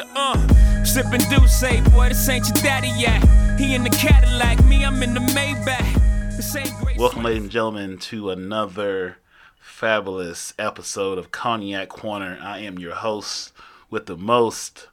the 0.00 0.06
uh. 0.18 0.84
Sipping 0.84 1.20
do 1.28 1.46
say, 1.46 1.80
boy, 1.90 2.08
this 2.08 2.28
ain't 2.28 2.46
your 2.48 2.56
daddy 2.62 2.90
yet. 2.96 3.22
He 3.58 3.74
in 3.74 3.84
the 3.84 3.90
Cadillac, 3.90 4.64
me, 4.64 4.84
I'm 4.84 5.02
in 5.02 5.12
the 5.14 5.20
Maybach. 5.20 6.36
This 6.36 6.56
ain't 6.56 6.72
great. 6.80 6.96
Welcome, 6.96 7.22
ladies 7.22 7.42
and 7.42 7.50
gentlemen, 7.52 7.98
to 7.98 8.30
another 8.30 9.18
fabulous 9.58 10.54
episode 10.58 11.18
of 11.18 11.30
Cognac 11.30 11.88
Corner. 11.90 12.38
I 12.40 12.60
am 12.60 12.78
your 12.78 12.94
host 12.94 13.52
with 13.90 14.06
the 14.06 14.16
most, 14.16 14.88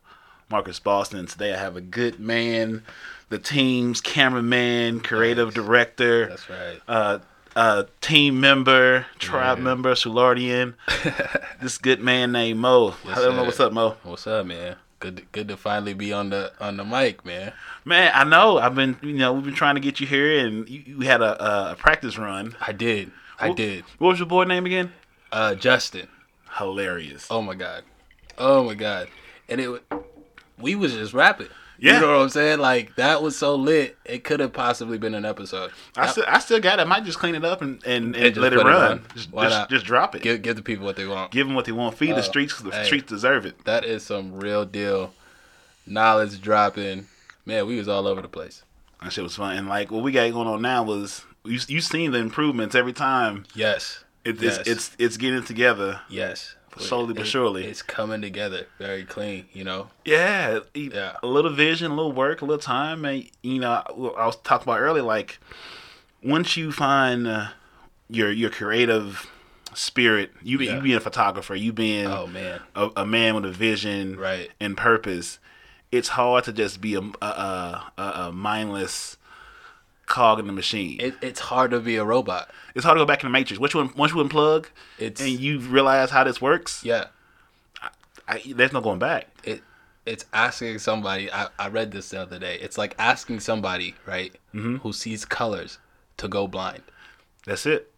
Marcus 0.49 0.79
Boston. 0.79 1.25
Today 1.25 1.53
I 1.53 1.57
have 1.57 1.77
a 1.77 1.81
good 1.81 2.19
man, 2.19 2.83
the 3.29 3.39
team's 3.39 4.01
cameraman, 4.01 4.99
creative 4.99 5.53
director. 5.53 6.27
That's 6.27 6.49
right. 6.49 6.81
Uh, 6.87 7.19
uh, 7.55 7.83
team 8.01 8.39
member, 8.41 9.05
tribe 9.19 9.57
Yeah. 9.59 9.63
member, 9.63 9.93
Sulardian. 9.93 10.73
this 11.61 11.77
good 11.77 12.01
man 12.01 12.33
named 12.33 12.59
Mo. 12.59 12.93
Yes, 13.05 13.17
I 13.17 13.21
don't 13.21 13.35
know 13.37 13.45
what's 13.45 13.59
up, 13.59 13.71
Mo. 13.71 13.95
What's 14.03 14.27
up, 14.27 14.45
man? 14.45 14.75
Good, 14.99 15.17
to, 15.17 15.23
good 15.31 15.47
to 15.49 15.57
finally 15.57 15.93
be 15.93 16.11
on 16.11 16.31
the 16.31 16.51
on 16.59 16.77
the 16.77 16.83
mic, 16.83 17.23
man. 17.23 17.53
Man, 17.85 18.11
I 18.15 18.23
know. 18.23 18.57
I've 18.57 18.73
been, 18.73 18.97
you 19.03 19.13
know, 19.13 19.33
we've 19.33 19.43
been 19.45 19.53
trying 19.53 19.75
to 19.75 19.81
get 19.81 19.99
you 19.99 20.07
here, 20.07 20.45
and 20.45 20.67
you, 20.67 20.81
you 20.85 20.99
had 21.01 21.21
a, 21.21 21.71
a 21.71 21.75
practice 21.75 22.17
run. 22.17 22.55
I 22.59 22.71
did, 22.71 23.11
I 23.39 23.51
Wh- 23.51 23.55
did. 23.55 23.85
What 23.99 24.09
was 24.09 24.19
your 24.19 24.27
boy 24.27 24.45
name 24.45 24.65
again? 24.65 24.91
Uh, 25.31 25.53
Justin. 25.55 26.07
Hilarious. 26.57 27.27
Oh 27.29 27.43
my 27.43 27.53
god. 27.53 27.83
Oh 28.39 28.63
my 28.63 28.73
god. 28.73 29.09
And 29.47 29.61
it, 29.61 29.83
we 30.57 30.73
was 30.73 30.93
just 30.93 31.13
rapping. 31.13 31.49
Yeah. 31.79 31.95
You 31.95 32.01
know 32.01 32.17
what 32.17 32.23
I'm 32.23 32.29
saying? 32.29 32.59
Like 32.59 32.95
that 32.95 33.21
was 33.21 33.37
so 33.37 33.55
lit. 33.55 33.97
It 34.05 34.23
could 34.23 34.39
have 34.39 34.53
possibly 34.53 34.97
been 34.97 35.13
an 35.13 35.25
episode. 35.25 35.71
I 35.95 36.07
still, 36.07 36.25
I 36.27 36.39
still 36.39 36.59
got 36.59 36.79
it. 36.79 36.83
I 36.83 36.85
might 36.85 37.03
just 37.03 37.19
clean 37.19 37.35
it 37.35 37.45
up 37.45 37.61
and, 37.61 37.83
and, 37.85 38.15
and, 38.15 38.25
And 38.25 38.37
let 38.37 38.53
it 38.53 38.57
put 38.57 38.67
it 38.67 38.69
run. 38.69 39.05
just, 39.13 39.31
just, 39.31 39.69
just 39.69 39.85
drop 39.85 40.15
it. 40.15 40.21
Give, 40.21 40.41
Give 40.41 40.55
the 40.55 40.61
people 40.61 40.85
what 40.85 40.95
they 40.95 41.05
want. 41.05 41.31
Give 41.31 41.45
them 41.45 41.55
what 41.55 41.65
they 41.65 41.71
want. 41.71 41.97
Feed 41.97 42.15
the 42.15 42.23
streets. 42.23 42.53
streets 42.53 42.71
the 42.71 42.81
hey. 42.81 42.85
streets 42.85 43.07
deserve 43.07 43.45
it. 43.45 43.63
That 43.65 43.85
is 43.85 44.03
some 44.03 44.39
real 44.39 44.65
deal 44.65 45.13
knowledge 45.85 46.41
dropping. 46.41 47.07
Man, 47.45 47.67
we 47.67 47.77
was 47.77 47.87
all 47.87 48.07
over 48.07 48.21
the 48.21 48.27
place. 48.27 48.63
That 49.01 49.13
shit 49.13 49.23
was 49.23 49.35
fun. 49.35 49.57
And 49.57 49.69
like 49.69 49.91
what 49.91 50.03
we 50.03 50.11
got 50.11 50.31
going 50.31 50.47
on 50.47 50.61
now 50.61 50.83
was 50.83 51.23
you 51.45 51.59
you 51.67 51.81
seen 51.81 52.11
the 52.11 52.19
improvements 52.19 52.75
every 52.75 52.93
time. 52.93 53.45
Yes. 53.53 54.03
It, 54.25 54.41
yes. 54.41 54.57
it's, 54.59 54.67
it's 54.67 54.91
it's 54.99 55.17
getting 55.17 55.43
together. 55.43 56.01
yes. 56.09 56.55
Slowly 56.79 57.13
but 57.13 57.23
It- 57.23 57.29
surely. 57.29 57.65
It's 57.65 57.81
coming 57.81 58.21
together 58.21 58.67
very 58.79 59.03
clean, 59.03 59.45
you 59.53 59.63
know? 59.63 59.89
Yeah, 60.05 60.59
Yeah. 60.73 61.13
a 61.23 61.27
little 61.27 61.51
vision, 61.51 61.91
a 61.91 61.95
little 61.95 62.11
work, 62.11 62.41
a 62.41 62.45
little 62.45 62.61
time, 62.61 63.05
and 63.05 63.29
you 63.43 63.59
know, 63.59 63.71
I 63.71 63.83
I 64.21 64.25
was 64.25 64.35
talking 64.37 64.63
about 64.67 64.79
earlier. 64.79 65.03
Like 65.03 65.39
once 66.23 66.57
you 66.57 66.71
find 66.71 67.27
uh, 67.27 67.47
your 68.09 68.31
your 68.31 68.49
creative 68.49 69.29
spirit, 69.73 70.31
you 70.41 70.57
Yeah. 70.59 70.75
you 70.75 70.81
being 70.81 70.95
a 70.97 70.99
photographer, 71.01 71.55
you 71.55 71.73
being 71.73 72.07
Oh 72.07 72.27
man. 72.27 72.61
a, 72.75 72.89
a 72.97 73.05
man 73.05 73.35
with 73.35 73.45
a 73.45 73.51
vision 73.51 74.17
Right. 74.17 74.49
and 74.59 74.75
purpose. 74.77 75.39
It's 75.91 76.09
hard 76.09 76.43
to 76.45 76.51
just 76.53 76.81
be 76.81 76.95
a, 76.95 77.01
a, 77.21 77.83
a, 77.97 78.01
a 78.27 78.31
mindless 78.33 79.16
cog 80.07 80.39
in 80.39 80.47
the 80.47 80.53
machine. 80.53 80.97
It, 80.99 81.13
it's 81.21 81.39
hard 81.39 81.69
to 81.71 81.79
be 81.79 81.97
a 81.97 82.03
robot. 82.03 82.49
it's 82.73 82.83
hard 82.83 82.95
to 82.97 83.01
go 83.01 83.05
back 83.05 83.21
in 83.23 83.27
the 83.27 83.31
matrix. 83.31 83.59
Once 83.59 83.73
you 83.75 83.91
once 83.95 84.11
you 84.13 84.17
unplug 84.23 84.65
It's 84.97 85.21
and 85.21 85.29
you 85.29 85.59
realize 85.59 86.09
how 86.09 86.23
this 86.23 86.41
works, 86.41 86.83
yeah. 86.83 87.05
I, 88.27 88.41
there's 88.45 88.73
no 88.73 88.81
going 88.81 88.99
back. 88.99 89.27
It 89.43 89.61
it's 90.05 90.25
asking 90.33 90.79
somebody. 90.79 91.31
I, 91.31 91.47
I 91.59 91.67
read 91.69 91.91
this 91.91 92.09
the 92.09 92.21
other 92.21 92.39
day. 92.39 92.57
It's 92.61 92.77
like 92.77 92.95
asking 92.97 93.41
somebody 93.41 93.95
right 94.05 94.33
Mm-hmm. 94.55 94.77
who 94.77 94.91
sees 94.93 95.23
colors 95.25 95.77
to 96.17 96.27
go 96.27 96.47
blind. 96.47 96.81
That's 97.45 97.65
it. 97.65 97.91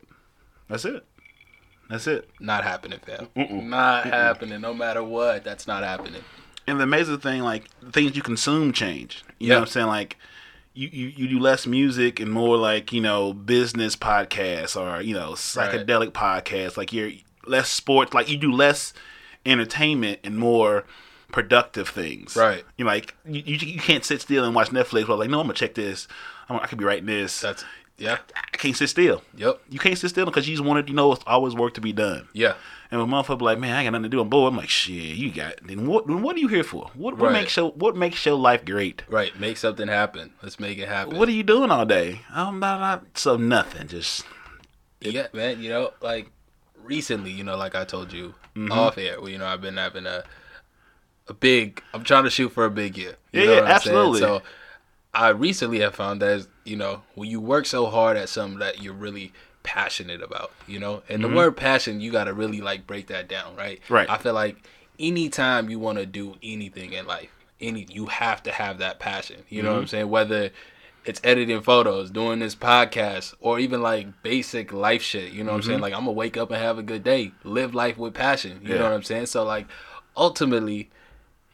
That's 0.67 0.83
it. 0.85 1.05
That's 1.89 2.05
it. 2.05 2.29
Not 2.39 2.63
happening, 2.63 2.99
fam. 2.99 3.29
Not 3.69 4.05
happening. 4.05 4.59
No 4.61 4.73
matter 4.73 5.03
what, 5.03 5.43
that's 5.43 5.65
not 5.67 5.83
happening. 5.83 6.21
And 6.67 6.79
the 6.79 6.83
amazing 6.83 7.19
thing, 7.19 7.41
like 7.43 7.69
things 7.91 8.15
you 8.15 8.21
consume 8.21 8.73
change. 8.73 9.23
You 9.39 9.49
know 9.49 9.55
what 9.55 9.61
I'm 9.61 9.67
saying? 9.67 9.87
Like 9.87 10.17
you, 10.73 10.89
you, 10.91 11.07
you 11.07 11.27
do 11.27 11.39
less 11.39 11.65
music 11.67 12.19
and 12.19 12.31
more 12.31 12.57
like, 12.57 12.93
you 12.93 13.01
know, 13.01 13.33
business 13.33 13.95
podcasts 13.95 14.79
or, 14.79 15.01
you 15.01 15.13
know, 15.13 15.31
psychedelic 15.31 16.11
podcasts. 16.11 16.77
Like 16.77 16.93
you're 16.93 17.11
less 17.45 17.69
sports 17.69 18.13
like 18.13 18.29
you 18.29 18.37
do 18.37 18.51
less 18.51 18.93
entertainment 19.45 20.19
and 20.23 20.37
more 20.37 20.85
productive 21.31 21.89
things. 21.89 22.35
Right. 22.35 22.63
You 22.77 22.85
know, 22.85 22.91
like 22.91 23.15
you, 23.25 23.41
you, 23.45 23.55
you 23.55 23.79
can't 23.79 24.05
sit 24.05 24.21
still 24.21 24.45
and 24.45 24.55
watch 24.55 24.69
Netflix 24.69 25.07
but 25.07 25.19
like, 25.19 25.29
no, 25.29 25.39
I'm 25.39 25.47
gonna 25.47 25.53
check 25.53 25.75
this. 25.75 26.07
I'm, 26.47 26.59
I 26.59 26.67
could 26.67 26.77
be 26.77 26.85
writing 26.85 27.05
this. 27.05 27.41
That's 27.41 27.63
yeah. 27.99 28.17
I 28.35 28.57
can't 28.57 28.75
sit 28.75 28.89
still. 28.89 29.21
Yep. 29.35 29.61
You 29.69 29.79
can't 29.79 29.97
sit 29.97 30.09
still 30.09 30.25
because 30.25 30.47
you 30.47 30.55
just 30.55 30.65
wanted, 30.65 30.89
you 30.89 30.95
know, 30.95 31.11
it's 31.11 31.23
always 31.27 31.53
work 31.55 31.73
to 31.75 31.81
be 31.81 31.93
done. 31.93 32.27
Yeah. 32.33 32.55
And 32.91 32.99
when 32.99 33.09
motherfucker 33.09 33.37
be 33.39 33.45
like, 33.45 33.59
man, 33.59 33.75
I 33.75 33.83
got 33.83 33.91
nothing 33.91 34.03
to 34.03 34.09
do. 34.09 34.19
I'm 34.19 34.29
bored. 34.29 34.51
I'm 34.51 34.57
like, 34.57 34.69
shit, 34.69 34.93
you 34.95 35.31
got. 35.31 35.55
Then 35.63 35.85
what? 35.85 36.07
Then 36.07 36.23
what 36.23 36.35
are 36.35 36.39
you 36.39 36.47
here 36.47 36.63
for? 36.63 36.89
What, 36.95 37.17
what 37.17 37.27
Right. 37.31 37.33
makes 37.41 37.55
your 37.55 37.71
What 37.71 37.95
makes 37.95 38.25
your 38.25 38.35
life 38.35 38.65
great? 38.65 39.03
Right. 39.07 39.39
Make 39.39 39.57
something 39.57 39.87
happen. 39.87 40.33
Let's 40.41 40.59
make 40.59 40.77
it 40.79 40.87
happen. 40.87 41.17
What 41.17 41.29
are 41.29 41.33
you 41.33 41.43
doing 41.43 41.69
all 41.69 41.85
day? 41.85 42.21
I'm 42.31 42.59
not, 42.59 42.79
not 42.79 43.17
so 43.17 43.37
nothing. 43.37 43.87
Just 43.87 44.25
Yeah, 45.01 45.27
man. 45.33 45.61
You 45.61 45.69
know, 45.69 45.91
like 46.01 46.31
recently, 46.83 47.29
you 47.31 47.43
know, 47.43 47.57
like 47.57 47.75
I 47.75 47.83
told 47.85 48.11
you 48.13 48.33
Mm-hmm. 48.55 48.71
off 48.73 48.97
air, 48.97 49.21
well, 49.21 49.29
you 49.29 49.37
know, 49.37 49.45
I've 49.45 49.61
been 49.61 49.77
having 49.77 50.05
a 50.07 50.23
a 51.27 51.33
big. 51.33 51.83
I'm 51.93 52.03
trying 52.03 52.23
to 52.23 52.29
shoot 52.31 52.49
for 52.51 52.65
a 52.65 52.71
big 52.71 52.97
year. 52.97 53.15
You 53.31 53.41
Yeah, 53.41 53.45
know 53.45 53.51
yeah, 53.53 53.59
I'm 53.59 53.65
saying? 53.65 53.75
absolutely. 53.75 54.19
So 54.21 54.41
I 55.13 55.29
recently 55.29 55.79
have 55.81 55.93
found 55.95 56.21
that 56.23 56.47
you 56.69 56.75
know 56.77 57.01
when 57.15 57.29
you 57.29 57.39
work 57.39 57.65
so 57.65 57.87
hard 57.87 58.15
at 58.17 58.29
something 58.29 58.59
that 58.59 58.81
you're 58.81 58.93
really 58.93 59.33
passionate 59.63 60.21
about, 60.21 60.51
you 60.67 60.79
know, 60.79 61.03
and 61.09 61.23
the 61.23 61.27
word 61.29 61.57
passion, 61.57 61.99
you 62.01 62.11
got 62.11 62.23
to 62.25 62.33
really 62.33 62.61
like 62.61 62.87
break 62.87 63.07
that 63.07 63.27
down, 63.27 63.55
right? 63.55 63.79
Mm-hmm. 63.81 63.93
Right. 63.93 64.09
I 64.09 64.17
feel 64.17 64.33
like 64.33 64.55
anytime 64.97 65.69
you 65.69 65.79
want 65.79 65.97
to 65.97 66.05
do 66.05 66.35
anything 66.41 66.93
in 66.93 67.05
life, 67.05 67.29
any 67.59 67.85
you 67.91 68.05
have 68.07 68.41
to 68.43 68.51
have 68.51 68.77
that 68.79 68.99
passion. 68.99 69.43
You 69.49 69.63
know 69.63 69.71
what 69.71 69.77
I'm 69.77 69.83
Mm-hmm. 69.83 69.89
saying? 69.89 70.09
Whether 70.09 70.49
it's 71.05 71.21
editing 71.23 71.61
photos, 71.61 72.09
doing 72.11 72.39
this 72.39 72.55
podcast, 72.55 73.33
or 73.39 73.59
even 73.59 73.81
like 73.81 74.21
basic 74.23 74.71
life 74.73 75.01
shit. 75.01 75.31
You 75.33 75.43
know 75.43 75.51
what 75.51 75.55
I'm 75.55 75.61
Mm-hmm. 75.61 75.69
saying? 75.69 75.81
Like 75.81 75.93
I'm 75.93 76.01
gonna 76.01 76.11
wake 76.13 76.37
up 76.37 76.51
and 76.51 76.61
have 76.61 76.77
a 76.77 76.83
good 76.83 77.03
day, 77.03 77.31
live 77.43 77.73
life 77.75 77.97
with 77.97 78.13
passion. 78.13 78.61
You 78.63 78.69
Yeah. 78.73 78.77
know 78.79 78.83
what 78.85 78.93
I'm 78.93 79.03
saying? 79.03 79.25
So 79.27 79.43
like 79.43 79.67
ultimately, 80.15 80.89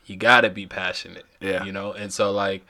you 0.06 0.16
gotta 0.16 0.50
be 0.50 0.66
passionate. 0.68 1.26
Yeah. 1.42 1.64
You 1.64 1.72
know, 1.72 1.92
and 1.94 2.12
so 2.14 2.32
like 2.32 2.66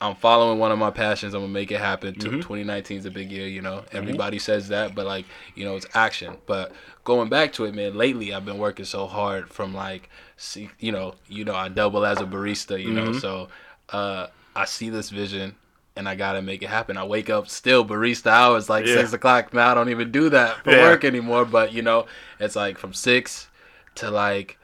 I'm 0.00 0.14
following 0.14 0.58
one 0.58 0.70
of 0.70 0.78
my 0.78 0.90
passions. 0.90 1.34
I'm 1.34 1.40
gonna 1.40 1.52
make 1.52 1.72
it 1.72 1.80
happen. 1.80 2.14
Mm-hmm. 2.14 2.36
2019 2.36 2.98
is 2.98 3.04
a 3.06 3.10
big 3.10 3.32
year. 3.32 3.46
You 3.48 3.62
know, 3.62 3.84
everybody 3.92 4.38
says 4.38 4.68
that, 4.68 4.94
but 4.94 5.06
like 5.06 5.26
you 5.54 5.64
know, 5.64 5.74
it's 5.76 5.86
action. 5.94 6.36
But 6.46 6.72
going 7.04 7.28
back 7.28 7.52
to 7.54 7.64
it, 7.64 7.74
man. 7.74 7.96
Lately, 7.96 8.32
I've 8.32 8.44
been 8.44 8.58
working 8.58 8.84
so 8.84 9.06
hard 9.06 9.50
from 9.50 9.74
like, 9.74 10.08
see, 10.36 10.70
you 10.78 10.92
know, 10.92 11.14
you 11.26 11.44
know, 11.44 11.54
I 11.54 11.68
double 11.68 12.04
as 12.06 12.20
a 12.20 12.24
barista. 12.26 12.80
You 12.82 12.92
Mm-hmm. 12.92 13.04
know, 13.06 13.12
so 13.12 13.48
uh, 13.90 14.28
I 14.54 14.64
see 14.66 14.88
this 14.90 15.10
vision. 15.10 15.56
And 15.96 16.08
I 16.08 16.14
gotta 16.14 16.40
make 16.42 16.62
it 16.62 16.68
happen. 16.68 16.96
I 16.96 17.02
wake 17.02 17.28
up 17.28 17.48
still 17.48 17.84
barista 17.84 18.28
hours, 18.30 18.68
like 18.68 18.86
Yeah. 18.86 18.94
six 18.98 19.12
o'clock. 19.12 19.52
Now 19.52 19.72
I 19.72 19.74
don't 19.74 19.88
even 19.88 20.12
do 20.12 20.28
that 20.28 20.62
for 20.62 20.70
Yeah. 20.72 20.82
work 20.82 21.04
anymore. 21.04 21.44
But 21.44 21.72
you 21.72 21.82
know, 21.82 22.06
it's 22.38 22.54
like 22.54 22.78
from 22.78 22.92
six 22.94 23.48
to 23.96 24.08
like 24.08 24.58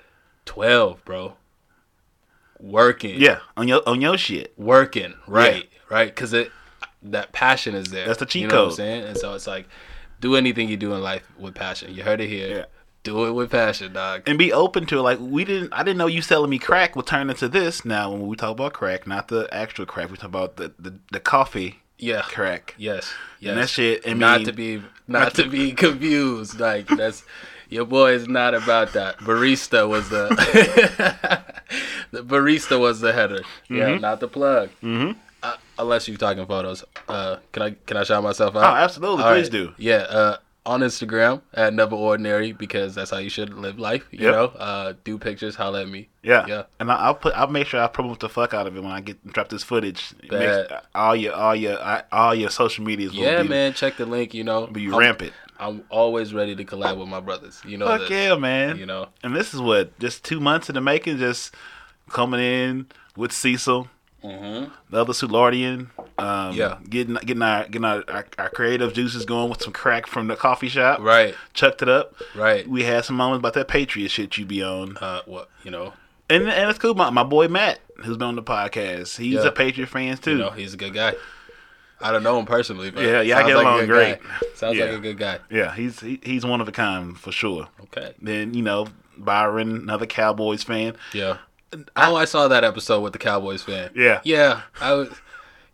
twelve, 0.45 1.05
bro. 1.05 1.35
Working, 2.71 3.21
yeah, 3.21 3.41
on 3.57 3.69
your 3.69 3.83
on 3.87 4.01
your 4.01 4.17
shit. 4.17 4.55
working 4.57 5.15
right 5.27 5.69
right 5.91 6.09
because 6.09 6.33
it 6.33 6.51
that 7.03 7.33
passion 7.33 7.75
is 7.75 7.89
there 7.91 8.07
That's 8.07 8.19
the 8.21 8.25
cheat 8.27 8.43
you 8.43 8.49
know 8.49 8.55
what 8.55 8.63
i'm 8.63 8.69
code. 8.71 8.77
saying 8.77 9.05
and 9.05 9.19
so 9.19 9.35
it's 9.35 9.47
like 9.47 9.69
do 10.21 10.35
anything 10.37 10.69
you 10.71 10.79
do 10.79 10.95
in 10.95 11.03
life 11.03 11.23
with 11.39 11.55
passion 11.55 11.93
you 11.95 12.03
heard 12.03 12.23
it 12.23 12.29
here 12.29 12.49
Yeah. 12.57 12.65
do 13.03 13.27
it 13.27 13.33
with 13.33 13.51
passion 13.51 13.93
dog 13.93 14.23
And 14.27 14.39
be 14.39 14.51
open 14.53 14.87
to 14.87 14.99
it. 14.99 15.03
Like 15.03 15.19
we 15.21 15.45
didn't. 15.45 15.75
I 15.75 15.83
didn't 15.83 15.99
know 15.99 16.07
you 16.07 16.23
selling 16.23 16.49
me 16.49 16.59
crack 16.59 16.97
would 16.97 17.07
turn 17.07 17.29
into 17.29 17.49
this. 17.49 17.85
Now 17.85 18.11
when 18.11 18.27
we 18.27 18.35
talk 18.37 18.53
about 18.53 18.73
crack, 18.73 19.07
not 19.07 19.29
the 19.29 19.47
actual 19.53 19.85
crack, 19.85 20.11
we 20.11 20.17
talk 20.17 20.31
about 20.37 20.57
the 20.57 20.73
the, 20.79 20.95
the 21.13 21.21
coffee 21.21 21.81
yeah 21.99 22.23
crack. 22.23 22.75
yes 22.79 23.13
yes 23.41 23.51
And 23.53 23.59
that 23.61 23.69
shit. 23.69 24.09
I 24.09 24.15
not 24.15 24.45
to 24.47 24.53
be 24.55 24.83
not 25.07 25.35
to 25.35 25.47
be 25.47 25.73
confused 25.87 26.59
like 26.59 26.87
that's 26.89 27.23
your 27.75 27.85
boy 27.85 28.11
is 28.19 28.27
not 28.29 28.53
about 28.55 28.93
that 28.93 29.13
barista 29.19 29.81
was 29.89 30.09
the 30.09 30.25
the 32.13 32.23
barista 32.23 32.79
was 32.79 33.01
the 33.01 33.13
header 33.13 33.43
yeah 33.69 33.85
Mm-hmm. 33.91 34.01
not 34.01 34.21
the 34.21 34.29
plug 34.29 34.71
mm-hmm. 34.83 35.19
uh, 35.43 35.57
unless 35.79 36.07
you're 36.09 36.17
talking 36.17 36.47
photos 36.47 36.85
uh 37.09 37.37
can 37.53 37.63
i 37.63 37.71
can 37.87 37.97
i 37.97 38.05
shout 38.05 38.23
myself 38.23 38.55
out 38.57 38.63
Oh, 38.73 38.77
absolutely. 38.77 39.25
All 39.25 39.33
Please 39.33 39.45
right. 39.47 39.53
do. 39.53 39.73
Yeah, 39.79 39.97
uh, 40.21 40.37
on 40.67 40.81
Instagram 40.81 41.43
at 41.53 41.75
Never 41.75 41.95
Ordinary 41.95 42.53
because 42.53 42.95
that's 42.95 43.11
how 43.11 43.19
you 43.19 43.29
should 43.29 43.53
live 43.53 43.79
life. 43.79 44.07
You 44.11 44.21
Yep. 44.25 44.33
know, 44.35 44.45
uh, 44.59 44.95
do 45.05 45.19
pictures, 45.19 45.55
holla 45.57 45.83
at 45.83 45.89
me. 45.91 46.09
Yeah, 46.23 46.47
Yeah. 46.47 46.63
And 46.81 46.91
I, 46.91 46.95
I'll 46.97 47.15
put. 47.15 47.35
I'll 47.35 47.49
make 47.49 47.67
sure 47.67 47.83
I 47.83 47.87
promote 47.89 48.21
the 48.21 48.31
fuck 48.31 48.55
out 48.55 48.67
of 48.67 48.75
it 48.75 48.83
when 48.83 48.91
I 48.91 49.03
get 49.03 49.19
drop 49.31 49.49
this 49.51 49.63
footage. 49.63 50.15
Make- 50.31 50.71
all 50.95 51.15
your 51.15 51.35
all 51.35 51.55
your 51.55 51.77
all 52.11 52.35
your 52.35 52.49
social 52.49 52.83
medias. 52.83 53.13
Will 53.13 53.25
Yeah, 53.25 53.43
be, 53.43 53.49
man, 53.49 53.75
check 53.75 53.99
the 53.99 54.07
link. 54.07 54.33
You 54.33 54.45
know, 54.45 54.67
Be 54.67 54.89
rampant. 54.89 55.35
I'm 55.67 55.83
always 55.89 56.35
ready 56.35 56.55
to 56.57 56.65
collab 56.65 56.99
with 56.99 57.09
my 57.09 57.21
brothers. 57.21 57.61
You 57.67 57.79
know, 57.79 57.87
Fuck 57.87 58.03
that, 58.09 58.11
yeah, 58.11 58.35
man. 58.37 58.77
You 58.77 58.87
know, 58.87 59.09
And 59.23 59.35
this 59.35 59.55
is 59.55 59.61
what 59.61 59.99
just 59.99 60.25
two 60.25 60.41
months 60.41 60.69
in 60.69 60.75
the 60.75 60.81
making. 60.81 61.19
Just 61.19 61.55
coming 62.11 62.41
in 62.41 62.87
with 63.17 63.33
Cecil, 63.33 63.89
Mhm. 64.23 64.71
the 64.91 65.01
other 65.01 65.13
Sulardian. 65.13 65.89
Um, 66.19 66.55
Yeah. 66.55 66.77
getting 66.89 67.15
getting 67.15 67.43
our 67.43 67.65
getting 67.65 67.85
our, 67.85 68.05
our, 68.09 68.27
our 68.39 68.51
creative 68.51 68.93
juices 68.93 69.25
going 69.25 69.49
with 69.49 69.63
some 69.63 69.73
crack 69.73 70.07
from 70.07 70.29
the 70.29 70.37
coffee 70.37 70.69
shop. 70.69 71.01
right, 71.01 71.35
Chucked 71.55 71.83
it 71.83 71.89
up. 71.89 72.15
right. 72.35 72.69
We 72.69 72.85
had 72.85 73.05
some 73.05 73.17
moments 73.17 73.41
about 73.41 73.55
that 73.55 73.69
Patriot 73.69 74.11
shit 74.11 74.37
you 74.39 74.45
be 74.45 74.63
on. 74.63 74.97
Uh, 74.99 75.21
what 75.27 75.49
you 75.63 75.71
know, 75.71 75.93
and 76.31 76.49
and 76.49 76.71
it's 76.71 76.79
cool. 76.79 76.95
My, 76.95 77.11
my 77.11 77.25
boy 77.25 77.49
Matt, 77.49 77.81
who's 78.05 78.17
been 78.17 78.29
on 78.29 78.37
the 78.37 78.43
podcast, 78.43 79.17
he's 79.19 79.35
Yeah. 79.35 79.47
a 79.47 79.53
Patriot 79.53 79.87
fan 79.89 80.17
too. 80.19 80.33
You 80.33 80.39
know, 80.39 80.51
he's 80.51 80.75
a 80.75 80.77
good 80.77 80.95
guy. 80.95 81.15
I 82.05 82.13
don't 82.13 82.23
know 82.23 82.39
him 82.39 82.45
personally, 82.47 82.91
but 82.91 83.03
Yeah, 83.03 83.21
yeah, 83.23 83.39
I 83.39 83.47
get 83.47 83.57
like 83.57 83.65
a 83.67 83.69
along 83.69 83.87
great. 83.87 84.23
guy. 84.23 84.29
Sounds 84.55 84.77
Yeah. 84.77 84.85
like 84.85 84.95
a 84.95 85.01
good 85.01 85.19
guy. 85.19 85.39
Yeah, 85.51 85.75
he's 85.75 86.01
he, 86.01 86.21
he's 86.23 86.45
one 86.45 86.61
of 86.61 86.69
a 86.69 86.73
kind 86.73 87.19
for 87.19 87.33
sure. 87.33 87.69
Okay. 87.85 88.13
Then 88.21 88.53
you 88.55 88.63
know 88.63 88.87
Byron, 89.17 89.71
another 89.79 90.07
Cowboys 90.07 90.63
fan. 90.63 90.97
Yeah. 91.13 91.39
oh, 91.97 92.15
I 92.17 92.25
saw 92.27 92.47
that 92.49 92.63
episode 92.63 93.01
with 93.01 93.13
the 93.15 93.19
Cowboys 93.19 93.63
fan. 93.63 93.91
Yeah. 93.95 94.21
Yeah. 94.25 94.61
I 94.81 94.93
was, 94.93 95.09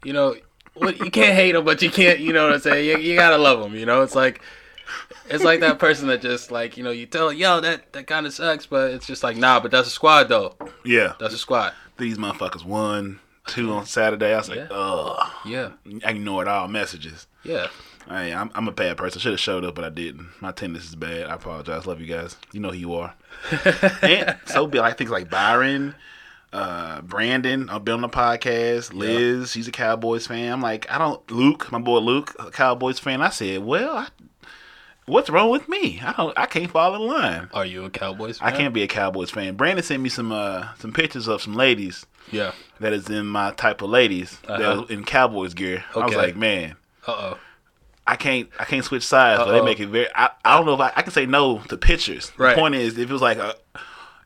you 0.05 0.13
know, 0.13 0.37
what 0.75 0.99
you 0.99 1.11
can't 1.11 1.35
hate 1.35 1.55
him, 1.55 1.65
but 1.65 1.83
you 1.83 1.91
can't, 1.91 2.21
you 2.21 2.33
know 2.33 2.45
what 2.45 2.55
I'm 2.55 2.61
saying? 2.61 2.87
You, 2.89 2.99
you 2.99 3.17
gotta 3.17 3.37
love 3.39 3.61
him. 3.65 3.75
You 3.75 3.85
know, 3.87 4.03
it's 4.03 4.15
like, 4.15 4.41
it's 5.29 5.43
like 5.45 5.61
that 5.61 5.79
person 5.79 6.09
that 6.09 6.21
just 6.23 6.51
like, 6.51 6.77
you 6.77 6.85
know, 6.85 6.91
you 6.91 7.07
tell, 7.07 7.33
yo, 7.33 7.61
that 7.61 7.93
that 7.93 8.07
kind 8.07 8.27
of 8.27 8.33
sucks, 8.33 8.67
but 8.67 8.93
it's 8.93 9.07
just 9.07 9.23
like, 9.23 9.37
nah, 9.37 9.59
but 9.61 9.71
that's 9.71 9.89
a 9.89 9.91
squad 9.91 10.25
though. 10.29 10.55
Yeah, 10.85 11.15
That's 11.19 11.35
a 11.35 11.39
squad. 11.39 11.73
these 11.99 12.19
motherfuckers 12.19 12.65
won 12.65 13.21
two 13.51 13.73
on 13.73 13.87
Saturday. 13.87 14.33
I 14.33 14.39
was 14.39 14.49
like, 14.49 14.59
Yeah. 14.59 14.69
ugh. 14.71 15.31
Yeah. 15.45 15.71
I 16.05 16.11
ignored 16.11 16.49
all 16.49 16.69
messages. 16.69 17.27
Yeah. 17.45 17.69
Hey, 18.09 18.33
I'm, 18.33 18.51
I'm 18.55 18.67
a 18.67 18.73
bad 18.73 18.97
person. 18.97 19.21
Should 19.21 19.33
have 19.33 19.41
showed 19.41 19.65
up, 19.65 19.75
but 19.75 19.85
I 19.85 19.89
didn't. 19.91 20.29
My 20.41 20.51
attendance 20.51 20.87
is 20.89 20.97
bad. 20.97 21.27
I 21.29 21.35
apologize. 21.35 21.87
Love 21.87 22.01
you 22.01 22.07
guys. 22.07 22.37
You 22.53 22.61
know 22.61 22.71
who 22.71 22.77
you 22.79 22.95
are. 22.95 23.15
and 24.03 24.37
so 24.47 24.67
be 24.67 24.79
like 24.81 24.99
things 24.99 25.11
like 25.11 25.31
Byron, 25.31 25.95
uh, 26.53 27.03
Brandon. 27.03 27.69
I've 27.71 27.85
been 27.85 27.95
on 27.97 28.01
the 28.01 28.09
podcast. 28.09 28.93
Liz, 28.93 29.53
she's 29.53 29.69
a 29.69 29.73
Cowboys 29.73 30.27
fan. 30.27 30.53
I'm 30.53 30.63
like, 30.63 30.91
I 30.91 30.99
don't. 30.99 31.31
Luke, 31.31 31.71
my 31.71 31.79
boy 31.79 31.99
Luke, 31.99 32.35
a 32.39 32.51
Cowboys 32.51 32.99
fan. 32.99 33.23
I 33.23 33.29
said, 33.29 33.63
well, 33.65 33.97
I, 33.97 34.09
what's 35.07 35.31
wrong 35.31 35.51
with 35.51 35.69
me? 35.69 36.01
I 36.03 36.13
don't. 36.13 36.37
I 36.39 36.47
can't 36.47 36.71
fall 36.71 36.95
in 36.97 37.03
line. 37.03 37.49
Are 37.53 37.67
you 37.67 37.85
a 37.85 37.91
Cowboys 37.91 38.39
fan? 38.39 38.53
I 38.53 38.57
can't 38.57 38.75
be 38.75 38.83
a 38.83 38.89
Cowboys 38.89 39.31
fan. 39.31 39.55
Brandon 39.57 39.85
sent 39.85 40.03
me 40.03 40.09
some 40.09 40.33
uh, 40.33 40.75
some 40.79 40.93
pictures 40.93 41.29
of 41.29 41.43
some 41.43 41.55
ladies 41.55 42.07
Yeah. 42.33 42.53
that 42.81 42.93
is 42.93 43.09
in 43.11 43.27
my 43.27 43.53
type 43.53 43.83
of 43.83 43.91
ladies 43.91 44.39
Uh-huh. 44.49 44.85
in 44.89 45.05
Cowboys 45.05 45.55
gear. 45.55 45.85
I 45.95 46.07
was 46.07 46.15
like, 46.15 46.37
man. 46.37 46.77
Uh 47.07 47.13
oh. 47.13 47.39
I 48.07 48.17
can't 48.17 48.49
I 48.59 48.65
can't 48.65 48.85
switch 48.85 49.05
sides, 49.05 49.39
but 49.45 49.53
they 49.53 49.63
make 49.63 49.79
it 49.81 49.87
very. 49.89 50.09
I, 50.15 50.31
I 50.45 50.57
don't 50.57 50.67
know 50.67 50.75
if 50.75 50.81
I, 50.81 50.93
I 50.97 51.03
can 51.03 51.13
say 51.13 51.27
no 51.27 51.59
to 51.69 51.77
pictures. 51.77 52.33
Right. 52.37 52.55
The 52.57 52.61
point 52.61 52.75
is, 52.75 52.99
if 52.99 53.09
it 53.09 53.13
was 53.13 53.23
like 53.23 53.39
a, 53.39 53.55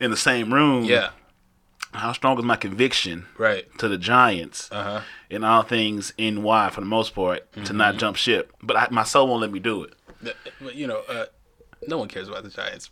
in 0.00 0.10
the 0.10 0.16
same 0.16 0.52
room, 0.54 0.84
Yeah. 0.84 1.10
How 1.92 2.10
strong 2.12 2.36
is 2.38 2.44
my 2.44 2.56
conviction 2.56 3.26
Right. 3.38 3.66
to 3.78 3.86
the 3.88 3.96
Giants 3.98 4.68
Uh 4.72 4.82
huh. 4.82 5.00
in 5.30 5.44
all 5.44 5.62
things 5.62 6.12
NY 6.18 6.70
for 6.70 6.80
the 6.80 6.86
most 6.86 7.14
part 7.14 7.52
to 7.52 7.60
Mm-hmm. 7.60 7.76
not 7.76 7.96
jump 7.98 8.16
ship? 8.16 8.52
But 8.62 8.76
I, 8.76 8.88
my 8.90 9.04
soul 9.04 9.28
won't 9.28 9.42
let 9.42 9.52
me 9.52 9.60
do 9.60 9.84
it. 9.84 9.94
But 10.60 10.74
you 10.74 10.86
know, 10.88 11.02
uh, 11.08 11.26
no 11.88 11.98
one 11.98 12.08
cares 12.08 12.28
about 12.28 12.42
the 12.44 12.50
Giants. 12.50 12.90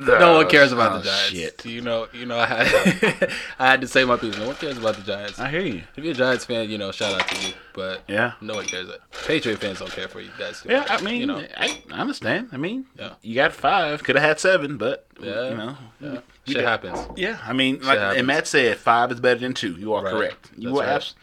no 0.00 0.34
one 0.34 0.48
cares 0.48 0.72
about 0.72 0.92
Oh, 0.92 0.98
the 0.98 1.04
Giants. 1.04 1.30
shit. 1.30 1.66
You 1.66 1.80
know, 1.80 2.06
you 2.12 2.26
know, 2.26 2.38
I 2.38 2.46
had, 2.46 3.32
I 3.58 3.66
had 3.70 3.80
to 3.80 3.88
say 3.88 4.04
my 4.04 4.16
piece. 4.16 4.36
No 4.38 4.46
one 4.46 4.56
cares 4.56 4.78
about 4.78 4.96
the 4.96 5.02
Giants. 5.02 5.38
I 5.38 5.50
hear 5.50 5.60
you. 5.60 5.82
If 5.96 6.04
you're 6.04 6.12
a 6.12 6.16
Giants 6.16 6.44
fan, 6.44 6.68
you 6.70 6.78
know, 6.78 6.92
shout 6.92 7.20
out 7.20 7.28
to 7.28 7.46
you. 7.48 7.54
But 7.74 8.02
Yeah. 8.08 8.32
no 8.40 8.54
one 8.54 8.66
cares. 8.66 8.88
Patriot 9.26 9.58
fans 9.58 9.78
don't 9.80 9.90
care 9.90 10.08
for 10.08 10.20
you 10.20 10.30
guys. 10.38 10.62
too 10.62 10.68
Yeah, 10.70 10.80
much, 10.80 10.90
I 10.90 11.00
mean, 11.02 11.20
you 11.20 11.26
know, 11.26 11.42
I, 11.56 11.82
I 11.92 12.00
understand. 12.00 12.48
I 12.52 12.56
mean, 12.56 12.86
Yeah. 12.98 13.14
you 13.22 13.34
got 13.34 13.52
five. 13.52 14.02
Could 14.04 14.16
have 14.16 14.24
had 14.24 14.40
seven, 14.40 14.76
but 14.76 15.06
Yeah. 15.20 15.50
you 15.50 15.56
know, 15.56 15.76
yeah, 16.00 16.18
shit 16.46 16.64
happens. 16.64 16.98
Yeah, 17.16 17.38
I 17.44 17.52
mean, 17.52 17.80
like, 17.82 17.98
happens. 17.98 18.18
and 18.18 18.26
Matt 18.26 18.46
said 18.46 18.76
five 18.78 19.10
is 19.12 19.20
better 19.20 19.40
than 19.40 19.54
two. 19.54 19.72
You 19.72 19.94
are 19.94 20.02
Right. 20.04 20.12
correct. 20.14 20.50
You 20.56 20.68
That's 20.68 20.74
were 20.74 20.80
right. 20.84 20.92
abs- 20.94 21.14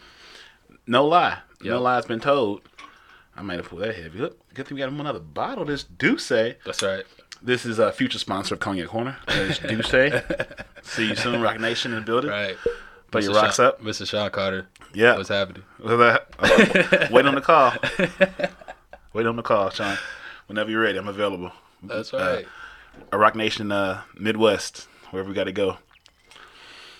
no 0.88 1.06
lie. 1.06 1.40
No 1.62 1.76
Yep. 1.76 1.82
lie 1.82 1.96
has 1.96 2.06
been 2.06 2.20
told. 2.20 2.62
I 3.36 3.42
might 3.42 3.58
have 3.58 3.68
pulled 3.70 3.82
that 3.82 3.96
heavy. 3.96 4.20
Look, 4.20 4.54
good 4.54 4.68
thing 4.68 4.76
we 4.76 4.80
got 4.80 4.90
him 4.90 5.00
another 5.00 5.20
bottle. 5.20 5.66
This 5.66 5.84
D'ussé. 5.84 6.56
That's 6.66 6.82
right. 6.82 7.04
This 7.42 7.66
is 7.66 7.80
a 7.80 7.92
future 7.92 8.18
sponsor 8.20 8.54
of 8.56 8.62
Cognac 8.62 8.88
Corner. 8.88 9.18
It's 9.28 9.60
D'ussé. 9.60 10.64
See 10.84 11.10
you 11.10 11.16
soon, 11.16 11.42
Roc 11.42 11.60
Nation 11.60 11.92
in 11.94 12.00
the 12.00 12.06
building. 12.06 12.32
Right. 12.32 12.56
Put 13.12 13.24
your 13.24 13.34
rocks 13.34 13.58
Sean- 13.58 13.66
up. 13.68 13.82
Mr. 13.82 14.08
Sean 14.08 14.30
Carter. 14.32 14.68
Yeah. 14.94 15.18
What's 15.18 15.30
happening? 15.30 15.64
Look 15.80 16.00
at 16.00 16.28
that. 16.40 17.02
Uh, 17.02 17.08
wait 17.12 17.26
on 17.26 17.36
the 17.36 17.42
call. 17.42 17.74
wait 19.14 19.26
on 19.26 19.36
the 19.36 19.42
call, 19.44 19.70
Sean. 19.70 19.98
Whenever 20.48 20.72
you're 20.72 20.82
ready, 20.82 20.98
I'm 20.98 21.08
available. 21.08 21.52
That's 21.84 22.14
Uh, 22.14 22.18
right. 22.38 22.48
a 23.12 23.18
Roc 23.18 23.36
Nation 23.36 23.72
uh, 23.72 24.02
Midwest, 24.18 24.88
wherever 25.12 25.28
we 25.30 25.36
got 25.36 25.44
to 25.46 25.52
go. 25.52 25.78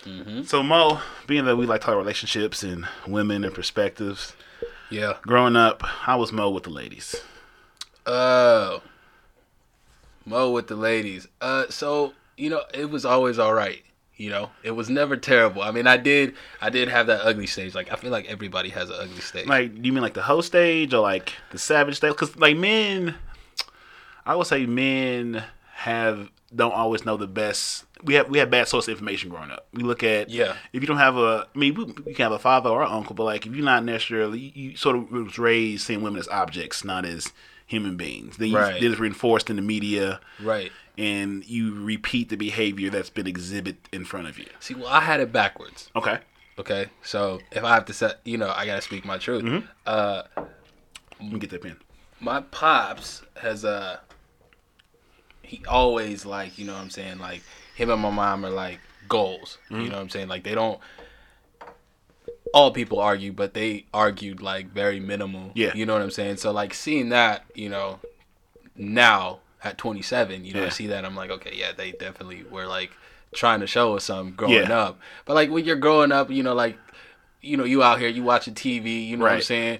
Mm-hmm. 0.04 0.42
So 0.42 0.62
Mo, 0.62 1.00
being 1.26 1.44
that 1.46 1.56
we 1.56 1.66
like 1.66 1.80
to 1.80 1.86
talk 1.86 1.96
relationships 1.96 2.62
and 2.62 2.86
women 3.06 3.42
and 3.44 3.52
perspectives, 3.54 4.34
yeah. 4.90 5.14
growing 5.22 5.56
up, 5.56 5.82
how 5.82 6.18
was 6.18 6.32
Mo 6.32 6.50
with 6.50 6.64
the 6.64 6.70
ladies? 6.70 7.16
Oh. 8.04 8.82
Mo 10.24 10.50
with 10.50 10.68
the 10.68 10.76
ladies. 10.76 11.26
Uh 11.40 11.66
so, 11.70 12.14
you 12.36 12.50
know, 12.50 12.62
it 12.74 12.90
was 12.90 13.04
always 13.04 13.38
all 13.38 13.54
right. 13.54 13.82
You 14.16 14.30
know, 14.30 14.50
it 14.62 14.70
was 14.70 14.88
never 14.88 15.16
terrible. 15.16 15.60
I 15.62 15.70
mean, 15.72 15.86
I 15.86 15.98
did, 15.98 16.34
I 16.62 16.70
did 16.70 16.88
have 16.88 17.08
that 17.08 17.20
ugly 17.22 17.46
stage. 17.46 17.74
Like, 17.74 17.92
I 17.92 17.96
feel 17.96 18.10
like 18.10 18.24
everybody 18.26 18.70
has 18.70 18.88
an 18.88 18.96
ugly 18.98 19.20
stage. 19.20 19.46
Like, 19.46 19.74
do 19.74 19.86
you 19.86 19.92
mean 19.92 20.02
like 20.02 20.14
the 20.14 20.22
hoe 20.22 20.40
stage 20.40 20.94
or 20.94 21.02
like 21.02 21.34
the 21.50 21.58
savage 21.58 21.96
stage? 21.96 22.12
Because 22.12 22.34
like 22.36 22.56
men, 22.56 23.14
I 24.24 24.34
would 24.34 24.46
say 24.46 24.64
men 24.64 25.44
have 25.74 26.30
don't 26.54 26.72
always 26.72 27.04
know 27.04 27.16
the 27.16 27.26
best. 27.26 27.84
We 28.06 28.14
have 28.14 28.28
we 28.30 28.38
have 28.38 28.50
bad 28.50 28.68
source 28.68 28.88
of 28.88 28.92
information 28.92 29.28
growing 29.30 29.50
up. 29.50 29.66
We 29.74 29.82
look 29.82 30.02
at 30.02 30.30
Yeah. 30.30 30.56
If 30.72 30.80
you 30.82 30.86
don't 30.86 30.96
have 30.98 31.16
a, 31.16 31.46
I 31.54 31.58
mean, 31.58 31.74
we, 31.74 31.84
we 31.84 32.14
can 32.14 32.22
have 32.24 32.32
a 32.32 32.38
father 32.38 32.70
or 32.70 32.82
an 32.82 32.90
uncle, 32.90 33.14
but 33.14 33.24
like 33.24 33.46
if 33.46 33.54
you're 33.54 33.64
not 33.64 33.84
necessarily, 33.84 34.38
you, 34.38 34.52
you 34.70 34.76
sort 34.76 34.96
of 34.96 35.10
was 35.10 35.38
raised 35.38 35.86
seeing 35.86 36.02
women 36.02 36.18
as 36.18 36.28
objects, 36.28 36.84
not 36.84 37.04
as 37.04 37.32
human 37.66 37.96
beings. 37.96 38.36
Then 38.38 38.48
you 38.48 38.56
Right. 38.58 38.80
then 38.80 38.92
it's 38.92 39.00
reinforced 39.00 39.50
in 39.50 39.56
the 39.56 39.62
media, 39.62 40.20
right. 40.40 40.70
and 40.96 41.44
you 41.46 41.74
repeat 41.82 42.28
the 42.28 42.36
behavior 42.36 42.90
that's 42.90 43.10
been 43.10 43.26
exhibited 43.26 43.78
in 43.92 44.04
front 44.04 44.28
of 44.28 44.38
you. 44.38 44.46
See, 44.60 44.74
well, 44.74 44.86
I 44.86 45.00
had 45.00 45.20
it 45.20 45.32
backwards. 45.32 45.90
Okay. 45.96 46.18
Okay, 46.58 46.86
so 47.02 47.40
if 47.52 47.64
I 47.64 47.74
have 47.74 47.84
to 47.84 47.92
set, 47.92 48.20
you 48.24 48.38
know, 48.38 48.50
I 48.50 48.64
gotta 48.64 48.80
speak 48.80 49.04
my 49.04 49.18
truth. 49.18 49.42
Mm-hmm. 49.42 49.66
Uh, 49.84 50.22
Let 51.20 51.32
me 51.32 51.38
get 51.38 51.50
that 51.50 51.60
pen. 51.60 51.76
my 52.18 52.40
pops 52.40 53.22
has 53.42 53.62
uh, 53.64 53.98
he 55.42 55.62
always 55.68 56.24
like, 56.24 56.58
you 56.58 56.64
know, 56.66 56.72
what 56.72 56.80
I'm 56.80 56.90
saying, 56.90 57.18
like 57.18 57.42
him 57.76 57.90
and 57.90 58.00
my 58.00 58.10
mom 58.10 58.44
are 58.44 58.50
like 58.50 58.80
goals. 59.08 59.58
Mm-hmm. 59.70 59.82
You 59.82 59.88
know, 59.90 59.96
what 59.96 60.02
I'm 60.02 60.08
saying, 60.10 60.28
like 60.28 60.42
they 60.42 60.54
don't. 60.54 60.80
All 62.54 62.70
people 62.70 62.98
argue, 63.00 63.32
but 63.32 63.52
they 63.54 63.84
argued 63.92 64.40
like 64.40 64.72
very 64.72 64.98
minimal. 64.98 65.50
Yeah. 65.54 65.72
you 65.74 65.84
know 65.84 65.92
what 65.92 66.02
I'm 66.02 66.10
saying. 66.10 66.38
So 66.38 66.52
like 66.52 66.72
seeing 66.72 67.10
that, 67.10 67.44
you 67.54 67.68
know, 67.68 68.00
now 68.76 69.40
at 69.62 69.76
27, 69.76 70.44
you 70.44 70.54
know, 70.54 70.60
Yeah. 70.60 70.66
I 70.66 70.70
see 70.70 70.86
that 70.86 71.04
I'm 71.04 71.14
like, 71.14 71.30
okay, 71.30 71.52
yeah, 71.54 71.72
they 71.76 71.92
definitely 71.92 72.44
were 72.50 72.66
like 72.66 72.92
trying 73.34 73.60
to 73.60 73.66
show 73.66 73.96
us 73.96 74.04
something 74.04 74.34
growing 74.34 74.54
Yeah. 74.54 74.78
up. 74.78 75.00
But 75.26 75.34
like 75.34 75.50
when 75.50 75.64
you're 75.64 75.76
growing 75.76 76.12
up, 76.12 76.30
you 76.30 76.42
know, 76.42 76.54
like 76.54 76.78
you 77.42 77.56
know, 77.56 77.64
you 77.64 77.82
out 77.82 77.98
here, 78.00 78.08
you 78.08 78.22
watching 78.22 78.54
TV, 78.54 79.06
you 79.06 79.16
know 79.18 79.24
what 79.24 79.32
I'm 79.34 79.42
saying? 79.42 79.78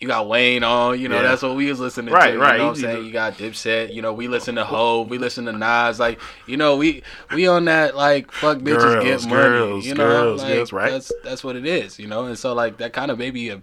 You 0.00 0.06
got 0.06 0.28
Wayne 0.28 0.62
on, 0.62 1.00
you 1.00 1.08
know, 1.08 1.16
Yeah. 1.16 1.22
that's 1.22 1.42
what 1.42 1.56
we 1.56 1.68
was 1.68 1.80
listening 1.80 2.14
Right, 2.14 2.28
to. 2.28 2.32
You 2.34 2.40
right. 2.40 2.52
You 2.52 2.58
know 2.58 2.64
what 2.66 2.76
I'm 2.76 2.80
saying? 2.82 3.04
You 3.06 3.12
got 3.12 3.32
Dipset, 3.36 3.92
you 3.92 4.00
know, 4.00 4.12
we 4.12 4.28
listen 4.28 4.54
to 4.54 4.64
Hov, 4.64 5.08
we 5.10 5.18
listen 5.18 5.44
to 5.46 5.52
Nas, 5.52 5.98
like, 5.98 6.20
you 6.46 6.56
know, 6.56 6.76
we 6.76 7.02
we 7.34 7.48
on 7.48 7.64
that 7.64 7.96
like 7.96 8.30
fuck 8.30 8.58
bitches 8.58 8.78
Girls, 8.78 9.04
get 9.04 9.30
money. 9.30 9.42
girls, 9.42 9.86
you 9.86 9.94
know, 9.94 10.06
girls, 10.08 10.42
like, 10.42 10.54
yes, 10.54 10.72
right. 10.72 10.90
That's 10.92 11.10
that's 11.24 11.42
what 11.42 11.56
it 11.56 11.66
is, 11.66 11.98
you 11.98 12.06
know? 12.06 12.26
And 12.26 12.38
so 12.38 12.54
like 12.54 12.76
that 12.78 12.92
kind 12.92 13.10
of 13.10 13.18
maybe 13.18 13.60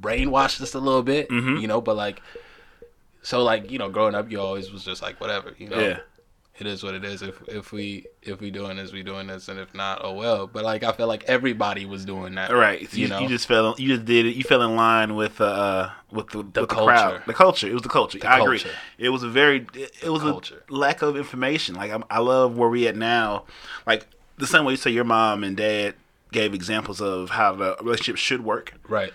brainwashed 0.00 0.60
us 0.62 0.72
a 0.74 0.78
little 0.80 1.02
bit, 1.02 1.28
Mm-hmm. 1.28 1.56
you 1.58 1.68
know, 1.68 1.80
but 1.82 1.96
like 1.96 2.22
so 3.22 3.42
like, 3.42 3.70
you 3.70 3.78
know, 3.78 3.90
growing 3.90 4.14
up 4.14 4.30
you 4.30 4.40
always 4.40 4.70
was 4.72 4.84
just 4.84 5.02
like 5.02 5.20
whatever, 5.20 5.54
you 5.58 5.68
know 5.68 5.78
Yeah. 5.78 5.98
It 6.58 6.66
is 6.66 6.82
what 6.82 6.94
it 6.94 7.04
is. 7.04 7.22
If 7.22 7.42
if 7.48 7.72
we 7.72 8.06
if 8.22 8.40
we 8.40 8.50
doing 8.50 8.76
this, 8.76 8.92
we 8.92 9.02
doing 9.02 9.26
this, 9.26 9.48
and 9.48 9.58
if 9.58 9.74
not, 9.74 10.00
oh 10.04 10.12
well. 10.12 10.46
But 10.46 10.64
like 10.64 10.84
I 10.84 10.92
feel 10.92 11.06
like 11.08 11.24
everybody 11.24 11.84
was 11.84 12.04
doing 12.04 12.34
that, 12.36 12.52
right? 12.52 12.88
So 12.88 12.96
You 12.96 13.02
you, 13.04 13.08
know, 13.08 13.18
you 13.20 13.28
just 13.28 13.46
fell. 13.46 13.74
You 13.78 13.94
just 13.94 14.04
did 14.04 14.26
it. 14.26 14.36
You 14.36 14.44
fell 14.44 14.62
in 14.62 14.76
line 14.76 15.14
with 15.16 15.40
uh 15.40 15.90
with 16.12 16.30
the, 16.30 16.38
with 16.38 16.52
the 16.54 16.66
culture. 16.66 16.84
crowd. 16.84 17.22
The 17.26 17.34
culture. 17.34 17.68
It 17.68 17.72
was 17.72 17.82
the 17.82 17.88
culture. 17.88 18.18
I 18.24 18.40
agree. 18.40 18.62
It 18.98 19.08
was 19.08 19.22
a 19.22 19.28
very. 19.28 19.66
It, 19.74 19.92
it 20.02 20.10
was 20.10 20.22
culture. 20.22 20.62
a 20.68 20.72
lack 20.72 21.02
of 21.02 21.16
information. 21.16 21.74
Like 21.74 21.90
I'm, 21.90 22.04
I 22.08 22.20
love 22.20 22.56
where 22.56 22.68
we 22.68 22.86
at 22.86 22.96
now. 22.96 23.44
Like 23.86 24.06
the 24.38 24.46
same 24.46 24.64
way 24.64 24.74
you 24.74 24.76
say 24.76 24.90
your 24.90 25.04
mom 25.04 25.42
and 25.44 25.56
dad 25.56 25.94
gave 26.32 26.54
examples 26.54 27.00
of 27.00 27.30
how 27.30 27.54
the 27.54 27.76
relationship 27.80 28.16
should 28.16 28.44
work. 28.44 28.74
right? 28.88 29.12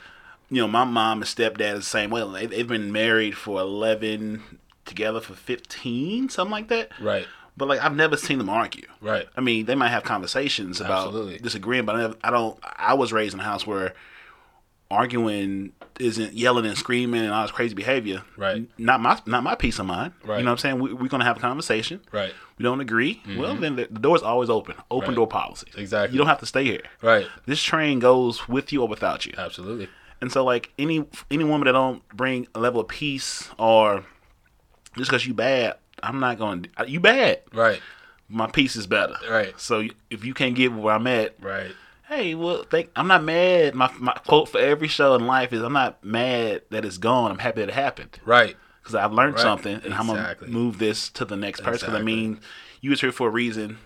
You 0.50 0.62
know, 0.62 0.67
my 0.67 0.84
mom 0.84 1.19
and 1.22 1.27
stepdad 1.29 1.74
is 1.74 1.79
the 1.79 1.86
same 1.86 2.10
way. 2.10 2.27
They, 2.31 2.46
they've 2.48 2.67
been 2.67 2.91
married 2.91 3.38
for 3.38 3.60
eleven, 3.62 4.60
together 4.89 5.22
for 5.22 5.34
fifteen, 5.36 6.27
something 6.27 6.51
like 6.51 6.67
that. 6.67 6.91
Right, 7.00 7.25
But 7.55 7.69
like 7.69 7.79
I've 7.81 7.96
never 7.96 8.17
seen 8.17 8.38
them 8.39 8.50
argue. 8.50 8.88
right, 9.01 9.27
I 9.38 9.41
mean, 9.41 9.65
they 9.65 9.75
might 9.75 9.89
have 9.89 10.03
conversations 10.03 10.81
about 10.81 11.08
Absolutely. 11.08 11.38
disagreeing, 11.39 11.86
but 11.86 11.96
I, 11.96 12.00
never, 12.01 12.15
I 12.24 12.31
don't. 12.31 12.60
I 12.63 12.96
was 12.96 13.13
raised 13.13 13.34
in 13.34 13.39
a 13.39 13.43
house 13.43 13.65
where 13.65 13.93
arguing 14.91 15.72
isn't 16.00 16.34
yelling 16.34 16.65
and 16.65 16.77
screaming 16.77 17.22
and 17.22 17.31
all 17.31 17.43
this 17.43 17.51
crazy 17.51 17.75
behavior. 17.75 18.24
Right. 18.38 18.67
Not 18.77 19.01
my 19.01 19.19
not 19.25 19.43
my 19.43 19.53
peace 19.55 19.77
of 19.79 19.86
mind. 19.86 20.13
Right. 20.24 20.39
You 20.39 20.43
know 20.46 20.51
what 20.51 20.53
I'm 20.53 20.58
saying? 20.58 20.79
We, 20.79 20.93
we're 20.93 21.10
gonna 21.10 21.25
have 21.25 21.38
a 21.38 21.39
conversation. 21.41 22.01
right, 22.12 22.34
We 22.58 22.63
don't 22.63 22.79
agree. 22.81 23.22
Well, 23.38 23.55
then 23.55 23.75
the, 23.75 23.88
the 23.91 24.00
door's 24.00 24.24
always 24.24 24.50
open. 24.50 24.75
Open 24.89 25.00
Mm-hmm. 25.00 25.10
Right. 25.10 25.15
door 25.15 25.27
policy. 25.27 25.67
Exactly. 25.77 26.13
You 26.13 26.17
don't 26.19 26.27
have 26.27 26.39
to 26.39 26.46
stay 26.46 26.63
here. 26.63 26.81
right. 27.01 27.27
This 27.46 27.62
train 27.62 28.00
goes 28.00 28.48
with 28.48 28.72
you 28.74 28.81
or 28.81 28.88
without 28.88 29.25
you. 29.25 29.34
Absolutely. 29.38 29.89
And 30.22 30.31
so, 30.31 30.43
like 30.43 30.72
any 30.79 31.05
any 31.29 31.43
woman 31.43 31.65
that 31.67 31.74
don't 31.74 32.08
bring 32.10 32.48
a 32.55 32.60
level 32.60 32.81
of 32.81 32.88
peace 32.88 33.50
or 33.60 34.03
just 34.98 35.10
because 35.10 35.25
you 35.25 35.34
bad, 35.34 35.75
I'm 36.01 36.19
not 36.19 36.38
going. 36.38 36.67
to 36.77 36.89
You 36.89 37.00
bad. 37.00 37.41
Right. 37.53 37.81
my 38.27 38.48
piece 38.48 38.75
is 38.75 38.88
better. 38.88 39.15
Right. 39.29 39.60
So 39.60 39.88
if 40.10 40.24
you 40.25 40.34
can't 40.34 40.55
get 40.55 40.72
where 40.74 40.93
I'm 40.96 41.08
at, 41.08 41.36
Right. 41.41 41.72
hey, 42.08 42.36
well, 42.36 42.63
think 42.63 42.89
I'm 42.96 43.08
not 43.08 43.24
mad. 43.24 43.75
My 43.75 43.91
my 44.00 44.13
quote 44.13 44.50
for 44.50 44.60
every 44.60 44.88
show 44.88 45.15
in 45.15 45.25
life 45.27 45.51
is 45.53 45.62
I'm 45.62 45.74
not 45.74 46.03
mad 46.03 46.62
that 46.69 46.86
it's 46.86 46.98
gone. 46.98 47.31
I'm 47.31 47.39
happy 47.39 47.62
that 47.62 47.69
it 47.69 47.75
happened 47.75 48.19
Right. 48.25 48.55
because 48.81 48.96
I've 48.96 49.13
learned 49.13 49.36
Right. 49.36 49.41
something 49.41 49.81
and 49.84 49.93
I'm 49.93 50.08
gonna 50.08 50.36
move 50.48 50.77
this 50.79 51.10
to 51.12 51.25
the 51.25 51.36
next 51.36 51.62
person. 51.62 51.88
'Cause 51.88 51.96
I 51.96 52.00
Exactly. 52.00 52.13
mean, 52.15 52.39
you 52.81 52.89
was 52.91 53.01
here 53.01 53.12
for 53.12 53.27
a 53.27 53.31
reason. 53.31 53.77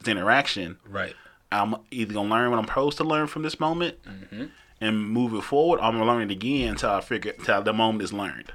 It's 0.00 0.08
interaction. 0.08 0.78
Right. 0.88 1.14
I'm 1.52 1.76
either 1.90 2.12
gonna 2.14 2.28
learn 2.30 2.50
what 2.50 2.58
I'm 2.58 2.66
supposed 2.66 2.96
to 2.98 3.04
learn 3.04 3.26
from 3.28 3.42
this 3.42 3.60
moment 3.60 4.02
Mm-hmm. 4.04 4.44
and 4.80 5.08
move 5.08 5.32
it 5.34 5.42
forward. 5.44 5.78
I'm 5.80 5.92
gonna 5.98 6.06
learn 6.10 6.22
it 6.22 6.32
again 6.32 6.70
until 6.70 6.90
I 6.90 7.00
figure 7.00 7.32
until 7.38 7.62
the 7.62 7.72
moment 7.72 8.02
is 8.02 8.12
learned. 8.12 8.52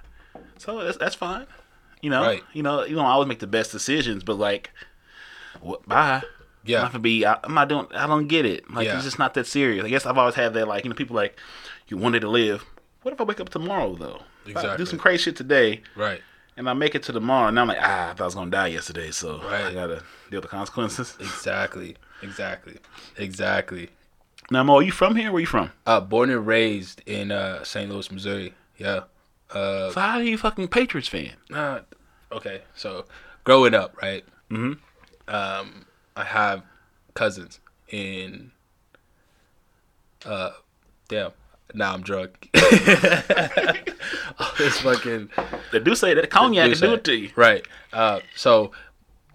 So 0.57 0.83
that's 0.83 0.97
that's 0.97 1.15
fine. 1.15 1.45
You 2.07 2.11
know, 2.11 2.21
Right. 2.21 2.43
you 2.53 2.63
know, 2.63 2.85
you 2.85 2.95
don't 2.95 3.03
always 3.05 3.27
make 3.27 3.39
the 3.39 3.47
best 3.47 3.73
decisions, 3.73 4.23
but 4.23 4.35
like, 4.35 4.71
what? 5.59 5.85
Bye. 5.85 6.21
Yeah. 6.63 6.77
I'm 6.77 6.83
not 6.83 6.91
gonna 6.93 7.01
be. 7.01 7.25
I, 7.25 7.37
I'm 7.43 7.53
not 7.53 7.67
doing. 7.67 7.85
I 7.93 8.07
don't 8.07 8.27
get 8.27 8.45
it. 8.45 8.71
Like 8.71 8.85
Yeah. 8.85 8.95
it's 8.95 9.03
just 9.03 9.19
not 9.19 9.33
that 9.33 9.45
serious. 9.45 9.83
I 9.83 9.89
guess 9.89 10.05
I've 10.05 10.17
always 10.17 10.35
had 10.35 10.53
that. 10.53 10.69
Like 10.69 10.85
you 10.85 10.89
know, 10.89 10.95
people 10.95 11.17
like 11.17 11.37
you 11.89 11.97
wanted 11.97 12.21
to 12.21 12.29
live. 12.29 12.63
What 13.01 13.13
if 13.13 13.19
I 13.19 13.25
wake 13.25 13.41
up 13.41 13.49
tomorrow 13.49 13.93
though? 13.95 14.21
I 14.45 14.49
Exactly. 14.51 14.77
do 14.77 14.85
some 14.85 14.99
crazy 14.99 15.23
shit 15.23 15.35
today, 15.35 15.81
Right. 15.97 16.21
and 16.55 16.69
I 16.69 16.73
make 16.73 16.95
it 16.95 17.03
to 17.03 17.11
tomorrow, 17.11 17.49
and 17.49 17.59
I'm 17.59 17.67
like, 17.67 17.77
ah, 17.81 18.11
I 18.11 18.13
thought 18.13 18.21
I 18.21 18.25
was 18.25 18.35
gonna 18.35 18.51
die 18.51 18.67
yesterday, 18.67 19.11
so 19.11 19.41
I 19.41 19.63
Right. 19.65 19.73
gotta 19.73 19.95
deal 20.29 20.39
with 20.39 20.43
the 20.43 20.47
consequences. 20.47 21.17
Exactly. 21.19 21.97
Exactly. 22.21 22.77
Exactly. 23.17 23.89
Now, 24.49 24.63
Mo, 24.63 24.75
are 24.77 24.81
you 24.81 24.93
from 24.93 25.17
here? 25.17 25.33
Where 25.33 25.41
you 25.41 25.45
from? 25.45 25.71
Uh, 25.85 25.99
born 25.99 26.29
and 26.29 26.47
raised 26.47 27.01
in 27.05 27.33
uh, 27.33 27.65
St. 27.65 27.91
Louis, 27.91 28.09
Missouri. 28.09 28.53
Yeah. 28.77 29.01
Uh, 29.51 29.91
So 29.91 29.99
how 29.99 30.17
are 30.17 30.23
you 30.23 30.37
fucking 30.37 30.69
Patriots 30.69 31.07
fan? 31.09 31.33
uh, 31.53 31.79
okay. 32.31 32.61
So 32.75 33.05
growing 33.43 33.73
up, 33.73 33.95
right? 34.01 34.23
Mhm. 34.49 34.79
Um, 35.27 35.85
I 36.15 36.23
have 36.23 36.63
cousins 37.13 37.59
in. 37.89 38.51
Uh, 40.25 40.51
damn. 41.07 41.31
Now 41.73 41.93
I'm 41.93 42.01
drunk. 42.01 42.49
All 44.39 44.47
this 44.57 44.79
fucking 44.81 45.29
They 45.71 45.79
do 45.79 45.95
say 45.95 46.13
that 46.13 46.29
cognac 46.29 46.71
can 46.71 46.79
do 46.79 46.93
it 46.93 47.03
to 47.03 47.13
you. 47.15 47.29
Right. 47.35 47.65
Uh, 47.91 48.21
so 48.35 48.71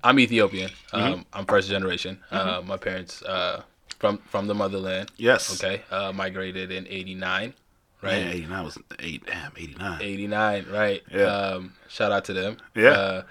I'm 0.03 0.19
Ethiopian. 0.19 0.71
Mm-hmm. 0.93 1.13
Um, 1.13 1.27
I'm 1.33 1.45
first 1.47 1.69
generation. 1.69 2.19
Uh, 2.31 2.63
my 2.65 2.77
parents 2.77 3.23
uh, 3.23 3.63
from 3.99 4.19
from 4.19 4.47
the 4.47 4.55
motherland. 4.55 5.11
Yes. 5.17 5.63
Okay. 5.63 5.83
Uh, 5.91 6.13
migrated 6.13 6.71
in 6.73 6.87
'89. 6.89 7.55
Right. 8.03 8.25
Man, 8.25 8.33
89 8.33 8.65
was 8.65 8.79
eight. 8.99 9.27
Damn, 9.27 9.53
89. 9.57 10.03
89. 10.03 10.67
Right. 10.71 11.03
Yeah. 11.13 11.23
Um, 11.23 11.75
shout 11.89 12.11
out 12.13 12.25
to 12.27 12.33
them. 12.33 12.57
Yeah. 12.75 12.91
Uh, 12.91 13.23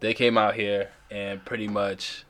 they 0.00 0.12
came 0.14 0.36
out 0.36 0.54
here 0.54 0.90
and 1.10 1.44
pretty 1.44 1.68
much 1.68 2.24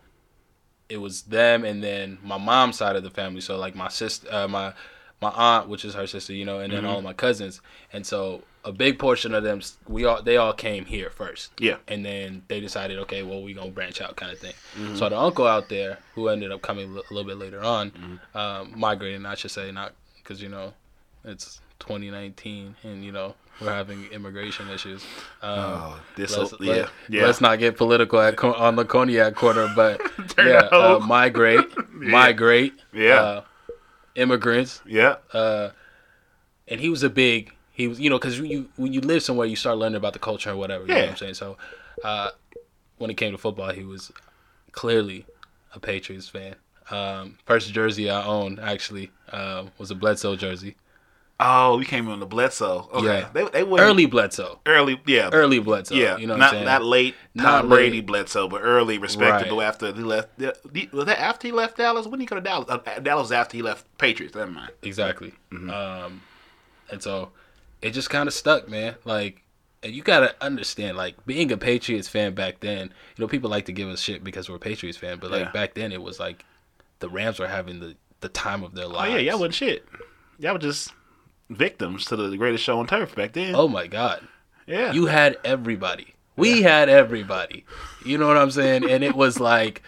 it 0.89 0.99
was 0.99 1.23
them 1.23 1.65
and 1.65 1.83
then 1.83 2.19
my 2.23 2.39
mom's 2.39 2.77
side 2.77 2.97
of 2.97 3.03
the 3.03 3.11
family. 3.11 3.41
So 3.41 3.57
like 3.57 3.75
my 3.75 3.89
sister, 3.89 4.29
uh, 4.31 4.47
my 4.47 4.73
my 5.21 5.31
aunt, 5.31 5.69
which 5.69 5.85
is 5.85 5.95
her 5.95 6.07
sister, 6.07 6.33
you 6.33 6.45
know, 6.45 6.59
and 6.59 6.73
then 6.73 6.85
all 6.85 6.99
of 6.99 7.05
my 7.05 7.13
cousins. 7.13 7.61
And 7.93 8.05
so 8.05 8.43
a 8.65 8.73
big 8.73 8.99
portion 8.99 9.35
of 9.35 9.43
them, 9.45 9.61
we 9.89 10.05
all 10.05 10.21
they 10.23 10.37
all 10.37 10.53
came 10.53 10.85
here 10.85 11.11
first. 11.11 11.53
Yeah. 11.59 11.77
And 11.89 12.05
then 12.05 12.43
they 12.49 12.61
decided, 12.61 12.99
okay, 13.01 13.23
well, 13.23 13.43
we 13.43 13.55
gonna 13.55 13.71
branch 13.71 14.01
out, 14.01 14.17
kind 14.17 14.33
of 14.33 14.39
thing. 14.39 14.55
So 14.97 15.09
the 15.09 15.19
uncle 15.19 15.47
out 15.47 15.69
there, 15.69 15.99
who 16.15 16.29
ended 16.29 16.53
up 16.53 16.63
coming 16.63 16.91
a 16.91 17.15
little 17.15 17.25
bit 17.25 17.39
later 17.39 17.63
on, 17.63 18.21
um, 18.35 18.73
migrating, 18.77 19.25
I 19.25 19.35
should 19.35 19.51
say, 19.53 19.71
not 19.73 19.95
because 20.17 20.43
you 20.43 20.49
know, 20.49 20.75
it's 21.25 21.61
2019, 21.83 22.77
and 22.85 23.05
you 23.05 23.13
know 23.13 23.35
we're 23.61 23.73
having 23.73 24.07
immigration 24.13 24.69
issues. 24.71 25.03
Um, 25.43 25.59
Oh, 25.59 26.01
this. 26.17 26.37
let's, 26.37 26.53
yeah. 26.61 26.73
let, 26.73 26.91
yeah. 27.09 27.27
let's 27.27 27.41
not 27.41 27.59
get 27.59 27.77
political 27.77 28.21
at, 28.21 28.43
on 28.43 28.77
the 28.77 28.85
cognac 28.85 29.35
corner, 29.35 29.71
but 29.77 30.01
yeah, 30.39 30.69
uh, 30.73 30.99
migrate, 31.05 31.67
migrate, 31.93 32.73
Yeah. 32.93 33.15
uh, 33.21 33.43
immigrants, 34.15 34.81
yeah. 34.87 35.17
uh, 35.33 35.71
and 36.69 36.81
he 36.81 36.89
was 36.89 37.03
a 37.03 37.11
big 37.11 37.53
he 37.73 37.89
was 37.89 37.99
you 37.99 38.11
know 38.11 38.19
because 38.19 38.39
you 38.39 38.69
when 38.77 38.93
you 38.93 39.01
live 39.01 39.23
somewhere 39.23 39.47
you 39.47 39.57
start 39.57 39.79
learning 39.79 39.97
about 39.97 40.13
the 40.13 40.19
culture 40.19 40.51
and 40.51 40.59
whatever 40.59 40.85
you 40.85 40.89
know 40.91 40.97
Yeah. 40.97 41.03
what 41.05 41.11
I'm 41.11 41.17
saying 41.17 41.35
so 41.35 41.57
uh, 42.05 42.31
when 42.99 43.11
it 43.11 43.15
came 43.17 43.33
to 43.33 43.39
football 43.39 43.73
he 43.73 43.83
was 43.83 44.13
clearly 44.73 45.25
a 45.75 45.81
Patriots 45.81 46.29
fan 46.29 46.55
um, 46.91 47.39
first 47.47 47.73
jersey 47.73 48.11
I 48.11 48.25
owned 48.25 48.61
actually 48.61 49.11
um, 49.33 49.71
was 49.79 49.91
a 49.91 49.95
Bledsoe 49.95 50.37
jersey 50.37 50.77
Oh, 51.45 51.77
we 51.77 51.85
came 51.85 52.09
on 52.09 52.21
the 52.21 52.27
Bledsoe. 52.27 52.89
Okay. 52.93 53.05
Yeah. 53.07 53.29
They, 53.33 53.45
they 53.49 53.63
were 53.65 53.81
early 53.81 54.07
Bledsoe 54.07 54.61
Early. 54.65 55.01
Yeah. 55.07 55.31
early 55.33 55.59
Bledsoe 55.59 55.95
Yeah. 55.95 56.17
you 56.17 56.27
know 56.27 56.35
what 56.35 56.39
not, 56.41 56.55
I'm 56.55 56.65
Not 56.65 56.85
late 56.85 57.15
Tom 57.37 57.45
Not 57.45 57.69
Brady 57.69 57.97
late. 57.97 58.07
Bledsoe, 58.07 58.47
but 58.49 58.61
early, 58.63 58.99
respectable 58.99 59.59
Right. 59.59 59.67
after 59.67 59.93
he 59.93 60.03
left. 60.03 60.39
Was 60.39 61.05
that 61.07 61.21
after 61.21 61.49
he 61.49 61.53
left 61.53 61.77
Dallas? 61.79 62.07
When 62.07 62.19
did 62.19 62.25
he 62.25 62.27
go 62.27 62.37
to 62.37 62.43
Dallas? 62.43 62.67
Uh, 62.69 62.79
Dallas 63.01 63.25
was 63.25 63.33
after 63.33 63.57
he 63.57 63.63
left 63.63 63.87
Patriots. 63.99 64.35
Never 64.35 64.51
mind. 64.51 64.71
Exactly. 64.83 65.33
Mm-hmm. 65.51 65.71
Um, 65.71 66.23
and 66.91 67.03
so 67.03 67.31
it 67.81 67.91
just 67.91 68.09
kind 68.11 68.29
of 68.29 68.35
stuck, 68.35 68.69
man. 68.69 68.95
Like, 69.05 69.43
and 69.83 69.93
you 69.93 70.03
gotta 70.03 70.37
understand, 70.41 70.97
like, 70.97 71.27
being 71.27 71.51
a 71.51 71.57
Patriots 71.57 72.07
fan 72.09 72.35
back 72.35 72.61
then. 72.61 72.93
You 73.17 73.23
know, 73.25 73.27
people 73.27 73.51
like 73.51 73.65
to 73.67 73.73
give 73.73 73.89
us 73.89 74.01
shit 74.01 74.23
because 74.23 74.49
we're 74.49 74.57
a 74.57 74.61
Patriots 74.61 74.97
fan, 74.97 75.19
but 75.19 75.33
like 75.33 75.47
Yeah. 75.47 75.51
back 75.51 75.75
then, 75.75 75.91
it 75.91 76.01
was 76.01 76.21
like 76.21 76.45
the 77.01 77.09
Rams 77.09 77.41
were 77.41 77.49
having 77.49 77.81
the 77.81 77.97
the 78.21 78.29
time 78.29 78.63
of 78.63 78.75
their 78.77 78.87
life. 78.87 79.11
Oh 79.11 79.17
yeah, 79.17 79.19
y'all 79.33 79.41
wasn't 79.41 79.55
shit. 79.55 79.85
Y'all 80.39 80.53
were 80.53 80.59
just 80.61 80.93
victims 81.51 82.05
to 82.07 82.17
the 82.17 82.37
greatest 82.37 82.65
show 82.65 82.79
on 82.79 82.87
turf 82.87 83.15
back 83.15 83.33
then. 83.33 83.55
Oh 83.55 83.69
my 83.69 83.87
god, 83.87 84.27
yeah. 84.67 84.93
you 84.93 85.07
had 85.07 85.37
everybody. 85.45 86.15
We 86.37 86.63
had 86.63 86.89
everybody. 86.89 87.65
You 88.05 88.19
know 88.19 88.27
what 88.27 88.39
I'm 88.39 88.51
saying? 88.51 88.89
And 88.89 89.05
it 89.05 89.15
was 89.15 89.39
like, 89.39 89.83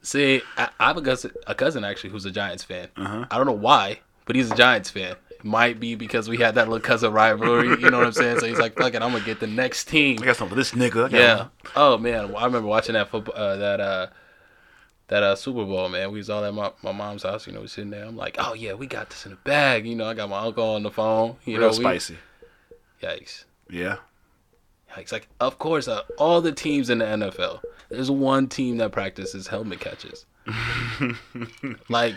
see, 0.00 0.42
I, 0.56 0.68
I 0.78 0.88
have 0.88 0.96
a 0.96 1.02
cousin, 1.02 1.32
a 1.46 1.54
cousin 1.54 1.84
actually 1.84 2.10
who's 2.10 2.24
a 2.24 2.30
Giants 2.30 2.62
fan. 2.62 2.88
Uh-huh. 2.96 3.26
I 3.30 3.36
don't 3.36 3.46
know 3.46 3.52
why, 3.52 4.00
but 4.24 4.36
he's 4.36 4.50
a 4.50 4.54
Giants 4.54 4.90
fan. 4.90 5.16
It 5.30 5.44
might 5.44 5.80
be 5.80 5.96
because 5.96 6.28
we 6.28 6.36
had 6.36 6.54
that 6.54 6.68
little 6.68 6.80
cousin 6.80 7.12
rivalry. 7.12 7.68
You 7.68 7.90
know 7.90 7.98
what 7.98 8.06
I'm 8.06 8.12
saying? 8.12 8.38
So 8.38 8.46
he's 8.46 8.60
like, 8.60 8.76
"Fuck 8.76 8.94
it, 8.94 9.02
I'm 9.02 9.12
gonna 9.12 9.24
get 9.24 9.40
the 9.40 9.48
next 9.48 9.86
team." 9.86 10.18
I 10.22 10.26
got 10.26 10.36
something 10.36 10.50
for 10.50 10.54
this 10.54 10.70
nigga. 10.70 11.10
Yeah. 11.10 11.36
one. 11.36 11.50
Oh 11.74 11.98
man, 11.98 12.34
I 12.36 12.44
remember 12.44 12.68
watching 12.68 12.92
that 12.92 13.08
football, 13.08 13.34
uh, 13.36 13.56
that 13.56 13.80
uh, 13.80 14.06
that 15.12 15.22
uh 15.22 15.36
Super 15.36 15.66
Bowl. 15.66 15.90
Man, 15.90 16.10
we 16.10 16.18
was 16.18 16.30
all 16.30 16.42
at 16.42 16.54
my, 16.54 16.72
my 16.82 16.90
mom's 16.90 17.22
house. 17.22 17.46
You 17.46 17.52
know, 17.52 17.60
we 17.60 17.66
sitting 17.66 17.90
there. 17.90 18.06
I'm 18.06 18.16
like, 18.16 18.36
"Oh 18.38 18.54
yeah, 18.54 18.72
we 18.72 18.86
got 18.86 19.10
this 19.10 19.26
in 19.26 19.32
the 19.32 19.36
bag." 19.36 19.86
You 19.86 19.94
know, 19.94 20.06
I 20.06 20.14
got 20.14 20.30
my 20.30 20.38
uncle 20.38 20.64
on 20.64 20.82
the 20.82 20.90
phone. 20.90 21.36
You 21.44 21.58
Real 21.58 21.70
know, 21.70 21.76
we, 21.76 21.84
spicy. 21.84 22.16
Yikes. 23.02 23.44
Yeah. 23.68 23.96
It's 24.96 25.12
like, 25.12 25.28
of 25.40 25.58
course, 25.58 25.86
uh, 25.86 26.02
all 26.18 26.40
the 26.40 26.52
teams 26.52 26.88
in 26.90 26.98
the 26.98 27.04
NFL, 27.04 27.60
there's 27.88 28.10
one 28.10 28.46
team 28.46 28.78
that 28.78 28.92
practices 28.92 29.46
helmet 29.46 29.80
catches. 29.80 30.26
like, 31.88 32.14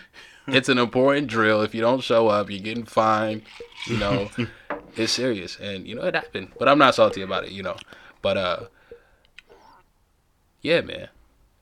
it's 0.48 0.68
an 0.68 0.78
important 0.78 1.28
drill. 1.28 1.62
If 1.62 1.76
you 1.76 1.82
don't 1.82 2.02
show 2.02 2.28
up, 2.28 2.50
you're 2.50 2.60
getting 2.60 2.86
fined. 2.86 3.42
You 3.88 3.98
know, 3.98 4.30
it's 4.96 5.12
serious, 5.12 5.58
and 5.60 5.86
you 5.86 5.96
know 5.96 6.04
it 6.04 6.16
happened. 6.16 6.54
But 6.58 6.70
I'm 6.70 6.78
not 6.78 6.96
salty 6.96 7.22
about 7.22 7.44
it. 7.44 7.52
You 7.52 7.64
know, 7.64 7.76
but 8.22 8.38
uh, 8.38 8.60
yeah, 10.62 10.80
man. 10.80 11.10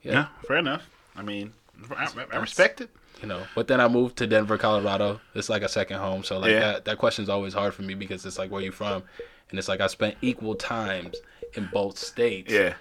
Yeah. 0.03 0.27
Fair 0.47 0.57
enough. 0.57 0.89
I 1.15 1.21
mean, 1.21 1.53
I, 1.95 2.07
I- 2.31 2.37
respect 2.37 2.81
it. 2.81 2.89
You 3.21 3.27
know, 3.29 3.43
but 3.55 3.67
then 3.69 3.79
I 3.79 3.87
moved 3.87 4.17
to 4.17 4.27
Denver, 4.27 4.57
Colorado. 4.57 5.21
It's 5.33 5.47
like 5.47 5.61
a 5.61 5.69
second 5.69 5.99
home. 5.99 6.23
So 6.23 6.39
like 6.39 6.51
Yeah. 6.51 6.59
that 6.59 6.85
that 6.85 6.97
question's 6.97 7.29
always 7.29 7.53
hard 7.53 7.73
for 7.73 7.81
me 7.83 7.93
because 7.93 8.25
it's 8.25 8.37
like 8.37 8.51
where 8.51 8.61
you 8.61 8.71
from, 8.73 9.03
and 9.49 9.57
it's 9.57 9.69
like 9.69 9.79
I 9.79 9.87
spent 9.87 10.17
equal 10.21 10.55
times 10.55 11.15
in 11.53 11.69
both 11.71 11.97
states. 11.97 12.51
Yeah. 12.51 12.73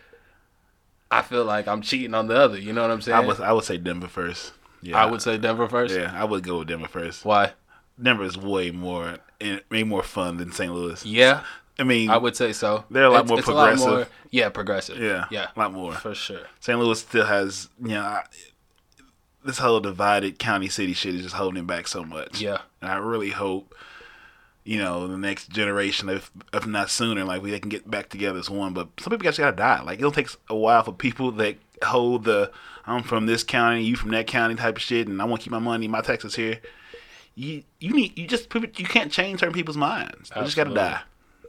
I 1.13 1.23
feel 1.23 1.45
like 1.45 1.69
I'm 1.69 1.81
cheating 1.83 2.15
on 2.15 2.27
the 2.27 2.35
other. 2.37 2.59
You 2.59 2.73
know 2.73 2.83
what 2.83 2.91
I'm 2.91 3.01
saying? 3.03 3.17
I 3.19 3.21
would. 3.27 3.41
I 3.41 3.53
would 3.53 3.65
say 3.65 3.77
Denver 3.77 4.09
first. 4.09 4.53
Yeah. 4.81 5.01
I 5.01 5.07
would 5.09 5.23
say 5.23 5.39
Denver 5.39 5.69
first. 5.69 5.95
Yeah, 5.95 6.11
I 6.13 6.25
would 6.25 6.43
go 6.43 6.59
with 6.59 6.69
Denver 6.69 6.89
first. 6.89 7.25
Why? 7.25 7.53
Denver 8.03 8.25
is 8.25 8.37
way 8.37 8.73
more, 8.73 9.19
way 9.71 9.85
more 9.85 10.03
fun 10.03 10.39
than 10.39 10.51
St. 10.51 10.73
Louis. 10.75 11.05
Yeah, 11.07 11.45
I 11.83 11.85
mean, 11.85 12.11
I 12.11 12.17
would 12.17 12.37
say 12.37 12.53
so. 12.53 12.85
They're 12.91 13.05
a 13.05 13.11
lot 13.11 13.25
It's- 13.25 13.29
more 13.29 13.39
it's 13.41 13.47
progressive. 13.47 14.09
yeah, 14.31 14.49
progressive. 14.51 14.99
yeah, 14.99 15.25
yeah, 15.31 15.49
a 15.55 15.59
lot 15.59 15.73
more. 15.73 15.93
for 15.95 16.15
sure. 16.15 16.47
St. 16.61 16.79
Louis 16.79 17.01
still 17.01 17.27
has, 17.27 17.69
you 17.83 17.89
know, 17.95 18.03
I- 18.03 18.25
this 19.45 19.59
whole 19.59 19.81
divided 19.81 20.39
county 20.39 20.69
city 20.69 20.93
shit 20.93 21.17
is 21.17 21.23
just 21.23 21.35
holding 21.35 21.67
back 21.67 21.89
so 21.89 22.05
much. 22.05 22.41
Yeah, 22.41 22.59
And 22.81 22.91
I 22.93 22.97
really 22.99 23.31
hope, 23.31 23.75
you 24.63 24.79
know, 24.79 25.09
the 25.09 25.19
next 25.19 25.49
generation, 25.51 26.09
if 26.09 26.31
if 26.53 26.65
not 26.67 26.89
sooner, 26.91 27.25
like 27.25 27.43
we 27.43 27.51
they 27.51 27.59
can 27.59 27.69
get 27.69 27.91
back 27.91 28.09
together 28.09 28.39
as 28.39 28.49
one. 28.49 28.73
But 28.75 28.89
some 29.01 29.11
people 29.11 29.25
just 29.25 29.39
gotta 29.39 29.57
die. 29.57 29.83
Like 29.83 29.99
it'll 29.99 30.13
take 30.13 30.29
a 30.49 30.55
while 30.55 30.85
for 30.85 30.93
people 30.93 31.33
that 31.33 31.57
hold 31.85 32.23
the 32.25 32.53
I'm 32.87 33.03
from 33.03 33.27
this 33.27 33.43
county, 33.43 33.83
you 33.83 33.97
from 33.97 34.11
that 34.13 34.29
county 34.29 34.55
type 34.55 34.77
of 34.77 34.83
shit, 34.83 35.09
and 35.09 35.21
I 35.21 35.25
want 35.25 35.41
to 35.41 35.45
keep 35.45 35.51
my 35.53 35.59
money, 35.59 35.89
my 35.89 36.01
taxes 36.03 36.37
here. 36.37 36.61
You 37.35 37.65
you 37.81 37.93
need 37.95 38.17
you 38.17 38.29
just 38.29 38.47
you 38.55 38.87
can't 38.87 39.11
change 39.11 39.41
certain 39.41 39.55
people's 39.55 39.77
minds. 39.77 40.31
They 40.33 40.41
just 40.43 40.55
gotta 40.55 40.73
die. 40.75 41.01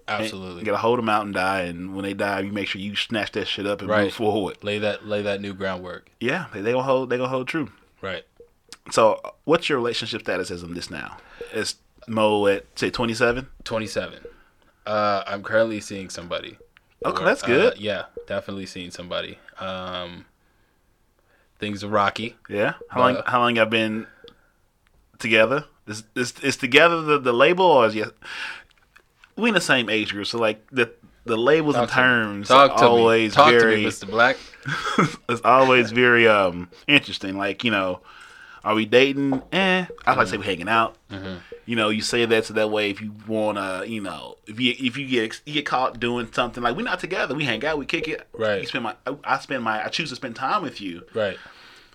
Absolutely. 0.07 0.60
You 0.62 0.65
gotta 0.65 0.77
hold 0.77 1.00
them 1.00 1.10
out 1.10 1.25
and 1.25 1.33
die, 1.33 1.62
and 1.62 1.95
when 1.95 2.03
they 2.03 2.13
die, 2.13 2.41
you 2.41 2.51
make 2.51 2.67
sure 2.67 2.81
you 2.81 2.95
snatch 2.95 3.31
that 3.33 3.48
shit 3.48 3.65
up 3.65 3.81
and 3.81 3.89
Right. 3.89 4.03
move 4.05 4.13
forward. 4.13 4.57
lay 4.63 4.79
that 4.79 5.05
lay 5.07 5.22
that 5.22 5.41
new 5.41 5.53
groundwork. 5.53 6.10
Yeah, 6.19 6.45
they, 6.53 6.62
they 6.62 6.72
gonna 6.72 6.83
hold 6.83 7.10
they 7.10 7.17
gonna 7.17 7.29
hold 7.29 7.48
true. 7.48 7.72
Right. 8.01 8.24
So, 8.91 9.22
what's 9.45 9.69
your 9.69 9.77
relationship 9.77 10.22
status 10.22 10.51
as 10.51 10.62
of 10.63 10.75
this 10.75 10.89
now? 10.89 11.17
Is 11.53 11.75
Mo 12.07 12.48
at 12.48 12.65
say 12.77 12.89
twenty 12.89 13.13
seven? 13.13 13.48
Twenty 13.63 13.88
seven. 13.88 14.19
Uh, 14.86 15.24
I'm 15.25 15.41
currently 15.43 15.79
seeing 15.79 16.10
somebody. 16.10 16.57
Okay, 17.05 17.22
Or, 17.22 17.25
that's 17.25 17.43
uh, 17.43 17.48
good. 17.48 17.77
yeah, 17.79 18.05
definitely 18.27 18.65
seeing 18.65 18.91
somebody. 18.91 19.38
Um, 19.60 20.25
things 21.60 21.83
are 21.83 21.88
rocky. 21.89 22.36
Yeah. 22.50 22.74
How 22.89 23.00
long? 23.01 23.22
How 23.25 23.39
long 23.39 23.55
y'all 23.55 23.65
been 23.65 24.07
together? 25.19 25.65
Is 25.88 26.03
is, 26.15 26.33
is 26.39 26.57
together 26.57 27.01
the, 27.01 27.19
the 27.19 27.33
label 27.33 27.65
or 27.65 27.88
is 27.88 27.95
you? 27.95 28.12
We 29.36 29.50
in 29.50 29.56
the 29.56 29.62
same 29.62 29.90
age 29.90 30.12
group, 30.12 30.28
so 30.28 30.38
like 30.40 30.66
the 30.72 30.92
the 31.25 31.38
labels 31.38 31.75
and 31.75 31.88
Talk 31.88 31.96
to 31.96 32.02
terms 32.02 32.48
Talk 32.50 32.72
are 32.72 32.78
to 32.80 32.86
always 32.86 33.32
me. 33.32 33.36
Talk 33.36 33.50
very. 33.52 33.75
to 33.78 33.82
me, 33.82 33.86
Mr. 33.86 34.10
Black. 34.10 34.38
it's 35.30 35.42
always 35.44 35.92
very 35.92 36.28
um 36.28 36.70
interesting. 36.88 37.38
Like 37.38 37.63
you 37.63 37.72
know, 37.72 38.02
are 38.63 38.75
we 38.75 38.86
dating? 38.86 39.42
Eh, 39.52 39.86
I 40.06 40.13
like 40.13 40.25
to 40.25 40.32
say 40.32 40.38
we 40.38 40.46
hanging 40.46 40.70
out. 40.70 40.98
Mm-hmm. 41.10 41.36
You 41.66 41.78
know, 41.78 41.88
you 41.90 42.02
say 42.02 42.25
that 42.25 42.46
so 42.46 42.54
that 42.56 42.70
way 42.72 42.90
if 42.90 43.02
you 43.02 43.13
wanna, 43.25 43.86
you 43.86 44.02
know, 44.02 44.36
if 44.48 44.60
you 44.60 44.74
if 44.78 44.98
you 44.98 45.08
get 45.08 45.42
you 45.46 45.54
get 45.54 45.66
caught 45.66 46.00
doing 46.00 46.30
something 46.34 46.62
like 46.62 46.75
we're 46.75 46.84
not 46.84 47.00
together, 47.00 47.34
we 47.34 47.46
hang 47.46 47.63
out, 47.66 47.78
we 47.78 47.86
kick 47.86 48.08
it. 48.10 48.28
Right. 48.34 48.62
You 48.62 48.68
spend 48.68 48.84
my 48.84 48.96
I- 49.08 49.16
I 49.24 49.40
spend 49.40 49.63
my 49.63 49.84
I 49.84 49.88
choose 49.88 50.10
to 50.10 50.16
spend 50.16 50.36
time 50.36 50.62
with 50.62 50.82
you, 50.82 51.04
Right. 51.13 51.38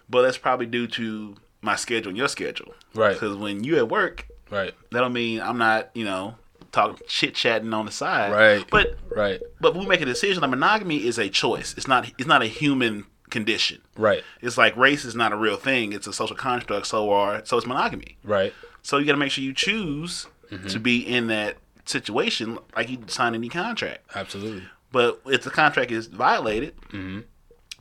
but 0.08 0.22
that's 0.22 0.38
probably 0.38 0.66
due 0.66 0.86
to 0.88 1.36
my 1.60 1.76
schedule 1.76 2.08
and 2.08 2.16
your 2.16 2.28
schedule. 2.28 2.74
Right. 2.94 3.12
Because 3.12 3.36
when 3.36 3.62
you 3.62 3.76
at 3.76 3.88
work, 3.90 4.26
Right. 4.50 4.72
that 4.90 5.00
don't 5.00 5.12
mean 5.12 5.42
I'm 5.42 5.58
not, 5.58 5.90
you 5.94 6.06
know, 6.06 6.36
talking 6.72 6.98
chit 7.08 7.34
chatting 7.34 7.72
on 7.72 7.86
the 7.86 7.92
side. 7.92 8.32
Right. 8.32 8.64
But 8.70 8.96
Right. 9.14 9.40
but 9.60 9.74
we 9.76 9.86
make 9.86 10.00
a 10.00 10.04
decision. 10.04 10.40
Like 10.42 10.50
monogamy 10.50 11.06
is 11.06 11.18
a 11.18 11.28
choice. 11.28 11.74
It's 11.76 11.88
not. 11.88 12.10
It's 12.18 12.26
not 12.28 12.42
a 12.42 12.46
human 12.46 13.04
condition. 13.30 13.80
Right. 13.96 14.22
It's 14.40 14.56
like 14.58 14.76
race 14.76 15.04
is 15.04 15.14
not 15.14 15.32
a 15.32 15.36
real 15.36 15.56
thing. 15.56 15.92
It's 15.92 16.06
a 16.06 16.12
social 16.12 16.36
construct. 16.36 16.86
So 16.86 17.10
are 17.10 17.44
so 17.44 17.56
it's 17.58 17.66
monogamy. 17.66 18.16
Right. 18.24 18.52
So 18.82 18.98
you 18.98 19.04
got 19.06 19.12
to 19.12 19.18
make 19.18 19.30
sure 19.32 19.44
you 19.44 19.54
choose 19.54 20.26
Mm-hmm. 20.50 20.68
to 20.68 20.80
be 20.80 21.00
in 21.06 21.26
that 21.26 21.58
situation, 21.84 22.58
like 22.74 22.88
you 22.88 22.98
sign 23.06 23.34
any 23.34 23.50
contract. 23.50 23.98
Absolutely. 24.14 24.62
But 24.90 25.20
if 25.26 25.42
the 25.42 25.50
contract 25.50 25.90
is 25.90 26.06
violated, 26.06 26.74
Mm-hmm. 26.90 27.20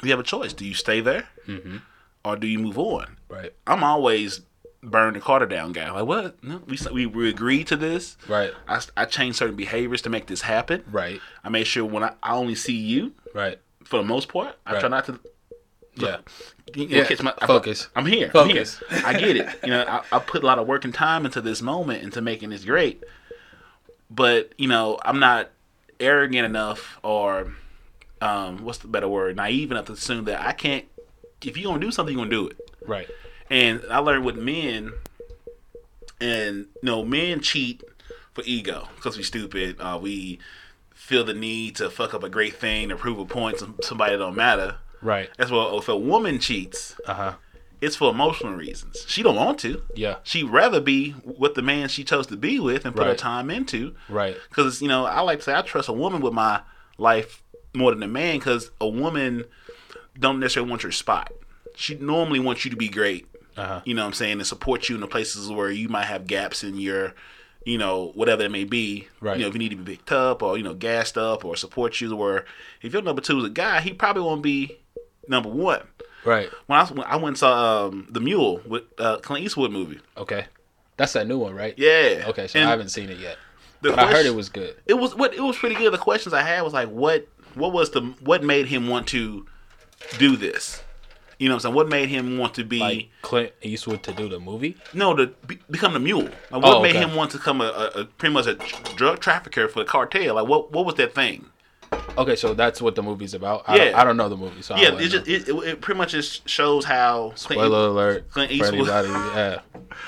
you 0.05 0.11
have 0.11 0.19
a 0.19 0.23
choice. 0.23 0.51
Do 0.51 0.65
you 0.65 0.73
stay 0.73 0.99
there, 0.99 1.29
or 2.25 2.35
do 2.35 2.45
you 2.45 2.59
move 2.59 2.77
on? 2.77 3.15
Right. 3.29 3.53
I'm 3.65 3.85
always 3.85 4.41
burn 4.89 5.13
the 5.13 5.19
Carter 5.19 5.45
down 5.45 5.71
guy. 5.73 5.91
Like 5.91 6.05
what? 6.05 6.43
No, 6.43 6.61
we 6.67 6.77
we 6.91 7.05
we 7.05 7.29
agreed 7.29 7.67
to 7.67 7.75
this. 7.75 8.17
Right. 8.27 8.51
I, 8.67 8.81
I 8.95 9.05
changed 9.05 9.37
certain 9.37 9.55
behaviors 9.55 10.01
to 10.03 10.09
make 10.09 10.27
this 10.27 10.41
happen. 10.41 10.83
Right. 10.91 11.19
I 11.43 11.49
made 11.49 11.65
sure 11.65 11.85
when 11.85 12.03
I, 12.03 12.13
I 12.23 12.33
only 12.35 12.55
see 12.55 12.75
you 12.77 13.13
Right. 13.33 13.59
for 13.83 13.97
the 13.97 14.03
most 14.03 14.27
part. 14.29 14.55
I 14.65 14.73
Right. 14.73 14.79
try 14.79 14.89
not 14.89 15.05
to 15.05 15.19
Yeah. 15.95 16.17
you 16.75 16.87
know, 16.87 16.97
Yeah, 16.97 17.03
catch 17.05 17.21
my 17.21 17.33
I- 17.41 17.45
focus. 17.47 17.87
I'm 17.95 18.05
here. 18.05 18.29
Focus. 18.29 18.81
I'm 18.89 18.97
here. 18.97 19.07
I 19.07 19.13
get 19.19 19.35
it. 19.37 19.59
You 19.63 19.69
know, 19.71 19.83
I, 19.87 20.01
I 20.15 20.19
put 20.19 20.43
a 20.43 20.45
lot 20.45 20.59
of 20.59 20.67
work 20.67 20.85
and 20.85 20.93
time 20.93 21.25
into 21.25 21.41
this 21.41 21.61
moment 21.61 22.03
into 22.03 22.21
making 22.21 22.49
this 22.51 22.63
great. 22.65 23.03
But 24.09 24.53
you 24.57 24.67
know, 24.67 24.97
I'm 25.03 25.19
not 25.19 25.49
arrogant 25.99 26.45
enough 26.45 26.99
or 27.03 27.53
um, 28.21 28.63
what's 28.63 28.79
the 28.79 28.87
better 28.87 29.07
word? 29.07 29.35
Naive 29.35 29.71
enough 29.71 29.85
to 29.85 29.93
assume 29.93 30.25
that 30.25 30.41
I 30.45 30.53
can't. 30.53 30.85
If 31.43 31.57
you're 31.57 31.69
gonna 31.71 31.81
do 31.85 31.91
something, 31.91 32.15
you're 32.17 32.25
gonna 32.25 32.35
do 32.35 32.47
it. 32.47 32.57
Right. 32.87 33.07
And 33.49 33.81
I 33.89 33.99
learned 33.99 34.25
with 34.25 34.35
men, 34.37 34.91
and 36.19 36.57
you 36.57 36.65
know, 36.83 37.03
men 37.03 37.39
cheat 37.41 37.83
for 38.33 38.43
ego 38.45 38.87
because 38.95 39.17
we 39.17 39.23
stupid. 39.23 39.77
Uh, 39.79 39.97
we 40.01 40.39
feel 40.93 41.23
the 41.23 41.33
need 41.33 41.75
to 41.77 41.89
fuck 41.89 42.13
up 42.13 42.23
a 42.23 42.29
great 42.29 42.55
thing 42.55 42.89
to 42.89 42.95
prove 42.95 43.19
a 43.19 43.25
point 43.25 43.59
to 43.59 43.73
somebody 43.81 44.11
that 44.13 44.17
don't 44.17 44.35
matter. 44.35 44.75
Right. 45.01 45.29
That's 45.37 45.51
well, 45.51 45.77
if 45.77 45.87
a 45.87 45.95
woman 45.95 46.39
cheats, 46.39 46.99
Uh 47.07 47.13
huh. 47.13 47.33
it's 47.81 47.95
for 47.95 48.09
emotional 48.11 48.53
reasons. 48.55 49.05
She 49.07 49.21
don't 49.23 49.35
want 49.35 49.59
to. 49.59 49.81
Yeah. 49.95 50.17
She'd 50.23 50.49
rather 50.49 50.81
be 50.81 51.15
with 51.23 51.53
the 51.53 51.61
man 51.61 51.87
she 51.87 52.03
chose 52.03 52.27
to 52.27 52.35
be 52.37 52.59
with 52.59 52.83
and 52.83 52.95
put 52.95 53.07
her 53.07 53.15
time 53.15 53.49
into. 53.49 53.95
Right. 54.09 54.35
Because 54.49 54.81
you 54.81 54.87
know, 54.87 55.05
I 55.05 55.21
like 55.21 55.39
to 55.39 55.43
say 55.45 55.53
I 55.53 55.61
trust 55.61 55.87
a 55.87 55.93
woman 55.93 56.21
with 56.21 56.33
my 56.33 56.61
life 56.97 57.43
more 57.75 57.91
than 57.93 58.01
a 58.03 58.07
man. 58.07 58.39
Because 58.39 58.71
a 58.81 58.87
woman 58.89 59.45
don't 60.19 60.39
necessarily 60.39 60.69
want 60.69 60.83
your 60.83 60.91
spot. 60.91 61.31
She 61.75 61.93
normally 61.95 62.39
wants 62.39 62.65
you 62.65 62.71
to 62.71 62.77
be 62.77 62.89
great. 62.89 63.27
Uh-huh. 63.57 63.81
You 63.85 63.93
know 63.93 64.03
what 64.03 64.07
I'm 64.07 64.13
saying, 64.13 64.33
and 64.33 64.47
support 64.47 64.87
you 64.87 64.95
in 64.95 65.01
the 65.01 65.07
places 65.07 65.49
where 65.49 65.69
you 65.71 65.89
might 65.89 66.05
have 66.05 66.27
gaps 66.27 66.63
in 66.63 66.77
your, 66.77 67.13
you 67.65 67.77
know, 67.77 68.11
whatever 68.15 68.43
it 68.43 68.51
may 68.51 68.63
be. 68.63 69.07
Right. 69.19 69.37
You 69.37 69.43
know, 69.43 69.47
if 69.49 69.55
you 69.55 69.59
need 69.59 69.69
to 69.69 69.75
be 69.75 69.95
picked 69.95 70.11
up 70.11 70.43
or 70.43 70.57
you 70.57 70.63
know 70.63 70.73
gassed 70.73 71.17
up 71.17 71.43
or 71.43 71.55
support 71.55 71.99
you. 71.99 72.15
Where 72.15 72.45
if 72.81 72.93
your 72.93 73.01
number 73.01 73.21
two 73.21 73.39
is 73.39 73.45
a 73.45 73.49
guy, 73.49 73.81
he 73.81 73.93
probably 73.93 74.21
won't 74.21 74.43
be 74.43 74.77
number 75.27 75.49
one. 75.49 75.81
Right. 76.23 76.49
When 76.67 76.79
I, 76.79 76.85
when 76.85 77.07
I 77.07 77.15
went 77.15 77.27
and 77.27 77.37
saw 77.37 77.87
um, 77.87 78.07
the 78.09 78.19
Mule 78.19 78.61
with 78.65 78.83
uh, 78.97 79.17
Clint 79.17 79.45
Eastwood 79.45 79.71
movie. 79.71 79.99
Okay. 80.17 80.45
That's 80.97 81.13
that 81.13 81.27
new 81.27 81.37
one, 81.37 81.55
right? 81.55 81.75
Yeah. 81.77 82.25
Okay, 82.27 82.47
so 82.47 82.59
And 82.59 82.67
I 82.67 82.71
haven't 82.71 82.89
seen 82.89 83.09
it 83.09 83.19
yet. 83.19 83.37
But 83.81 83.99
I 83.99 84.11
heard 84.11 84.25
it 84.25 84.33
was 84.33 84.49
good. 84.49 84.75
It 84.87 84.95
was 84.95 85.15
what 85.15 85.33
it 85.35 85.41
was 85.41 85.55
pretty 85.55 85.75
good. 85.75 85.93
The 85.93 85.99
questions 85.99 86.33
I 86.33 86.41
had 86.41 86.61
was 86.63 86.73
like, 86.73 86.89
what 86.89 87.27
what 87.53 87.71
was 87.71 87.91
the 87.91 88.01
what 88.21 88.43
made 88.43 88.65
him 88.65 88.87
want 88.87 89.07
to 89.09 89.45
do 90.17 90.35
this? 90.35 90.81
You 91.39 91.49
know 91.49 91.55
what 91.55 91.57
I'm 91.57 91.61
saying? 91.69 91.75
What 91.75 91.87
made 91.89 92.09
him 92.09 92.37
want 92.39 92.55
to 92.55 92.63
be 92.63 92.79
Like 92.79 93.09
Clint 93.21 93.51
Eastwood 93.61 94.01
to 94.03 94.11
do 94.13 94.27
the 94.27 94.39
movie? 94.39 94.75
no 94.93 95.15
to 95.15 95.27
be, 95.45 95.59
become 95.69 95.93
the 95.93 95.99
mule? 95.99 96.23
Like, 96.51 96.63
what 96.63 96.77
Oh, 96.77 96.81
made 96.81 96.95
okay. 96.95 96.99
him 97.05 97.15
want 97.15 97.31
to 97.31 97.37
become 97.37 97.61
a, 97.61 97.65
a, 97.65 98.01
a 98.01 98.05
pretty 98.05 98.33
much 98.33 98.47
a 98.47 98.55
drug 98.95 99.19
trafficker 99.19 99.67
for 99.67 99.79
the 99.79 99.85
cartel? 99.85 100.35
Like 100.35 100.47
what 100.47 100.71
what 100.71 100.85
was 100.85 100.95
that 100.95 101.13
thing? 101.13 101.45
Okay, 102.17 102.35
so 102.35 102.53
that's 102.53 102.81
what 102.81 102.95
the 102.95 103.03
movie's 103.03 103.33
about. 103.33 103.63
I, 103.67 103.75
Yeah. 103.77 103.85
don't, 103.85 103.95
I 103.95 104.03
don't 104.03 104.17
know 104.17 104.27
the 104.29 104.35
movie, 104.35 104.61
so 104.61 104.75
yeah, 104.75 104.97
it 104.97 105.07
just 105.09 105.27
it, 105.27 105.47
it, 105.47 105.79
pretty 105.81 105.97
much 105.97 106.11
just 106.11 106.47
shows 106.49 106.83
how 106.83 107.27
Clint- 107.35 107.39
Spoiler 107.39 107.87
alert. 107.89 108.29
Clint 108.31 108.51
Eastwood- 108.51 108.87
yeah, 108.87 109.59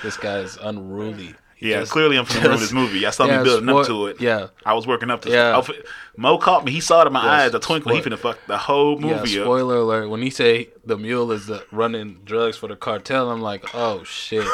this 0.03 0.17
guy's 0.17 0.57
unruly. 0.57 1.35
He 1.59 1.71
Yeah, 1.71 1.81
just- 1.81 1.91
clearly 1.91 2.17
I'm 2.17 2.23
from 2.25 2.41
just- 2.41 2.61
this 2.61 2.71
movie. 2.71 3.05
I 3.05 3.09
saw 3.09 3.25
yeah, 3.25 3.39
me 3.39 3.43
building 3.43 3.67
up 3.69 3.85
to 3.87 4.07
it. 4.07 4.21
Yeah, 4.21 4.47
I 4.65 4.73
was 4.73 4.87
working 4.87 5.09
up 5.09 5.21
to 5.23 5.29
Yeah. 5.29 5.55
I 5.57 5.59
f- 5.59 5.69
Mo 6.15 6.37
caught 6.37 6.63
me. 6.63 6.71
He 6.71 6.79
saw 6.79 7.01
it 7.01 7.07
in 7.07 7.13
my 7.13 7.21
Yes, 7.23 7.47
eyes, 7.49 7.53
a 7.53 7.59
twinkle. 7.59 7.93
He 7.93 8.01
spoil- 8.01 8.13
finna 8.13 8.17
fuck 8.19 8.39
the 8.47 8.57
whole 8.57 8.93
yeah. 9.01 9.17
movie 9.17 9.39
up. 9.39 9.45
Spoiler 9.45 9.75
alert. 9.77 10.07
When 10.09 10.21
he 10.21 10.29
say 10.29 10.69
the 10.85 10.97
mule 10.97 11.31
is 11.33 11.47
the 11.47 11.65
running 11.71 12.19
drugs 12.23 12.55
for 12.55 12.67
the 12.67 12.77
cartel, 12.77 13.29
I'm 13.29 13.41
like, 13.41 13.65
oh 13.75 14.03
shit. 14.05 14.47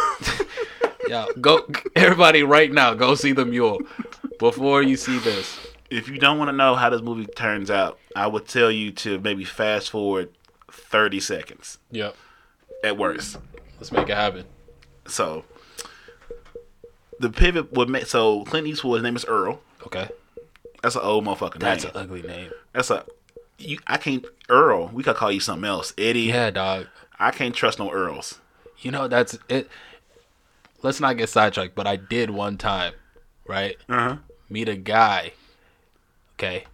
yeah, 1.07 1.25
go 1.39 1.67
everybody 1.95 2.41
right 2.43 2.71
now. 2.71 2.93
Go 2.95 3.13
see 3.15 3.31
the 3.33 3.45
mule 3.45 3.79
before 4.39 4.81
you 4.81 4.97
see 4.97 5.19
this. 5.19 5.59
if 5.91 6.09
you 6.09 6.17
don't 6.17 6.39
want 6.39 6.49
to 6.49 6.55
know 6.55 6.73
how 6.73 6.89
this 6.89 7.01
movie 7.01 7.27
turns 7.27 7.69
out, 7.69 7.99
I 8.15 8.25
would 8.25 8.47
tell 8.47 8.71
you 8.71 8.91
to 8.93 9.19
maybe 9.19 9.43
fast 9.43 9.91
forward 9.91 10.29
30 10.71 11.19
seconds 11.19 11.77
Yep. 11.91 12.15
at 12.83 12.97
worst. 12.97 13.37
Let's 13.79 13.91
make 13.91 14.09
it 14.09 14.15
happen. 14.15 14.45
So 15.07 15.45
the 17.19 17.30
pivot 17.30 17.73
would 17.73 17.89
make 17.89 18.06
so 18.08 18.43
Clint 18.45 18.67
Eastwood's 18.67 19.04
name 19.04 19.15
is 19.15 19.25
Earl. 19.25 19.62
Okay. 19.86 20.10
That's 20.82 20.95
an 20.95 21.01
old 21.04 21.25
motherfucker 21.25 21.54
name. 21.54 21.60
That's 21.62 21.84
name. 21.84 21.93
an 21.95 22.01
ugly 22.01 22.21
name. 22.21 22.51
That's 22.73 22.89
a 22.89 23.06
you. 23.58 23.80
I 23.88 23.97
can't 23.97 24.25
Earl. 24.49 24.89
We 24.89 25.04
could 25.04 25.15
call 25.15 25.32
you 25.32 25.39
something 25.39 25.67
else, 25.67 25.93
Eddie. 25.97 26.21
Yeah, 26.21 26.51
dog. 26.51 26.88
I 27.17 27.32
can't 27.32 27.56
trust 27.56 27.80
no 27.80 27.91
Earls. 27.91 28.39
You 28.80 28.91
know 28.91 29.08
that's 29.08 29.38
it. 29.49 29.69
Let's 30.84 30.99
not 30.99 31.17
get 31.17 31.30
sidetracked, 31.30 31.73
but 31.73 31.88
I 31.88 31.95
did 31.95 32.30
one 32.30 32.58
time, 32.58 32.93
right? 33.47 33.78
Uh 33.89 34.10
huh. 34.10 34.17
meet 34.49 34.69
a 34.69 34.75
guy. 34.75 35.32
Okay. 36.38 36.65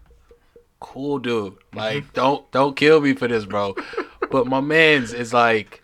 Cool 0.80 1.20
dude. 1.20 1.56
Like 1.74 2.12
don't 2.14 2.50
don't 2.52 2.76
kill 2.76 3.00
me 3.00 3.14
for 3.14 3.28
this, 3.28 3.46
bro. 3.46 3.76
But 4.32 4.48
my 4.48 4.60
man's 4.62 5.14
is 5.14 5.34
like 5.34 5.84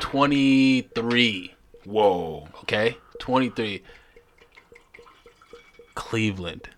23, 0.00 1.54
Whoa. 1.84 2.48
okay? 2.62 2.96
23. 3.18 3.82
Cleveland. 5.94 6.68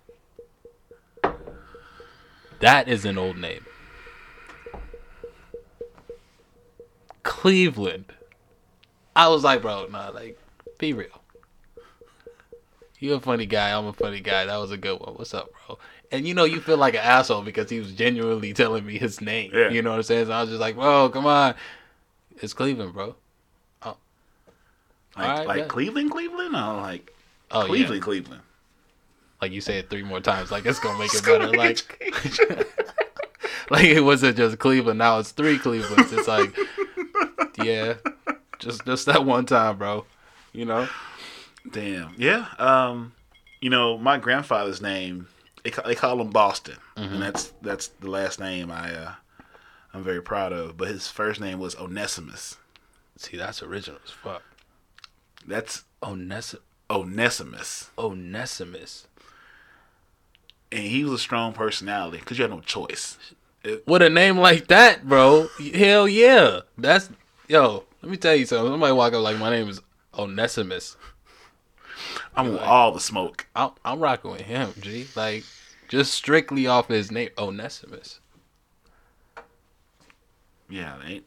That 2.59 2.87
is 2.87 3.05
an 3.05 3.17
old 3.17 3.37
name. 3.37 3.65
Cleveland. 7.23 8.13
I 9.15 9.27
was 9.27 9.43
like, 9.43 9.61
bro, 9.61 9.87
nah, 9.87 10.09
like, 10.09 10.39
be 10.77 10.93
real. 10.93 11.21
You 12.99 13.15
a 13.15 13.19
funny 13.19 13.47
guy. 13.47 13.75
I'm 13.75 13.87
a 13.87 13.93
funny 13.93 14.19
guy. 14.19 14.45
That 14.45 14.57
was 14.57 14.69
a 14.69 14.77
good 14.77 14.99
one. 14.99 15.15
What's 15.15 15.33
up, 15.33 15.49
bro? 15.67 15.79
And 16.11 16.27
you 16.27 16.35
know, 16.35 16.43
you 16.43 16.61
feel 16.61 16.77
like 16.77 16.93
an 16.93 17.01
asshole 17.01 17.41
because 17.41 17.69
he 17.69 17.79
was 17.79 17.91
genuinely 17.93 18.53
telling 18.61 18.85
me 18.85 18.99
his 18.99 19.21
name. 19.21 19.51
Yeah. 19.53 19.69
You 19.69 19.81
know 19.81 19.89
what 19.89 19.97
I'm 19.97 20.03
saying? 20.03 20.27
So 20.27 20.31
I 20.31 20.41
was 20.41 20.49
just 20.49 20.61
like, 20.61 20.75
bro, 20.75 21.09
come 21.09 21.25
on. 21.25 21.55
It's 22.41 22.53
Cleveland, 22.53 22.93
bro. 22.93 23.15
Like 25.17 25.47
like 25.47 25.57
yeah. 25.59 25.65
Cleveland, 25.65 26.11
Cleveland, 26.11 26.55
or 26.55 26.73
like 26.81 27.11
Oh, 27.51 27.65
Cleveland, 27.65 27.95
yeah. 28.01 28.03
Cleveland. 28.03 28.41
Like 29.41 29.51
you 29.51 29.59
say 29.61 29.79
it 29.79 29.89
three 29.89 30.03
more 30.03 30.19
times. 30.21 30.51
Like 30.51 30.65
it's 30.65 30.79
gonna 30.79 30.97
make 30.99 31.13
it 31.13 31.25
better. 31.25 31.47
Like, 31.49 32.01
like 33.69 33.85
it 33.85 34.01
wasn't 34.01 34.37
just 34.37 34.59
Cleveland. 34.59 34.99
Now 34.99 35.19
it's 35.19 35.31
three 35.31 35.57
Clevelands. 35.57 36.11
It's 36.13 36.27
like, 36.27 36.55
yeah, 37.63 37.95
just 38.59 38.85
just 38.85 39.05
that 39.07 39.25
one 39.25 39.45
time, 39.45 39.77
bro. 39.77 40.05
You 40.53 40.65
know? 40.65 40.87
Damn. 41.71 42.13
Yeah. 42.17 42.47
Um, 42.59 43.13
you 43.61 43.69
know, 43.69 43.97
my 43.97 44.17
grandfather's 44.17 44.81
name 44.81 45.27
they 45.63 45.69
call, 45.69 45.85
they 45.85 45.95
call 45.95 46.19
him 46.21 46.29
Boston, 46.29 46.77
Mm-hmm. 46.97 47.13
and 47.15 47.21
that's 47.23 47.53
that's 47.61 47.87
the 47.87 48.09
last 48.09 48.39
name 48.39 48.69
I 48.71 48.93
uh, 48.93 49.11
I'm 49.93 50.03
very 50.03 50.21
proud 50.21 50.53
of. 50.53 50.77
But 50.77 50.89
his 50.89 51.07
first 51.07 51.39
name 51.41 51.57
was 51.59 51.75
Onesimus. 51.77 52.57
See, 53.17 53.37
that's 53.37 53.61
original 53.63 53.99
as 54.05 54.11
fuck. 54.11 54.41
That's 55.47 55.83
Ones- 56.01 56.55
Onesimus, 56.89 57.89
Onesimus. 57.97 59.07
and 60.71 60.83
he 60.83 61.03
was 61.03 61.13
a 61.13 61.17
strong 61.17 61.53
personality 61.53 62.17
because 62.19 62.37
you 62.37 62.43
had 62.43 62.51
no 62.51 62.61
choice. 62.61 63.17
It- 63.63 63.85
With 63.87 64.01
a 64.01 64.09
name 64.09 64.37
like 64.37 64.67
that, 64.67 65.07
bro, 65.07 65.47
hell 65.75 66.07
yeah. 66.07 66.61
That's 66.77 67.09
yo. 67.47 67.83
Let 68.01 68.09
me 68.11 68.17
tell 68.17 68.35
you 68.35 68.45
something. 68.47 68.71
Somebody 68.73 68.93
walk 68.93 69.13
up 69.13 69.21
like 69.21 69.37
my 69.37 69.51
name 69.51 69.69
is 69.69 69.79
Onesimus. 70.17 70.97
I 72.35 72.41
want 72.41 72.61
all 72.61 72.91
the 72.91 72.99
smoke. 72.99 73.45
I'm, 73.55 73.71
I'm 73.85 73.99
rocking 73.99 74.31
with 74.31 74.41
him, 74.41 74.73
G. 74.79 75.07
Like 75.15 75.43
just 75.87 76.13
strictly 76.13 76.65
off 76.65 76.87
his 76.87 77.11
name, 77.11 77.29
Onesimus. 77.37 78.19
Yeah, 80.69 80.95
they, 81.05 81.21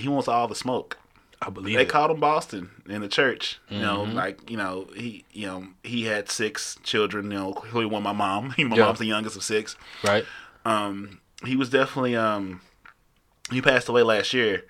he 0.00 0.08
wants 0.08 0.28
all 0.28 0.48
the 0.48 0.54
smoke. 0.54 0.96
I 1.44 1.50
believe 1.50 1.74
They 1.76 1.82
it. 1.82 1.88
called 1.88 2.10
him 2.12 2.20
Boston 2.20 2.70
in 2.88 3.00
the 3.00 3.08
church. 3.08 3.58
You 3.68 3.80
know, 3.80 4.04
Mm-hmm. 4.04 4.14
like 4.16 4.48
you 4.50 4.56
know, 4.56 4.86
he 4.96 5.24
you 5.32 5.46
know 5.46 5.66
he 5.82 6.04
had 6.04 6.30
six 6.30 6.78
children. 6.84 7.30
You 7.32 7.38
know, 7.38 7.52
clearly 7.52 7.86
one 7.86 8.02
my 8.04 8.12
mom. 8.12 8.52
He, 8.52 8.62
my 8.72 8.76
Yeah. 8.76 8.84
mom's 8.86 9.00
the 9.00 9.06
youngest 9.06 9.36
of 9.36 9.42
six. 9.42 9.76
right. 10.04 10.24
Um, 10.64 11.20
he 11.44 11.56
was 11.56 11.68
definitely 11.70 12.14
um, 12.16 12.60
he 13.50 13.60
passed 13.60 13.88
away 13.88 14.02
last 14.02 14.32
year. 14.32 14.64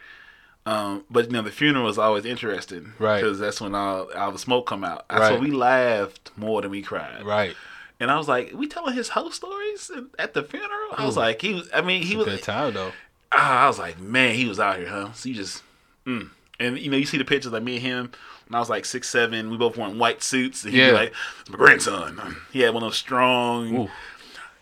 Um, 0.64 1.04
but 1.11 1.26
you 1.26 1.32
know 1.32 1.42
the 1.42 1.50
funeral 1.50 1.85
was 1.85 1.98
always 1.98 2.24
interesting, 2.24 2.92
Right. 2.98 3.20
Because 3.20 3.38
that's 3.40 3.61
when 3.61 3.74
all 3.74 4.11
all 4.14 4.30
the 4.32 4.38
smoke 4.38 4.66
come 4.68 4.85
out. 4.85 5.06
That's 5.08 5.20
Right. 5.20 5.32
when 5.32 5.40
we 5.42 5.50
laughed 5.50 6.30
more 6.37 6.62
than 6.62 6.70
we 6.70 6.82
cried, 6.82 7.24
Right. 7.24 7.54
And 8.00 8.11
I 8.11 8.16
was 8.16 8.26
like, 8.28 8.52
we 8.54 8.66
telling 8.66 8.94
his 8.94 9.11
whole 9.11 9.30
stories 9.30 9.90
at 10.18 10.35
the 10.35 10.42
funeral. 10.42 10.88
I 10.96 11.04
was 11.04 11.16
like, 11.16 11.40
he 11.42 11.54
was. 11.54 11.68
I 11.74 11.82
mean, 11.82 12.02
he 12.02 12.16
was. 12.16 12.26
Good 12.26 12.42
time 12.42 12.74
though. 12.74 12.92
Ah, 13.32 13.64
I 13.64 13.66
was 13.68 13.78
like, 13.78 13.98
man, 14.00 14.35
he 14.35 14.46
was 14.46 14.58
out 14.61 14.78
here, 14.78 14.88
huh? 14.88 15.12
So 15.12 15.28
you 15.28 15.35
just, 15.35 15.62
mm. 16.06 16.28
And 16.60 16.78
you 16.78 16.90
know, 16.90 16.96
you 16.96 17.06
see 17.06 17.18
the 17.18 17.24
pictures 17.24 17.52
like 17.52 17.62
me 17.62 17.76
and 17.76 17.82
him 17.84 18.10
when 18.48 18.56
I 18.56 18.58
was 18.60 18.70
like 18.70 18.84
six, 18.84 19.08
seven. 19.08 19.50
We 19.50 19.56
both 19.56 19.76
wore 19.76 19.88
white 19.90 20.22
suits. 20.22 20.64
And 20.64 20.72
he'd 20.72 20.80
Yeah. 20.80 20.86
be 20.88 20.92
like, 20.92 21.12
"It's 21.40 21.50
my 21.50 21.56
grandson. 21.56 22.36
He 22.52 22.60
had 22.60 22.74
one 22.74 22.82
of 22.82 22.90
those 22.90 22.98
strong. 22.98 23.76
Ooh. 23.76 23.90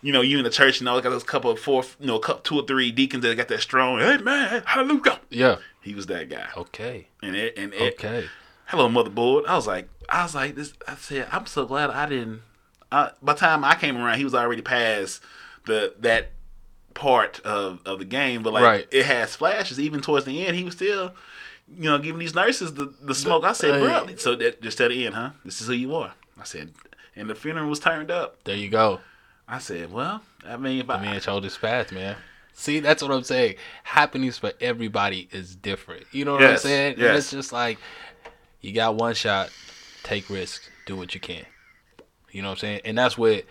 You 0.03 0.11
know, 0.11 0.21
you 0.21 0.39
in 0.39 0.43
the 0.43 0.49
church, 0.49 0.79
you 0.81 0.85
know, 0.85 0.99
got 0.99 1.11
those 1.11 1.23
couple 1.23 1.51
of 1.51 1.59
four, 1.59 1.83
you 1.99 2.07
know, 2.07 2.17
couple, 2.17 2.41
two 2.41 2.55
or 2.55 2.65
three 2.65 2.91
deacons 2.91 3.21
that 3.23 3.35
got 3.37 3.49
that 3.49 3.61
strong. 3.61 3.99
Hey 3.99 4.17
man, 4.17 4.63
hallelujah. 4.65 5.19
Yeah. 5.29 5.57
He 5.81 5.93
was 5.93 6.07
that 6.07 6.27
guy. 6.29 6.47
Okay. 6.57 7.07
And 7.21 7.35
it, 7.35 7.55
and 7.57 7.71
it, 7.73 7.93
Okay. 8.03 8.27
hello 8.65 8.89
motherboard. 8.89 9.45
I 9.47 9.55
was 9.55 9.67
like, 9.67 9.89
I 10.09 10.23
was 10.23 10.33
like 10.33 10.55
this. 10.55 10.73
I 10.87 10.95
said, 10.95 11.27
I'm 11.31 11.45
so 11.45 11.65
glad 11.65 11.91
I 11.91 12.07
didn't. 12.07 12.41
I, 12.91 13.11
by 13.21 13.33
the 13.33 13.39
time 13.39 13.63
I 13.63 13.75
came 13.75 13.95
around, 13.95 14.17
he 14.17 14.23
was 14.23 14.33
already 14.33 14.61
past 14.63 15.21
the 15.65 15.93
that 15.99 16.31
part 16.95 17.39
of, 17.45 17.79
of 17.85 17.99
the 17.99 18.05
game. 18.05 18.41
But 18.43 18.53
like, 18.53 18.63
Right. 18.63 18.87
it 18.91 19.05
has 19.05 19.35
flashes. 19.35 19.79
Even 19.79 20.01
towards 20.01 20.25
the 20.25 20.45
end, 20.45 20.57
he 20.57 20.63
was 20.63 20.73
still, 20.73 21.13
you 21.77 21.89
know, 21.89 21.97
giving 21.97 22.19
these 22.19 22.35
nurses 22.35 22.73
the, 22.73 22.93
the 23.01 23.15
smoke. 23.15 23.43
I 23.43 23.53
said, 23.53 23.79
bro, 23.81 24.15
so 24.17 24.35
that 24.35 24.61
just 24.61 24.79
at 24.81 24.89
the 24.89 25.05
end, 25.05 25.15
huh? 25.15 25.31
This 25.45 25.61
is 25.61 25.67
who 25.67 25.73
you 25.73 25.95
are. 25.95 26.13
I 26.39 26.43
said, 26.43 26.71
and 27.15 27.29
the 27.29 27.35
funeral 27.35 27.69
was 27.69 27.79
turned 27.79 28.09
up. 28.11 28.43
There 28.43 28.55
you 28.55 28.69
go. 28.69 28.99
I 29.47 29.59
said, 29.59 29.91
well, 29.91 30.21
I 30.47 30.57
mean, 30.57 30.79
if 30.81 30.89
I, 30.89 30.97
The 30.97 31.03
man 31.03 31.21
showed 31.21 31.43
his 31.43 31.57
path, 31.57 31.91
man. 31.91 32.15
See, 32.53 32.79
that's 32.79 33.01
what 33.01 33.11
I'm 33.11 33.23
saying. 33.23 33.55
Happiness 33.83 34.37
for 34.37 34.51
everybody 34.61 35.27
is 35.31 35.55
different. 35.55 36.05
You 36.11 36.25
know 36.25 36.33
what 36.33 36.43
I'm 36.43 36.49
Yes, 36.51 36.61
saying? 36.63 36.93
And 36.93 37.01
yes. 37.01 37.17
it's 37.19 37.31
just 37.31 37.51
like 37.53 37.77
you 38.61 38.71
got 38.73 38.95
one 38.95 39.13
shot, 39.13 39.49
take 40.03 40.29
risks, 40.29 40.69
do 40.85 40.95
what 40.95 41.13
you 41.15 41.19
can. 41.21 41.45
You 42.31 42.41
know 42.41 42.49
what 42.49 42.53
I'm 42.53 42.59
saying? 42.59 42.81
And 42.85 42.97
that's 42.97 43.17
with 43.17 43.45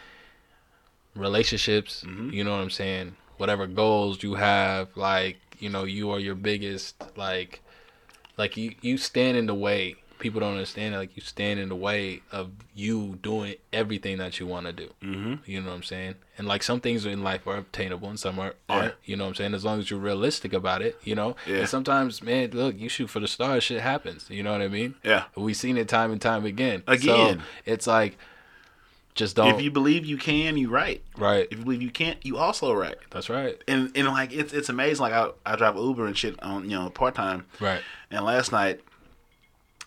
relationships, 1.14 2.04
Mm-hmm. 2.06 2.30
you 2.30 2.44
know 2.44 2.52
what 2.52 2.62
I'm 2.62 2.70
saying? 2.70 3.16
Whatever 3.36 3.66
goals 3.66 4.22
you 4.22 4.34
have, 4.34 4.88
like, 4.96 5.38
you 5.58 5.68
know, 5.70 5.84
you 5.84 6.10
are 6.10 6.18
your 6.18 6.34
biggest 6.34 6.94
like 7.16 7.62
like 8.40 8.56
you 8.56 8.74
you 8.80 8.96
stand 8.98 9.36
in 9.36 9.46
the 9.46 9.54
way. 9.54 9.96
People 10.18 10.40
don't 10.40 10.52
understand 10.52 10.94
it. 10.94 10.98
like 10.98 11.16
you 11.16 11.22
stand 11.22 11.58
in 11.58 11.70
the 11.70 11.74
way 11.76 12.20
of 12.30 12.50
you 12.74 13.18
doing 13.22 13.54
everything 13.72 14.18
that 14.18 14.38
you 14.38 14.46
want 14.46 14.66
to 14.66 14.72
do. 14.72 14.88
mm-hmm. 15.02 15.34
You 15.46 15.62
know 15.62 15.70
what 15.70 15.76
I'm 15.76 15.82
saying? 15.82 16.16
And 16.36 16.46
like 16.46 16.62
some 16.62 16.78
things 16.78 17.06
in 17.06 17.22
life 17.22 17.46
are 17.46 17.56
obtainable 17.56 18.06
and 18.10 18.20
some 18.20 18.38
are 18.38 18.54
Yeah. 18.68 18.74
aren't. 18.76 18.94
You 19.06 19.16
know 19.16 19.24
what 19.24 19.28
I'm 19.30 19.34
saying? 19.36 19.54
As 19.54 19.64
long 19.64 19.78
as 19.78 19.90
you're 19.90 19.98
realistic 19.98 20.52
about 20.52 20.82
it, 20.82 20.98
you 21.04 21.14
know. 21.14 21.36
Yeah. 21.46 21.60
And 21.60 21.68
sometimes, 21.70 22.22
man, 22.22 22.50
look, 22.52 22.78
you 22.78 22.90
shoot 22.90 23.08
for 23.08 23.18
the 23.20 23.28
stars, 23.28 23.64
shit 23.64 23.80
happens. 23.80 24.26
You 24.28 24.42
know 24.42 24.52
what 24.52 24.60
I 24.60 24.68
mean? 24.68 24.94
yeah. 25.02 25.24
We've 25.36 25.56
seen 25.56 25.78
it 25.78 25.88
time 25.88 26.12
and 26.12 26.20
time 26.20 26.44
again. 26.44 26.82
Again. 26.86 27.38
So 27.38 27.44
it's 27.64 27.86
like, 27.86 28.18
just 29.20 29.36
don't. 29.36 29.54
If 29.54 29.62
you 29.62 29.70
believe 29.70 30.04
you 30.06 30.16
can, 30.16 30.56
you 30.56 30.70
right. 30.70 31.02
right. 31.16 31.46
If 31.50 31.58
you 31.58 31.64
believe 31.64 31.82
you 31.82 31.90
can't, 31.90 32.18
you 32.24 32.38
also 32.38 32.72
right. 32.72 32.96
That's 33.10 33.28
right. 33.28 33.62
And 33.68 33.92
and 33.94 34.08
like 34.08 34.32
it's 34.32 34.52
it's 34.52 34.68
amazing. 34.68 35.02
Like 35.02 35.12
I 35.12 35.30
I 35.44 35.56
drive 35.56 35.76
Uber 35.76 36.06
and 36.06 36.16
shit 36.16 36.42
on 36.42 36.64
you 36.64 36.76
know 36.76 36.88
part 36.90 37.14
time. 37.14 37.44
Right. 37.60 37.82
And 38.10 38.24
last 38.24 38.50
night, 38.50 38.80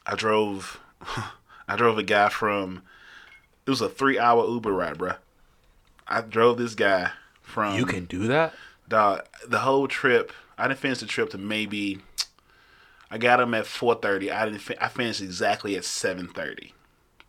I 0.05 0.15
drove, 0.15 0.79
I 1.67 1.75
drove 1.75 1.97
a 1.97 2.03
guy 2.03 2.29
from. 2.29 2.83
It 3.65 3.69
was 3.69 3.81
a 3.81 3.89
three-hour 3.89 4.45
Uber 4.45 4.71
ride, 4.71 4.97
bruh. 4.97 5.17
I 6.07 6.21
drove 6.21 6.57
this 6.57 6.75
guy 6.75 7.11
from. 7.41 7.77
you 7.77 7.85
can 7.85 8.05
do 8.05 8.27
that. 8.27 8.53
dog, 8.87 9.25
the 9.47 9.59
whole 9.59 9.87
trip. 9.87 10.31
I 10.57 10.67
didn't 10.67 10.79
finish 10.79 10.99
the 10.99 11.07
trip 11.07 11.31
to 11.31 11.37
maybe. 11.37 12.01
I 13.09 13.17
got 13.17 13.39
him 13.39 13.53
at 13.55 13.65
four 13.65 13.95
thirty. 13.95 14.29
I 14.31 14.45
didn't. 14.45 14.77
I 14.79 14.89
finished 14.89 15.21
exactly 15.21 15.75
at 15.75 15.85
seven 15.85 16.27
thirty. 16.27 16.73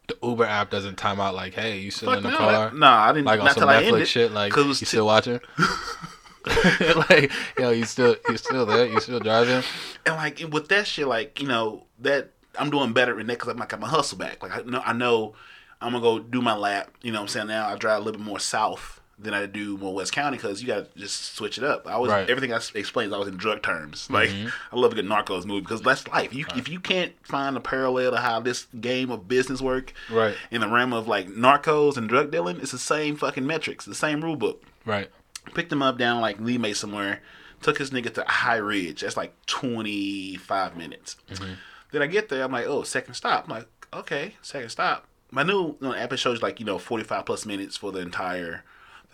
The 0.07 0.17
Uber 0.23 0.45
app 0.45 0.71
doesn't 0.71 0.97
time 0.97 1.19
out 1.21 1.35
like, 1.35 1.55
hey, 1.55 1.79
you 1.79 1.91
still 1.91 2.11
Fuck 2.11 2.19
in 2.19 2.23
the 2.25 2.31
no, 2.31 2.37
car? 2.37 2.53
that- 2.53 2.75
no, 2.77 2.87
I 2.87 3.13
didn't. 3.13 3.27
like 3.27 3.41
on 3.41 3.51
some 3.55 3.69
I 3.69 3.83
Netflix 3.83 3.93
ended. 3.93 4.09
shit. 4.09 4.33
Like, 4.33 4.55
you 4.55 4.65
was 4.67 4.79
still 4.87 5.07
watching? 5.07 5.41
like, 7.09 7.33
yo, 7.59 7.71
you 7.71 7.85
still 7.87 8.17
you 8.29 8.37
still 8.37 8.67
there? 8.67 8.87
You 8.87 9.01
still 9.01 9.19
driving? 9.19 9.63
and 10.05 10.17
like 10.17 10.43
with 10.51 10.69
that 10.69 10.87
shit, 10.87 11.07
like 11.07 11.41
you 11.41 11.49
know 11.49 11.85
that 12.01 12.31
I'm 12.59 12.69
doing 12.71 12.93
better 12.93 13.19
in 13.19 13.27
that 13.29 13.35
because 13.39 13.49
I'm 13.49 13.57
like 13.57 13.73
I'm 13.73 13.83
a 13.83 13.87
hustle 13.87 14.19
back. 14.19 14.43
Like 14.43 14.53
I 14.55 14.61
know 14.63 14.83
I 14.85 14.93
know 14.93 15.35
I'm 15.81 15.93
gonna 15.93 16.03
go 16.03 16.19
do 16.19 16.43
my 16.43 16.55
lap. 16.55 16.91
You 17.01 17.13
know 17.13 17.19
what 17.21 17.23
I'm 17.23 17.29
saying 17.29 17.47
now 17.47 17.67
I 17.67 17.77
drive 17.77 17.97
a 18.03 18.05
little 18.05 18.19
bit 18.21 18.27
more 18.27 18.39
south 18.39 19.01
than 19.25 19.35
I 19.35 19.47
do 19.47 19.77
more 19.79 19.93
West 19.93 20.13
County 20.13 20.37
because 20.37 20.61
you 20.61 20.69
got 20.69 20.93
to 20.95 20.99
just 21.01 21.35
switch 21.35 21.59
it 21.59 21.65
up. 21.65 21.87
I 21.89 21.99
was 21.99 22.11
Right. 22.11 22.29
everything 22.31 22.53
I 22.53 22.61
explained. 22.75 23.13
I 23.15 23.19
was 23.19 23.27
in 23.29 23.37
drug 23.37 23.63
terms. 23.63 24.05
Mm-hmm. 24.09 24.15
Like 24.15 24.31
I 24.73 24.77
love 24.77 24.93
a 24.93 24.95
good 24.95 25.07
Narcos 25.07 25.45
movie 25.45 25.63
because 25.63 25.83
that's 25.83 26.07
life. 26.09 26.33
You 26.33 26.47
if 26.55 26.69
you 26.69 26.79
can't 26.79 27.13
find 27.27 27.57
a 27.57 27.61
parallel 27.61 28.13
to 28.13 28.19
how 28.19 28.39
this 28.41 28.67
game 28.81 29.11
of 29.11 29.27
business 29.27 29.61
work 29.61 29.93
Right. 30.11 30.37
in 30.51 30.61
the 30.61 30.69
realm 30.69 30.93
of 30.93 31.09
like 31.09 31.29
Narcos 31.29 31.97
and 31.97 32.09
drug 32.09 32.31
dealing, 32.31 32.59
it's 32.61 32.73
the 32.73 32.79
same 32.79 33.17
fucking 33.17 33.47
metrics, 33.47 33.85
the 33.85 33.95
same 33.95 34.21
rule 34.23 34.37
book 34.37 34.63
Right. 34.85 35.11
picked 35.55 35.73
him 35.73 35.83
up 35.83 35.99
down 35.99 36.21
like 36.21 36.39
Lemay 36.39 36.77
somewhere, 36.77 37.21
took 37.63 37.79
his 37.79 37.91
nigga 37.91 38.13
to 38.15 38.25
High 38.29 38.57
Ridge. 38.57 39.01
That's 39.01 39.17
like 39.17 39.35
25 39.47 40.77
minutes. 40.77 41.17
Mm-hmm. 41.31 41.53
Then 41.93 42.03
I 42.03 42.07
get 42.07 42.29
there, 42.29 42.43
I'm 42.45 42.53
like, 42.53 42.67
oh, 42.67 42.83
second 42.83 43.15
stop. 43.15 43.45
I'm 43.45 43.51
like, 43.51 43.67
okay, 43.93 44.35
second 44.43 44.69
stop. 44.71 45.07
My 45.31 45.43
new 45.43 45.69
you 45.69 45.77
know, 45.81 45.95
app 45.95 46.13
it 46.13 46.19
shows 46.19 46.43
like, 46.43 46.61
you 46.61 46.67
know, 46.67 46.79
45 46.79 47.25
plus 47.27 47.47
minutes 47.47 47.77
for 47.77 47.93
the 47.93 48.01
entire. 48.01 48.65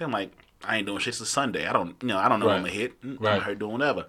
I'm 0.05 0.13
like, 0.13 0.31
I 0.65 0.77
ain't 0.77 0.87
doing 0.87 0.99
shit. 0.99 1.09
It's 1.15 1.21
a 1.21 1.27
Sunday. 1.27 1.67
I 1.67 1.73
don't, 1.73 1.95
you 2.03 2.09
know, 2.09 2.19
I 2.19 2.29
don't 2.29 2.41
know 2.41 2.47
what 2.47 2.57
I'm 2.57 2.63
gonna 2.63 2.73
hit. 2.73 2.93
I'm 3.03 3.17
Right. 3.19 3.43
here 3.43 3.55
doing 3.55 3.73
whatever. 3.73 4.07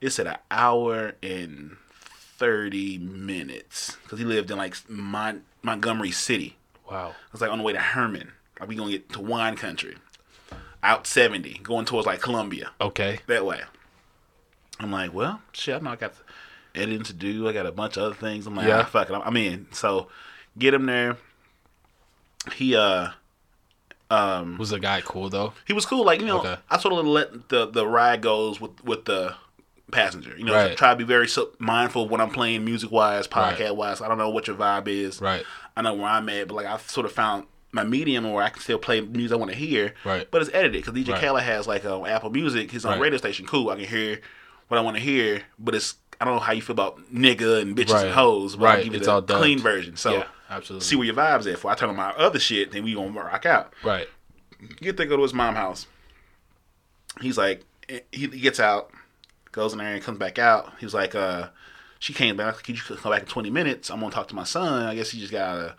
It 0.00 0.10
said 0.10 0.26
an 0.26 0.36
hour 0.50 1.14
and 1.22 1.76
30 2.38 2.98
minutes 2.98 3.96
because 4.02 4.18
he 4.18 4.24
lived 4.24 4.50
in 4.50 4.58
like 4.58 4.76
Mon- 4.88 5.42
Montgomery 5.62 6.10
City. 6.10 6.56
Wow. 6.90 7.14
It's 7.32 7.40
like 7.40 7.50
on 7.50 7.58
the 7.58 7.64
way 7.64 7.72
to 7.72 7.80
Hermann. 7.80 8.32
Like 8.60 8.68
we 8.68 8.76
gonna 8.76 8.90
get 8.90 9.08
to 9.14 9.20
wine 9.20 9.56
country. 9.56 9.96
Out 10.82 11.06
seventy, 11.06 11.58
going 11.62 11.84
towards 11.84 12.06
like 12.06 12.20
Columbia. 12.20 12.70
Okay. 12.80 13.18
That 13.26 13.44
way. 13.44 13.62
I'm 14.78 14.92
like, 14.92 15.12
well, 15.12 15.40
shit, 15.52 15.74
I 15.74 15.78
know 15.80 15.90
I 15.90 15.96
got 15.96 16.12
editing 16.74 17.02
to 17.04 17.12
do. 17.14 17.48
I 17.48 17.52
got 17.52 17.66
a 17.66 17.72
bunch 17.72 17.96
of 17.96 18.02
other 18.04 18.14
things. 18.14 18.46
I'm 18.46 18.54
like, 18.54 18.68
Yeah. 18.68 18.78
yeah, 18.78 18.84
fuck 18.84 19.08
it. 19.10 19.14
I'm, 19.14 19.22
I'm 19.22 19.36
in. 19.36 19.66
So 19.72 20.08
get 20.58 20.74
him 20.74 20.86
there. 20.86 21.16
He 22.54 22.76
uh 22.76 23.08
um 24.10 24.56
Was 24.58 24.70
the 24.70 24.78
guy 24.78 25.00
cool 25.00 25.28
though? 25.28 25.52
he 25.66 25.72
was 25.72 25.84
cool. 25.86 26.04
Like 26.04 26.20
you 26.20 26.26
know, 26.26 26.38
Okay. 26.40 26.56
I 26.70 26.78
sort 26.78 26.94
of 26.94 27.06
let 27.06 27.48
the 27.48 27.66
the 27.66 27.86
ride 27.86 28.20
goes 28.22 28.60
with 28.60 28.82
with 28.84 29.04
the 29.04 29.34
passenger. 29.92 30.34
You 30.36 30.44
know, 30.44 30.54
Right. 30.54 30.76
try 30.76 30.90
to 30.90 30.96
be 30.96 31.04
very 31.04 31.28
mindful 31.58 32.04
of 32.04 32.10
what 32.10 32.20
I'm 32.20 32.30
playing 32.30 32.64
music 32.64 32.90
wise, 32.90 33.28
Right. 33.34 33.56
podcast 33.56 33.76
wise. 33.76 34.00
I 34.00 34.08
don't 34.08 34.18
know 34.18 34.30
what 34.30 34.46
your 34.46 34.56
vibe 34.56 34.88
is. 34.88 35.20
Right. 35.20 35.44
I 35.76 35.82
know 35.82 35.94
where 35.94 36.06
I'm 36.06 36.28
at, 36.28 36.48
but 36.48 36.54
like 36.54 36.66
I've 36.66 36.88
sort 36.90 37.06
of 37.06 37.12
found 37.12 37.44
my 37.72 37.84
medium 37.84 38.30
where 38.32 38.42
I 38.42 38.48
can 38.48 38.62
still 38.62 38.78
play 38.78 39.00
music 39.00 39.34
I 39.34 39.38
want 39.38 39.50
to 39.52 39.56
hear. 39.56 39.94
Right. 40.04 40.26
But 40.30 40.42
it's 40.42 40.50
edited 40.54 40.84
because 40.84 40.94
DJ 40.94 41.12
Right. 41.12 41.20
Khaled 41.20 41.42
has 41.42 41.66
like 41.66 41.84
um, 41.84 42.04
Apple 42.06 42.30
Music, 42.30 42.70
his 42.70 42.84
own 42.84 42.92
Right. 42.92 43.00
radio 43.02 43.18
station. 43.18 43.46
Cool, 43.46 43.70
I 43.70 43.76
can 43.76 43.84
hear 43.84 44.20
what 44.68 44.78
I 44.78 44.80
want 44.80 44.96
to 44.96 45.02
hear, 45.02 45.42
but 45.58 45.74
it's 45.74 45.94
I 46.20 46.24
don't 46.24 46.34
know 46.34 46.40
how 46.40 46.52
you 46.52 46.62
feel 46.62 46.72
about 46.74 46.98
nigga 47.12 47.60
and 47.60 47.76
bitches 47.76 47.92
Right. 47.92 48.06
and 48.06 48.14
hoes, 48.14 48.56
but 48.56 48.64
Right, 48.64 48.78
I 48.78 48.82
give 48.84 48.94
you 48.94 48.98
it's 48.98 49.06
the 49.06 49.12
all 49.12 49.20
dubbed. 49.20 49.38
clean 49.40 49.58
version. 49.58 49.96
So 49.96 50.12
yeah. 50.12 50.24
Absolutely. 50.48 50.84
see 50.86 50.96
where 50.96 51.06
your 51.06 51.14
vibes 51.14 51.50
at. 51.52 51.58
For 51.58 51.70
I 51.70 51.74
tell 51.74 51.90
him 51.90 51.96
my 51.96 52.10
other 52.12 52.38
shit, 52.38 52.70
then 52.72 52.84
we 52.84 52.94
gonna 52.94 53.10
rock 53.10 53.46
out. 53.46 53.72
right. 53.84 54.08
Get 54.80 54.96
to 54.96 55.04
go 55.06 55.16
to 55.16 55.22
his 55.22 55.34
mom 55.34 55.54
house. 55.54 55.86
He's 57.20 57.36
like, 57.38 57.64
he, 58.12 58.26
gets 58.26 58.58
out, 58.60 58.90
goes 59.52 59.72
in 59.72 59.78
there 59.78 59.94
and 59.94 60.02
comes 60.02 60.18
back 60.18 60.38
out. 60.38 60.72
He 60.78 60.86
was 60.86 60.94
like, 60.94 61.14
uh, 61.14 61.48
she 61.98 62.12
came 62.12 62.36
back. 62.36 62.62
Could 62.62 62.76
you 62.76 62.96
come 62.96 63.12
back 63.12 63.22
in 63.22 63.28
20 63.28 63.50
minutes? 63.50 63.90
I'm 63.90 64.00
gonna 64.00 64.12
talk 64.12 64.28
to 64.28 64.34
my 64.34 64.44
son. 64.44 64.84
I 64.84 64.94
guess 64.94 65.10
he 65.10 65.18
just 65.20 65.32
got 65.32 65.56
a 65.56 65.76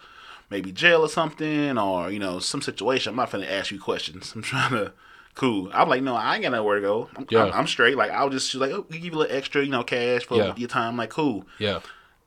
maybe 0.49 0.71
jail 0.71 1.01
or 1.01 1.09
something, 1.09 1.77
or 1.77 2.11
you 2.11 2.19
know, 2.19 2.39
some 2.39 2.61
situation. 2.61 3.11
I'm 3.11 3.15
not 3.17 3.31
finna 3.31 3.49
ask 3.49 3.71
you 3.71 3.79
questions. 3.79 4.33
I'm 4.35 4.41
trying 4.43 4.71
to. 4.71 4.93
Cool. 5.35 5.69
I'm 5.71 5.87
like, 5.87 6.01
no, 6.01 6.15
I 6.15 6.33
ain't 6.33 6.41
got 6.41 6.51
nowhere 6.53 6.75
to 6.77 6.81
go. 6.81 7.09
I'm, 7.15 7.27
Yeah. 7.29 7.43
I'm, 7.45 7.53
I'm 7.53 7.67
straight. 7.67 7.95
Like, 7.95 8.09
I'll 8.09 8.29
just 8.31 8.49
she's 8.49 8.59
like, 8.59 8.71
oh, 8.71 8.87
we 8.89 8.97
give 8.97 9.13
you 9.13 9.19
a 9.19 9.19
little 9.19 9.37
extra, 9.37 9.63
you 9.63 9.69
know, 9.69 9.83
cash 9.83 10.25
for 10.25 10.35
Yeah. 10.37 10.55
your 10.57 10.67
time. 10.67 10.89
I'm 10.93 10.97
like, 10.97 11.11
cool. 11.11 11.45
Yeah. 11.59 11.81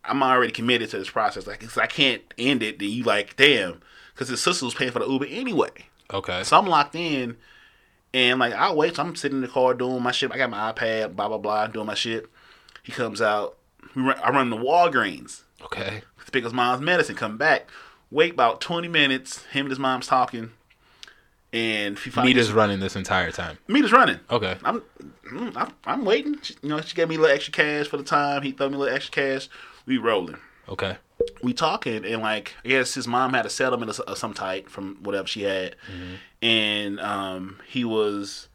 I'm 0.05 0.23
already 0.23 0.53
committed 0.53 0.91
to 0.91 0.99
this 0.99 1.11
process. 1.11 1.47
Like, 1.47 1.61
'cause 1.61 1.77
I 1.79 1.87
can't 1.87 2.23
end 2.39 2.63
it. 2.63 2.79
Then 2.79 2.89
you 2.89 3.05
like, 3.05 3.37
damn, 3.37 3.81
because 4.15 4.29
his 4.29 4.41
sister 4.43 4.65
was 4.65 4.75
paying 4.75 4.91
for 4.93 4.99
the 4.99 5.07
Uber 5.09 5.27
anyway. 5.29 5.71
Okay. 6.13 6.43
So 6.45 6.59
I'm 6.59 6.67
locked 6.67 6.95
in, 6.95 7.37
And 8.13 8.41
like 8.41 8.53
I'll 8.55 8.75
wait. 8.77 8.97
So 8.97 9.03
I'm 9.03 9.15
sitting 9.15 9.37
in 9.39 9.43
the 9.43 9.49
car 9.49 9.73
doing 9.75 10.03
my 10.03 10.11
shit. 10.11 10.33
I 10.33 10.37
got 10.39 10.51
my 10.51 10.73
iPad, 10.73 11.15
blah 11.15 11.29
blah 11.29 11.39
blah, 11.39 11.67
doing 11.69 11.87
my 11.87 11.95
shit. 11.95 12.29
He 12.83 12.91
comes 12.93 13.23
out. 13.23 13.57
We 13.95 14.03
run, 14.03 14.19
I 14.19 14.31
run 14.31 14.51
to 14.51 14.57
Walgreens 14.57 15.43
Okay. 15.65 16.03
to 16.25 16.31
pick 16.33 16.43
his 16.45 16.53
mom's 16.53 16.81
medicine. 16.83 17.15
Come 17.15 17.37
back. 17.37 17.69
Wait 18.11 18.33
about 18.33 18.61
20 18.61 18.89
minutes. 18.89 19.45
Him 19.47 19.67
and 19.67 19.71
his 19.71 19.79
mom's 19.79 20.07
talking. 20.09 20.51
And 21.53 21.99
he 21.99 22.11
finally 22.11 22.33
Nita's 22.33 22.53
running 22.53 22.79
this 22.81 22.95
entire 22.97 23.33
time. 23.33 23.59
Mita's 23.69 23.91
running. 23.93 24.21
Okay. 24.31 24.57
I'm, 24.65 24.83
mm, 25.33 25.53
I'm, 25.57 25.73
I'm 25.85 26.05
waiting. 26.05 26.39
She, 26.43 26.55
you 26.63 26.69
know, 26.69 26.81
she 26.81 26.95
gave 26.95 27.09
me 27.09 27.17
a 27.17 27.19
little 27.21 27.35
extra 27.35 27.53
cash 27.53 27.87
for 27.89 27.97
the 27.97 28.05
time. 28.05 28.43
He 28.43 28.53
threw 28.53 28.69
me 28.71 28.77
a 28.77 28.79
little 28.79 28.95
extra 28.95 29.13
cash. 29.13 29.49
We 29.87 29.99
rolling. 29.99 30.39
Okay. 30.69 30.97
We 31.43 31.53
talking 31.53 32.05
and 32.05 32.23
like 32.23 32.55
I 32.65 32.69
guess 32.69 32.95
his 32.95 33.07
mom 33.07 33.35
had 33.35 33.45
a 33.45 33.51
settlement 33.51 33.91
of, 33.91 34.01
of 34.01 34.19
some 34.19 34.35
type 34.35 34.69
from 34.69 34.97
whatever 35.03 35.27
she 35.27 35.43
had, 35.43 35.77
mm-hmm. 35.91 36.15
and 36.43 37.01
um, 37.01 37.59
he 37.69 37.85
was. 37.85 38.49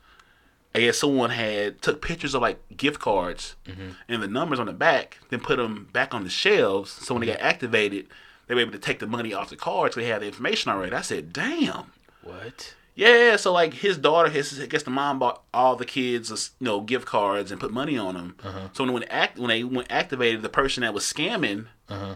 I 0.73 0.79
guess 0.79 0.97
someone 0.97 1.29
had 1.29 1.81
took 1.81 2.01
pictures 2.01 2.35
of 2.35 2.41
like 2.41 2.59
gift 2.75 2.99
cards 2.99 3.55
mm-hmm. 3.65 3.91
and 4.09 4.21
the 4.21 4.27
numbers 4.27 4.59
on 4.59 4.65
the 4.65 4.73
back, 4.73 5.19
then 5.29 5.39
put 5.39 5.55
them 5.55 5.87
back 5.93 6.13
on 6.13 6.25
the 6.25 6.29
shelves. 6.29 6.91
So 6.91 7.13
when 7.13 7.21
they 7.21 7.27
mm-hmm. 7.31 7.41
got 7.41 7.47
activated, 7.47 8.07
they 8.47 8.55
were 8.55 8.61
able 8.61 8.73
to 8.73 8.79
take 8.79 8.99
the 8.99 9.07
money 9.07 9.33
off 9.33 9.49
the 9.49 9.55
cards. 9.55 9.95
They 9.95 10.03
had 10.03 10.21
the 10.21 10.25
information 10.25 10.71
already. 10.71 10.93
I 10.93 11.01
said, 11.01 11.31
"Damn." 11.31 11.93
What? 12.23 12.75
Yeah, 12.97 13.35
so 13.35 13.51
like 13.51 13.73
his 13.73 13.97
daughter, 13.97 14.29
his 14.29 14.59
I 14.59 14.67
guess 14.67 14.83
the 14.83 14.89
mom 14.89 15.19
bought 15.19 15.43
all 15.53 15.75
the 15.75 15.85
kids, 15.85 16.31
uh, 16.31 16.37
you 16.59 16.65
know, 16.65 16.79
gift 16.81 17.05
cards 17.05 17.51
and 17.51 17.59
put 17.59 17.71
money 17.73 17.97
on 17.97 18.13
them. 18.15 18.69
So 18.73 18.83
when 18.85 18.93
when 18.93 19.03
act 19.03 19.37
when 19.37 19.49
they 19.49 19.63
went 19.65 19.91
activated, 19.91 20.41
the 20.41 20.49
person 20.49 20.81
that 20.81 20.93
was 20.93 21.03
scamming 21.03 21.67
Uh-huh. 21.89 22.15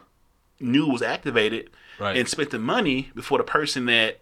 knew 0.59 0.87
was 0.87 1.01
activated 1.01 1.69
Right. 1.99 2.15
and 2.15 2.27
spent 2.29 2.51
the 2.51 2.59
money 2.59 3.11
before 3.13 3.37
the 3.39 3.43
person 3.43 3.85
that 3.87 4.19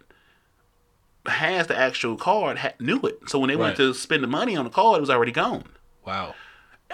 has 1.26 1.66
the 1.68 1.76
actual 1.78 2.16
card 2.16 2.58
ha- 2.58 2.72
knew 2.80 2.98
it. 3.02 3.18
So 3.28 3.38
when 3.38 3.48
they 3.48 3.56
went 3.56 3.76
to 3.76 3.94
spend 3.94 4.22
the 4.24 4.28
money 4.28 4.56
on 4.56 4.64
the 4.64 4.70
card, 4.70 4.98
it 4.98 5.00
was 5.00 5.10
already 5.10 5.32
gone. 5.32 5.64
Wow. 6.04 6.34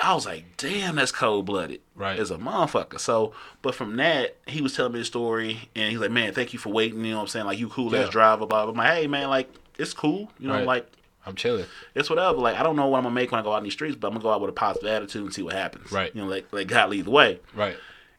I 0.03 0.13
was 0.15 0.27
like, 0.27 0.45
damn, 0.57 0.97
that's 0.97 1.13
cold 1.13 1.47
blooded. 1.47 1.81
Right. 1.95 2.19
As 2.19 2.31
a 2.31 2.37
motherfucker. 2.37 2.99
So, 2.99 3.33
but 3.63 3.75
from 3.75 3.97
that, 3.97 4.37
he 4.47 4.61
was 4.61 4.75
telling 4.75 4.93
me 4.93 4.99
the 4.99 5.05
story 5.05 5.69
and 5.77 5.91
he's 5.91 6.01
like, 6.01 6.11
man, 6.11 6.35
thank 6.35 6.53
you 6.53 6.59
for 6.59 6.71
waiting. 6.71 7.05
You 7.05 7.13
know 7.13 7.17
what 7.19 7.23
I'm 7.23 7.29
saying? 7.29 7.47
Like, 7.47 7.59
you 7.59 7.69
cool 7.69 7.95
ass 7.95 8.07
Yeah. 8.07 8.11
driver, 8.11 8.45
blah, 8.47 8.65
blah. 8.65 8.73
I'm 8.73 8.77
like, 8.77 8.93
hey, 8.93 9.07
man, 9.07 9.29
like, 9.29 9.49
it's 9.79 9.95
cool. 9.95 10.31
You 10.39 10.49
know, 10.49 10.55
Right. 10.55 10.67
like, 10.67 10.87
I'm 11.27 11.37
chilling. 11.37 11.65
it's 11.95 12.11
whatever. 12.11 12.39
Like, 12.39 12.57
I 12.59 12.63
don't 12.63 12.77
know 12.77 12.87
what 12.89 12.99
I'm 12.99 13.05
going 13.05 13.15
to 13.15 13.21
make 13.21 13.31
when 13.33 13.41
I 13.41 13.45
go 13.45 13.53
out 13.55 13.59
in 13.59 13.65
these 13.65 13.73
streets, 13.73 13.97
but 13.97 14.09
I'm 14.09 14.13
going 14.15 14.21
to 14.21 14.25
go 14.25 14.33
out 14.33 14.41
with 14.43 14.51
a 14.51 14.53
positive 14.53 14.91
attitude 14.91 15.23
and 15.25 15.33
see 15.33 15.43
what 15.43 15.55
happens. 15.55 15.91
Right. 15.91 16.15
You 16.15 16.21
know, 16.23 16.29
like, 16.29 16.53
like 16.53 16.67
God 16.69 16.91
lead 16.91 17.07
the 17.07 17.11
way. 17.11 17.41
Right. 17.55 17.77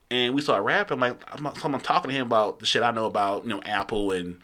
And 0.10 0.34
we 0.34 0.42
started 0.42 0.64
rapping. 0.64 1.00
Like, 1.00 1.22
I'm, 1.32 1.46
I'm 1.46 1.80
talking 1.82 2.10
to 2.10 2.16
him 2.16 2.26
about 2.26 2.60
the 2.60 2.66
shit 2.66 2.82
I 2.84 2.92
know 2.92 3.06
about, 3.06 3.44
you 3.44 3.50
know, 3.50 3.62
Apple 3.64 4.12
and, 4.12 4.40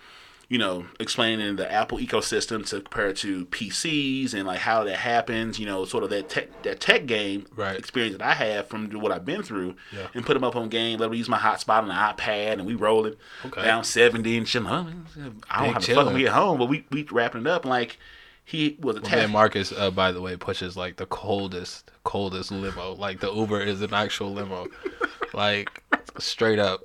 you 0.52 0.58
know, 0.58 0.86
explaining 1.00 1.56
the 1.56 1.72
Apple 1.72 1.98
ecosystem 1.98 2.68
to 2.68 2.82
compare 2.82 3.14
to 3.14 3.46
PCs 3.46 4.34
and 4.34 4.46
like 4.46 4.60
how 4.60 4.84
that 4.84 4.98
happens, 4.98 5.58
you 5.58 5.66
know, 5.66 5.86
sort 5.86 6.04
of 6.04 6.10
that 6.10 6.28
tech 6.28 6.48
that 6.64 6.82
tech 6.82 7.06
game 7.06 7.46
Right. 7.56 7.78
experience 7.80 8.18
that 8.18 8.26
I 8.28 8.34
have 8.34 8.68
from 8.68 8.92
what 9.00 9.14
I've 9.14 9.24
been 9.24 9.44
through, 9.44 9.76
Yeah. 9.96 10.08
and 10.14 10.26
put 10.26 10.34
them 10.34 10.44
up 10.44 10.58
on 10.58 10.68
game. 10.68 11.00
Let 11.00 11.10
me 11.10 11.18
use 11.18 11.30
my 11.30 11.38
hotspot 11.38 11.84
on 11.84 11.88
the 11.88 11.94
iPad, 11.94 12.54
and 12.54 12.66
we 12.66 12.76
rolling 12.76 13.16
Okay. 13.46 13.64
down 13.64 13.86
seventy 13.86 14.38
and 14.38 14.46
shit. 14.46 14.64
I 14.66 14.68
don't 14.84 15.06
Big 15.16 15.74
have 15.74 15.84
to 15.86 15.96
fuck 15.96 16.06
when 16.08 16.16
we 16.16 16.22
chillin'. 16.22 16.26
get 16.26 16.34
home, 16.34 16.58
but 16.60 16.66
we 16.66 16.84
we 16.92 17.04
wrapping 17.10 17.42
it 17.42 17.48
up. 17.48 17.62
And 17.64 17.70
like 17.70 17.98
he 18.44 18.78
was 18.82 18.98
attached. 18.98 19.16
man 19.16 19.32
Marcus, 19.32 19.72
uh, 19.72 19.90
by 19.90 20.12
the 20.12 20.20
way, 20.20 20.36
pushes 20.36 20.76
like 20.76 20.98
the 20.98 21.06
coldest, 21.06 21.90
coldest 22.04 22.52
limo. 22.52 22.94
Like 22.96 23.22
the 23.22 23.32
Uber 23.34 23.62
is 23.62 23.82
an 23.82 23.94
actual 23.94 24.34
limo. 24.34 24.68
like 25.34 25.82
straight 26.20 26.60
up. 26.60 26.82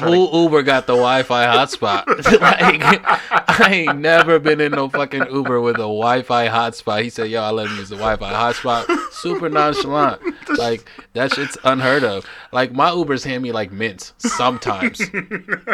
Who 0.00 0.42
Uber 0.42 0.62
got 0.64 0.86
the 0.86 0.92
Wi-Fi 0.92 1.46
hotspot? 1.46 2.06
like, 2.40 3.60
I 3.60 3.72
ain't 3.72 3.98
never 3.98 4.38
been 4.38 4.60
in 4.60 4.72
no 4.72 4.90
fucking 4.90 5.26
Uber 5.30 5.60
with 5.62 5.76
a 5.76 5.88
Wi-Fi 5.88 6.48
hotspot. 6.48 7.02
He 7.02 7.10
said, 7.10 7.30
"Yo, 7.30 7.40
I 7.42 7.50
let 7.50 7.68
him 7.68 7.76
use 7.78 7.88
the 7.88 7.96
Wi-Fi 7.96 8.30
hotspot." 8.32 9.12
Super 9.12 9.48
nonchalant. 9.48 10.20
Like 10.56 10.90
that 11.12 11.34
shit's 11.34 11.58
unheard 11.62 12.04
of. 12.04 12.26
Like 12.52 12.72
my 12.72 12.88
Ubers 12.90 13.22
hand 13.22 13.42
me 13.42 13.52
like 13.52 13.70
mints 13.70 14.14
sometimes. 14.16 14.98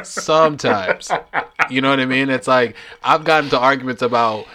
sometimes. 0.02 1.10
You 1.70 1.80
know 1.80 1.90
what 1.90 2.00
I 2.00 2.06
mean? 2.06 2.28
It's 2.28 2.48
like 2.48 2.74
I've 3.02 3.24
gotten 3.24 3.48
to 3.50 3.58
arguments 3.58 4.02
about, 4.02 4.46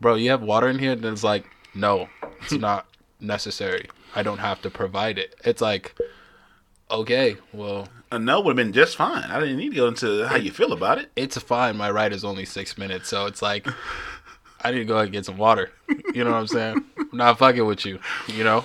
bro, 0.00 0.14
you 0.14 0.30
have 0.30 0.42
water 0.42 0.68
in 0.68 0.78
here, 0.78 0.92
and 0.92 1.04
it's 1.04 1.22
like, 1.22 1.44
no, 1.74 2.08
it's 2.40 2.52
not 2.52 2.86
necessary. 3.20 3.88
I 4.14 4.22
don't 4.22 4.38
have 4.38 4.62
to 4.62 4.70
provide 4.70 5.18
it. 5.18 5.34
It's 5.44 5.60
like, 5.60 5.94
okay, 6.90 7.36
well, 7.52 7.88
a 8.10 8.18
no 8.18 8.40
would 8.40 8.56
have 8.58 8.66
been 8.66 8.72
just 8.72 8.96
fine. 8.96 9.24
I 9.24 9.40
didn't 9.40 9.56
need 9.56 9.70
to 9.70 9.76
go 9.76 9.88
into 9.88 10.26
how 10.26 10.36
you 10.36 10.50
feel 10.50 10.72
about 10.72 10.98
it. 10.98 11.10
it's 11.16 11.36
fine. 11.38 11.76
My 11.76 11.90
ride 11.90 12.12
is 12.12 12.24
only 12.24 12.44
six 12.44 12.78
minutes, 12.78 13.08
so 13.08 13.26
it's 13.26 13.42
like 13.42 13.66
I 14.62 14.70
need 14.72 14.78
to 14.78 14.84
go 14.84 14.94
ahead 14.94 15.06
and 15.06 15.12
get 15.12 15.24
some 15.26 15.36
water. 15.38 15.70
You 16.14 16.24
know 16.24 16.30
what 16.32 16.38
I'm 16.38 16.46
saying? 16.46 16.84
I'm 16.98 17.08
not 17.12 17.38
fucking 17.38 17.64
with 17.64 17.84
you, 17.84 17.98
you 18.28 18.42
know. 18.44 18.64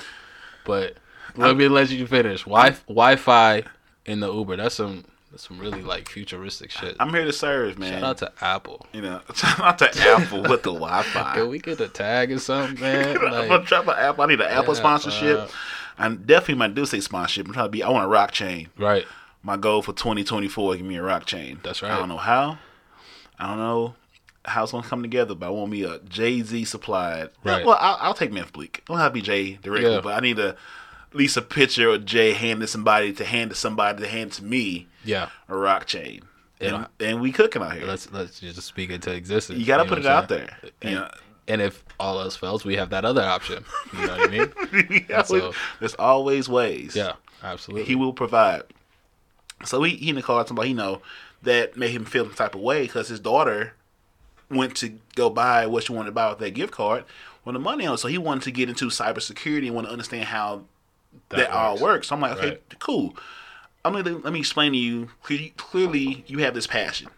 But 0.65 0.95
let 1.35 1.55
me 1.57 1.67
let 1.67 1.89
you 1.89 2.07
finish. 2.07 2.43
Wi 2.43 2.71
Wi-Fi 2.87 3.63
in 4.05 4.19
the 4.21 4.31
Uber. 4.33 4.55
That's 4.57 4.75
some 4.75 5.03
that's 5.29 5.47
some 5.47 5.59
really 5.59 5.81
like 5.81 6.07
futuristic 6.09 6.71
shit. 6.71 6.95
I'm 6.99 7.09
here 7.13 7.25
to 7.25 7.33
serve, 7.33 7.77
man. 7.77 7.93
Shout 7.93 8.03
out 8.03 8.17
to 8.19 8.31
Apple. 8.45 8.85
you 8.93 9.01
know, 9.01 9.21
shout 9.35 9.59
out 9.59 9.77
to 9.79 9.91
Apple 9.99 10.43
with 10.43 10.63
the 10.63 10.71
Wi-Fi. 10.73 11.33
Can 11.35 11.49
we 11.49 11.59
get 11.59 11.79
a 11.81 11.87
tag 11.89 12.31
or 12.31 12.39
something, 12.39 12.79
man? 12.79 13.09
I'm 13.17 13.21
gonna 13.21 13.47
Like, 13.57 13.65
try 13.65 13.79
Apple. 13.79 14.23
I 14.23 14.27
need 14.27 14.41
an 14.41 14.47
Apple 14.49 14.73
Yeah, 14.73 14.79
sponsorship. 14.79 15.39
uh, 15.39 15.47
I 15.97 16.09
definitely 16.09 16.73
do 16.73 16.85
say 16.85 16.99
sponsorship. 17.01 17.47
I'm 17.47 17.53
trying 17.53 17.65
to 17.65 17.71
be. 17.71 17.83
I 17.83 17.89
want 17.89 18.05
a 18.05 18.07
rock 18.07 18.31
chain. 18.31 18.69
right. 18.77 19.05
My 19.43 19.57
goal 19.57 19.81
for 19.81 19.93
2024 19.93 20.73
is 20.73 20.77
give 20.77 20.85
me 20.87 20.95
a 20.95 21.03
rock 21.03 21.25
chain. 21.25 21.59
That's 21.63 21.81
right. 21.81 21.91
I 21.91 21.97
don't 21.97 22.09
know 22.09 22.17
how. 22.17 22.57
I 23.37 23.47
don't 23.47 23.57
know 23.57 23.95
how 24.45 24.63
it's 24.63 24.71
gonna 24.71 24.87
come 24.87 25.01
together, 25.01 25.35
but 25.35 25.47
I 25.47 25.49
want 25.49 25.71
me 25.71 25.83
a 25.83 25.99
Jay 25.99 26.41
Z 26.41 26.65
supplied. 26.65 27.29
Right. 27.43 27.65
Well, 27.65 27.77
I'll, 27.79 27.97
I'll 27.99 28.13
take 28.13 28.31
Memphis 28.31 28.51
Bleek. 28.51 28.83
Don't 28.85 28.97
have 28.97 29.11
to 29.11 29.13
be 29.13 29.21
Jay 29.21 29.53
directly, 29.61 29.91
Yeah. 29.91 30.01
but 30.01 30.15
I 30.15 30.19
need 30.19 30.39
a 30.39 30.49
at 30.49 31.15
least 31.17 31.37
a 31.37 31.41
picture 31.41 31.89
of 31.89 32.05
Jay 32.05 32.31
handing 32.33 32.67
somebody 32.67 33.13
to 33.13 33.23
hand 33.25 33.51
to 33.51 33.55
somebody 33.55 34.01
to 34.01 34.07
hand 34.07 34.31
to 34.33 34.43
me 34.43 34.87
Yeah. 35.03 35.29
a 35.49 35.55
rock 35.55 35.85
chain. 35.85 36.21
And, 36.59 36.71
Yeah. 36.99 37.07
and 37.07 37.21
we 37.21 37.31
cooking 37.31 37.61
out 37.61 37.73
here. 37.73 37.85
Let's 37.85 38.11
let's 38.11 38.39
just 38.39 38.61
speak 38.63 38.89
into 38.91 39.11
existence. 39.13 39.59
you 39.59 39.65
gotta 39.65 39.83
know 39.83 39.89
put 39.89 39.99
it 39.99 40.05
out 40.05 40.29
there. 40.29 40.57
And, 40.81 40.91
You 40.91 40.99
know, 40.99 41.09
and 41.47 41.61
if 41.61 41.83
all 41.99 42.19
else 42.21 42.35
fails, 42.37 42.63
we 42.65 42.75
have 42.77 42.89
that 42.91 43.03
other 43.05 43.21
option. 43.23 43.63
You 43.93 44.07
know 44.07 44.17
what 44.17 44.29
I 44.29 44.31
mean? 44.31 45.05
Yeah, 45.09 45.21
so- 45.23 45.53
there's 45.79 45.95
always 45.95 46.47
ways. 46.49 46.95
Yeah, 46.95 47.13
absolutely. 47.43 47.85
he 47.85 47.95
will 47.95 48.13
provide. 48.13 48.63
So 49.65 49.83
he, 49.83 49.95
he 49.95 50.09
in 50.09 50.15
the 50.15 50.21
car 50.21 50.45
about, 50.47 50.67
you 50.67 50.73
know, 50.75 51.01
that 51.41 51.75
made 51.77 51.91
him 51.91 52.05
feel 52.05 52.25
the 52.25 52.35
type 52.35 52.55
of 52.55 52.61
way 52.61 52.83
because 52.83 53.09
his 53.09 53.19
daughter 53.19 53.73
went 54.49 54.75
to 54.77 54.99
go 55.15 55.29
buy 55.29 55.65
what 55.65 55.83
she 55.83 55.93
wanted 55.93 56.07
to 56.07 56.13
buy 56.13 56.29
with 56.29 56.39
that 56.39 56.53
gift 56.53 56.71
card 56.73 57.03
with 57.45 57.53
the 57.53 57.59
money 57.59 57.85
on. 57.85 57.97
So 57.97 58.07
he 58.07 58.17
wanted 58.17 58.43
to 58.43 58.51
get 58.51 58.69
into 58.69 58.85
cybersecurity 58.87 59.65
and 59.67 59.75
want 59.75 59.87
to 59.87 59.91
understand 59.93 60.25
how 60.25 60.63
that, 61.29 61.49
all 61.49 61.73
works. 61.73 61.81
works. 61.81 62.07
So 62.07 62.15
I'm 62.15 62.21
like, 62.21 62.37
okay, 62.37 62.49
Right. 62.49 62.79
cool. 62.79 63.15
I'm 63.85 63.93
gonna 63.93 64.17
let 64.17 64.31
me 64.31 64.39
explain 64.39 64.71
to 64.71 64.77
you. 64.77 65.09
Clearly, 65.23 65.53
clearly, 65.57 66.23
you 66.27 66.39
have 66.39 66.53
this 66.53 66.67
passion. 66.67 67.09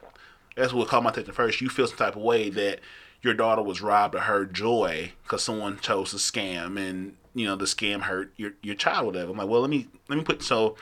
That's 0.56 0.74
what 0.74 0.88
caught 0.88 1.04
my 1.04 1.12
attention 1.12 1.34
first. 1.34 1.62
You 1.62 1.70
feel 1.70 1.88
some 1.88 1.98
type 1.98 2.16
of 2.16 2.24
way 2.24 2.50
that 2.50 2.80
your 3.22 3.36
daughter 3.36 3.62
was 3.62 3.82
robbed 3.82 4.16
of 4.16 4.22
her 4.22 4.46
joy 4.46 5.12
because 5.24 5.44
someone 5.44 5.78
chose 5.80 6.12
to 6.12 6.18
scam, 6.18 6.80
and 6.80 7.18
you 7.36 7.46
know 7.46 7.56
the 7.56 7.66
scam 7.66 8.02
hurt 8.02 8.34
your 8.36 8.54
your 8.64 8.74
child. 8.74 9.06
Whatever. 9.06 9.32
I'm 9.32 9.38
like, 9.38 9.48
well, 9.48 9.62
let 9.62 9.70
me 9.70 9.90
let 10.10 10.18
me 10.18 10.24
put 10.24 10.42
so 10.42 10.76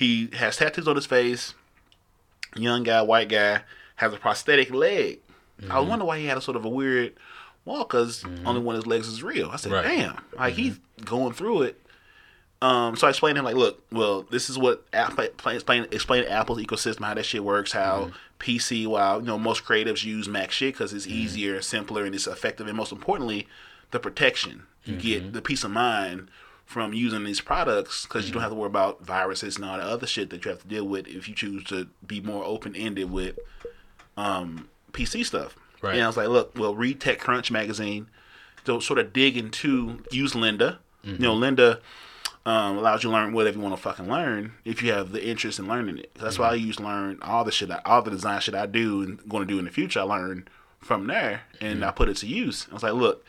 he 0.00 0.30
has 0.32 0.56
tattoos 0.56 0.88
on 0.88 0.96
his 0.96 1.04
face. 1.04 1.52
Young 2.56 2.84
guy, 2.84 3.02
white 3.02 3.28
guy, 3.28 3.60
has 3.96 4.14
a 4.14 4.16
prosthetic 4.16 4.70
leg. 4.70 5.20
I 5.58 5.64
mm-hmm. 5.64 5.88
wonder 5.88 6.04
why 6.06 6.18
he 6.18 6.24
had 6.24 6.38
a 6.38 6.40
sort 6.40 6.56
of 6.56 6.64
a 6.64 6.70
weird 6.70 7.12
walk 7.66 7.90
because 7.90 8.22
mm-hmm. 8.22 8.46
only 8.46 8.62
one 8.62 8.76
of 8.76 8.82
his 8.82 8.86
legs 8.86 9.08
is 9.08 9.22
real. 9.22 9.50
I 9.50 9.56
said, 9.56 9.72
Right. 9.72 9.84
damn, 9.84 10.18
like 10.38 10.54
he's 10.54 10.76
mm-hmm. 10.78 11.04
going 11.04 11.34
through 11.34 11.62
it. 11.62 11.82
Um, 12.62 12.96
so 12.96 13.06
I 13.06 13.10
explained 13.10 13.36
to 13.36 13.40
him 13.40 13.44
like, 13.44 13.56
look, 13.56 13.84
well, 13.92 14.22
this 14.22 14.48
is 14.48 14.56
what 14.56 14.86
explain 14.92 15.86
explain 15.92 16.24
Apple's 16.24 16.62
ecosystem, 16.62 17.04
how 17.04 17.12
that 17.12 17.26
shit 17.26 17.44
works, 17.44 17.72
how 17.72 18.10
PC, 18.38 18.86
while 18.86 19.20
you 19.20 19.26
know 19.26 19.38
most 19.38 19.66
creatives 19.66 20.02
use 20.02 20.28
Mac 20.28 20.50
shit 20.50 20.72
because 20.72 20.94
it's 20.94 21.06
easier, 21.06 21.60
simpler, 21.60 22.06
and 22.06 22.14
it's 22.14 22.26
effective, 22.26 22.66
and 22.66 22.76
most 22.76 22.90
importantly, 22.90 23.46
the 23.90 24.00
protection 24.00 24.62
you 24.84 24.96
get, 24.96 25.34
the 25.34 25.42
peace 25.42 25.62
of 25.62 25.70
mind 25.70 26.30
from 26.70 26.94
using 26.94 27.24
these 27.24 27.40
products 27.40 28.04
because 28.04 28.28
you 28.28 28.32
don't 28.32 28.42
have 28.42 28.52
to 28.52 28.54
worry 28.54 28.68
about 28.68 29.04
viruses 29.04 29.56
and 29.56 29.64
all 29.64 29.76
the 29.76 29.82
other 29.82 30.06
shit 30.06 30.30
that 30.30 30.44
you 30.44 30.52
have 30.52 30.62
to 30.62 30.68
deal 30.68 30.84
with 30.86 31.08
if 31.08 31.28
you 31.28 31.34
choose 31.34 31.64
to 31.64 31.88
be 32.06 32.20
more 32.20 32.44
open 32.44 32.76
ended 32.76 33.10
with 33.10 33.36
um, 34.16 34.68
PC 34.92 35.26
stuff. 35.26 35.56
Right. 35.82 35.94
And 35.94 36.04
I 36.04 36.06
was 36.06 36.16
like, 36.16 36.28
look, 36.28 36.56
well, 36.56 36.76
read 36.76 37.00
TechCrunch 37.00 37.50
magazine 37.50 38.06
to 38.66 38.80
sort 38.80 39.00
of 39.00 39.12
dig 39.12 39.36
into 39.36 40.04
use 40.12 40.34
Lynda. 40.34 40.78
You 41.02 41.18
know, 41.18 41.34
Lynda 41.34 41.80
um, 42.46 42.78
allows 42.78 43.02
you 43.02 43.10
to 43.10 43.16
learn 43.16 43.32
whatever 43.32 43.56
you 43.56 43.62
want 43.64 43.74
to 43.74 43.82
fucking 43.82 44.08
learn 44.08 44.52
if 44.64 44.80
you 44.80 44.92
have 44.92 45.10
the 45.10 45.26
interest 45.26 45.58
in 45.58 45.66
learning 45.66 45.98
it. 45.98 46.14
That's 46.14 46.38
why 46.38 46.50
I 46.50 46.54
use 46.54 46.78
learn 46.78 47.18
all 47.20 47.42
the 47.42 47.50
shit, 47.50 47.72
I, 47.72 47.80
all 47.84 48.02
the 48.02 48.12
design 48.12 48.40
shit 48.42 48.54
I 48.54 48.66
do 48.66 49.02
and 49.02 49.28
going 49.28 49.44
to 49.44 49.52
do 49.52 49.58
in 49.58 49.64
the 49.64 49.72
future. 49.72 49.98
I 49.98 50.04
learn 50.04 50.46
from 50.78 51.08
there 51.08 51.40
and 51.60 51.84
I 51.84 51.90
put 51.90 52.08
it 52.08 52.18
to 52.18 52.28
use. 52.28 52.68
I 52.70 52.74
was 52.74 52.84
like, 52.84 52.92
look, 52.92 53.26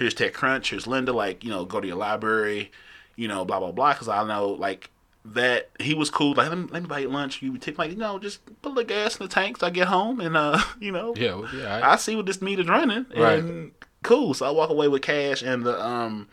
here's 0.00 0.14
TechCrunch, 0.14 0.70
here's 0.70 0.86
Lynda. 0.86 1.14
Like, 1.14 1.44
you 1.44 1.50
know, 1.50 1.64
go 1.64 1.80
to 1.80 1.86
your 1.86 1.96
library, 1.96 2.72
you 3.14 3.28
know, 3.28 3.44
blah 3.44 3.60
blah 3.60 3.70
blah. 3.70 3.92
Because 3.92 4.08
I 4.08 4.26
know, 4.26 4.48
like, 4.48 4.90
that 5.24 5.70
he 5.78 5.94
was 5.94 6.10
cool. 6.10 6.34
Like, 6.34 6.48
let 6.48 6.58
me, 6.58 6.66
let 6.72 6.82
me 6.82 6.88
buy 6.88 6.98
you 7.00 7.08
lunch. 7.10 7.42
You 7.42 7.52
would 7.52 7.62
take 7.62 7.78
like, 7.78 7.90
you 7.90 7.96
know, 7.96 8.18
just 8.18 8.40
put 8.62 8.74
the 8.74 8.82
gas 8.84 9.16
in 9.18 9.26
the 9.26 9.32
tanks. 9.32 9.60
so 9.60 9.66
I 9.66 9.70
get 9.70 9.86
home, 9.88 10.18
and 10.20 10.36
uh, 10.36 10.58
you 10.80 10.90
know, 10.90 11.14
Yeah, 11.16 11.34
well, 11.34 11.48
yeah. 11.54 11.76
I, 11.76 11.92
I 11.92 11.96
see 11.96 12.16
what 12.16 12.26
this 12.26 12.40
meat 12.42 12.58
is 12.58 12.66
running, 12.68 13.06
Right. 13.16 13.38
and 13.38 13.72
cool. 14.02 14.34
So 14.34 14.46
I 14.46 14.50
walk 14.50 14.70
away 14.70 14.88
with 14.88 15.02
cash 15.02 15.42
and 15.42 15.64
the 15.64 15.80
um, 15.80 16.26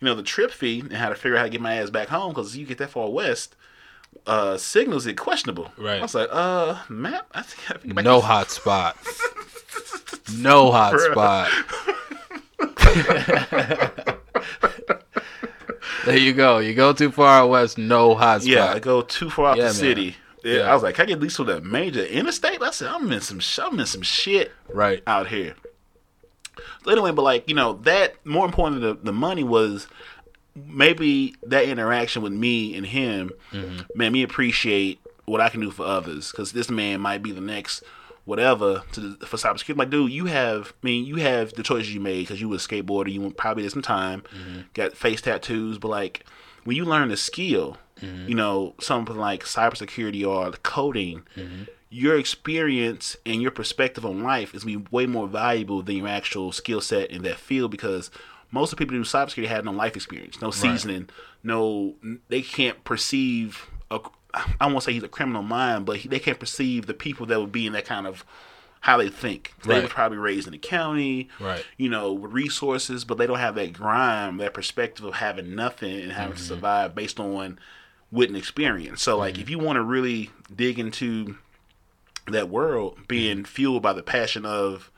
you 0.00 0.06
know, 0.06 0.14
the 0.14 0.22
trip 0.22 0.50
fee 0.50 0.80
and 0.80 0.94
how 0.94 1.10
to 1.10 1.14
figure 1.14 1.36
out 1.36 1.40
how 1.40 1.44
to 1.44 1.50
get 1.50 1.60
my 1.60 1.74
ass 1.74 1.90
back 1.90 2.08
home 2.08 2.30
because 2.32 2.56
you 2.56 2.66
get 2.66 2.78
that 2.78 2.90
far 2.90 3.08
west. 3.10 3.54
Uh, 4.26 4.56
signals 4.56 5.06
it 5.06 5.14
questionable. 5.18 5.72
Right. 5.76 5.98
I 5.98 6.02
was 6.02 6.14
like, 6.14 6.28
uh, 6.30 6.78
map. 6.88 7.26
I 7.34 7.42
think 7.42 7.62
I 7.68 7.72
have 7.74 7.80
to 7.82 7.86
get 7.88 7.96
back 7.96 8.04
no 8.04 8.20
hot 8.20 8.48
spot. 8.58 8.96
no 10.38 10.70
hot 10.70 10.98
spot. 11.00 11.50
there 16.04 16.16
you 16.16 16.32
go. 16.32 16.58
You 16.58 16.74
go 16.74 16.92
too 16.92 17.10
far 17.10 17.40
out 17.40 17.50
west, 17.50 17.78
no 17.78 18.14
hot 18.14 18.42
spot. 18.42 18.52
Yeah, 18.52 18.72
I 18.72 18.78
go 18.78 19.02
too 19.02 19.30
far 19.30 19.52
out 19.52 19.56
Yeah, 19.56 19.64
the 19.64 19.68
man. 19.68 19.74
city. 19.74 20.16
Yeah. 20.42 20.70
I 20.70 20.74
was 20.74 20.82
like, 20.82 20.94
can 20.94 21.04
I 21.04 21.06
get 21.06 21.16
at 21.16 21.22
least 21.22 21.38
the 21.38 21.60
major 21.62 22.04
interstate? 22.04 22.62
I 22.62 22.70
said, 22.70 22.88
I'm 22.88 23.10
in 23.10 23.20
some, 23.20 23.40
I'm 23.64 23.80
in 23.80 23.86
some 23.86 24.02
shit 24.02 24.52
Right. 24.68 25.02
out 25.06 25.28
here. 25.28 25.54
So 26.84 26.90
anyway, 26.90 27.12
but 27.12 27.22
like 27.22 27.48
you 27.48 27.54
know, 27.54 27.74
that 27.84 28.24
more 28.26 28.44
important 28.44 28.82
than 28.82 28.96
the, 28.96 29.02
the 29.04 29.12
money 29.12 29.42
was 29.42 29.86
maybe 30.54 31.34
that 31.42 31.64
interaction 31.64 32.22
with 32.22 32.32
me 32.32 32.76
and 32.76 32.86
him 32.86 33.30
mm-hmm. 33.50 33.80
made 33.94 34.10
me 34.10 34.22
appreciate 34.22 35.00
what 35.24 35.40
I 35.40 35.48
can 35.48 35.60
do 35.60 35.70
for 35.70 35.84
others. 35.84 36.30
Because 36.30 36.52
this 36.52 36.70
man 36.70 37.00
might 37.00 37.22
be 37.22 37.32
the 37.32 37.40
next 37.40 37.82
whatever 38.24 38.82
to 38.92 39.00
the, 39.00 39.26
for 39.26 39.36
cybersecurity. 39.36 39.76
Like, 39.76 39.90
dude, 39.90 40.12
you 40.12 40.26
have, 40.26 40.72
I 40.82 40.86
mean, 40.86 41.04
you 41.04 41.16
have 41.16 41.52
the 41.54 41.62
choices 41.62 41.94
you 41.94 42.00
made 42.00 42.20
because 42.20 42.40
you 42.40 42.48
were 42.48 42.56
a 42.56 42.58
skateboarder. 42.58 43.12
You 43.12 43.30
probably 43.30 43.62
did 43.62 43.72
some 43.72 43.82
time, 43.82 44.22
mm-hmm. 44.22 44.60
got 44.72 44.96
face 44.96 45.20
tattoos, 45.20 45.78
but 45.78 45.88
like 45.88 46.24
when 46.64 46.76
you 46.76 46.84
learn 46.84 47.10
a 47.10 47.16
skill, 47.16 47.76
mm-hmm. 48.00 48.28
you 48.28 48.34
know, 48.34 48.74
something 48.80 49.16
like 49.16 49.44
cybersecurity 49.44 50.26
or 50.26 50.52
coding, 50.62 51.22
mm-hmm. 51.36 51.64
your 51.90 52.18
experience 52.18 53.16
and 53.26 53.42
your 53.42 53.50
perspective 53.50 54.06
on 54.06 54.22
life 54.22 54.54
is 54.54 54.64
be 54.64 54.76
way 54.90 55.06
more 55.06 55.28
valuable 55.28 55.82
than 55.82 55.96
your 55.96 56.08
actual 56.08 56.52
skill 56.52 56.80
set 56.80 57.10
in 57.10 57.22
that 57.22 57.38
field 57.38 57.70
because 57.70 58.10
most 58.50 58.72
of 58.72 58.78
the 58.78 58.84
people 58.84 58.96
who 58.96 59.02
do 59.02 59.08
cybersecurity 59.08 59.48
have 59.48 59.64
no 59.64 59.72
life 59.72 59.96
experience, 59.96 60.40
no 60.40 60.50
seasoning, 60.50 61.08
no 61.42 61.94
they 62.28 62.40
can't 62.40 62.82
perceive 62.84 63.68
a 63.90 64.00
I 64.60 64.66
won't 64.66 64.82
say 64.82 64.92
he's 64.92 65.02
a 65.02 65.08
criminal 65.08 65.42
mind, 65.42 65.86
but 65.86 65.98
he, 65.98 66.08
they 66.08 66.18
can't 66.18 66.38
perceive 66.38 66.86
the 66.86 66.94
people 66.94 67.26
that 67.26 67.40
would 67.40 67.52
be 67.52 67.66
in 67.66 67.72
that 67.74 67.84
kind 67.84 68.06
of 68.06 68.24
how 68.80 68.98
they 68.98 69.08
think. 69.08 69.54
They 69.62 69.74
Right. 69.74 69.82
were 69.82 69.88
probably 69.88 70.18
raised 70.18 70.46
in 70.46 70.52
the 70.52 70.58
county, 70.58 71.30
Right. 71.40 71.64
you 71.78 71.88
know, 71.88 72.12
with 72.12 72.32
resources, 72.32 73.04
but 73.04 73.16
they 73.16 73.26
don't 73.26 73.38
have 73.38 73.54
that 73.54 73.72
grime, 73.72 74.36
that 74.38 74.52
perspective 74.52 75.06
of 75.06 75.14
having 75.14 75.54
nothing 75.54 76.00
and 76.00 76.12
having 76.12 76.36
to 76.36 76.42
mm-hmm. 76.42 76.48
survive 76.48 76.94
based 76.94 77.18
on 77.18 77.58
wit 78.12 78.34
experience. 78.36 79.02
So, 79.02 79.16
like, 79.16 79.34
mm-hmm. 79.34 79.42
if 79.42 79.50
you 79.50 79.58
want 79.58 79.76
to 79.76 79.82
really 79.82 80.30
dig 80.54 80.78
into 80.78 81.36
that 82.26 82.50
world, 82.50 82.98
being 83.08 83.38
mm-hmm. 83.38 83.44
fueled 83.44 83.82
by 83.82 83.94
the 83.94 84.02
passion 84.02 84.44
of, 84.44 84.90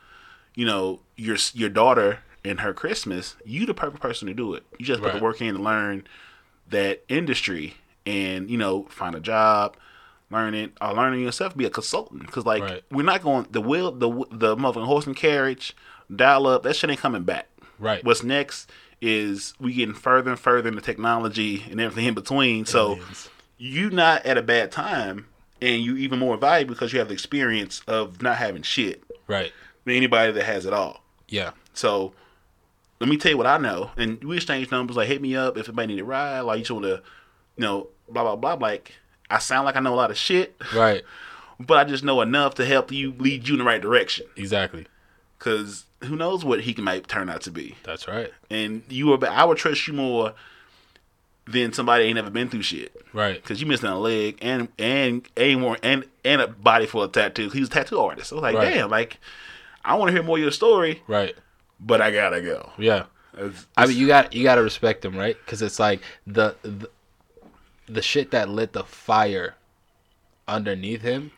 you 0.54 0.66
know, 0.66 1.00
your 1.14 1.36
your 1.54 1.68
daughter 1.68 2.20
and 2.44 2.60
her 2.60 2.74
Christmas, 2.74 3.36
you 3.44 3.66
the 3.66 3.74
perfect 3.74 4.02
person 4.02 4.26
to 4.26 4.34
do 4.34 4.54
it. 4.54 4.64
You 4.78 4.86
just 4.86 5.00
put 5.00 5.12
the 5.12 5.20
work 5.20 5.40
in 5.40 5.54
to 5.54 5.62
learn 5.62 6.06
that 6.68 7.04
industry 7.08 7.74
and 8.06 8.48
you 8.50 8.56
know 8.56 8.84
find 8.84 9.14
a 9.14 9.20
job 9.20 9.76
learn 10.30 10.54
it 10.54 10.72
uh, 10.80 10.88
or 10.90 10.94
learning 10.94 11.20
yourself 11.20 11.56
be 11.56 11.64
a 11.64 11.70
consultant 11.70 12.20
because 12.26 12.46
like 12.46 12.62
Right. 12.62 12.82
we're 12.90 13.02
not 13.04 13.22
going 13.22 13.46
the 13.50 13.60
wheel 13.60 13.92
the 13.92 14.08
the 14.30 14.56
motherfucking 14.56 14.86
horse 14.86 15.06
and 15.06 15.16
carriage 15.16 15.76
dial 16.14 16.46
up 16.46 16.62
that 16.62 16.76
shit 16.76 16.88
ain't 16.90 17.00
coming 17.00 17.22
back 17.24 17.48
Right. 17.78 18.02
what's 18.04 18.22
next 18.22 18.70
is 19.02 19.52
we 19.60 19.74
getting 19.74 19.94
further 19.94 20.30
and 20.30 20.38
further 20.40 20.68
in 20.68 20.74
the 20.74 20.80
technology 20.80 21.64
and 21.70 21.80
everything 21.80 22.06
in 22.06 22.14
between 22.14 22.64
so 22.64 22.92
Aliens. 22.92 23.28
you 23.58 23.90
not 23.90 24.24
at 24.24 24.38
a 24.38 24.42
bad 24.42 24.72
time 24.72 25.26
and 25.60 25.82
you 25.82 25.96
even 25.96 26.18
more 26.18 26.36
valuable 26.36 26.74
because 26.74 26.92
you 26.92 26.98
have 26.98 27.08
the 27.08 27.14
experience 27.14 27.82
of 27.86 28.22
not 28.22 28.36
having 28.38 28.62
shit 28.62 29.02
Right. 29.26 29.52
than 29.84 29.94
anybody 29.94 30.32
that 30.32 30.44
has 30.44 30.64
it 30.66 30.72
all 30.72 31.02
Yeah. 31.28 31.50
so 31.74 32.14
let 33.00 33.10
me 33.10 33.18
tell 33.18 33.30
you 33.30 33.36
what 33.36 33.46
I 33.46 33.58
know. 33.58 33.90
And 33.98 34.24
we 34.24 34.36
exchange 34.36 34.70
numbers 34.70 34.96
like 34.96 35.06
hit 35.08 35.20
me 35.20 35.36
up 35.36 35.58
if 35.58 35.68
anybody 35.68 35.94
need 35.94 36.00
a 36.00 36.04
ride, 36.04 36.40
like 36.40 36.56
you 36.58 36.62
just 36.64 36.70
wanna 36.70 37.02
you 37.58 37.62
know, 37.62 37.88
blah 38.08 38.22
blah 38.22 38.36
blah. 38.36 38.54
Like 38.54 38.92
I 39.30 39.38
sound 39.38 39.64
like 39.66 39.76
I 39.76 39.80
know 39.80 39.94
a 39.94 39.96
lot 39.96 40.10
of 40.10 40.16
shit, 40.16 40.54
Right. 40.74 41.02
but 41.60 41.78
I 41.78 41.84
just 41.84 42.04
know 42.04 42.20
enough 42.20 42.54
to 42.56 42.64
help 42.66 42.92
you 42.92 43.12
lead 43.18 43.48
you 43.48 43.54
in 43.54 43.58
the 43.58 43.64
right 43.64 43.80
direction. 43.80 44.26
Exactly. 44.36 44.86
Cause 45.38 45.84
who 46.04 46.16
knows 46.16 46.44
what 46.44 46.60
he 46.60 46.74
might 46.80 47.08
turn 47.08 47.28
out 47.28 47.40
to 47.42 47.50
be. 47.50 47.76
That's 47.82 48.06
right. 48.08 48.32
And 48.50 48.82
you 48.88 49.12
are 49.12 49.26
I 49.28 49.44
would 49.44 49.58
trust 49.58 49.86
you 49.86 49.94
more 49.94 50.34
than 51.46 51.72
somebody 51.72 52.04
ain't 52.04 52.16
never 52.16 52.30
been 52.30 52.48
through 52.48 52.62
shit. 52.62 52.94
Right. 53.12 53.42
Cause 53.44 53.60
you 53.60 53.66
missing 53.66 53.88
a 53.88 53.98
leg 53.98 54.38
and 54.42 54.68
and 54.78 55.28
and 55.36 55.60
more 55.60 55.78
and 55.82 56.04
and 56.24 56.40
a 56.40 56.48
body 56.48 56.86
full 56.86 57.02
of 57.02 57.12
tattoos. 57.12 57.52
He 57.52 57.60
was 57.60 57.68
a 57.68 57.72
tattoo 57.72 57.98
artist. 58.00 58.32
I 58.32 58.36
was 58.36 58.42
like, 58.42 58.56
Right. 58.56 58.74
damn, 58.74 58.90
like 58.90 59.18
I 59.84 59.94
want 59.94 60.08
to 60.08 60.12
hear 60.12 60.22
more 60.22 60.36
of 60.36 60.42
your 60.42 60.50
story, 60.52 61.02
Right. 61.06 61.34
but 61.78 62.00
I 62.00 62.10
gotta 62.10 62.40
go. 62.42 62.70
Yeah. 62.78 63.04
It's- 63.34 63.66
I 63.76 63.86
mean, 63.86 63.96
you 63.96 64.06
got 64.06 64.32
you 64.34 64.42
got 64.42 64.56
to 64.56 64.62
respect 64.62 65.04
him, 65.04 65.16
right? 65.16 65.36
Because 65.44 65.60
it's 65.62 65.78
like 65.78 66.00
the, 66.26 66.56
the 66.62 66.88
the 67.86 68.02
shit 68.02 68.30
that 68.32 68.48
lit 68.48 68.72
the 68.72 68.84
fire 68.84 69.54
underneath 70.48 71.02
him 71.02 71.32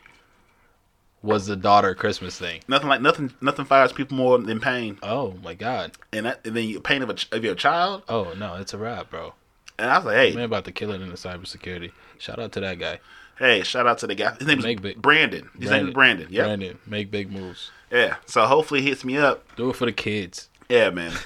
was 1.21 1.47
the 1.47 1.55
daughter 1.55 1.93
Christmas 1.95 2.37
thing. 2.37 2.61
Nothing 2.67 2.87
like 2.89 3.01
nothing. 3.01 3.33
Nothing 3.41 3.65
fires 3.65 3.91
people 3.91 4.15
more 4.17 4.37
than 4.37 4.59
pain, 4.59 4.97
Oh 5.03 5.33
my 5.43 5.53
god. 5.53 5.91
and 6.13 6.25
that, 6.25 6.45
and 6.45 6.55
then 6.55 6.63
you 6.67 6.79
pain 6.79 7.01
of 7.01 7.09
a 7.09 7.15
of 7.35 7.43
your 7.43 7.55
child. 7.55 8.03
Oh 8.07 8.33
no, 8.37 8.55
it's 8.55 8.73
a 8.73 8.77
wrap, 8.77 9.09
bro. 9.09 9.33
And 9.77 9.89
I 9.89 9.97
was 9.97 10.05
like, 10.05 10.15
hey, 10.15 10.35
Man, 10.35 10.43
about 10.45 10.65
to 10.65 10.71
kill 10.71 10.91
it 10.91 11.01
in 11.01 11.09
the 11.09 11.15
cybersecurity. 11.15 11.91
Shout 12.17 12.39
out 12.39 12.51
to 12.53 12.59
that 12.61 12.79
guy, 12.79 12.99
hey, 13.37 13.63
shout 13.63 13.87
out 13.87 13.97
to 13.99 14.07
the 14.07 14.15
guy. 14.15 14.33
His 14.35 14.47
name 14.47 14.59
is 14.59 14.65
big- 14.65 15.01
Brandon. 15.01 15.49
His 15.59 15.69
name 15.71 15.87
is 15.89 15.93
Brandon. 15.93 16.27
Yeah, 16.29 16.43
Brandon, 16.45 16.79
make 16.85 17.11
big 17.11 17.31
moves. 17.31 17.71
yeah. 17.91 18.15
So 18.25 18.45
hopefully 18.45 18.81
he 18.81 18.89
hits 18.89 19.03
me 19.05 19.17
up. 19.17 19.43
Do 19.55 19.69
it 19.69 19.75
for 19.75 19.85
the 19.85 19.91
kids. 19.93 20.49
Yeah, 20.69 20.89
man. 20.89 21.11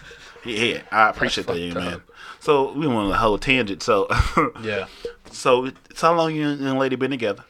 Yeah. 0.45 0.81
I 0.91 1.09
appreciate 1.09 1.47
that, 1.47 1.55
man. 1.73 1.87
up. 1.93 2.01
So 2.43 2.73
we 2.73 2.85
went 2.87 2.99
on 2.99 3.09
a 3.11 3.17
whole 3.17 3.37
tangent. 3.37 3.81
So, 3.81 4.05
Yeah. 4.61 4.87
so 5.31 5.63
it's 5.63 6.01
how 6.01 6.13
long 6.13 6.35
you 6.35 6.45
and 6.49 6.77
lady 6.77 6.97
been 6.97 7.11
together? 7.11 7.45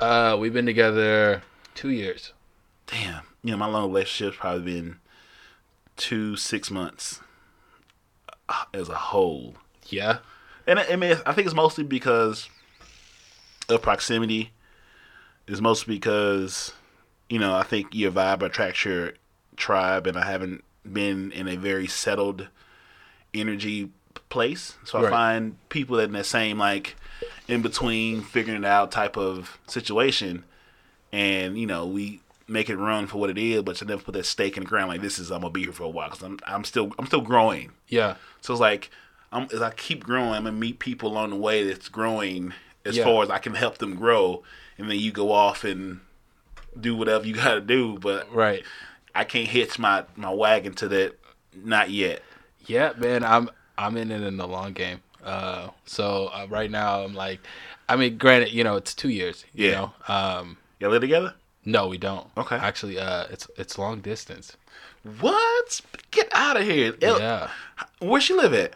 Uh, 0.00 0.36
we've 0.36 0.52
been 0.52 0.66
together 0.66 1.44
two 1.76 1.90
years. 1.90 2.32
Damn. 2.88 3.22
You 3.44 3.52
know, 3.52 3.58
my 3.58 3.68
long 3.68 3.86
relationship's 3.86 4.36
probably 4.36 4.64
been 4.64 4.96
two 5.96 6.34
six 6.34 6.72
months 6.72 7.20
uh, 8.48 8.64
as 8.74 8.88
a 8.88 8.96
whole. 8.96 9.54
Yeah. 9.86 10.18
And 10.66 10.80
I, 10.80 10.86
I 10.90 10.96
mean, 10.96 11.18
I 11.24 11.32
think 11.32 11.46
it's 11.46 11.54
mostly 11.54 11.84
because 11.84 12.48
of 13.68 13.80
proximity. 13.80 14.50
It's 15.46 15.60
mostly 15.60 15.94
because, 15.94 16.72
you 17.30 17.38
know, 17.38 17.54
I 17.54 17.62
think 17.62 17.94
your 17.94 18.10
vibe 18.10 18.42
attracts 18.42 18.84
your 18.84 19.12
tribe, 19.54 20.08
and 20.08 20.18
I 20.18 20.26
haven't 20.28 20.64
been 20.84 21.30
in 21.30 21.46
a 21.46 21.54
very 21.54 21.86
settled 21.86 22.48
energy 23.32 23.90
place. 24.28 24.76
So 24.84 24.98
I 24.98 25.02
Right. 25.02 25.10
find 25.10 25.68
people 25.68 25.98
in 25.98 26.12
that 26.12 26.26
same, 26.26 26.58
like, 26.58 26.96
in 27.48 27.62
between 27.62 28.22
figuring 28.22 28.62
it 28.62 28.66
out 28.66 28.90
type 28.92 29.16
of 29.16 29.58
situation. 29.66 30.44
And, 31.12 31.58
you 31.58 31.66
know, 31.66 31.86
we 31.86 32.20
make 32.48 32.68
it 32.68 32.76
run 32.76 33.06
for 33.06 33.18
what 33.18 33.30
it 33.30 33.38
is, 33.38 33.62
but 33.62 33.76
to 33.76 33.84
never 33.84 34.02
put 34.02 34.14
that 34.14 34.26
stake 34.26 34.56
in 34.56 34.62
the 34.64 34.68
ground 34.68 34.88
like 34.88 35.00
this 35.00 35.18
is, 35.18 35.30
I'm 35.30 35.42
to 35.42 35.50
be 35.50 35.62
here 35.64 35.72
for 35.72 35.84
a 35.84 35.88
while 35.88 36.08
because 36.08 36.22
I'm, 36.22 36.38
I'm 36.46 36.64
still, 36.64 36.92
I'm 36.98 37.06
still 37.06 37.20
growing. 37.20 37.72
Yeah. 37.88 38.16
So 38.40 38.52
it's 38.54 38.60
like 38.60 38.90
I'm, 39.32 39.48
as 39.52 39.60
I 39.62 39.70
keep 39.70 40.04
growing, 40.04 40.30
I'm 40.34 40.44
gonna 40.44 40.52
meet 40.52 40.78
people 40.78 41.10
along 41.10 41.30
the 41.30 41.36
way 41.36 41.64
that's 41.66 41.88
growing 41.88 42.52
as 42.84 42.96
Yeah. 42.96 43.04
far 43.04 43.22
as 43.24 43.30
I 43.30 43.38
can 43.38 43.54
help 43.54 43.78
them 43.78 43.96
grow, 43.96 44.44
and 44.78 44.88
then 44.88 44.98
you 45.00 45.10
go 45.10 45.32
off 45.32 45.64
and 45.64 46.00
do 46.78 46.94
whatever 46.94 47.26
you 47.26 47.34
gotta 47.44 47.60
do. 47.60 47.98
But 47.98 48.32
Right. 48.32 48.64
I 49.14 49.24
can't 49.24 49.48
hitch 49.48 49.78
my 49.78 50.04
my 50.14 50.30
wagon 50.30 50.74
to 50.74 50.88
that. 50.88 51.18
Not 51.54 51.90
yet. 51.90 52.22
Yeah, 52.66 52.92
man, 52.96 53.24
I'm 53.24 53.48
I'm 53.78 53.96
in 53.96 54.10
it 54.10 54.22
in 54.22 54.36
the 54.36 54.46
long 54.48 54.72
game. 54.72 55.00
Uh, 55.24 55.70
so 55.84 56.28
uh, 56.28 56.46
right 56.48 56.70
now 56.70 57.02
I'm 57.02 57.14
like, 57.14 57.40
I 57.88 57.96
mean, 57.96 58.16
granted, 58.16 58.52
you 58.52 58.62
know, 58.64 58.76
it's 58.76 58.94
two 58.94 59.08
years. 59.08 59.44
You 59.52 59.68
Yeah. 59.68 59.74
know, 59.74 59.92
um, 60.14 60.56
Y'all 60.80 60.90
live 60.90 61.00
together? 61.00 61.34
no, 61.64 61.88
we 61.88 61.98
don't. 61.98 62.28
Okay. 62.36 62.56
Actually, 62.56 62.98
uh, 62.98 63.24
it's 63.30 63.48
it's 63.56 63.76
long 63.78 64.00
distance. 64.00 64.56
What? 65.20 65.80
Get 66.10 66.28
out 66.32 66.56
of 66.56 66.64
here. 66.64 66.94
El- 67.02 67.18
Yeah, 67.18 67.50
Where 67.98 68.20
she 68.20 68.34
live 68.34 68.54
at? 68.54 68.74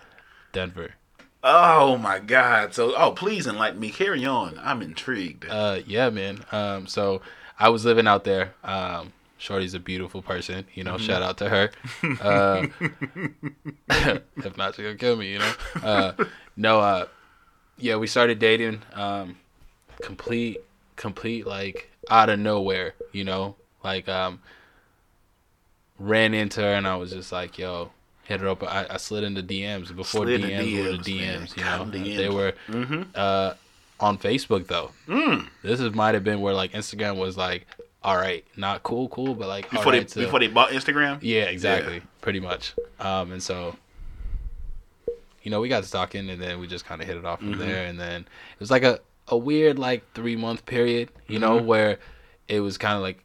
Denver. 0.53 0.95
Oh 1.43 1.97
my 1.97 2.19
God. 2.19 2.75
So 2.75 2.95
oh 2.97 3.13
please 3.13 3.47
enlighten 3.47 3.81
me. 3.81 3.91
Carry 3.91 4.25
on. 4.27 4.59
I'm 4.63 4.83
intrigued. 4.83 5.47
Uh, 5.49 5.81
yeah, 5.87 6.11
man. 6.11 6.45
Um, 6.53 6.87
so 6.87 7.23
I 7.59 7.69
was 7.69 7.85
living 7.85 8.07
out 8.07 8.25
there. 8.25 8.55
Um, 8.65 9.13
Shorty's 9.41 9.73
a 9.73 9.81
beautiful 9.81 10.21
person. 10.21 10.67
You 10.75 10.85
know, 10.85 10.99
shout 10.99 11.23
out 11.23 11.39
to 11.39 11.49
her. 11.49 11.71
Uh, 12.21 12.67
if 14.37 14.57
not, 14.59 14.75
she's 14.75 14.85
gonna 14.85 14.97
kill 14.97 15.17
me. 15.17 15.33
You 15.33 15.39
know. 15.39 15.53
Uh, 15.83 16.13
no. 16.57 16.81
Uh, 16.81 17.07
yeah, 17.79 17.97
we 17.97 18.07
started 18.07 18.39
dating. 18.39 18.83
Um, 18.93 19.39
complete, 20.03 20.59
complete, 20.97 21.47
like 21.47 21.91
out 22.11 22.29
of 22.29 22.39
nowhere. 22.39 22.95
You 23.13 23.25
know, 23.25 23.57
like 23.83 24.11
um, 24.11 24.41
ran 25.99 26.35
into 26.35 26.61
her 26.61 26.75
and 26.75 26.87
I 26.87 26.97
was 26.97 27.11
just 27.11 27.33
like, 27.33 27.59
yo. 27.59 27.91
Hit 28.25 28.43
her 28.43 28.49
up. 28.49 28.63
I, 28.63 28.87
I 28.91 28.97
slid 28.99 29.25
into 29.25 29.43
DMs 29.43 29.97
before 29.97 30.31
into 30.31 30.47
DMs, 30.47 30.85
were 30.85 30.93
the 30.93 30.99
DMs, 30.99 31.19
man. 31.19 31.49
You 31.57 31.65
know, 31.65 31.99
DMs. 31.99 32.17
they 32.17 32.29
were 32.29 32.53
mm-hmm. 32.69 33.03
uh, 33.13 33.55
on 33.99 34.19
Facebook 34.19 34.69
though. 34.69 34.93
Mm. 35.09 35.49
This 35.65 35.81
is 35.81 35.93
might 35.95 36.15
have 36.15 36.23
been 36.23 36.41
where 36.41 36.55
like 36.55 36.71
Instagram 36.71 37.17
was 37.17 37.37
like, 37.37 37.67
all 38.03 38.17
right, 38.17 38.45
not 38.57 38.83
cool, 38.83 39.09
cool, 39.09 39.35
but 39.35 39.47
like 39.49 39.71
Before 39.71 39.93
they 39.93 40.05
before 40.05 40.41
they 40.41 40.49
bought 40.49 40.71
Instagram. 40.71 41.19
yeah, 41.23 41.43
exactly, 41.45 42.01
pretty 42.21 42.41
much. 42.41 42.75
Um, 42.99 43.33
and 43.33 43.43
so, 43.43 43.77
you 45.43 45.51
know, 45.51 45.61
we 45.61 45.69
got 45.69 45.85
talking, 45.85 46.29
and 46.31 46.41
then 46.41 46.61
we 46.61 46.67
just 46.67 46.85
kind 46.85 47.01
of 47.01 47.07
hit 47.07 47.17
it 47.17 47.25
off 47.25 47.39
from 47.41 47.53
Mm-hmm. 47.53 47.61
there. 47.61 47.87
And 47.87 47.99
then 47.99 48.23
it 48.23 48.61
was 48.61 48.71
like 48.71 48.83
a 48.85 49.01
a 49.29 49.37
weird 49.37 49.79
like 49.79 50.03
three 50.15 50.37
month 50.37 50.67
period, 50.67 51.11
you 51.29 51.39
know, 51.39 51.59
Mm-hmm. 51.59 51.67
where 51.67 51.99
it 52.49 52.61
was 52.61 52.79
kind 52.79 52.97
of 52.97 53.03
like 53.03 53.23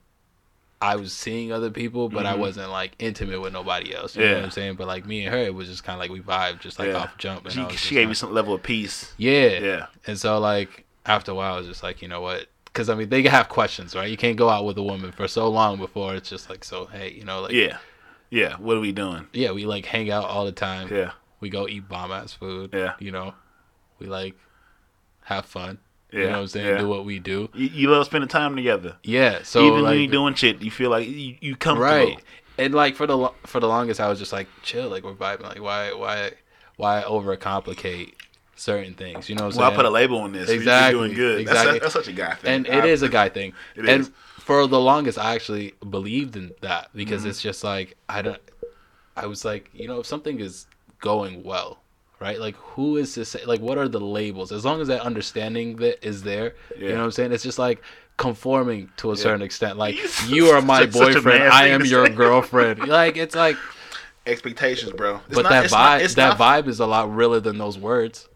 I 0.82 0.97
was 0.97 1.13
seeing 1.13 1.51
other 1.51 1.71
people, 1.71 2.09
but 2.09 2.26
I 2.26 2.34
Mhm. 2.36 2.39
wasn't 2.39 2.69
like 2.69 2.93
intimate 2.99 3.41
with 3.41 3.53
nobody 3.53 3.95
else. 3.95 4.15
You 4.15 4.26
know 4.26 4.36
what 4.36 4.43
I'm 4.43 4.51
saying? 4.51 4.76
But 4.76 4.88
like 4.88 5.05
me 5.05 5.26
and 5.26 5.34
her, 5.34 5.41
it 5.41 5.55
was 5.55 5.67
just 5.67 5.84
kind 5.84 5.95
of 5.95 5.99
like 5.99 6.11
we 6.11 6.19
vibed, 6.21 6.59
just 6.59 6.78
like 6.80 6.89
Yeah. 6.89 6.97
off 6.97 7.17
jump. 7.17 7.45
And 7.45 7.53
She, 7.71 7.78
she 7.78 7.95
gave 7.95 8.03
like- 8.03 8.09
you 8.09 8.15
some 8.15 8.34
level 8.34 8.53
of 8.53 8.61
peace. 8.61 9.13
yeah. 9.17 9.59
Yeah. 9.59 9.86
And 10.05 10.19
so 10.19 10.38
like 10.38 10.86
after 11.05 11.32
a 11.32 11.36
while, 11.36 11.53
I 11.55 11.57
was 11.57 11.65
just 11.67 11.82
like, 11.82 12.01
you 12.01 12.07
know 12.07 12.21
what? 12.21 12.47
Because 12.76 12.89
I 12.89 12.95
mean, 12.95 13.07
they 13.07 13.23
have 13.23 13.47
questions, 13.47 13.95
right? 13.95 14.11
You 14.11 14.17
can't 14.17 14.36
go 14.36 14.49
out 14.49 14.65
with 14.65 14.78
a 14.78 14.84
woman 14.84 15.13
for 15.13 15.30
so 15.30 15.47
long 15.49 15.78
before 15.78 16.13
it's 16.13 16.30
just 16.30 16.49
like, 16.49 16.65
so 16.65 16.88
hey, 16.88 17.09
you 17.13 17.23
know, 17.23 17.39
like 17.39 17.53
Yeah. 17.53 17.78
Yeah. 18.30 18.57
What 18.57 18.76
are 18.76 18.82
we 18.82 18.91
doing? 18.91 19.28
yeah, 19.32 19.51
we 19.51 19.65
like 19.65 19.86
hang 19.86 20.11
out 20.11 20.26
all 20.26 20.43
the 20.43 20.51
time. 20.51 20.89
Yeah. 20.93 21.11
We 21.39 21.49
go 21.49 21.69
eat 21.69 21.88
bomb 21.88 22.11
ass 22.11 22.34
food. 22.34 22.71
Yeah. 22.73 22.95
You 22.99 23.11
know, 23.11 23.34
we 23.97 24.07
like 24.07 24.36
have 25.23 25.45
fun. 25.45 25.78
Yeah. 26.11 26.19
You 26.19 26.26
know 26.26 26.32
what 26.34 26.39
I'm 26.39 26.47
saying? 26.47 26.67
Yeah. 26.67 26.78
Do 26.80 26.89
what 26.89 27.05
we 27.05 27.19
do. 27.19 27.47
You, 27.53 27.67
you 27.67 27.89
love 27.89 28.05
spending 28.07 28.28
time 28.28 28.57
together. 28.57 28.97
Yeah. 29.03 29.43
So 29.43 29.65
Even 29.65 29.84
like, 29.84 29.91
when 29.91 30.01
you're 30.01 30.11
doing 30.11 30.34
shit, 30.34 30.61
you 30.61 30.69
feel 30.69 30.89
like 30.89 31.07
you, 31.07 31.38
you 31.39 31.55
comfortable. 31.55 31.86
right. 31.89 32.21
And 32.57 32.73
like 32.73 32.97
for 32.97 33.07
the 33.07 33.32
for 33.45 33.61
the 33.61 33.67
longest, 33.67 34.01
I 34.01 34.09
was 34.09 34.19
just 34.19 34.34
like 34.34 34.47
chill, 34.63 34.89
like 34.89 35.03
we're 35.05 35.13
vibing. 35.13 35.43
Like 35.43 35.61
why 35.61 35.93
why 35.93 36.32
why 36.76 37.03
overcomplicate 37.07 38.13
certain 38.56 38.93
things? 38.93 39.30
You 39.30 39.36
know 39.36 39.45
what 39.45 39.53
I'm 39.56 39.60
Well, 39.62 39.72
I 39.72 39.76
put 39.76 39.86
a 39.86 39.89
label 39.89 40.20
on 40.20 40.32
this. 40.32 40.49
Exactly, 40.49 40.97
You're 40.99 41.08
doing 41.08 41.16
good. 41.18 41.39
exactly. 41.41 41.72
That's, 41.80 41.84
that's 41.84 41.93
such 41.93 42.08
a 42.08 42.14
guy 42.14 42.36
thing. 42.36 42.56
and 42.56 42.68
it 42.68 42.84
I- 42.84 42.88
is 42.88 43.01
a 43.01 43.10
guy 43.10 43.30
thing. 43.30 43.53
It 43.76 43.88
and 43.88 44.01
is. 44.01 44.12
for 44.39 44.66
the 44.68 44.80
longest, 44.80 45.18
I 45.18 45.36
actually 45.36 45.74
believed 45.89 46.36
in 46.36 46.51
that 46.62 46.89
because 46.95 47.22
Mm-hmm. 47.22 47.30
it's 47.32 47.41
just 47.41 47.64
like 47.64 47.95
I 48.10 48.22
don't. 48.22 48.41
I 49.18 49.28
was 49.28 49.45
like, 49.45 49.70
you 49.74 49.88
know, 49.88 49.99
if 50.01 50.06
something 50.06 50.39
is 50.39 50.68
going 50.99 51.43
well, 51.43 51.80
right? 52.20 52.38
Like, 52.39 52.56
who 52.58 52.97
is 52.97 53.14
to 53.14 53.24
say? 53.26 53.45
Like, 53.45 53.62
what 53.62 53.78
are 53.78 53.88
the 53.88 53.99
labels? 54.01 54.51
As 54.51 54.66
long 54.66 54.82
as 54.82 54.89
that 54.89 55.01
understanding 55.01 55.78
that 55.78 56.06
is 56.06 56.24
there, 56.24 56.56
you 56.78 56.89
know 56.89 56.97
what 56.97 57.03
I'm 57.06 57.12
saying? 57.12 57.32
It's 57.32 57.43
just 57.43 57.58
like 57.60 57.82
conforming 58.18 58.89
to 58.97 59.12
a 59.12 59.18
certain 59.18 59.41
extent. 59.41 59.78
Like, 59.78 59.95
You- 60.28 60.47
are 60.49 60.62
my 60.62 60.86
boyfriend, 60.86 61.43
I 61.43 61.68
am 61.68 61.84
your 61.86 62.08
girlfriend. 62.10 62.80
Like, 62.88 63.16
it's 63.18 63.36
like, 63.36 63.58
expectations, 64.26 64.91
bro. 64.93 65.22
It's 65.28 65.36
but 65.36 65.43
not- 65.43 65.49
that 65.49 65.66
vibe, 65.70 66.01
not- 66.01 66.16
that 66.16 66.38
not- 66.39 66.66
vibe 66.66 66.68
is 66.68 66.80
a 66.80 66.86
lot 66.86 67.14
realer 67.16 67.39
than 67.39 67.58
those 67.58 67.78
words. 67.78 68.28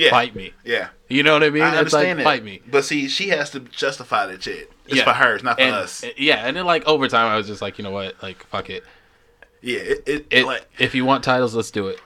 Yeah. 0.00 0.10
Fight 0.10 0.34
me. 0.34 0.52
Yeah. 0.64 0.88
You 1.08 1.22
know 1.22 1.34
what 1.34 1.42
I 1.42 1.50
mean? 1.50 1.62
I 1.62 1.66
it's 1.80 1.92
like 1.92 2.06
understand 2.06 2.20
it. 2.20 2.24
fight 2.24 2.42
me. 2.42 2.62
But 2.70 2.84
see, 2.86 3.06
she 3.08 3.28
has 3.28 3.50
to 3.50 3.60
justify 3.60 4.26
that 4.26 4.42
shit. 4.42 4.72
It's 4.86 4.96
Yeah. 4.96 5.04
for 5.04 5.12
her. 5.12 5.34
It's 5.34 5.44
not 5.44 5.56
for 5.58 5.62
and, 5.62 5.74
us. 5.74 6.04
Yeah, 6.16 6.36
and 6.46 6.56
then 6.56 6.64
like 6.64 6.86
over 6.86 7.06
time, 7.06 7.26
I 7.30 7.36
was 7.36 7.46
just 7.46 7.60
like, 7.60 7.76
you 7.78 7.84
know 7.84 7.90
what, 7.90 8.14
like 8.22 8.44
fuck 8.46 8.70
it. 8.70 8.82
yeah. 9.60 9.78
It, 9.80 10.02
it, 10.08 10.26
It, 10.30 10.46
like 10.46 10.66
if 10.78 10.94
you 10.94 11.04
want 11.04 11.22
titles, 11.22 11.54
let's 11.54 11.70
do 11.70 11.88
it. 11.88 12.00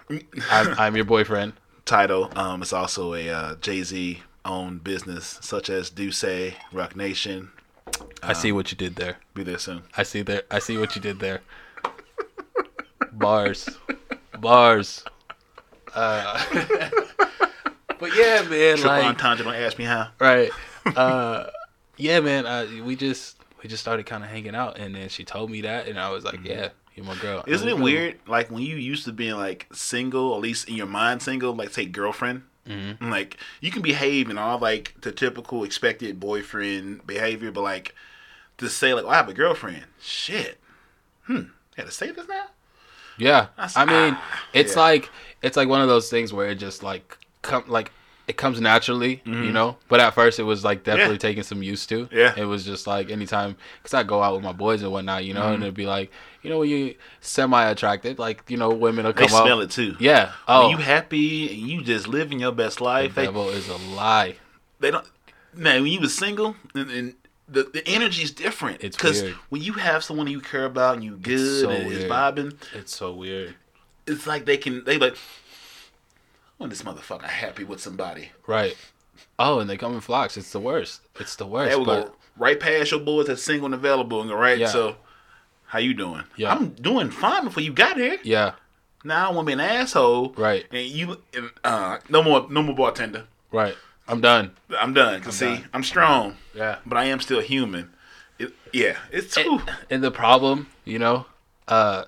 I'm, 0.51 0.75
I'm 0.79 0.97
your 0.97 1.05
boyfriend. 1.05 1.53
title. 1.85 2.31
Um, 2.37 2.63
it's 2.63 2.73
also 2.73 3.15
a 3.15 3.29
uh, 3.31 3.55
Jay 3.57 3.83
Z 3.85 4.23
owned 4.45 4.83
business, 4.83 5.39
such 5.41 5.71
as 5.71 5.89
D'ussé, 5.91 6.55
Roc 6.73 6.97
Nation. 6.97 7.51
I 8.25 8.33
see 8.33 8.51
what 8.51 8.73
you 8.73 8.77
did 8.77 8.97
there. 8.97 9.19
Be 9.35 9.45
there 9.45 9.59
soon. 9.59 9.83
I 9.97 10.03
see 10.03 10.23
there. 10.23 10.43
I 10.51 10.59
see 10.59 10.77
what 10.79 10.97
you 10.97 11.01
did 11.03 11.21
there. 11.21 11.43
Bars, 13.13 13.69
bars. 14.41 15.05
Uh, 15.97 16.43
but 17.99 18.15
yeah, 18.17 18.43
man, 18.43 18.77
Triple 18.77 18.91
like 18.91 19.05
entendre. 19.05 19.45
Don't 19.45 19.55
ask 19.55 19.79
me 19.79 19.85
how. 19.85 20.09
right. 20.19 20.51
Uh, 20.97 21.49
yeah, 21.97 22.21
man. 22.21 22.45
Uh, 22.45 22.67
we 22.85 22.95
just 22.95 23.39
we 23.63 23.69
just 23.71 23.83
started 23.83 24.05
kind 24.05 24.23
of 24.23 24.29
hanging 24.29 24.55
out, 24.55 24.77
and 24.79 24.95
then 24.95 25.09
she 25.09 25.25
told 25.25 25.51
me 25.51 25.63
that, 25.63 25.89
and 25.89 25.99
I 25.99 26.11
was 26.11 26.25
like, 26.25 26.45
yeah, 26.45 26.69
you're 26.95 27.07
my 27.07 27.15
girl. 27.17 27.43
Isn't 27.47 27.67
it 27.67 27.79
weird? 27.79 28.17
Like 28.27 28.51
when 28.51 28.63
you 28.63 28.77
used 28.77 29.07
to 29.07 29.13
being 29.13 29.37
like 29.37 29.67
single, 29.73 30.35
at 30.35 30.41
least 30.43 30.69
in 30.69 30.75
your 30.75 30.87
mind 30.87 31.23
single, 31.23 31.55
like 31.55 31.71
say 31.71 31.87
girlfriend. 31.87 32.43
Mhm. 32.69 33.01
Like 33.11 33.39
you 33.63 33.71
can 33.71 33.81
behave 33.81 34.29
in 34.29 34.37
all 34.37 34.59
like 34.59 34.95
the 35.01 35.11
typical 35.11 35.65
expected 35.65 36.21
boyfriend 36.21 37.07
behavior, 37.07 37.51
but 37.51 37.63
like 37.63 37.95
to 38.59 38.69
say 38.69 38.93
like, 38.93 39.05
oh, 39.05 39.09
I 39.09 39.15
have 39.17 39.29
a 39.31 39.35
girlfriend. 39.35 39.85
Shit. 40.03 40.59
Hmm. 41.23 41.45
Had 41.79 41.87
to 41.87 41.93
say 41.93 42.11
this 42.11 42.29
now. 42.29 42.45
Yeah, 43.17 43.47
That's- 43.57 43.75
I 43.77 43.85
mean, 43.87 44.15
ah, 44.19 44.41
it's 44.53 44.75
yeah. 44.77 44.83
like 44.83 45.11
it's 45.41 45.57
like 45.57 45.69
one 45.69 45.81
of 45.81 45.89
those 45.89 46.11
things 46.11 46.31
where 46.33 46.49
it 46.51 46.57
just 46.57 46.83
like 46.83 47.17
come 47.45 47.65
like 47.69 47.93
it 48.27 48.39
comes 48.39 48.59
naturally, 48.59 49.21
you 49.27 49.53
know. 49.53 49.77
But 49.89 50.01
at 50.01 50.15
first, 50.15 50.41
it 50.41 50.45
was 50.45 50.65
like 50.65 50.83
definitely 50.83 51.17
Mm-hmm. 51.19 51.27
Yeah. 51.27 51.31
taking 51.31 51.43
some 51.43 51.63
used 51.63 51.89
to. 51.91 52.09
Yeah. 52.11 52.31
Mm-hmm. 52.31 52.41
it 52.41 52.45
was 52.47 52.65
just 52.65 52.87
like 52.87 53.11
anytime 53.11 53.55
because 53.83 53.93
I 53.95 54.03
go 54.03 54.23
out 54.23 54.35
with 54.35 54.43
my 54.43 54.53
boys 54.53 54.81
and 54.83 54.91
whatnot, 54.91 55.25
you 55.27 55.35
know, 55.35 55.53
and 55.53 55.63
it'd 55.63 55.75
be 55.75 55.85
like, 55.87 56.11
you 56.43 56.49
know, 56.51 56.59
when 56.61 56.71
you 56.71 56.95
semi 57.21 57.63
attractive, 57.71 58.19
like 58.19 58.43
you 58.49 58.57
know, 58.57 58.71
women 58.71 59.05
will 59.05 59.13
come. 59.13 59.27
They 59.27 59.29
come 59.31 59.43
smell 59.45 59.59
up. 59.61 59.65
it 59.65 59.71
too. 59.73 59.95
Yeah. 60.01 60.27
When 60.27 60.33
Oh, 60.49 60.71
you 60.71 60.79
happy 60.79 61.49
and 61.53 61.71
you 61.71 61.83
just 61.83 62.09
living 62.09 62.41
your 62.41 62.53
best 62.53 62.79
the 62.79 62.85
life. 62.85 63.15
They, 63.15 63.27
devil 63.27 63.51
is 63.51 63.69
a 63.69 63.77
lie. 63.77 64.37
they 64.81 64.91
don't. 64.91 65.07
Man, 65.55 65.83
when 65.83 65.93
you 65.93 66.01
was 66.01 66.17
single 66.17 66.57
and, 66.75 66.91
and 66.91 67.15
the 67.47 67.65
the 67.65 67.87
energy 67.87 68.23
is 68.23 68.31
different. 68.31 68.83
It's 68.83 68.97
because 68.97 69.23
when 69.51 69.61
you 69.63 69.75
have 69.75 70.03
someone 70.03 70.27
you 70.29 70.41
care 70.41 70.65
about 70.65 70.95
and 70.95 71.05
you 71.05 71.17
good 71.19 71.61
so 71.61 71.69
and 71.69 71.83
it's 71.93 71.99
weird. 71.99 72.11
vibing, 72.11 72.57
It's 72.75 72.97
so 72.97 73.13
weird. 73.13 73.55
it's 74.07 74.27
like 74.27 74.47
they 74.47 74.57
can 74.57 74.83
they 74.85 74.97
like. 74.97 75.17
When 76.59 76.71
this 76.71 76.83
motherfucker 76.83 77.25
happy 77.25 77.65
with 77.65 77.81
somebody, 77.81 78.31
Right. 78.47 78.77
Oh, 79.39 79.59
and 79.61 79.69
they 79.71 79.77
come 79.77 79.95
in 79.95 80.01
flocks. 80.01 80.37
It's 80.37 80.51
the 80.53 80.61
worst. 80.61 81.01
It's 81.21 81.37
the 81.37 81.47
worst. 81.47 81.71
they 81.71 81.77
will 81.77 81.85
but 81.85 82.07
go 82.07 82.13
right 82.37 82.59
past 82.59 82.91
your 82.91 83.01
boys 83.01 83.27
that's 83.29 83.43
single 83.43 83.67
and 83.67 83.75
available 83.75 84.21
and 84.21 84.31
go 84.31 84.37
right. 84.37 84.59
Yeah. 84.59 84.67
So, 84.69 84.97
how 85.67 85.79
you 85.79 85.95
doing? 85.95 86.25
Yeah. 86.37 86.53
I'm 86.53 86.71
doing 86.71 87.11
fine 87.11 87.45
before 87.45 87.63
you 87.63 87.73
got 87.73 87.97
here. 87.97 88.19
yeah, 88.25 88.53
Now 89.05 89.31
I 89.31 89.33
want 89.33 89.47
to 89.47 89.51
be 89.51 89.53
an 89.55 89.61
asshole. 89.61 90.33
right, 90.37 90.65
And 90.71 90.87
you, 90.87 91.17
and, 91.35 91.51
uh, 91.65 91.99
no 92.09 92.23
more, 92.23 92.47
no 92.51 92.63
more 92.63 92.75
bartender. 92.75 93.25
right. 93.53 93.77
I'm 94.07 94.21
done. 94.21 94.51
I'm 94.79 94.93
done. 94.93 95.21
Cause 95.23 95.37
see, 95.37 95.47
done. 95.47 95.69
I'm 95.73 95.83
strong, 95.83 96.37
Yeah. 96.55 96.77
but 96.85 96.99
I 96.99 97.05
am 97.07 97.21
still 97.21 97.41
human. 97.41 97.91
It, 98.39 98.53
yeah, 98.73 98.99
it's 99.11 99.35
And, 99.39 99.63
and 99.89 100.05
the 100.05 100.11
problem, 100.11 100.67
you 100.85 100.99
know, 100.99 101.25
uh, 101.69 102.05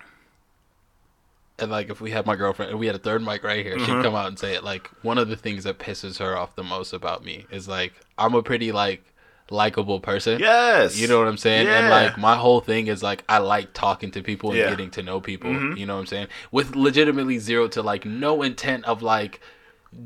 and 1.58 1.70
like 1.70 1.88
if 1.90 2.00
we 2.00 2.10
had 2.10 2.26
my 2.26 2.36
girlfriend 2.36 2.70
and 2.70 2.78
we 2.80 2.86
had 2.86 2.94
a 2.96 2.98
third 2.98 3.22
mic 3.22 3.42
right 3.42 3.64
here, 3.64 3.78
she'd 3.78 3.88
Mhm. 3.88 4.02
come 4.02 4.14
out 4.14 4.26
and 4.28 4.38
say 4.38 4.54
it. 4.54 4.62
Like 4.64 4.90
one 5.02 5.18
of 5.18 5.28
the 5.28 5.36
things 5.36 5.64
that 5.64 5.78
pisses 5.78 6.18
her 6.18 6.36
off 6.36 6.54
the 6.56 6.62
most 6.62 6.92
about 6.92 7.24
me 7.24 7.46
is 7.50 7.66
like 7.68 7.92
I'm 8.18 8.34
a 8.34 8.42
pretty 8.42 8.72
like 8.72 9.02
likable 9.48 10.00
person. 10.00 10.40
yes. 10.40 10.98
You 10.98 11.06
know 11.06 11.18
what 11.20 11.28
I'm 11.28 11.36
saying? 11.36 11.68
And 11.68 11.88
like 11.88 12.18
my 12.18 12.36
whole 12.36 12.60
thing 12.60 12.88
is 12.88 13.02
like 13.02 13.22
I 13.28 13.38
like 13.38 13.72
talking 13.72 14.10
to 14.10 14.22
people 14.22 14.50
and 14.50 14.58
Yeah. 14.58 14.70
getting 14.70 14.90
to 14.90 15.02
know 15.02 15.20
people. 15.20 15.50
Mhm. 15.50 15.78
You 15.78 15.86
know 15.86 15.94
what 15.94 16.00
I'm 16.00 16.06
saying? 16.06 16.26
With 16.50 16.74
legitimately 16.76 17.38
zero 17.38 17.68
to 17.68 17.80
like 17.82 18.04
no 18.04 18.42
intent 18.42 18.84
of 18.86 19.02
like 19.02 19.40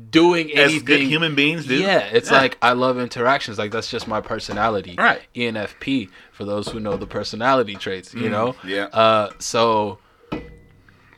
doing 0.09 0.51
as 0.51 0.69
anything. 0.71 0.85
good 0.85 1.01
human 1.01 1.35
beings 1.35 1.65
do. 1.65 1.75
Yeah, 1.75 1.99
it's 2.13 2.31
like 2.31 2.57
I 2.61 2.73
love 2.73 2.99
interactions. 2.99 3.57
Like 3.57 3.71
that's 3.71 3.89
just 3.89 4.07
my 4.07 4.21
personality. 4.21 4.95
Right. 4.97 5.21
ENFP 5.35 6.09
for 6.31 6.45
those 6.45 6.69
who 6.69 6.79
know 6.79 6.95
the 6.97 7.07
personality 7.07 7.75
traits. 7.75 8.13
You 8.13 8.29
Mm, 8.29 8.31
know. 8.31 8.55
yeah. 8.63 8.85
Uh, 8.85 9.31
so. 9.39 9.97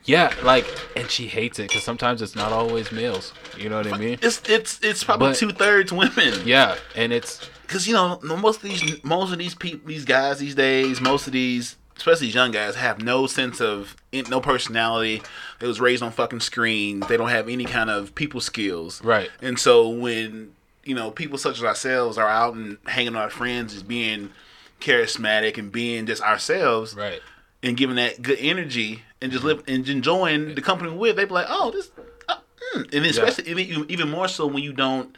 Yeah, 0.04 0.34
like, 0.42 0.66
and 0.96 1.10
she 1.10 1.26
hates 1.28 1.58
it 1.58 1.68
because 1.68 1.82
sometimes 1.82 2.20
it's 2.20 2.34
not 2.36 2.52
always 2.52 2.92
males. 2.92 3.32
You 3.56 3.68
know 3.70 3.78
what 3.78 3.92
I 3.92 3.96
mean? 3.98 4.18
it's 4.20 4.42
it's 4.48 4.78
it's 4.82 5.02
probably 5.04 5.34
two 5.34 5.50
thirds 5.50 5.92
women. 5.92 6.34
Yeah, 6.44 6.76
and 6.94 7.12
it's 7.12 7.48
Cause 7.66 7.86
you 7.86 7.94
know 7.94 8.20
most 8.22 8.62
of 8.62 8.68
these 8.68 9.02
most 9.02 9.32
of 9.32 9.38
these 9.38 9.54
people 9.54 9.88
these 9.88 10.04
guys 10.04 10.38
these 10.38 10.54
days 10.54 11.00
most 11.00 11.26
of 11.26 11.32
these 11.32 11.76
especially 11.96 12.26
these 12.26 12.34
young 12.34 12.50
guys 12.50 12.74
have 12.74 13.00
no 13.02 13.26
sense 13.26 13.60
of 13.60 13.96
no 14.12 14.40
personality. 14.40 15.22
They 15.60 15.66
was 15.66 15.80
raised 15.80 16.02
on 16.02 16.12
fucking 16.12 16.40
screens. 16.40 17.06
They 17.06 17.16
don't 17.16 17.30
have 17.30 17.48
any 17.48 17.64
kind 17.64 17.88
of 17.88 18.14
people 18.14 18.40
skills. 18.40 19.02
right. 19.02 19.30
And 19.40 19.58
so 19.58 19.88
when 19.88 20.52
you 20.84 20.94
know 20.94 21.10
people 21.10 21.38
such 21.38 21.56
as 21.56 21.64
ourselves 21.64 22.18
are 22.18 22.28
out 22.28 22.54
and 22.54 22.76
hanging 22.86 23.14
with 23.14 23.22
our 23.22 23.30
friends, 23.30 23.72
is 23.74 23.82
being 23.82 24.30
charismatic 24.80 25.56
and 25.56 25.72
being 25.72 26.04
just 26.06 26.22
ourselves 26.22 26.94
Right. 26.94 27.20
and 27.62 27.76
giving 27.76 27.96
that 27.96 28.20
good 28.20 28.38
energy 28.40 29.02
and 29.24 29.32
just 29.32 29.42
live 29.42 29.64
and 29.66 29.88
enjoying 29.88 30.54
the 30.54 30.60
company 30.62 30.92
with, 30.92 31.16
they 31.16 31.24
be 31.24 31.32
like, 31.32 31.46
oh, 31.48 31.70
this, 31.70 31.90
uh, 32.28 32.36
mm. 32.76 32.94
and 32.94 33.06
especially 33.06 33.50
and 33.50 33.58
even- 33.58 33.90
even 33.90 34.10
more 34.10 34.28
so 34.28 34.46
when 34.46 34.62
you 34.62 34.72
don't 34.72 35.16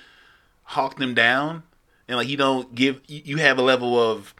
hawk 0.62 0.96
them 0.96 1.12
down 1.14 1.62
and 2.08 2.16
like 2.16 2.28
you 2.28 2.36
don't 2.36 2.74
give 2.74 3.00
you 3.06 3.36
have 3.36 3.58
a 3.58 3.62
level 3.62 3.98
of 4.00 4.34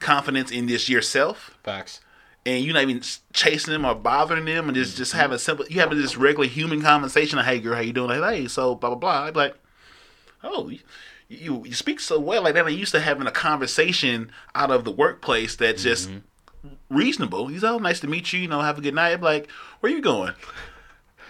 confidence 0.00 0.50
in 0.50 0.66
this 0.66 0.88
yourself. 0.88 1.56
Facts. 1.62 2.00
and 2.44 2.64
you're 2.64 2.74
not 2.74 2.82
even 2.82 3.00
chasing 3.32 3.72
them 3.72 3.84
or 3.84 3.94
bothering 3.94 4.44
them 4.44 4.68
and 4.68 4.74
just 4.74 4.96
just 4.96 5.12
having 5.12 5.38
simple 5.38 5.64
you 5.68 5.80
having 5.80 5.98
this 5.98 6.16
regular 6.16 6.48
human 6.48 6.82
conversation 6.82 7.36
like 7.36 7.46
hey 7.46 7.60
girl 7.60 7.74
how 7.76 7.80
you 7.80 7.92
doing? 7.92 8.20
Like 8.20 8.34
hey 8.34 8.48
so 8.48 8.74
blah 8.74 8.90
blah 8.90 8.98
blah. 8.98 9.22
I'd 9.24 9.34
be 9.34 9.40
like 9.40 9.56
oh 10.42 10.68
you, 10.68 10.80
you 11.28 11.64
you 11.64 11.74
speak 11.74 12.00
so 12.00 12.18
well. 12.18 12.42
Like 12.42 12.54
that 12.54 12.66
I'm 12.66 12.72
used 12.72 12.92
to 12.92 13.00
having 13.00 13.26
a 13.26 13.32
conversation 13.32 14.30
out 14.54 14.70
of 14.70 14.84
the 14.84 14.90
workplace 14.90 15.56
that 15.56 15.78
just 15.78 16.10
reasonable 16.92 17.46
he's 17.48 17.64
oh 17.64 17.78
nice 17.78 18.00
to 18.00 18.06
meet 18.06 18.32
you 18.32 18.40
you 18.40 18.48
know 18.48 18.60
have 18.60 18.78
a 18.78 18.80
good 18.80 18.94
night 18.94 19.12
I'm 19.12 19.20
like 19.20 19.50
where 19.80 19.90
you 19.90 20.00
going 20.00 20.34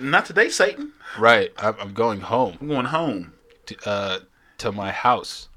not 0.00 0.26
today 0.26 0.48
Satan 0.48 0.92
Right. 1.18 1.52
I'm, 1.58 1.76
I'm 1.78 1.92
going 1.92 2.20
home. 2.22 2.56
I'm 2.60 2.68
going 2.68 2.86
home 2.86 3.34
T- 3.66 3.76
uh, 3.84 4.20
to 4.58 4.72
my 4.72 4.90
house. 4.90 5.48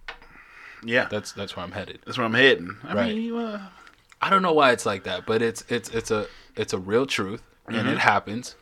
Yeah, 0.83 1.07
That's 1.09 1.31
that's 1.31 1.55
where 1.55 1.63
I'm 1.65 1.71
headed. 1.71 1.99
that's 2.05 2.17
where 2.17 2.25
I'm 2.25 2.33
heading. 2.33 2.75
I 2.83 2.93
Right. 2.93 3.15
mean, 3.15 3.23
you, 3.23 3.37
uh, 3.37 3.61
I 4.21 4.29
don't 4.29 4.41
know 4.41 4.51
why 4.53 4.71
it's 4.73 4.85
like 4.85 5.05
that, 5.05 5.25
but 5.25 5.41
it's 5.41 5.63
it's 5.69 5.87
it's 5.89 6.11
a 6.11 6.27
it's 6.57 6.73
a 6.73 6.77
real 6.77 7.05
truth 7.05 7.41
and 7.67 7.77
Mm-hmm. 7.77 7.87
it 7.87 7.99
happens. 7.99 8.55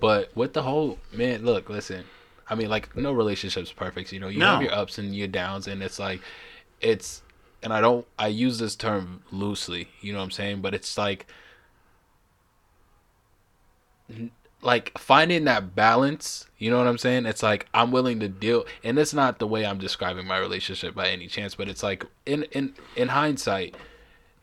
But 0.00 0.34
with 0.34 0.54
the 0.54 0.62
whole 0.62 0.98
man, 1.12 1.44
look, 1.44 1.68
listen. 1.68 2.04
I 2.48 2.54
mean, 2.54 2.70
like 2.70 2.96
no 2.96 3.12
relationship's 3.12 3.70
perfect. 3.72 4.10
You 4.12 4.20
know, 4.20 4.28
you 4.28 4.38
No. 4.40 4.46
have 4.54 4.62
your 4.62 4.72
ups 4.74 4.96
and 4.98 5.14
your 5.14 5.28
downs, 5.28 5.68
and 5.68 5.82
it's 5.82 5.98
like 5.98 6.20
it's 6.80 7.22
and 7.64 7.72
I 7.72 7.80
don't 7.80 8.06
I 8.18 8.28
use 8.28 8.58
this 8.60 8.76
term 8.76 9.22
loosely. 9.32 9.88
You 10.00 10.12
know 10.12 10.20
what 10.20 10.26
I'm 10.26 10.30
saying? 10.30 10.60
But 10.60 10.74
it's 10.74 10.96
like 10.96 11.26
like 14.62 14.96
finding 14.98 15.44
that 15.44 15.74
balance 15.74 16.46
you 16.58 16.70
know 16.70 16.78
what 16.78 16.86
i'm 16.86 16.98
saying 16.98 17.26
it's 17.26 17.42
like 17.42 17.66
i'm 17.74 17.90
willing 17.90 18.20
to 18.20 18.28
deal 18.28 18.64
and 18.82 18.98
it's 18.98 19.12
not 19.14 19.38
the 19.38 19.46
way 19.46 19.64
i'm 19.64 19.78
describing 19.78 20.26
my 20.26 20.38
relationship 20.38 20.94
by 20.94 21.08
any 21.08 21.26
chance 21.26 21.54
but 21.54 21.68
it's 21.68 21.82
like 21.82 22.04
in 22.26 22.42
in 22.52 22.74
in 22.96 23.08
hindsight 23.08 23.74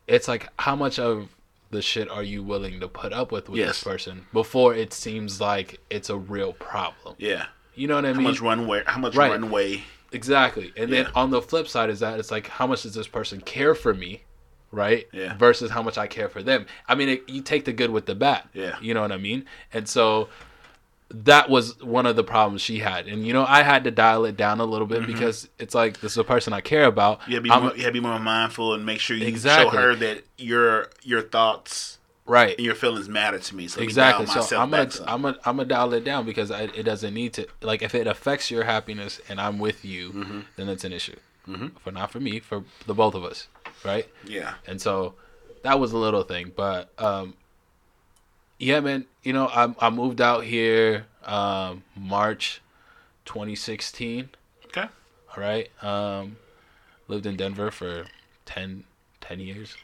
it's 0.07 0.28
like 0.28 0.47
how 0.59 0.76
much 0.76 0.99
of 0.99 1.30
the 1.72 1.82
shit 1.82 2.09
are 2.09 2.24
you 2.24 2.43
willing 2.43 2.80
to 2.80 2.88
put 2.88 3.13
up 3.13 3.32
with 3.32 3.49
with 3.49 3.59
Yes. 3.59 3.67
this 3.69 3.84
person 3.84 4.26
before 4.34 4.76
it 4.76 4.93
seems 4.93 5.39
like 5.39 5.80
it's 5.89 6.09
a 6.09 6.17
real 6.17 6.53
problem 6.53 7.15
yeah. 7.17 7.45
you 7.76 7.88
know 7.88 7.95
what 7.95 8.05
i 8.05 8.09
mean? 8.13 8.24
How 8.24 8.30
much 8.32 8.41
runway? 8.41 8.84
How 8.86 8.99
much 8.99 9.15
Right. 9.15 9.32
runway? 9.32 9.84
Exactly. 10.12 10.74
And 10.76 10.91
then 10.91 11.07
on 11.16 11.30
the 11.30 11.41
flip 11.41 11.68
side 11.68 11.89
is 11.89 11.99
that 12.01 12.20
it's 12.20 12.32
like 12.32 12.47
how 12.47 12.68
much 12.68 12.84
does 12.84 12.93
this 12.93 13.07
person 13.07 13.41
care 13.41 13.74
for 13.74 13.93
me, 13.93 14.24
right? 14.72 15.07
Yeah. 15.12 15.38
Versus 15.38 15.72
how 15.72 15.82
much 15.82 15.97
I 15.97 16.07
care 16.07 16.30
for 16.30 16.43
them. 16.43 16.66
I 16.88 16.95
mean, 16.95 17.09
it, 17.09 17.30
you 17.30 17.41
take 17.41 17.66
the 17.66 17.74
good 17.74 17.91
with 17.91 18.05
the 18.05 18.16
bad. 18.16 18.43
Yeah. 18.53 18.78
You 18.82 18.93
know 18.93 19.01
what 19.01 19.12
I 19.12 19.18
mean? 19.18 19.45
And 19.72 19.88
so 19.88 20.30
that 21.14 21.49
was 21.49 21.82
one 21.82 22.05
of 22.05 22.16
the 22.16 22.24
problems 22.24 22.62
she 22.62 22.80
had. 22.80 23.07
And 23.07 23.26
you 23.26 23.34
know, 23.34 23.45
I 23.47 23.64
had 23.64 23.84
to 23.86 23.91
dial 23.91 24.26
it 24.26 24.38
down 24.38 24.59
a 24.59 24.66
little 24.66 24.88
bit 24.88 25.03
mm-hmm. 25.03 25.14
because 25.14 25.49
it's 25.59 25.76
like 25.76 25.99
this 26.01 26.14
is 26.14 26.18
a 26.18 26.24
person 26.24 26.53
I 26.53 26.62
care 26.62 26.86
about. 26.86 27.22
You 27.28 27.36
have 27.36 27.43
to 27.43 27.49
be 27.49 27.59
more, 27.59 27.76
you 27.76 27.84
have 27.84 27.89
to 27.89 27.91
be 27.91 27.99
more 27.99 28.20
mindful 28.20 28.74
and 28.74 28.86
make 28.86 28.99
sure 28.99 29.16
you 29.16 29.28
Exactly. 29.28 29.72
show 29.72 29.78
her 29.78 29.95
that 29.95 30.24
your 30.38 30.89
your 31.03 31.22
thoughts 31.22 31.99
right. 32.26 32.55
and 32.57 32.65
your 32.65 32.76
feelings 32.76 33.07
matter 33.09 33.39
to 33.39 33.55
me. 33.55 33.67
So 33.67 33.80
me 33.80 33.86
Exactly. 33.86 34.26
dial 34.26 34.43
So 34.43 34.59
I'm 34.59 34.69
gonna 34.72 34.89
i'm 35.07 35.22
gonna 35.22 35.38
i'm 35.45 35.57
gonna 35.57 35.67
dial 35.67 35.93
it 35.93 36.03
down 36.03 36.26
because 36.26 36.51
I, 36.51 36.63
it 36.63 36.84
doesn't 36.84 37.13
need 37.13 37.34
to. 37.34 37.47
Like 37.61 37.82
if 37.82 37.93
it 37.95 38.07
affects 38.07 38.49
your 38.51 38.63
happiness 38.63 39.19
and 39.30 39.39
I'm 39.41 39.59
with 39.59 39.84
you, 39.86 40.11
Mm-hmm. 40.11 40.39
then 40.55 40.69
it's 40.69 40.84
an 40.84 40.93
issue. 40.93 41.15
For 41.84 41.91
not 41.91 42.11
for 42.11 42.19
me, 42.22 42.39
for 42.39 42.63
the 42.86 42.93
both 42.93 43.13
of 43.13 43.26
us, 43.26 43.47
right? 43.84 44.07
yeah. 44.26 44.53
And 44.65 44.80
so 44.82 45.15
that 45.63 45.80
was 45.82 45.91
a 45.91 45.97
little 45.97 46.24
thing, 46.24 46.53
but 46.55 46.89
um, 46.97 47.34
yeah, 48.57 48.80
man. 48.80 49.05
You 49.24 49.34
know, 49.34 49.47
I 49.47 49.74
I 49.80 49.89
moved 49.89 50.22
out 50.22 50.45
here 50.45 51.07
um, 51.26 51.84
March 51.95 52.61
2016. 53.26 54.30
Okay. 54.67 54.82
All 55.36 55.43
right. 55.43 55.69
Um, 55.84 56.38
lived 57.07 57.26
in 57.26 57.36
Denver 57.36 57.72
for 57.72 58.05
10, 58.45 58.84
10 59.22 59.39
years, 59.39 59.76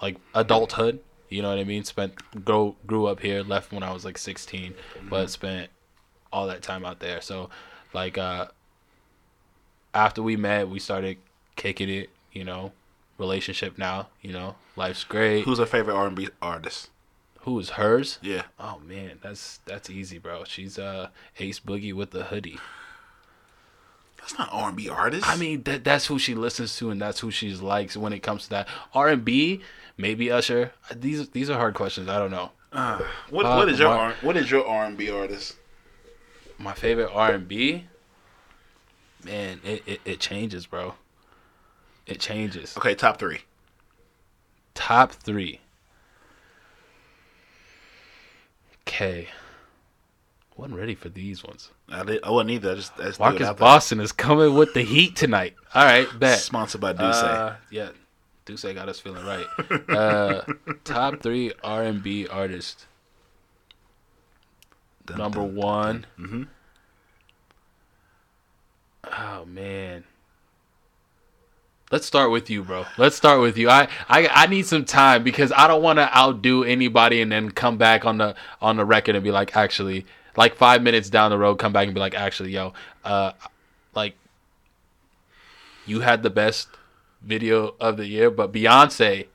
like 0.00 0.16
adulthood. 0.34 1.00
You 1.30 1.42
know 1.42 1.48
what 1.48 1.58
I 1.58 1.64
mean? 1.64 1.84
Spent 1.84 2.44
grow 2.44 2.76
grew 2.86 3.06
up 3.06 3.20
here. 3.20 3.42
Left 3.42 3.72
when 3.72 3.82
I 3.82 3.92
was 3.92 4.04
like 4.04 4.18
16, 4.18 4.74
but 5.08 5.30
spent 5.30 5.70
all 6.32 6.46
that 6.48 6.60
time 6.60 6.84
out 6.84 6.98
there. 7.00 7.20
So, 7.20 7.48
like, 7.94 8.18
uh, 8.18 8.48
after 9.94 10.22
we 10.22 10.36
met, 10.36 10.68
we 10.68 10.78
started 10.78 11.16
kicking 11.56 11.88
it. 11.88 12.10
You 12.32 12.44
know, 12.44 12.72
relationship 13.16 13.78
now. 13.78 14.08
You 14.20 14.32
know, 14.32 14.56
life's 14.76 15.04
great. 15.04 15.44
Who's 15.44 15.58
her 15.58 15.66
favorite 15.66 15.94
R 15.94 16.08
and 16.08 16.16
B 16.16 16.28
artist? 16.42 16.90
Who 17.42 17.58
is 17.58 17.70
hers? 17.70 18.18
Yeah. 18.20 18.42
Oh 18.58 18.80
man, 18.84 19.18
that's 19.22 19.60
that's 19.64 19.88
easy, 19.88 20.18
bro. 20.18 20.44
She's 20.44 20.78
uh 20.78 21.08
Ace 21.38 21.60
Boogie 21.60 21.94
with 21.94 22.10
the 22.10 22.24
hoodie. 22.24 22.58
That's 24.30 24.38
not 24.38 24.48
R 24.52 24.68
and 24.68 24.76
B 24.76 24.88
artist. 24.88 25.28
I 25.28 25.36
mean, 25.36 25.62
that 25.64 25.82
that's 25.82 26.06
who 26.06 26.18
she 26.18 26.34
listens 26.34 26.76
to, 26.76 26.90
and 26.90 27.00
that's 27.00 27.20
who 27.20 27.30
she 27.30 27.52
likes 27.54 27.96
when 27.96 28.12
it 28.12 28.20
comes 28.20 28.44
to 28.44 28.50
that 28.50 28.68
R 28.94 29.08
and 29.08 29.24
B. 29.24 29.60
Maybe 29.96 30.30
Usher. 30.30 30.72
These 30.94 31.30
these 31.30 31.50
are 31.50 31.58
hard 31.58 31.74
questions. 31.74 32.08
I 32.08 32.18
don't 32.18 32.30
know. 32.30 32.52
what 33.30 33.44
uh, 33.44 33.56
what 33.56 33.68
is 33.68 33.80
your 33.80 33.88
R, 33.88 34.14
what 34.20 34.36
is 34.36 34.50
your 34.50 34.66
R 34.66 34.84
and 34.84 34.96
B 34.96 35.10
artist? 35.10 35.56
My 36.58 36.74
favorite 36.74 37.10
R 37.12 37.32
and 37.32 37.48
B. 37.48 37.86
Man, 39.24 39.60
it, 39.64 39.82
it 39.86 40.00
it 40.04 40.20
changes, 40.20 40.66
bro. 40.66 40.94
It 42.06 42.20
changes. 42.20 42.76
Okay, 42.76 42.94
top 42.94 43.18
three. 43.18 43.40
Top 44.74 45.12
three. 45.12 45.60
Okay. 48.86 49.28
I 50.60 50.64
wasn't 50.64 50.78
ready 50.78 50.94
for 50.94 51.08
these 51.08 51.42
ones. 51.42 51.70
I, 51.88 52.04
did, 52.04 52.22
I 52.22 52.28
wasn't 52.30 52.50
either. 52.50 52.72
I 52.72 52.74
just, 52.74 52.92
I 53.00 53.04
just 53.04 53.18
Marcus. 53.18 53.48
Boston 53.58 53.98
is 53.98 54.12
coming 54.12 54.52
with 54.54 54.74
the 54.74 54.82
heat 54.82 55.16
tonight. 55.16 55.54
All 55.74 55.86
right, 55.86 56.06
bet. 56.18 56.38
Sponsored 56.38 56.82
by 56.82 56.92
D'ussé. 56.92 57.24
Uh, 57.24 57.54
yeah, 57.70 57.88
D'ussé 58.44 58.74
got 58.74 58.86
us 58.86 59.00
feeling 59.00 59.24
right. 59.24 59.46
Uh, 59.88 60.42
top 60.84 61.22
three 61.22 61.52
R 61.64 61.84
and 61.84 62.02
B 62.02 62.26
artists. 62.28 62.86
Dun, 65.06 65.16
Number 65.16 65.40
dun. 65.40 65.54
one. 65.54 66.06
Mhm. 66.18 66.48
Oh 69.10 69.46
man. 69.46 70.04
Let's 71.90 72.04
start 72.06 72.30
with 72.30 72.50
you, 72.50 72.62
bro. 72.64 72.84
Let's 72.98 73.16
start 73.16 73.40
with 73.40 73.56
you. 73.56 73.70
I, 73.70 73.88
I 74.10 74.28
I 74.28 74.46
need 74.46 74.66
some 74.66 74.84
time 74.84 75.24
because 75.24 75.52
I 75.56 75.66
don't 75.66 75.82
want 75.82 75.98
to 76.00 76.14
outdo 76.14 76.64
anybody 76.64 77.22
and 77.22 77.32
then 77.32 77.50
come 77.50 77.78
back 77.78 78.04
on 78.04 78.18
the 78.18 78.34
on 78.60 78.76
the 78.76 78.84
record 78.84 79.14
and 79.14 79.24
be 79.24 79.30
like, 79.30 79.56
actually, 79.56 80.04
like 80.36 80.54
five 80.54 80.82
minutes 80.82 81.10
down 81.10 81.30
the 81.30 81.38
road, 81.38 81.56
come 81.56 81.72
back 81.72 81.86
and 81.86 81.94
be 81.94 82.00
like, 82.00 82.14
actually, 82.14 82.52
yo, 82.52 82.72
uh, 83.04 83.32
like 83.94 84.16
you 85.86 86.00
had 86.00 86.22
the 86.22 86.30
best 86.30 86.68
video 87.22 87.74
of 87.80 87.96
the 87.96 88.06
year, 88.06 88.30
but 88.30 88.52
Beyonce, 88.52 89.26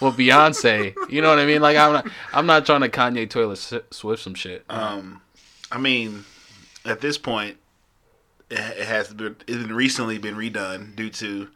well, 0.00 0.12
Beyonce, 0.12 0.94
you 1.10 1.22
know 1.22 1.30
what 1.30 1.38
I 1.38 1.46
mean? 1.46 1.62
Like 1.62 1.76
I'm 1.76 1.92
not 1.92 2.08
I'm 2.32 2.46
not 2.46 2.66
trying 2.66 2.82
to 2.82 2.88
Kanye 2.88 3.28
Taylor 3.28 3.56
Swift 3.56 4.22
some 4.22 4.34
shit. 4.34 4.64
Um, 4.68 5.22
I 5.70 5.78
mean, 5.78 6.24
at 6.84 7.00
this 7.00 7.18
point, 7.18 7.56
it, 8.50 8.58
has 8.58 9.12
been 9.12 9.72
recently 9.72 10.18
been 10.18 10.36
redone 10.36 10.94
due 10.96 11.10
to 11.10 11.48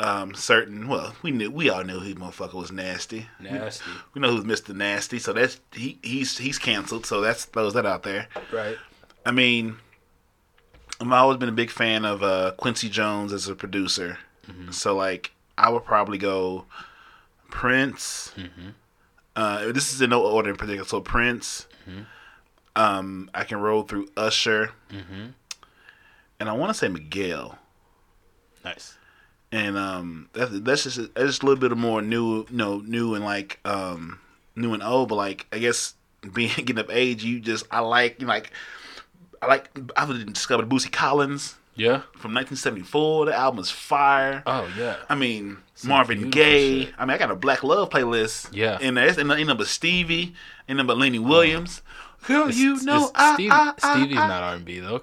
um 0.00 0.34
certain. 0.34 0.88
Well, 0.88 1.14
we 1.22 1.30
knew 1.30 1.50
we 1.50 1.70
all 1.70 1.84
knew 1.84 2.00
he 2.00 2.14
motherfucker 2.14 2.54
was 2.54 2.72
nasty. 2.72 3.28
Nasty, 3.40 3.84
We 4.14 4.20
know 4.20 4.30
who's 4.36 4.44
Mr. 4.44 4.74
Nasty, 4.74 5.18
so 5.18 5.32
that's 5.32 5.60
he 5.72 5.98
he's 6.02 6.38
he's 6.38 6.58
canceled. 6.58 7.06
So 7.06 7.20
that's 7.20 7.44
throws 7.44 7.74
that 7.74 7.86
out 7.86 8.02
there. 8.02 8.28
right? 8.52 8.76
I 9.26 9.30
mean, 9.30 9.76
I've 11.00 11.10
always 11.12 11.38
been 11.38 11.48
a 11.48 11.52
big 11.52 11.70
fan 11.70 12.04
of 12.04 12.22
uh, 12.22 12.52
Quincy 12.56 12.88
Jones 12.88 13.32
as 13.32 13.48
a 13.48 13.54
producer. 13.54 14.18
So 14.70 14.94
like, 14.94 15.32
I 15.56 15.70
would 15.70 15.84
probably 15.84 16.18
go 16.18 16.66
Prince. 17.50 18.32
Uh, 19.36 19.72
this 19.72 19.92
is 19.92 20.00
in 20.02 20.10
no 20.10 20.24
order 20.26 20.50
in 20.50 20.56
particular. 20.56 20.86
So 20.86 21.00
Prince. 21.00 21.66
Um, 22.76 23.30
I 23.32 23.44
can 23.44 23.58
roll 23.58 23.84
through 23.84 24.08
Usher, 24.16 24.72
and 26.40 26.48
I 26.48 26.52
want 26.52 26.70
to 26.70 26.74
say 26.74 26.88
Miguel. 26.88 27.58
Nice. 28.64 28.96
And 29.54 29.78
um, 29.78 30.28
that's 30.32 30.50
that's 30.60 30.82
just 30.84 30.96
that's 31.14 31.26
just 31.28 31.42
a 31.42 31.46
little 31.46 31.60
bit 31.60 31.70
of 31.70 31.78
more 31.78 32.02
new, 32.02 32.38
you 32.38 32.46
know, 32.50 32.78
new 32.84 33.14
and 33.14 33.24
like 33.24 33.60
um, 33.64 34.18
new 34.56 34.74
and 34.74 34.82
old. 34.82 35.10
But 35.10 35.14
like, 35.14 35.46
I 35.52 35.58
guess 35.58 35.94
being 36.32 36.50
getting 36.56 36.78
up 36.80 36.90
age, 36.90 37.22
you 37.22 37.38
just 37.38 37.64
I 37.70 37.78
like 37.80 38.20
you 38.20 38.26
know, 38.26 38.32
like 38.32 38.50
I 39.40 39.46
like 39.46 39.70
I 39.96 40.06
discovered 40.24 40.68
Bootsy 40.68 40.90
Collins 40.90 41.54
Yeah. 41.76 41.98
from 42.18 42.34
1974. 42.34 43.26
The 43.26 43.34
album 43.36 43.60
is 43.60 43.70
fire. 43.70 44.42
Oh 44.44 44.68
yeah. 44.76 44.96
I 45.08 45.14
mean 45.14 45.58
Marvin 45.84 46.30
Gaye. 46.30 46.86
shit. 46.86 46.94
I 46.98 47.04
mean 47.04 47.14
I 47.14 47.18
got 47.18 47.30
a 47.30 47.36
Black 47.36 47.62
Love 47.62 47.90
playlist. 47.90 48.48
Yeah. 48.52 48.78
and 48.80 48.98
and 48.98 49.30
ain't 49.30 49.46
number 49.46 49.64
Stevie, 49.66 50.34
ain't 50.68 50.78
number 50.78 50.94
Lenny 50.94 51.20
Williams. 51.20 51.80
Girl, 52.26 52.50
you 52.50 52.82
know 52.82 53.04
it's 53.04 53.12
I, 53.14 53.34
Steve, 53.34 53.50
I, 53.52 53.72
I, 53.82 53.94
Stevie's 53.94 54.16
I- 54.18 54.26
not 54.26 54.42
R 54.42 54.54
and 54.56 54.64
B 54.64 54.80
though. 54.80 55.02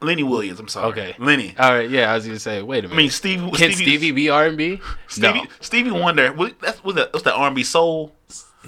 Lenny 0.00 0.22
Williams. 0.22 0.60
I'm 0.60 0.68
sorry. 0.68 0.88
Okay. 0.92 1.14
Lenny. 1.18 1.54
All 1.58 1.72
right. 1.72 1.88
Yeah, 1.88 2.10
I 2.12 2.14
was 2.14 2.26
gonna 2.26 2.38
say. 2.38 2.62
Wait 2.62 2.80
a 2.84 2.88
minute. 2.88 2.94
I 2.94 2.96
mean 2.98 3.10
Stevie. 3.10 3.50
Can 3.52 3.72
Stevie 3.72 4.10
be 4.12 4.28
R 4.28 4.46
and 4.46 4.56
B? 4.58 4.80
Stevie, 5.08 5.40
No. 5.40 5.46
Stevie 5.60 5.90
Wonder. 5.90 6.32
What, 6.32 6.60
that's 6.60 6.84
what's 6.84 6.96
that? 6.96 7.12
What's 7.12 7.24
that 7.24 7.34
R&B 7.34 7.62
soul? 7.64 8.14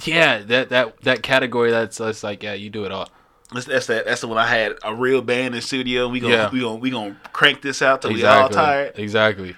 Yeah, 0.04 0.38
that 0.44 0.70
that 0.70 1.00
that 1.02 1.22
category. 1.22 1.70
That's 1.70 1.98
that's 1.98 2.22
like 2.22 2.42
yeah, 2.42 2.54
you 2.54 2.70
do 2.70 2.84
it 2.84 2.92
all. 2.92 3.08
That's, 3.52 3.66
that's 3.66 3.86
that. 3.86 4.04
That's 4.06 4.20
the 4.20 4.28
one 4.28 4.38
I 4.38 4.46
had 4.46 4.74
a 4.84 4.94
real 4.94 5.20
band 5.22 5.54
in 5.54 5.60
studio. 5.62 6.08
We 6.08 6.20
gonna 6.20 6.34
Yeah. 6.34 6.50
we 6.50 6.60
gonna 6.60 6.76
we 6.76 6.90
gonna 6.90 7.16
crank 7.32 7.62
this 7.62 7.82
out 7.82 8.02
till 8.02 8.10
Exactly. 8.12 8.36
we 8.38 8.42
all 8.42 8.48
tired. 8.48 8.92
Exactly. 8.98 9.56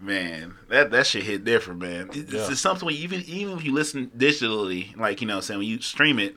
Man, 0.00 0.54
that 0.68 0.90
that 0.90 1.06
shit 1.06 1.22
hit 1.24 1.44
different, 1.44 1.80
man. 1.80 2.10
It's, 2.12 2.32
Yeah. 2.32 2.50
it's 2.50 2.60
something 2.60 2.86
when 2.86 2.94
even 2.96 3.22
even 3.26 3.56
if 3.56 3.64
you 3.64 3.72
listen 3.72 4.10
digitally, 4.16 4.96
like 4.96 5.20
you 5.20 5.26
know, 5.26 5.34
what 5.34 5.38
I'm 5.38 5.42
saying 5.42 5.58
when 5.60 5.68
you 5.68 5.80
stream 5.80 6.18
it, 6.18 6.36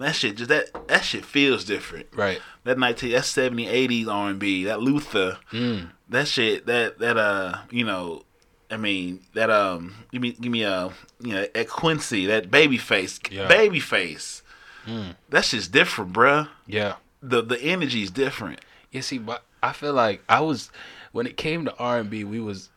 that 0.00 0.14
shit 0.14 0.36
just 0.36 0.48
that 0.48 0.88
that 0.88 1.04
shit 1.04 1.24
feels 1.24 1.64
different. 1.64 2.06
Right. 2.14 2.40
That 2.64 2.78
nineteen, 2.78 3.12
that 3.12 3.24
70, 3.24 3.66
80s 3.66 4.06
R 4.08 4.30
and 4.30 4.38
B, 4.38 4.64
that 4.64 4.80
Luther, 4.80 5.38
Mm. 5.52 5.90
that 6.08 6.28
shit, 6.28 6.66
that 6.66 6.98
that 6.98 7.16
uh, 7.16 7.58
you 7.70 7.84
know, 7.84 8.24
I 8.70 8.76
mean 8.76 9.20
that 9.34 9.50
um, 9.50 9.94
give 10.12 10.20
me 10.22 10.32
give 10.32 10.52
me 10.52 10.62
a 10.62 10.90
you 11.20 11.32
know 11.34 11.46
at 11.54 11.68
Quincy, 11.68 12.26
that 12.26 12.50
Babyface, 12.50 13.30
Yeah. 13.32 13.48
Babyface. 13.48 14.42
Mm. 14.86 15.14
That 15.28 15.44
shit's 15.44 15.68
different, 15.68 16.12
bruh. 16.12 16.48
Yeah. 16.66 16.96
The 17.22 17.42
the 17.42 17.60
energy's 17.60 18.10
different. 18.10 18.60
Yeah. 18.90 19.02
See, 19.02 19.18
but 19.18 19.42
I 19.62 19.72
feel 19.72 19.92
like 19.92 20.22
I 20.28 20.40
was 20.40 20.70
when 21.12 21.26
it 21.26 21.36
came 21.36 21.64
to 21.66 21.74
R 21.76 21.98
and 21.98 22.08
B, 22.10 22.24
we 22.24 22.40
was. 22.40 22.68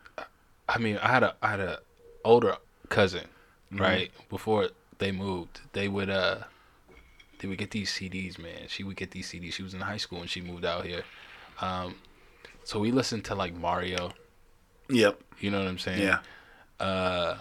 I 0.69 0.77
mean, 0.77 0.97
I 0.97 1.09
had 1.09 1.23
a 1.23 1.35
I 1.41 1.49
had 1.49 1.59
a 1.59 1.79
older 2.23 2.55
cousin, 2.89 3.25
right? 3.71 4.11
Before 4.29 4.69
they 4.99 5.11
moved, 5.11 5.59
they 5.73 5.87
would 5.89 6.09
uh, 6.09 6.37
they 7.43 7.49
would 7.49 7.57
get 7.57 7.71
these 7.71 7.91
CDs. 7.91 8.39
Man, 8.39 8.67
she 8.69 8.85
would 8.85 8.95
get 8.95 9.11
these 9.11 9.29
CDs. 9.29 9.51
She 9.51 9.63
was 9.63 9.73
in 9.73 9.81
high 9.81 9.97
school 9.97 10.19
when 10.19 10.29
she 10.29 10.39
moved 10.39 10.63
out 10.63 10.85
here. 10.85 11.03
Um, 11.59 11.95
so 12.63 12.79
we 12.79 12.89
listened 12.91 13.25
to 13.25 13.35
like 13.35 13.53
Mario. 13.53 14.13
Yep. 14.89 15.19
You 15.41 15.51
know 15.51 15.59
what 15.59 15.67
I'm 15.67 15.77
saying? 15.77 16.01
Yeah. 16.01 16.19
uh 16.79 17.37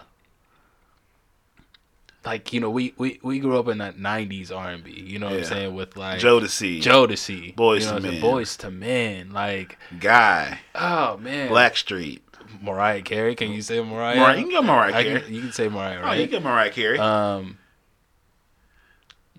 like 2.24 2.52
you 2.52 2.58
know 2.60 2.70
we 2.70 2.94
we, 2.98 3.18
we 3.22 3.38
grew 3.40 3.58
up 3.58 3.66
in 3.68 3.78
that 3.78 3.96
90s 3.96 4.54
r&b 4.56 4.90
you 4.92 5.18
know 5.18 5.26
what 5.26 5.38
i'm 5.38 5.44
saying 5.44 5.74
with 5.74 5.96
like 5.96 6.20
Jodeci. 6.20 6.80
Jodeci, 6.80 7.54
Boyz 7.56 7.80
you 7.80 7.86
know 7.86 7.92
II 7.92 7.94
what 7.94 7.94
I'm 7.96 8.02
saying? 8.02 8.12
Men. 8.12 8.20
boys 8.20 8.56
to 8.58 8.70
men 8.70 9.30
like 9.32 9.78
Guy. 9.98 10.60
oh 10.76 11.16
man 11.16 11.48
Blackstreet. 11.50 12.20
mariah 12.60 13.02
carey 13.02 13.34
can 13.34 13.50
you 13.50 13.60
say 13.62 13.80
mariah 13.82 14.16
Mariah. 14.20 14.36
You 14.38 14.42
can 14.44 14.52
go 14.52 14.62
Mariah 14.62 14.92
Carey. 14.92 15.20
can, 15.22 15.34
you 15.34 15.40
can 15.40 15.52
say 15.52 15.68
mariah 15.68 15.96
Oh, 15.96 16.12
you 16.12 16.20
right 16.22 16.30
get 16.30 16.42
Mariah 16.44 16.70
Carey. 16.70 16.98
um 17.00 17.58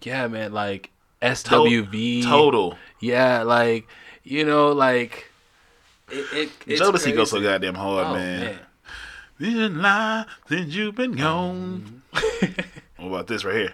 yeah 0.05 0.27
man 0.27 0.53
like 0.53 0.89
swv 1.21 2.23
Total. 2.23 2.77
yeah 2.99 3.43
like 3.43 3.87
you 4.23 4.45
know 4.45 4.71
like 4.71 5.29
it, 6.09 6.51
it 6.67 6.79
Jodeci 6.79 7.15
goes 7.15 7.31
so 7.31 7.41
goddamn 7.41 7.75
hard, 7.75 8.07
oh, 8.07 8.13
man. 8.13 8.39
man. 8.41 8.59
Been 9.39 9.81
lie 9.81 10.25
since 10.47 10.73
you've 10.75 10.95
been 10.95 11.13
gone. 11.13 12.03
Mm-hmm. 12.13 12.61
what 12.97 13.07
about 13.07 13.27
this 13.27 13.43
right 13.43 13.55
here? 13.55 13.73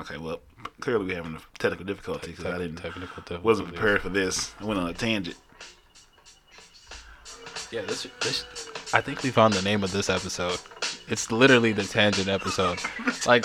Okay, 0.00 0.16
well, 0.16 0.40
clearly 0.80 1.04
we're 1.06 1.16
having 1.16 1.34
a 1.34 1.40
technical 1.58 1.84
difficulty 1.84 2.30
because 2.30 2.46
I 2.46 2.58
didn't 2.58 2.76
Technical 2.76 3.40
wasn't 3.40 3.68
prepared 3.68 4.00
for 4.00 4.08
this. 4.08 4.54
I 4.60 4.64
went 4.64 4.80
on 4.80 4.88
a 4.88 4.94
tangent. 4.94 5.36
Yeah, 7.70 7.82
this 7.82 8.06
this 8.20 8.44
I 8.94 9.00
think 9.00 9.22
we 9.22 9.30
found 9.30 9.54
the 9.54 9.62
name 9.62 9.84
of 9.84 9.92
this 9.92 10.08
episode. 10.08 10.58
It's 11.10 11.32
literally 11.32 11.72
the 11.72 11.82
tangent 11.82 12.28
episode. 12.28 12.78
like 13.26 13.44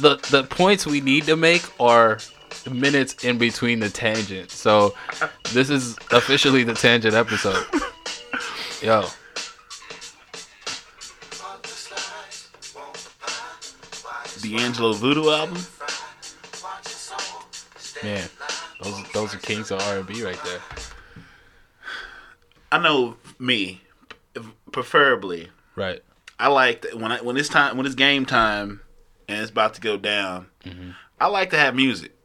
the 0.00 0.16
the 0.30 0.46
points 0.48 0.86
we 0.86 1.00
need 1.00 1.24
to 1.24 1.36
make 1.36 1.62
are 1.80 2.18
minutes 2.70 3.24
in 3.24 3.38
between 3.38 3.80
the 3.80 3.88
tangent. 3.88 4.50
So 4.50 4.94
this 5.52 5.70
is 5.70 5.96
officially 6.12 6.64
the 6.64 6.74
tangent 6.74 7.14
episode. 7.14 7.64
Yo. 8.82 9.06
D'Angelo 14.42 14.92
Voodoo 14.94 15.30
album. 15.30 15.58
Man, 18.02 18.28
those 18.82 19.12
those 19.12 19.34
are 19.34 19.38
kings 19.38 19.70
of 19.70 19.80
R 19.80 19.98
and 19.98 20.06
B 20.06 20.22
right 20.22 20.38
there. 20.44 20.60
I 22.72 22.78
know 22.78 23.16
me, 23.38 23.82
preferably. 24.72 25.50
Right. 25.76 26.02
I 26.40 26.48
like 26.48 26.82
that 26.82 26.98
when 26.98 27.12
I 27.12 27.20
when 27.20 27.36
it's 27.36 27.50
time 27.50 27.76
when 27.76 27.84
it's 27.84 27.94
game 27.94 28.24
time 28.24 28.80
and 29.28 29.40
it's 29.40 29.50
about 29.50 29.74
to 29.74 29.80
go 29.80 29.96
down. 29.98 30.46
Mm-hmm. 30.64 30.90
I 31.20 31.26
like 31.26 31.50
to 31.50 31.58
have 31.58 31.74
music. 31.74 32.16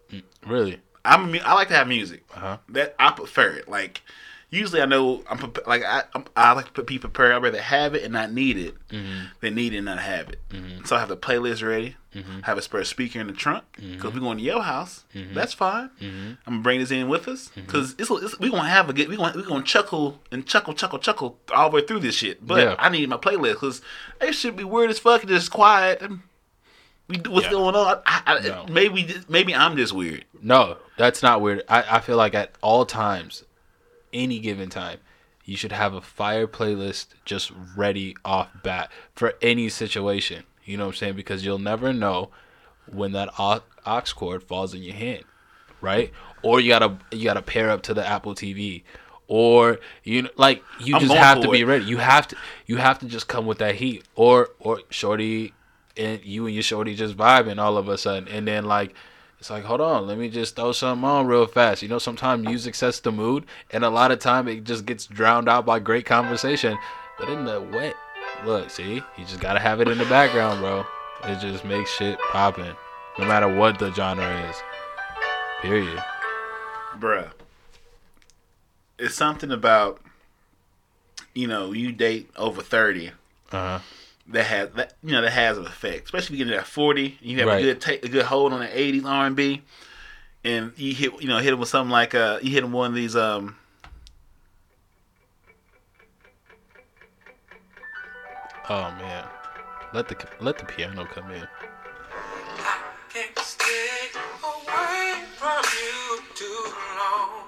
Really. 0.46 0.80
I'm 1.04 1.36
I 1.44 1.54
like 1.54 1.68
to 1.68 1.76
have 1.76 1.88
music. 1.88 2.24
Uh-huh. 2.34 2.58
That 2.70 2.96
I 2.98 3.12
prefer 3.12 3.50
it. 3.52 3.68
Like 3.68 4.02
usually 4.56 4.82
I 4.82 4.86
know 4.86 5.24
I'm 5.30 5.54
like 5.68 5.84
I 5.84 6.04
I'm, 6.14 6.26
I 6.36 6.54
like 6.54 6.66
to 6.66 6.72
put 6.72 6.88
be 6.88 6.98
prepared. 7.00 7.32
I'd 7.34 7.44
rather 7.44 7.62
have 7.62 7.94
it 7.96 8.04
and 8.04 8.14
not 8.14 8.32
need 8.32 8.58
it 8.58 8.76
Mm-hmm. 8.90 9.26
than 9.42 9.56
need 9.56 9.74
it 9.74 9.78
and 9.78 9.86
not 9.86 10.00
have 10.00 10.30
it. 10.30 10.40
So 10.86 10.96
I 10.96 11.00
have 11.00 11.10
the 11.10 11.18
playlist 11.18 11.68
ready. 11.68 11.96
Mm-hmm. 12.16 12.42
Have 12.42 12.58
a 12.58 12.62
spare 12.62 12.84
speaker 12.86 13.20
in 13.20 13.28
the 13.28 13.34
trunk 13.34 13.66
because 13.78 14.14
we're 14.14 14.22
going 14.22 14.38
to 14.38 14.44
your 14.44 14.62
house. 14.62 15.04
That's 15.14 15.54
fine. 15.54 15.90
Mm-hmm. 16.02 16.28
I'm 16.48 16.54
gonna 16.54 16.62
bring 16.62 16.80
this 16.80 16.92
in 16.92 17.10
with 17.10 17.28
us 17.28 17.50
because 17.56 17.94
it's, 18.00 18.10
it's 18.10 18.40
we 18.40 18.50
gonna 18.50 18.70
have 18.70 18.90
a 18.90 18.94
good 18.94 19.10
we 19.10 19.18
gonna 19.18 19.36
we 19.36 19.44
gonna 19.44 19.64
chuckle 19.64 20.20
and 20.32 20.46
chuckle 20.46 20.74
chuckle 20.74 21.00
chuckle 21.00 21.38
all 21.54 21.70
the 21.70 21.76
way 21.76 21.86
through 21.86 22.00
this 22.00 22.16
shit. 22.16 22.46
But 22.46 22.60
Yeah. 22.64 22.76
I 22.80 22.90
need 22.90 23.10
my 23.10 23.18
playlist 23.18 23.54
because 23.56 23.82
it 24.22 24.34
should 24.34 24.56
be 24.56 24.64
weird 24.64 24.90
as 24.90 25.00
fuck 25.00 25.22
and 25.22 25.30
just 25.30 25.52
quiet. 25.52 26.02
We 27.08 27.18
do 27.18 27.32
what's 27.32 27.46
Yeah. 27.46 27.52
going 27.52 27.76
on. 27.76 28.02
I, 28.06 28.22
I, 28.26 28.40
No. 28.40 28.66
Maybe 28.70 29.14
maybe 29.30 29.54
I'm 29.54 29.76
just 29.78 29.94
weird. 29.94 30.26
No, 30.42 30.78
that's 30.98 31.22
not 31.22 31.42
weird. 31.42 31.64
I, 31.70 31.98
I 31.98 32.00
feel 32.00 32.18
like 32.18 32.34
at 32.36 32.52
all 32.62 32.86
times, 32.86 33.44
any 34.16 34.40
given 34.40 34.70
time, 34.70 35.00
you 35.44 35.56
should 35.56 35.72
have 35.72 35.94
a 35.94 36.02
fire 36.02 36.48
playlist 36.48 37.08
just 37.24 37.52
ready 37.78 38.16
off 38.26 38.50
bat 38.64 38.92
for 39.14 39.36
any 39.42 39.70
situation. 39.70 40.44
You 40.64 40.78
know 40.78 40.86
what 40.86 40.96
I'm 40.96 40.98
saying? 40.98 41.16
Because 41.16 41.46
you'll 41.46 41.60
never 41.60 41.94
know 41.94 42.32
when 42.92 43.12
that 43.12 43.30
aux, 43.38 43.62
aux 43.86 44.02
cord 44.16 44.42
falls 44.42 44.74
in 44.74 44.82
your 44.82 44.96
hand, 44.96 45.24
right? 45.82 46.12
Or 46.42 46.60
you 46.60 46.70
gotta 46.70 46.98
you 47.12 47.24
gotta 47.24 47.44
pair 47.44 47.70
up 47.70 47.84
to 47.84 47.94
the 47.94 48.06
Apple 48.06 48.34
TV, 48.34 48.84
or 49.28 49.80
you 50.04 50.24
know, 50.24 50.30
like 50.36 50.64
you 50.80 50.96
I'm 50.96 51.02
just 51.02 51.14
have 51.14 51.42
to 51.42 51.52
be 51.52 51.62
it. 51.62 51.66
ready. 51.66 51.86
You 51.86 51.98
have 51.98 52.28
to 52.30 52.36
you 52.66 52.78
have 52.78 52.98
to 53.00 53.06
just 53.06 53.28
come 53.28 53.46
with 53.46 53.60
that 53.60 53.76
heat, 53.76 54.04
or 54.16 54.50
or 54.60 54.80
shorty 54.90 55.54
and 55.98 56.24
you 56.24 56.46
and 56.48 56.56
your 56.56 56.64
shorty 56.64 56.96
just 56.96 57.16
vibing 57.16 57.60
all 57.60 57.78
of 57.78 57.88
a 57.88 57.98
sudden, 57.98 58.28
and 58.28 58.48
then 58.48 58.66
like 58.66 58.96
it's 59.46 59.52
like, 59.52 59.64
hold 59.64 59.80
on, 59.80 60.08
let 60.08 60.18
me 60.18 60.28
just 60.28 60.56
throw 60.56 60.72
something 60.72 61.08
on 61.08 61.28
real 61.28 61.46
fast. 61.46 61.84
You 61.84 61.88
know, 61.88 62.00
sometimes 62.00 62.44
music 62.44 62.74
sets 62.74 63.00
the 63.00 63.12
mood, 63.12 63.46
and 63.70 63.86
a 63.86 63.92
lot 63.92 64.10
of 64.10 64.18
time 64.18 64.48
it 64.48 64.64
just 64.64 64.88
gets 64.88 65.06
drowned 65.06 65.48
out 65.48 65.68
by 65.68 65.78
great 65.78 66.04
conversation. 66.04 66.80
But 67.20 67.30
in 67.30 67.46
the 67.46 67.62
wet, 67.62 67.96
look, 68.44 68.72
see, 68.72 68.96
you 68.96 69.26
just 69.26 69.40
gotta 69.40 69.60
have 69.60 69.82
it 69.82 69.88
in 69.88 70.00
the 70.00 70.06
background, 70.06 70.62
bro. 70.62 70.84
It 71.26 71.40
just 71.42 71.64
makes 71.64 71.92
shit 71.92 72.18
popping, 72.32 72.74
no 73.20 73.28
matter 73.28 73.48
what 73.56 73.78
the 73.78 73.94
genre 73.94 74.50
is. 74.50 74.56
Period. 75.62 76.04
bruh, 76.98 77.30
it's 78.98 79.14
something 79.14 79.52
about 79.52 80.02
you 81.36 81.46
know 81.46 81.72
you 81.72 81.92
date 81.92 82.32
over 82.36 82.64
thirty 82.64 83.10
Uh 83.52 83.78
huh. 83.78 83.80
That 84.28 84.44
has 84.46 84.70
that 84.72 84.94
you 85.04 85.12
know 85.12 85.22
that 85.22 85.32
has 85.32 85.58
an 85.58 85.66
effect, 85.66 86.06
especially 86.06 86.36
if 86.36 86.40
you 86.40 86.46
get 86.46 86.52
to 86.52 86.58
that 86.58 86.68
forty. 86.68 87.18
You 87.22 87.38
have 87.40 87.48
Right. 87.48 87.60
a 87.60 87.62
good 87.62 87.82
take 87.82 88.04
a 88.06 88.10
good 88.10 88.26
hold 88.26 88.54
on 88.54 88.60
the 88.60 88.80
eighties 88.80 89.06
R 89.06 89.26
and 89.28 89.36
B, 89.36 89.62
and 90.44 90.72
you 90.78 90.94
hit 90.96 91.22
you 91.22 91.28
know 91.28 91.38
hit 91.40 91.52
them 91.52 91.60
with 91.60 91.70
something 91.70 91.92
like 91.92 92.16
uh 92.16 92.40
you 92.42 92.52
hit 92.52 92.62
them 92.62 92.72
one 92.72 92.90
of 92.90 92.96
these 92.96 93.16
um. 93.16 93.56
Oh 98.68 98.92
man, 98.98 99.26
let 99.94 100.08
the 100.08 100.18
let 100.40 100.58
the 100.58 100.66
piano 100.66 101.06
come 101.06 101.30
in. 101.32 101.48
Can't 103.14 103.40
stay 103.40 104.10
away 104.44 105.14
from 105.36 105.64
you 105.72 106.20
too 106.34 106.74
long. 106.98 107.44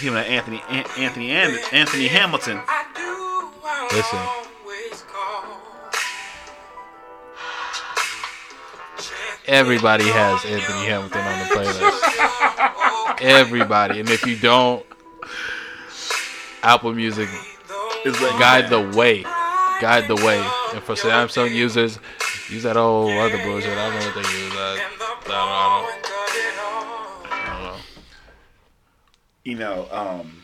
Him 0.00 0.14
and 0.16 0.26
Anthony 0.28 0.62
Anthony 0.68 1.32
Anthony 1.32 2.06
Hamilton. 2.06 2.60
I 2.68 2.86
Listen. 3.90 4.18
always 4.18 5.02
call. 5.08 5.44
Check 8.98 9.14
Everybody 9.46 10.04
has 10.04 10.44
Anthony 10.44 10.84
Hamilton 10.86 11.22
on 11.22 11.38
the 11.38 11.54
playlist. 11.54 13.22
Everybody, 13.22 14.00
and 14.00 14.10
if 14.10 14.26
you 14.26 14.36
don't, 14.36 14.84
Apple 16.62 16.92
Music 16.92 17.30
is 18.04 18.20
like 18.20 18.38
guide 18.38 18.68
the 18.68 18.82
way, 18.94 19.22
guide 19.80 20.06
the 20.06 20.16
way. 20.16 20.38
And 20.74 20.82
for 20.82 20.94
Samsung 20.94 21.54
users, 21.54 21.98
use 22.50 22.64
that 22.64 22.76
old 22.76 23.12
other 23.12 23.42
bullshit. 23.42 23.70
I 23.70 23.88
don't 23.88 24.00
know 24.00 24.06
what 24.06 24.14
they 24.14 24.20
use. 24.38 24.52
I, 24.54 24.74
I, 24.74 25.28
don't, 25.28 25.32
I, 25.32 25.86
don't, 27.24 27.32
I 27.32 27.46
don't 27.54 27.62
know. 27.64 27.80
you 29.44 29.56
know 29.56 29.88
um. 29.90 30.42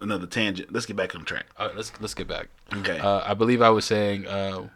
Another 0.00 0.26
tangent. 0.26 0.72
Let's 0.72 0.86
get 0.86 0.96
back 0.96 1.14
on 1.14 1.24
track. 1.24 1.46
All 1.58 1.66
right, 1.66 1.76
let's 1.76 1.92
let's 2.00 2.14
get 2.14 2.28
back. 2.28 2.48
Okay. 2.72 2.98
Uh, 2.98 3.22
I 3.24 3.34
believe 3.34 3.60
I 3.62 3.70
was 3.70 3.84
saying. 3.84 4.26
Uh, 4.26 4.68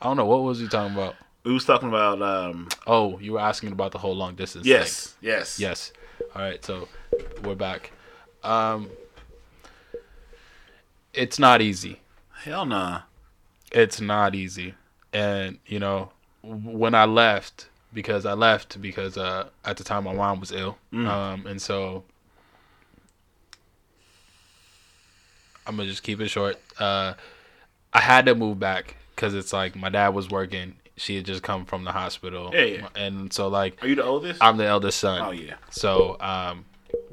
I 0.00 0.04
don't 0.04 0.16
know 0.16 0.26
what 0.26 0.42
was 0.42 0.58
he 0.58 0.66
talking 0.68 0.94
about. 0.96 1.14
we 1.44 1.52
was 1.52 1.64
talking 1.64 1.88
about 1.88 2.22
um. 2.22 2.68
Oh, 2.86 3.18
you 3.18 3.34
were 3.34 3.40
asking 3.40 3.72
about 3.72 3.92
the 3.92 3.98
whole 3.98 4.16
long 4.16 4.34
distance. 4.34 4.66
Yes. 4.66 5.08
thing. 5.08 5.30
Yes. 5.30 5.60
Yes. 5.60 5.92
All 6.34 6.42
right, 6.42 6.64
so 6.64 6.88
we're 7.42 7.54
back. 7.54 7.92
Um, 8.42 8.88
it's 11.12 11.38
not 11.38 11.60
easy. 11.60 12.00
Hell 12.44 12.64
nah. 12.64 13.02
It's 13.70 14.00
not 14.00 14.34
easy, 14.34 14.74
and 15.12 15.58
you 15.66 15.78
know, 15.78 16.12
when 16.42 16.94
I 16.94 17.04
left, 17.04 17.68
because 17.92 18.26
I 18.26 18.32
left 18.34 18.80
because 18.80 19.16
uh, 19.16 19.48
at 19.64 19.76
the 19.76 19.84
time 19.84 20.04
my 20.04 20.12
mom 20.14 20.40
was 20.40 20.52
ill, 20.52 20.78
um, 20.92 21.46
and 21.46 21.60
so 21.60 22.04
I'm 25.66 25.76
gonna 25.76 25.88
just 25.88 26.02
keep 26.02 26.20
it 26.20 26.28
short. 26.28 26.56
Uh, 26.78 27.14
I 27.92 28.00
had 28.00 28.26
to 28.26 28.34
move 28.34 28.58
back 28.58 28.96
because 29.14 29.34
it's 29.34 29.52
like 29.52 29.76
my 29.76 29.88
dad 29.88 30.08
was 30.10 30.28
working. 30.30 30.76
She 30.96 31.16
had 31.16 31.24
just 31.24 31.42
come 31.42 31.64
from 31.64 31.84
the 31.84 31.92
hospital, 31.92 32.50
Yeah, 32.52 32.64
yeah. 32.64 32.88
and 32.94 33.32
so 33.32 33.48
like 33.48 33.82
Are 33.82 33.86
you 33.88 33.94
the 33.94 34.04
oldest? 34.04 34.42
I'm 34.42 34.56
the 34.58 34.66
eldest 34.66 34.98
son. 35.00 35.20
oh 35.20 35.30
yeah. 35.30 35.54
So 35.70 36.16
um, 36.20 36.64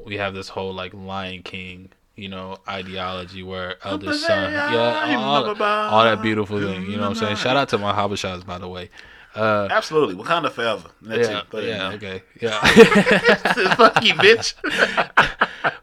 we 0.05 0.17
have 0.17 0.33
this 0.33 0.49
whole 0.49 0.73
like 0.73 0.93
Lion 0.93 1.43
King, 1.43 1.89
you 2.15 2.27
know, 2.29 2.57
ideology 2.67 3.41
where 3.41 3.75
eldest 3.85 4.25
son, 4.27 4.51
yeah, 4.51 5.15
all, 5.17 5.45
all 5.63 6.03
that 6.03 6.21
beautiful 6.21 6.59
thing. 6.59 6.83
You 6.89 6.97
know 6.97 7.03
what 7.03 7.09
I'm 7.09 7.15
saying? 7.15 7.35
Shout 7.37 7.55
out 7.55 7.69
to 7.69 7.77
my 7.77 7.93
Habeshas, 7.93 8.45
by 8.45 8.57
the 8.57 8.67
way. 8.67 8.89
Uh, 9.35 9.67
Absolutely, 9.69 10.15
Wakanda 10.15 10.51
forever. 10.51 10.89
That's 11.01 11.29
yeah, 11.29 11.39
it. 11.39 11.51
Throw 11.51 11.61
that 11.61 11.69
in 11.69 11.75
yeah, 11.77 11.91
okay, 11.91 12.23
yeah. 12.41 13.75
Fuck 13.75 14.03
you, 14.03 14.13
bitch. 14.15 14.55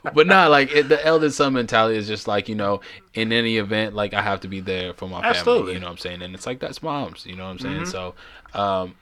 but 0.14 0.26
not 0.26 0.50
like 0.50 0.72
it, 0.72 0.88
the 0.88 1.04
eldest 1.06 1.36
son 1.36 1.52
mentality 1.52 1.96
is 1.96 2.08
just 2.08 2.26
like 2.26 2.48
you 2.48 2.56
know, 2.56 2.80
in 3.14 3.32
any 3.32 3.58
event, 3.58 3.94
like 3.94 4.14
I 4.14 4.22
have 4.22 4.40
to 4.40 4.48
be 4.48 4.60
there 4.60 4.94
for 4.94 5.08
my 5.08 5.20
family. 5.20 5.38
Absolutely. 5.38 5.72
You 5.74 5.80
know 5.80 5.86
what 5.86 5.92
I'm 5.92 5.98
saying? 5.98 6.22
And 6.22 6.34
it's 6.34 6.44
like 6.44 6.58
that's 6.58 6.82
moms. 6.82 7.24
You 7.24 7.36
know 7.36 7.44
what 7.44 7.50
I'm 7.50 7.58
saying? 7.60 7.86
So, 7.86 8.14
um, 8.52 8.96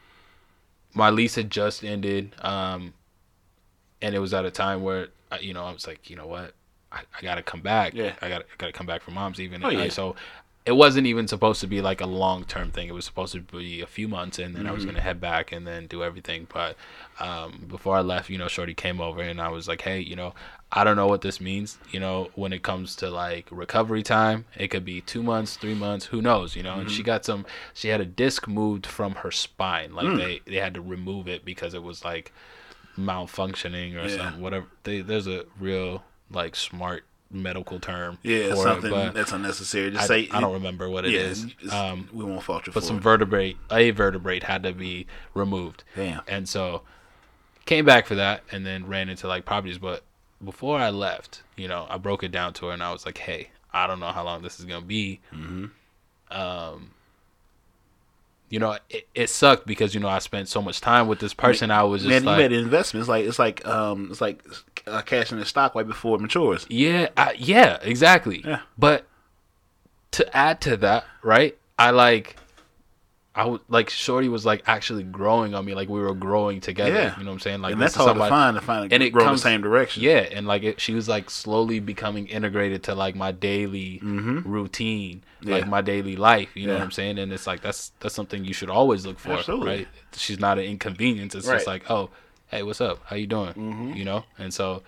my 0.92 1.08
lease 1.08 1.36
had 1.36 1.50
just 1.50 1.82
ended, 1.82 2.34
um, 2.40 2.92
and 4.02 4.14
it 4.14 4.18
was 4.18 4.34
at 4.34 4.44
a 4.44 4.50
time 4.50 4.82
where 4.82 5.08
uh, 5.32 5.38
you 5.40 5.54
know 5.54 5.64
I 5.64 5.72
was 5.72 5.86
like, 5.86 6.10
you 6.10 6.16
know 6.16 6.26
what, 6.26 6.52
I, 6.92 7.00
I 7.18 7.22
gotta 7.22 7.42
come 7.42 7.62
back. 7.62 7.94
Yeah. 7.94 8.14
I 8.20 8.28
gotta 8.28 8.44
I 8.44 8.56
gotta 8.58 8.72
come 8.72 8.86
back 8.86 9.00
for 9.00 9.10
mom's 9.10 9.40
even. 9.40 9.64
Oh, 9.64 9.70
yeah. 9.70 9.84
I- 9.84 9.88
so. 9.88 10.16
It 10.66 10.72
wasn't 10.72 11.06
even 11.06 11.28
supposed 11.28 11.60
to 11.60 11.66
be 11.66 11.82
like 11.82 12.00
a 12.00 12.06
long 12.06 12.44
term 12.44 12.70
thing. 12.70 12.88
It 12.88 12.94
was 12.94 13.04
supposed 13.04 13.34
to 13.34 13.40
be 13.40 13.82
a 13.82 13.86
few 13.86 14.08
months, 14.08 14.38
and 14.38 14.56
then 14.56 14.64
I 14.66 14.68
Mm-hmm. 14.68 14.74
was 14.76 14.84
gonna 14.86 15.00
head 15.02 15.20
back 15.20 15.52
and 15.52 15.66
then 15.66 15.86
do 15.86 16.02
everything. 16.02 16.46
But 16.52 16.76
um, 17.20 17.66
before 17.68 17.96
I 17.96 18.00
left, 18.00 18.30
you 18.30 18.38
know, 18.38 18.48
Shorty 18.48 18.72
came 18.72 18.98
over 19.00 19.20
and 19.20 19.40
I 19.42 19.48
was 19.50 19.68
like, 19.68 19.82
hey, 19.82 20.00
you 20.00 20.16
know, 20.16 20.34
I 20.72 20.82
don't 20.82 20.96
know 20.96 21.06
what 21.06 21.20
this 21.20 21.38
means. 21.38 21.78
You 21.90 22.00
know, 22.00 22.30
when 22.34 22.52
it 22.54 22.62
comes 22.62 22.96
to 22.96 23.10
like 23.10 23.46
recovery 23.50 24.02
time, 24.02 24.46
it 24.56 24.68
could 24.68 24.86
be 24.86 25.02
two 25.02 25.22
months, 25.22 25.56
three 25.56 25.74
months, 25.74 26.06
who 26.06 26.22
knows? 26.22 26.56
You 26.56 26.62
know, 26.62 26.78
and 26.78 26.90
she 26.90 27.02
Mm-hmm. 27.02 27.06
got 27.06 27.24
some. 27.26 27.44
She 27.74 27.88
had 27.88 28.00
a 28.00 28.06
disc 28.06 28.48
moved 28.48 28.86
from 28.86 29.16
her 29.16 29.30
spine, 29.30 29.94
like 29.94 30.06
Mm. 30.06 30.16
they 30.16 30.40
they 30.46 30.56
had 30.56 30.72
to 30.74 30.80
remove 30.80 31.28
it 31.28 31.44
because 31.44 31.74
it 31.74 31.82
was 31.82 32.04
like 32.06 32.32
malfunctioning 32.98 33.94
or 33.96 34.08
Yeah. 34.08 34.16
something. 34.16 34.40
Whatever. 34.40 34.66
They, 34.84 35.00
there's 35.00 35.26
a 35.26 35.44
real 35.58 36.04
like 36.30 36.56
smart 36.56 37.04
medical 37.34 37.80
term 37.80 38.18
Yeah, 38.22 38.54
something 38.54 38.92
it, 38.92 39.14
that's 39.14 39.32
unnecessary. 39.32 39.90
Just 39.90 40.04
I, 40.04 40.06
say 40.06 40.28
I 40.30 40.40
don't 40.40 40.54
remember 40.54 40.88
what 40.88 41.04
it 41.04 41.12
yeah, 41.12 41.20
is. 41.20 41.46
Um, 41.70 42.08
we 42.12 42.24
won't 42.24 42.42
fault 42.42 42.66
you 42.66 42.72
but 42.72 42.80
for 42.80 42.86
some 42.86 42.96
it. 42.96 43.02
vertebrae, 43.02 43.56
a 43.70 43.90
vertebrae 43.90 44.40
had 44.40 44.62
to 44.62 44.72
be 44.72 45.06
removed. 45.34 45.84
Damn. 45.96 46.22
And 46.26 46.48
so 46.48 46.82
came 47.66 47.84
back 47.84 48.06
for 48.06 48.14
that 48.14 48.42
and 48.52 48.64
then 48.64 48.86
ran 48.86 49.08
into 49.08 49.28
like 49.28 49.44
properties. 49.44 49.78
But 49.78 50.02
before 50.42 50.78
I 50.78 50.90
left, 50.90 51.42
you 51.56 51.68
know, 51.68 51.86
I 51.90 51.98
broke 51.98 52.22
it 52.22 52.32
down 52.32 52.52
to 52.54 52.66
her 52.66 52.72
and 52.72 52.82
I 52.82 52.92
was 52.92 53.04
like, 53.04 53.18
hey, 53.18 53.50
I 53.72 53.86
don't 53.86 54.00
know 54.00 54.12
how 54.12 54.24
long 54.24 54.42
this 54.42 54.60
is 54.60 54.66
to 54.66 54.80
be. 54.80 55.20
Mm-hmm. 55.32 55.66
Um, 56.30 56.90
you 58.54 58.60
know, 58.60 58.78
it, 58.88 59.08
it 59.16 59.30
sucked 59.30 59.66
because, 59.66 59.96
you 59.96 60.00
know, 60.00 60.06
I 60.06 60.20
spent 60.20 60.46
so 60.48 60.62
much 60.62 60.80
time 60.80 61.08
with 61.08 61.18
this 61.18 61.34
person. 61.34 61.72
I 61.72 61.82
was 61.82 62.02
just 62.02 62.08
Man, 62.08 62.22
like, 62.22 62.36
you 62.36 62.42
made 62.44 62.52
an 62.52 62.62
investment. 62.62 63.00
It's 63.00 63.08
like 63.08 63.24
it's 63.24 63.40
like 63.40 63.66
um 63.66 64.06
it's 64.12 64.20
like 64.20 64.44
uh, 64.86 65.02
cashing 65.02 65.40
the 65.40 65.44
stock 65.44 65.74
right 65.74 65.84
before 65.84 66.14
it 66.18 66.20
matures. 66.20 66.64
Yeah, 66.70 67.08
I, 67.16 67.34
yeah, 67.36 67.78
exactly. 67.82 68.42
Yeah. 68.44 68.60
But 68.78 69.06
to 70.12 70.36
add 70.36 70.60
to 70.60 70.76
that, 70.76 71.04
right? 71.24 71.58
I 71.80 71.90
like, 71.90 72.36
I 73.36 73.46
would 73.46 73.62
like 73.68 73.90
Shorty 73.90 74.28
was 74.28 74.46
like 74.46 74.62
actually 74.68 75.02
growing 75.02 75.54
on 75.54 75.64
me, 75.64 75.74
like 75.74 75.88
we 75.88 76.00
were 76.00 76.14
growing 76.14 76.60
together. 76.60 76.92
Yeah. 76.92 77.18
You 77.18 77.24
know 77.24 77.30
what 77.30 77.34
I'm 77.34 77.40
saying? 77.40 77.62
Like 77.62 77.72
and 77.72 77.82
that's 77.82 77.96
hard 77.96 78.06
to 78.06 78.10
somebody- 78.10 78.30
find 78.30 78.54
to 78.56 78.60
find 78.60 78.92
and 78.92 79.02
it 79.02 79.10
grow 79.10 79.24
comes- 79.24 79.42
the 79.42 79.48
same 79.48 79.60
direction. 79.60 80.04
Yeah, 80.04 80.18
and 80.30 80.46
like 80.46 80.62
it, 80.62 80.80
she 80.80 80.94
was 80.94 81.08
like 81.08 81.30
slowly 81.30 81.80
becoming 81.80 82.28
integrated 82.28 82.84
to 82.84 82.94
like 82.94 83.16
my 83.16 83.32
daily 83.32 83.98
routine, 84.02 85.24
like 85.42 85.44
Mm-hmm. 85.44 85.64
Yeah. 85.64 85.64
my 85.70 85.80
daily 85.80 86.16
life. 86.16 86.48
You 86.54 86.66
know 86.68 86.74
what 86.74 86.82
I'm 86.82 86.90
saying? 86.90 87.18
And 87.18 87.32
it's 87.32 87.46
like 87.46 87.60
that's 87.60 87.92
that's 88.00 88.14
something 88.14 88.44
you 88.44 88.52
should 88.54 88.70
always 88.70 89.04
look 89.06 89.18
for, 89.18 89.32
Absolutely. 89.32 89.66
right? 89.68 89.88
She's 90.14 90.38
not 90.38 90.58
an 90.58 90.64
inconvenience. 90.64 91.34
It's 91.34 91.46
Right. 91.46 91.56
just 91.56 91.66
like, 91.66 91.90
oh, 91.90 92.10
hey, 92.48 92.62
what's 92.62 92.80
up? 92.80 93.00
How 93.06 93.16
you 93.16 93.26
doing? 93.26 93.94
You 93.96 94.04
know? 94.04 94.24
And 94.38 94.54
so 94.54 94.82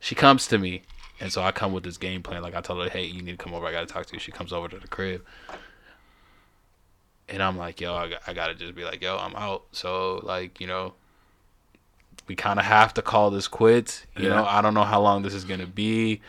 she 0.00 0.14
comes 0.14 0.46
to 0.48 0.58
me, 0.58 0.82
and 1.20 1.32
so 1.32 1.42
I 1.42 1.52
come 1.52 1.72
with 1.72 1.84
this 1.84 1.98
game 1.98 2.22
plan. 2.22 2.42
Like 2.42 2.54
I 2.56 2.60
told 2.60 2.82
her, 2.84 2.90
hey, 2.90 3.04
you 3.04 3.22
need 3.22 3.38
to 3.38 3.42
come 3.44 3.54
over. 3.54 3.64
I 3.66 3.72
gotta 3.72 3.86
talk 3.86 4.06
to 4.06 4.14
you. 4.14 4.18
She 4.20 4.32
comes 4.32 4.52
over 4.52 4.68
to 4.68 4.78
the 4.78 4.88
crib. 4.88 5.24
And 7.28 7.42
I'm 7.42 7.56
like, 7.56 7.80
yo, 7.80 7.94
I, 7.94 8.10
got- 8.10 8.22
I 8.26 8.32
gotta 8.32 8.54
just 8.54 8.74
be 8.74 8.84
like, 8.84 9.02
yo, 9.02 9.16
I'm 9.16 9.34
out. 9.34 9.64
So 9.72 10.20
like, 10.22 10.60
you 10.60 10.66
know, 10.66 10.94
we 12.28 12.34
kind 12.34 12.58
of 12.58 12.64
have 12.64 12.94
to 12.94 13.02
call 13.02 13.30
this 13.30 13.48
quits. 13.48 14.06
You 14.16 14.28
know, 14.28 14.44
I 14.44 14.62
don't 14.62 14.74
know 14.74 14.84
how 14.84 15.00
long 15.00 15.22
this 15.22 15.34
is 15.34 15.44
gonna 15.44 15.66
be. 15.66 16.20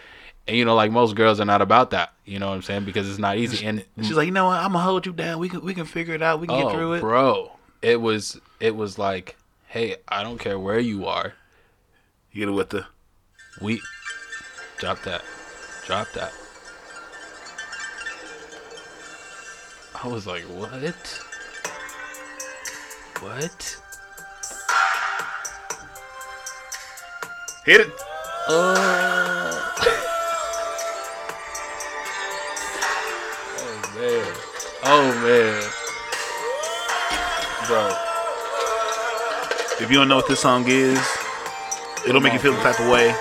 And 0.47 0.55
you 0.55 0.63
know, 0.63 0.75
like 0.75 0.91
most 0.91 1.15
girls 1.15 1.39
are 1.39 1.45
not 1.45 1.61
about 1.61 1.91
that. 1.91 2.13
You 2.25 2.39
know 2.39 2.49
what 2.49 2.55
I'm 2.55 2.61
saying? 2.61 2.85
Because 2.85 3.09
it's 3.09 3.19
not 3.19 3.37
easy. 3.37 3.65
And 3.65 3.83
She's 3.97 4.13
like, 4.13 4.27
you 4.27 4.31
know 4.31 4.45
what? 4.45 4.59
I'm 4.59 4.73
gonna 4.73 4.83
hold 4.83 5.05
you 5.05 5.13
down. 5.13 5.39
We 5.39 5.49
can 5.49 5.61
we 5.61 5.73
can 5.73 5.85
figure 5.85 6.13
it 6.13 6.21
out. 6.21 6.39
We 6.39 6.47
can 6.47 6.57
get 6.57 6.65
oh, 6.67 6.71
through 6.71 6.93
it. 6.93 6.97
Oh, 6.97 7.01
bro, 7.01 7.51
it 7.81 8.01
was 8.01 8.39
it 8.59 8.75
was 8.75 8.97
like, 8.97 9.35
hey, 9.67 9.97
I 10.07 10.23
don't 10.23 10.39
care 10.39 10.57
where 10.57 10.79
you 10.79 11.05
are. 11.05 11.33
You 12.31 12.41
get 12.41 12.49
it 12.49 12.55
with 12.55 12.69
the 12.69 12.85
We 13.61 13.81
drop 14.77 15.01
that, 15.03 15.23
drop 15.85 16.11
that. 16.13 16.31
I 20.03 20.07
was 20.07 20.27
like, 20.27 20.43
what? 20.43 21.23
What? 23.21 23.77
hit 27.67 27.81
it. 27.81 27.91
Oh. 28.47 29.73
oh 33.59 33.81
man. 33.95 34.33
Oh 34.85 35.11
man. 35.21 35.61
Bro. 37.67 37.91
If 39.83 39.91
you 39.91 39.97
don't 39.97 40.07
know 40.07 40.15
what 40.15 40.29
this 40.29 40.39
song 40.39 40.63
is, 40.67 40.97
it'll 42.07 42.21
make 42.21 42.31
you 42.31 42.39
feel 42.39 42.53
the 42.53 42.61
type 42.61 42.79
of 42.79 42.87
way. 42.89 43.13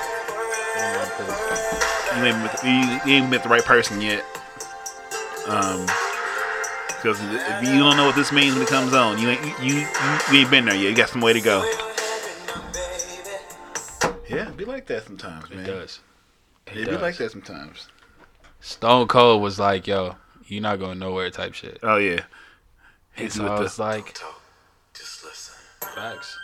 You 2.16 2.24
ain't 2.24 2.38
met, 2.38 2.64
you 3.06 3.14
ain't 3.14 3.30
met 3.30 3.42
the 3.42 3.48
right 3.48 3.64
person 3.64 4.00
yet. 4.00 4.24
Um, 5.48 5.86
because 6.96 7.20
if 7.20 7.68
you 7.68 7.78
don't 7.78 7.96
know 7.96 8.06
what 8.06 8.16
this 8.16 8.32
means 8.32 8.54
when 8.54 8.62
it 8.62 8.68
comes 8.68 8.92
on, 8.92 9.18
you 9.18 9.28
ain't 9.30 9.44
you, 9.62 9.74
you 9.74 9.86
you 10.32 10.38
ain't 10.40 10.50
been 10.50 10.64
there 10.64 10.74
yet. 10.74 10.90
You 10.90 10.94
got 10.96 11.08
some 11.08 11.20
way 11.20 11.32
to 11.32 11.40
go. 11.40 11.62
Yeah, 14.28 14.48
it 14.48 14.56
be 14.56 14.64
like 14.64 14.86
that 14.86 15.04
sometimes, 15.04 15.48
man. 15.50 15.60
It 15.60 15.66
does. 15.66 16.00
It, 16.66 16.74
be 16.74 16.84
does. 16.84 17.00
like 17.00 17.16
that 17.18 17.30
sometimes. 17.30 17.88
Stone 18.60 19.06
Cold 19.06 19.40
was 19.40 19.58
like, 19.58 19.86
yo, 19.86 20.16
you're 20.46 20.62
not 20.62 20.78
going 20.80 20.98
nowhere 20.98 21.30
type 21.30 21.54
shit. 21.54 21.78
Oh 21.82 21.96
yeah. 21.96 22.22
And 23.16 23.24
Hits 23.24 23.36
so 23.36 23.46
I 23.46 23.60
was 23.60 23.76
the, 23.76 23.82
like, 23.82 24.14
Talk. 24.14 24.42
Just 24.94 25.24
listen. 25.24 25.54
facts. 25.94 26.38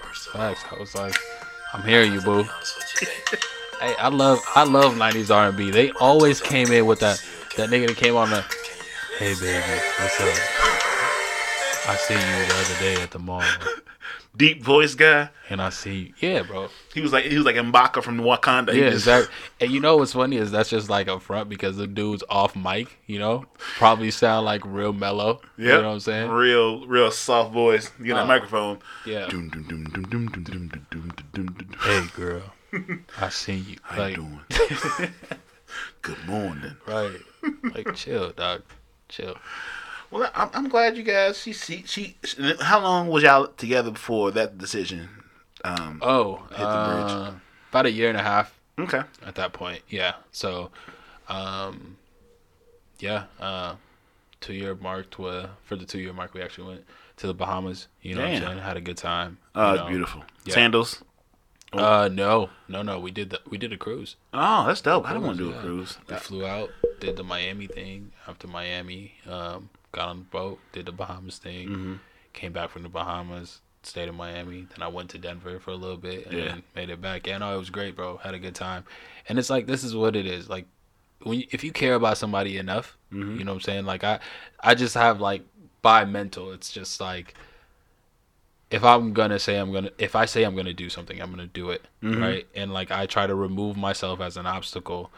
First 0.00 0.28
of 0.28 0.40
all, 0.40 0.54
Facts. 0.54 0.64
I 0.72 0.78
was 0.78 0.94
like, 0.94 1.14
I'm 1.74 1.82
hearing 1.86 2.12
you, 2.12 2.20
boo. 2.20 2.44
be 2.44 2.48
honest 2.48 2.76
with 2.78 3.02
you, 3.02 3.08
baby. 3.30 3.42
Hey, 3.80 3.94
I 3.98 4.08
love 4.08 4.40
I 4.54 4.64
love 4.64 4.94
90s 4.94 5.34
R&B. 5.34 5.70
They 5.70 5.90
always 5.92 6.40
came 6.40 6.70
in 6.70 6.86
with 6.86 7.00
that 7.00 7.22
that 7.56 7.70
nigga 7.70 7.88
that 7.88 7.96
came 7.96 8.16
on 8.16 8.30
the 8.30 8.44
Hey 9.20 9.34
baby, 9.34 9.52
what's 9.98 10.18
up? 10.18 10.34
I 11.86 11.96
see 11.96 12.14
you 12.14 12.20
the 12.20 12.54
other 12.54 12.80
day 12.80 13.02
at 13.02 13.10
the 13.10 13.18
mall. 13.18 13.42
Deep 14.34 14.64
voice 14.64 14.94
guy. 14.94 15.28
And 15.50 15.60
I 15.60 15.68
see 15.68 16.14
you. 16.18 16.30
Yeah, 16.30 16.42
bro. 16.42 16.68
He 16.94 17.02
was 17.02 17.12
like 17.12 17.26
he 17.26 17.36
was 17.36 17.44
like 17.44 17.56
M'Baku 17.56 18.02
from 18.02 18.16
Wakanda. 18.20 18.72
Yeah, 18.72 18.88
just... 18.88 19.06
exactly. 19.06 19.34
And 19.60 19.70
you 19.72 19.80
know 19.80 19.98
what's 19.98 20.14
funny 20.14 20.38
is 20.38 20.50
that's 20.50 20.70
just 20.70 20.88
like 20.88 21.08
up 21.08 21.20
front 21.20 21.50
because 21.50 21.76
the 21.76 21.86
dude's 21.86 22.24
off 22.30 22.56
mic, 22.56 22.96
you 23.04 23.18
know? 23.18 23.44
Probably 23.76 24.10
sound 24.10 24.46
like 24.46 24.62
real 24.64 24.94
mellow. 24.94 25.42
Yeah. 25.58 25.76
You 25.76 25.82
know 25.82 25.88
what 25.88 25.94
I'm 25.96 26.00
saying? 26.00 26.30
Real 26.30 26.86
real 26.86 27.10
soft 27.10 27.52
voice. 27.52 27.90
You 27.98 28.06
get 28.06 28.16
uh, 28.16 28.20
that 28.20 28.26
microphone. 28.26 28.78
Yeah. 29.04 29.28
Hey 31.82 32.06
girl. 32.16 32.54
I 33.20 33.28
see 33.28 33.56
you. 33.56 33.76
How 33.82 33.98
like, 33.98 34.16
you 34.16 34.22
doing? 34.22 35.12
Good 36.00 36.26
morning. 36.26 36.76
Right. 36.86 37.20
Like 37.74 37.94
chill, 37.94 38.30
dog. 38.30 38.62
Chill. 39.10 39.36
Well, 40.10 40.30
I'm, 40.34 40.48
I'm 40.54 40.68
glad 40.68 40.96
you 40.96 41.02
guys. 41.02 41.38
She, 41.38 41.52
she, 41.52 41.84
she. 41.86 42.16
How 42.60 42.80
long 42.80 43.08
was 43.08 43.22
y'all 43.22 43.46
together 43.48 43.90
before 43.90 44.30
that 44.32 44.56
decision? 44.58 45.08
Um, 45.64 46.00
Oh, 46.02 46.42
the 46.50 46.56
bridge. 46.56 46.64
uh, 46.66 47.32
about 47.70 47.86
a 47.86 47.90
year 47.90 48.08
and 48.08 48.18
a 48.18 48.22
half 48.22 48.58
okay. 48.78 49.02
at 49.24 49.34
that 49.34 49.52
point. 49.52 49.82
Yeah. 49.88 50.14
So, 50.32 50.70
um, 51.28 51.96
yeah, 52.98 53.24
uh, 53.38 53.74
two 54.40 54.54
year 54.54 54.74
mark 54.74 55.10
to, 55.12 55.26
uh, 55.26 55.48
for 55.64 55.76
the 55.76 55.84
two 55.84 55.98
year 56.00 56.12
mark, 56.12 56.34
we 56.34 56.42
actually 56.42 56.68
went 56.68 56.84
to 57.18 57.26
the 57.26 57.34
Bahamas. 57.34 57.88
You 58.02 58.14
know, 58.14 58.22
what 58.22 58.30
I'm 58.30 58.42
saying? 58.42 58.58
had 58.58 58.76
a 58.76 58.80
good 58.80 58.96
time. 58.96 59.38
Oh, 59.54 59.68
you 59.68 59.72
it's 59.74 59.82
know. 59.82 59.88
beautiful. 59.88 60.24
yeah. 60.44 60.54
Sandals. 60.54 61.02
Uh, 61.72 62.08
no, 62.12 62.50
no, 62.68 62.82
no. 62.82 62.98
We 62.98 63.10
did 63.10 63.30
the 63.30 63.40
we 63.48 63.56
did 63.56 63.72
a 63.72 63.76
cruise. 63.76 64.16
Oh, 64.34 64.66
that's 64.66 64.80
dope. 64.80 65.08
I 65.08 65.12
don't 65.12 65.22
want 65.22 65.38
to 65.38 65.44
do 65.44 65.50
Yeah. 65.50 65.56
a 65.58 65.60
cruise. 65.60 65.98
We 66.08 66.16
flew 66.16 66.44
out, 66.46 66.70
did 66.98 67.16
the 67.16 67.22
Miami 67.24 67.66
thing. 67.68 68.12
After 68.26 68.48
Miami, 68.48 69.14
um, 69.28 69.70
got 69.92 70.08
on 70.08 70.18
the 70.18 70.24
boat, 70.24 70.58
did 70.72 70.86
the 70.86 70.92
Bahamas 70.92 71.38
thing. 71.38 71.68
Mm-hmm. 71.68 71.94
Came 72.32 72.52
back 72.52 72.70
from 72.70 72.82
the 72.82 72.88
Bahamas, 72.88 73.60
stayed 73.84 74.08
in 74.08 74.16
Miami. 74.16 74.66
Then 74.70 74.82
I 74.82 74.88
went 74.88 75.10
to 75.10 75.18
Denver 75.18 75.60
for 75.60 75.70
a 75.70 75.76
little 75.76 75.96
bit 75.96 76.26
and 76.26 76.36
Yeah. 76.38 76.56
made 76.74 76.90
it 76.90 77.00
back. 77.00 77.26
Yeah, 77.28 77.38
no, 77.38 77.54
it 77.54 77.58
was 77.58 77.70
great, 77.70 77.94
bro. 77.94 78.16
Had 78.16 78.34
a 78.34 78.38
good 78.40 78.54
time. 78.56 78.84
And 79.28 79.38
it's 79.38 79.50
like 79.50 79.66
this 79.66 79.84
is 79.84 79.94
what 79.94 80.16
it 80.16 80.26
is. 80.26 80.48
Like 80.48 80.66
when 81.22 81.40
you, 81.40 81.46
if 81.50 81.62
you 81.62 81.70
care 81.72 81.94
about 81.94 82.18
somebody 82.18 82.56
enough, 82.58 82.96
Mm-hmm. 83.12 83.38
you 83.38 83.44
know 83.44 83.52
what 83.52 83.56
I'm 83.56 83.62
saying. 83.62 83.84
Like 83.86 84.02
I, 84.04 84.18
I 84.60 84.74
just 84.74 84.94
have 84.94 85.20
like 85.20 85.42
by 85.82 86.04
mental. 86.04 86.52
It's 86.52 86.72
just 86.72 87.00
like 87.00 87.34
if 88.70 88.84
I'm 88.84 89.12
gonna 89.12 89.38
say 89.38 89.56
I'm 89.56 89.72
gonna 89.72 89.90
if 89.98 90.14
I 90.14 90.24
say 90.26 90.44
I'm 90.44 90.54
gonna 90.54 90.72
do 90.72 90.88
something, 90.88 91.20
I'm 91.20 91.30
gonna 91.30 91.46
do 91.46 91.70
it. 91.70 91.84
Mm-hmm. 92.02 92.22
Right. 92.22 92.46
And 92.54 92.72
like 92.72 92.90
I 92.90 93.06
try 93.06 93.26
to 93.26 93.34
remove 93.34 93.76
myself 93.76 94.20
as 94.20 94.36
an 94.36 94.46
obstacle 94.46 95.10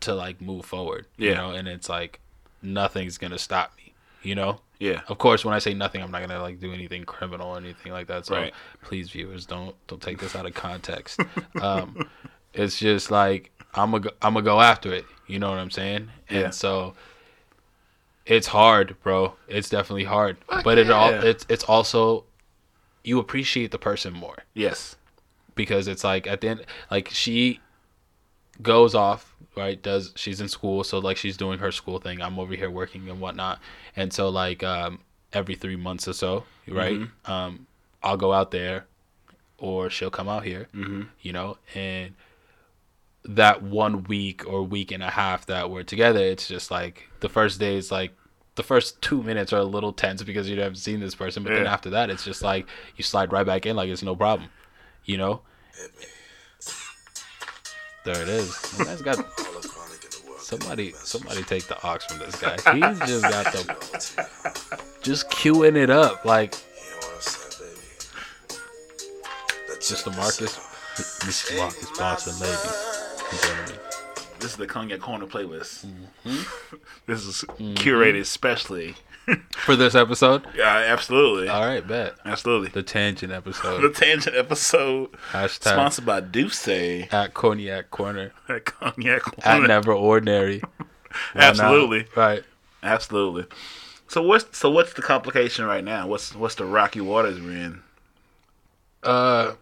to 0.00 0.14
like 0.14 0.40
move 0.40 0.64
forward. 0.64 1.06
You 1.16 1.34
know, 1.34 1.50
and 1.50 1.68
it's 1.68 1.88
like 1.88 2.20
nothing's 2.62 3.18
gonna 3.18 3.38
stop 3.38 3.72
me. 3.76 3.92
You 4.22 4.34
know, 4.34 4.60
Yeah. 4.80 5.02
of 5.08 5.18
course, 5.18 5.44
when 5.44 5.54
I 5.54 5.60
say 5.60 5.72
nothing, 5.72 6.02
I'm 6.02 6.10
not 6.10 6.20
gonna 6.20 6.42
like 6.42 6.58
do 6.58 6.72
anything 6.72 7.04
criminal 7.04 7.50
or 7.50 7.58
anything 7.58 7.92
like 7.92 8.08
that. 8.08 8.26
So 8.26 8.34
Right. 8.34 8.54
please, 8.82 9.10
viewers, 9.10 9.46
don't 9.46 9.74
don't 9.86 10.02
take 10.02 10.18
this 10.18 10.34
out 10.34 10.46
of 10.46 10.54
context. 10.54 11.20
um, 11.62 12.08
it's 12.54 12.78
just 12.78 13.10
like 13.12 13.52
I'm 13.74 13.92
gonna 13.92 14.10
I'm 14.20 14.34
gonna 14.34 14.42
go 14.44 14.60
after 14.60 14.92
it. 14.92 15.04
You 15.28 15.38
know 15.38 15.50
what 15.50 15.58
I'm 15.58 15.70
saying? 15.70 16.08
Yeah. 16.28 16.38
And 16.46 16.54
so 16.54 16.94
it's 18.24 18.48
hard, 18.48 18.96
bro. 19.02 19.34
It's 19.46 19.68
definitely 19.68 20.04
hard, 20.04 20.36
but 20.64 20.78
it 20.78 20.90
all 20.90 21.10
it's 21.12 21.46
it's 21.48 21.62
also 21.64 22.24
you 23.06 23.18
appreciate 23.18 23.70
the 23.70 23.78
person 23.78 24.12
more. 24.12 24.38
Yes. 24.52 24.96
because 25.54 25.88
it's 25.88 26.04
like 26.04 26.26
at 26.26 26.40
the 26.42 26.48
end 26.48 26.66
like 26.90 27.08
she 27.10 27.60
goes 28.62 28.94
off 28.94 29.34
right 29.56 29.80
does 29.82 30.12
she's 30.16 30.40
in 30.40 30.48
school 30.48 30.82
so 30.84 30.98
like 30.98 31.16
she's 31.16 31.36
doing 31.38 31.58
her 31.58 31.72
school 31.72 31.98
thing. 31.98 32.20
I'm 32.20 32.38
over 32.38 32.54
here 32.54 32.70
working 32.70 33.08
and 33.08 33.20
whatnot. 33.20 33.58
And 33.96 34.12
so 34.12 34.28
like 34.28 34.62
um 34.62 34.98
every 35.32 35.54
three 35.54 35.76
months 35.76 36.06
or 36.08 36.12
so 36.12 36.44
right 36.68 36.98
um 37.26 37.66
i'll 38.02 38.16
go 38.16 38.32
out 38.32 38.50
there 38.50 38.86
or 39.58 39.88
she'll 39.90 40.10
come 40.10 40.28
out 40.28 40.44
here 40.44 40.68
Mm-hmm. 40.74 41.02
you 41.22 41.32
know? 41.32 41.56
And 41.74 42.14
that 43.24 43.62
one 43.62 44.04
week 44.04 44.46
or 44.46 44.62
week 44.62 44.92
and 44.92 45.02
a 45.02 45.10
half 45.10 45.46
that 45.46 45.70
we're 45.70 45.82
together 45.82 46.20
it's 46.20 46.46
just 46.48 46.70
like 46.70 47.08
the 47.20 47.28
first 47.28 47.58
day 47.58 47.76
is 47.76 47.90
like 47.90 48.12
the 48.56 48.62
first 48.62 49.00
two 49.00 49.22
minutes 49.22 49.52
are 49.52 49.60
a 49.60 49.64
little 49.64 49.92
tense 49.92 50.22
because 50.22 50.48
you 50.48 50.58
haven't 50.60 50.76
seen 50.76 50.98
this 51.00 51.14
person 51.14 51.42
but 51.42 51.52
then 51.52 51.66
after 51.66 51.90
that 51.90 52.10
it's 52.10 52.24
just 52.24 52.42
like 52.42 52.66
you 52.96 53.04
slide 53.04 53.32
right 53.32 53.46
back 53.46 53.64
in 53.66 53.76
like 53.76 53.88
it's 53.88 54.02
no 54.02 54.16
problem 54.16 54.48
you 55.04 55.16
know 55.16 55.40
there 58.06 58.22
it 58.22 58.28
is. 58.28 58.78
And 58.78 58.86
that's 58.88 59.02
got 59.02 59.18
All 59.18 59.24
the 59.24 59.68
chronic 59.68 60.04
in 60.04 60.10
the 60.10 60.28
world. 60.28 60.40
somebody. 60.40 60.92
Somebody 60.92 61.42
take 61.42 61.66
the 61.66 61.76
aux 61.84 61.98
from 62.08 62.18
this 62.20 62.36
guy. 62.40 62.52
He's 62.72 62.98
just 63.00 63.22
got 63.24 63.52
the 63.52 64.78
just 65.02 65.28
queuing 65.28 65.76
it 65.76 65.90
up 65.90 66.24
like 66.24 66.54
You 66.54 66.90
know 66.92 66.96
what 66.98 67.14
I'm 67.16 67.20
saying, 67.20 67.74
baby? 68.48 68.60
Let's 69.68 69.92
Mr. 69.92 70.16
Marcus. 70.16 70.56
Mr. 71.26 71.56
Marcus 71.58 72.40
and 73.32 73.40
gentlemen. 73.42 73.85
This 74.40 74.52
is 74.52 74.56
the 74.56 74.66
Cognac 74.66 75.00
Corner 75.00 75.26
playlist. 75.26 75.86
Mm-hmm. 76.24 76.76
this 77.06 77.24
is 77.24 77.44
curated 77.58 78.20
especially. 78.20 78.94
For 79.64 79.74
this 79.74 79.96
episode, 79.96 80.46
Yeah, 80.54 80.84
absolutely. 80.86 81.48
all 81.48 81.66
right, 81.66 81.84
bet 81.84 82.14
absolutely. 82.24 82.68
the 82.68 82.84
tangent 82.84 83.32
episode. 83.32 83.80
The 83.82 83.90
tangent 83.90 84.36
episode 84.36 85.10
Hashtag 85.32 85.72
sponsored 85.72 86.06
by 86.06 86.20
D'ussé 86.20 87.12
at 87.12 87.34
Cognac 87.34 87.90
Corner 87.90 88.30
at 88.48 88.64
Cognac 88.66 89.22
Corner. 89.22 89.64
at 89.64 89.66
Never 89.68 89.92
Ordinary. 89.92 90.60
Why 90.60 90.78
not? 91.34 91.42
Absolutely. 91.48 92.06
right. 92.14 92.44
Absolutely. 92.84 93.46
So 94.06 94.22
what's 94.22 94.56
so 94.56 94.70
what's 94.70 94.92
the 94.92 95.02
complication 95.02 95.64
right 95.64 95.82
now? 95.82 96.06
What's 96.06 96.32
what's 96.36 96.54
the 96.54 96.64
rocky 96.64 97.00
waters 97.00 97.40
we're 97.40 97.50
in? 97.50 97.82
uh 99.02 99.54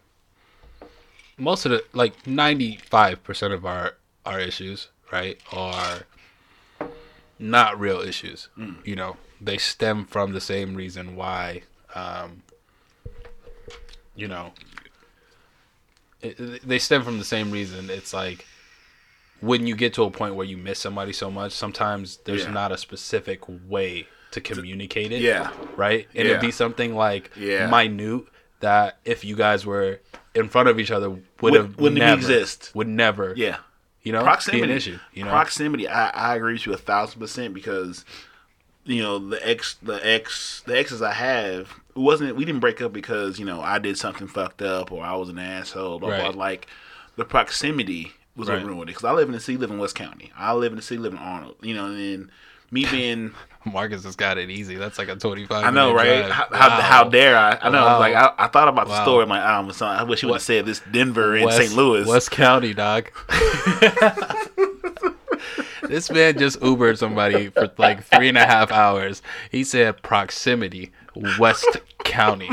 most 1.39 1.65
of 1.65 1.71
the 1.73 1.83
like 1.95 2.23
95% 2.25 3.53
of 3.55 3.65
our 3.65 3.95
our 4.27 4.41
issues 4.41 4.89
right 5.13 5.41
are 5.53 6.03
not 7.39 7.79
real 7.79 8.01
issues 8.01 8.49
you 8.85 8.97
know 8.97 9.17
they 9.41 9.59
stem 9.59 10.05
from 10.05 10.33
the 10.33 10.41
same 10.41 10.75
reason 10.75 11.17
why 11.17 11.63
um 11.95 12.43
you 14.17 14.27
know 14.29 14.53
it, 16.23 16.67
they 16.67 16.79
stem 16.79 17.03
from 17.03 17.19
the 17.19 17.25
same 17.25 17.51
reason 17.51 17.91
it's 17.91 18.15
like 18.15 18.47
when 19.41 19.67
you 19.67 19.75
get 19.77 19.93
to 19.95 20.03
a 20.05 20.11
point 20.11 20.35
where 20.37 20.47
you 20.47 20.57
miss 20.57 20.79
somebody 20.79 21.13
so 21.13 21.31
much 21.31 21.53
sometimes 21.53 22.19
there's 22.25 22.45
Yeah. 22.45 22.53
not 22.53 22.73
a 22.73 22.79
specific 22.79 23.41
way 23.69 24.07
to 24.31 24.41
communicate 24.41 25.13
it 25.13 25.21
Yeah. 25.21 25.51
right? 25.77 26.09
And 26.15 26.25
Yeah. 26.27 26.33
it'd 26.33 26.41
be 26.41 26.51
something 26.51 26.95
like 26.95 27.31
Yeah. 27.37 27.67
minute 27.69 28.25
that 28.61 28.99
if 29.05 29.23
you 29.25 29.37
guys 29.37 29.67
were 29.67 30.01
in 30.35 30.49
front 30.49 30.69
of 30.69 30.81
each 30.81 30.91
other 30.91 31.11
would 31.11 31.23
Would- 31.43 31.55
have 31.55 31.77
wouldn't 31.77 31.99
never, 31.99 32.15
exist. 32.19 32.71
Would 32.75 32.89
never, 32.89 33.35
Yeah. 33.37 33.59
You 34.05 34.13
know, 34.13 34.23
proximity 34.23 34.73
issue. 34.73 34.99
You 35.13 35.25
know, 35.25 35.31
proximity 35.31 35.89
I, 35.89 36.11
I 36.11 36.37
agree 36.37 36.53
with 36.55 36.67
you 36.67 36.73
a 36.73 36.77
thousand 36.77 37.21
percent 37.21 37.53
because 37.55 38.05
you 38.85 39.03
know 39.03 39.19
the 39.19 39.49
ex 39.49 39.75
the 39.83 39.99
ex 40.07 40.63
the 40.67 40.79
exes 40.79 41.01
i 41.01 41.13
have 41.13 41.71
it 41.97 41.99
wasn't 41.99 42.37
we 42.37 42.45
didn't 42.45 42.61
break 42.61 42.83
up 42.83 42.93
because 42.93 43.39
you 43.39 43.45
know 43.47 43.63
i 43.63 43.79
did 43.79 43.97
something 43.97 44.29
fucked 44.29 44.61
up 44.61 44.93
or 44.93 45.03
i 45.03 45.15
was 45.17 45.31
an 45.31 45.39
asshole 45.39 45.99
blah, 45.99 46.11
blah. 46.11 46.27
Right. 46.27 46.35
like 46.35 46.67
the 47.17 47.25
proximity 47.25 48.13
was 48.37 48.49
Right. 48.51 48.59
what 48.59 48.67
ruined 48.67 48.83
it 48.83 48.87
because 48.93 49.05
i 49.05 49.13
live 49.13 49.27
in 49.29 49.33
the 49.33 49.41
city 49.41 49.57
live 49.57 49.71
in 49.71 49.79
west 49.79 49.95
county 49.95 50.31
i 50.37 50.53
live 50.53 50.71
in 50.73 50.77
the 50.77 50.83
city 50.83 50.99
live 51.01 51.15
in 51.15 51.19
arnold 51.19 51.57
you 51.63 51.73
know 51.73 51.87
and 51.87 51.99
then 51.99 52.31
me 52.71 52.85
being 52.91 53.33
Marcus 53.73 54.05
has 54.05 54.17
got 54.17 54.39
it 54.39 54.51
easy. 54.51 54.77
That's 54.77 54.99
like 54.99 55.09
a 55.09 55.17
twenty-five. 55.17 55.65
I 55.65 55.71
know, 55.71 55.93
right? 55.95 56.31
How, 56.31 56.47
Wow. 56.51 56.81
how 56.81 57.05
dare 57.05 57.37
I? 57.37 57.59
I 57.63 57.69
know. 57.71 57.85
Wow. 57.85 57.99
Like 57.99 58.15
I, 58.15 58.33
I 58.39 58.47
thought 58.49 58.69
about 58.69 58.87
the 58.87 58.93
Wow. 58.93 59.03
story. 59.05 59.23
I'm 59.25 59.29
like, 59.29 59.43
oh, 59.43 59.73
son, 59.73 59.97
I 59.97 60.03
wish 60.05 60.23
you 60.23 60.29
would 60.29 60.35
have 60.37 60.43
said 60.43 60.67
this 60.67 60.81
Denver 60.93 61.35
and 61.37 61.51
St. 61.53 61.73
Louis. 61.73 62.07
West 62.07 62.31
County, 62.31 62.75
dog. 62.75 63.11
this 65.89 66.11
man 66.11 66.39
just 66.39 66.61
Ubered 66.61 66.99
somebody 66.99 67.49
for 67.51 67.71
like 67.79 68.05
three 68.05 68.29
and 68.29 68.39
a 68.39 68.47
half 68.47 68.71
hours. 68.71 69.23
He 69.51 69.65
said 69.65 70.03
proximity, 70.03 70.93
West 71.39 71.79
County. 72.05 72.51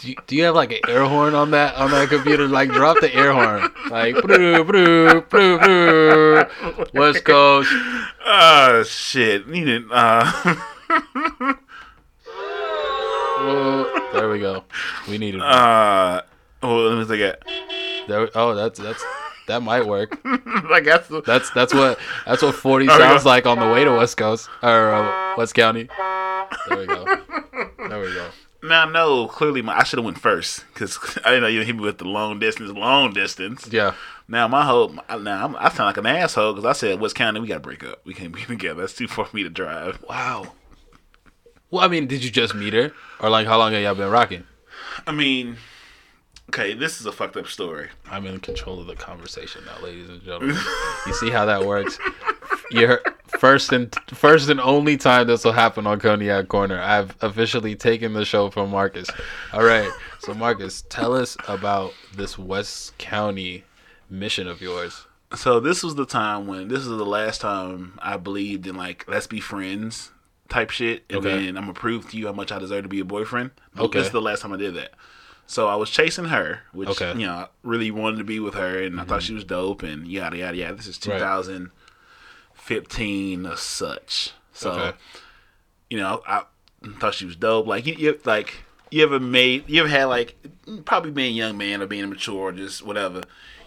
Do 0.00 0.08
you, 0.08 0.16
do 0.26 0.34
you 0.36 0.44
have 0.44 0.54
like 0.54 0.72
an 0.72 0.78
air 0.88 1.04
horn 1.04 1.34
on 1.34 1.50
that 1.50 1.74
on 1.76 1.90
that 1.90 2.08
computer? 2.08 2.48
Like 2.48 2.70
drop 2.70 3.00
the 3.00 3.14
air 3.14 3.32
horn, 3.32 3.70
like 3.90 4.14
broo, 4.22 4.64
broo, 4.64 5.20
broo, 5.22 5.58
broo. 5.58 6.44
West 6.94 7.24
Coast. 7.24 7.70
Oh 8.24 8.82
shit! 8.86 9.46
You 9.46 9.64
didn't. 9.64 9.90
Uh, 9.92 10.54
Oh, 13.42 14.10
there 14.12 14.28
we 14.28 14.38
go. 14.38 14.64
We 15.08 15.16
needed. 15.18 15.40
uh, 15.40 16.22
well, 16.62 16.90
let 16.90 16.98
me 16.98 17.04
take 17.16 17.20
it. 17.20 17.42
There, 18.06 18.28
oh, 18.34 18.54
that's 18.54 18.78
that's 18.78 19.02
that 19.48 19.62
might 19.62 19.86
work. 19.86 20.20
That's 20.84 21.08
the, 21.08 21.22
That's 21.22 21.50
that's 21.50 21.72
what 21.74 21.98
that's 22.26 22.42
what 22.42 22.54
forty 22.54 22.86
There 22.86 22.98
sounds 22.98 23.24
like 23.24 23.46
on 23.46 23.58
the 23.58 23.66
way 23.68 23.84
to 23.84 23.92
West 23.92 24.16
Coast 24.16 24.48
or 24.62 24.92
uh, 24.92 25.34
West 25.36 25.54
County. 25.54 25.88
There 26.68 26.78
we 26.78 26.86
go. 26.86 27.04
There 27.88 28.00
we 28.00 28.12
go. 28.14 28.28
Now. 28.62 28.84
No, 28.84 29.26
clearly, 29.26 29.62
my 29.62 29.78
I 29.78 29.84
should 29.84 29.98
have 29.98 30.04
went 30.04 30.18
first 30.18 30.64
because 30.72 30.98
I 31.24 31.30
didn't 31.30 31.42
know 31.42 31.48
you 31.48 31.62
hit 31.62 31.76
me 31.76 31.82
with 31.82 31.98
the 31.98 32.04
long 32.04 32.38
distance. 32.38 32.70
Long 32.70 33.12
distance. 33.12 33.68
Yeah. 33.70 33.94
Now 34.28 34.46
my 34.48 34.64
whole 34.64 34.94
now 35.20 35.44
I'm, 35.44 35.56
I 35.56 35.68
sound 35.70 35.88
like 35.88 35.96
an 35.96 36.06
asshole 36.06 36.52
because 36.52 36.64
I 36.64 36.72
said 36.72 37.00
West 37.00 37.16
County 37.16 37.40
we 37.40 37.48
gotta 37.48 37.60
break 37.60 37.84
up. 37.84 38.00
We 38.04 38.14
can't 38.14 38.34
be 38.34 38.42
together. 38.46 38.80
That's 38.80 38.94
too 38.94 39.08
far 39.08 39.24
for 39.24 39.36
me 39.36 39.42
to 39.42 39.50
drive. 39.50 40.02
Wow. 40.08 40.52
Well, 41.70 41.84
I 41.84 41.88
mean, 41.88 42.06
did 42.06 42.24
you 42.24 42.30
just 42.30 42.54
meet 42.54 42.74
her, 42.74 42.92
or 43.20 43.30
like 43.30 43.46
how 43.46 43.58
long 43.58 43.72
have 43.72 43.82
y'all 43.82 43.94
been 43.94 44.10
rocking? 44.10 44.44
I 45.06 45.12
mean, 45.12 45.56
okay, 46.48 46.74
this 46.74 47.00
is 47.00 47.06
a 47.06 47.12
fucked 47.12 47.36
up 47.36 47.46
story. 47.46 47.90
I'm 48.10 48.26
in 48.26 48.40
control 48.40 48.80
of 48.80 48.86
the 48.88 48.96
conversation 48.96 49.62
now, 49.64 49.84
ladies 49.84 50.08
and 50.08 50.20
gentlemen. 50.22 50.56
you 51.06 51.14
see 51.14 51.30
how 51.30 51.46
that 51.46 51.64
works? 51.64 51.98
You're 52.70 53.00
first 53.38 53.72
and 53.72 53.94
first 54.12 54.48
and 54.48 54.60
only 54.60 54.96
time 54.96 55.26
this 55.26 55.44
will 55.44 55.52
happen 55.52 55.86
on 55.86 55.98
Cognac 55.98 56.48
Corner. 56.48 56.80
I've 56.80 57.16
officially 57.20 57.74
taken 57.74 58.12
the 58.12 58.24
show 58.24 58.50
from 58.50 58.70
Marcus. 58.70 59.08
All 59.52 59.64
right, 59.64 59.90
so 60.20 60.34
Marcus, 60.34 60.84
tell 60.88 61.14
us 61.14 61.36
about 61.48 61.92
this 62.14 62.38
West 62.38 62.96
County 62.98 63.64
mission 64.08 64.46
of 64.46 64.60
yours. 64.60 65.06
So 65.34 65.60
this 65.60 65.82
was 65.82 65.94
the 65.94 66.06
time 66.06 66.46
when 66.46 66.68
this 66.68 66.80
is 66.80 66.88
the 66.88 67.06
last 67.06 67.40
time 67.40 67.98
I 68.02 68.16
believed 68.16 68.66
in 68.66 68.76
like 68.76 69.04
let's 69.08 69.26
be 69.26 69.40
friends 69.40 70.10
type 70.48 70.70
shit, 70.70 71.04
and 71.08 71.18
Okay. 71.18 71.46
then 71.46 71.56
I'm 71.56 71.62
gonna 71.64 71.74
prove 71.74 72.10
to 72.10 72.16
you 72.16 72.26
how 72.26 72.32
much 72.32 72.50
I 72.50 72.58
deserve 72.58 72.82
to 72.82 72.88
be 72.88 73.00
a 73.00 73.04
boyfriend. 73.04 73.52
Okay. 73.78 73.98
This 73.98 74.08
is 74.08 74.12
the 74.12 74.20
last 74.20 74.42
time 74.42 74.52
I 74.52 74.56
did 74.56 74.74
that. 74.74 74.92
So 75.46 75.68
I 75.68 75.76
was 75.76 75.90
chasing 75.90 76.26
her, 76.26 76.60
which 76.72 76.88
Okay. 76.90 77.12
you 77.12 77.26
know 77.26 77.32
I 77.32 77.48
really 77.62 77.90
wanted 77.90 78.18
to 78.18 78.24
be 78.24 78.40
with 78.40 78.54
her, 78.54 78.80
and 78.82 79.00
I 79.00 79.04
thought 79.04 79.20
mm-hmm. 79.20 79.26
she 79.26 79.34
was 79.34 79.44
dope, 79.44 79.82
and 79.82 80.06
yada 80.06 80.36
yada 80.36 80.56
yada. 80.56 80.74
This 80.74 80.86
is 80.86 81.00
Right. 81.06 81.20
2015 82.66 83.46
or 83.46 83.56
such. 83.56 84.32
So 84.52 84.72
Okay. 84.72 84.96
you 85.88 85.98
know 85.98 86.22
I 86.26 86.42
thought 86.98 87.14
she 87.14 87.24
was 87.26 87.36
dope. 87.36 87.66
Like 87.66 87.86
you, 87.86 87.94
you 87.94 88.20
like 88.24 88.54
you 88.90 89.02
ever 89.02 89.20
made 89.20 89.68
you 89.68 89.80
ever 89.80 89.88
had 89.88 90.04
like 90.04 90.36
probably 90.84 91.10
being 91.10 91.32
a 91.32 91.36
young 91.36 91.56
man 91.56 91.82
or 91.82 91.86
being 91.86 92.04
immature 92.04 92.36
or 92.48 92.52
just 92.52 92.84
whatever. 92.84 93.22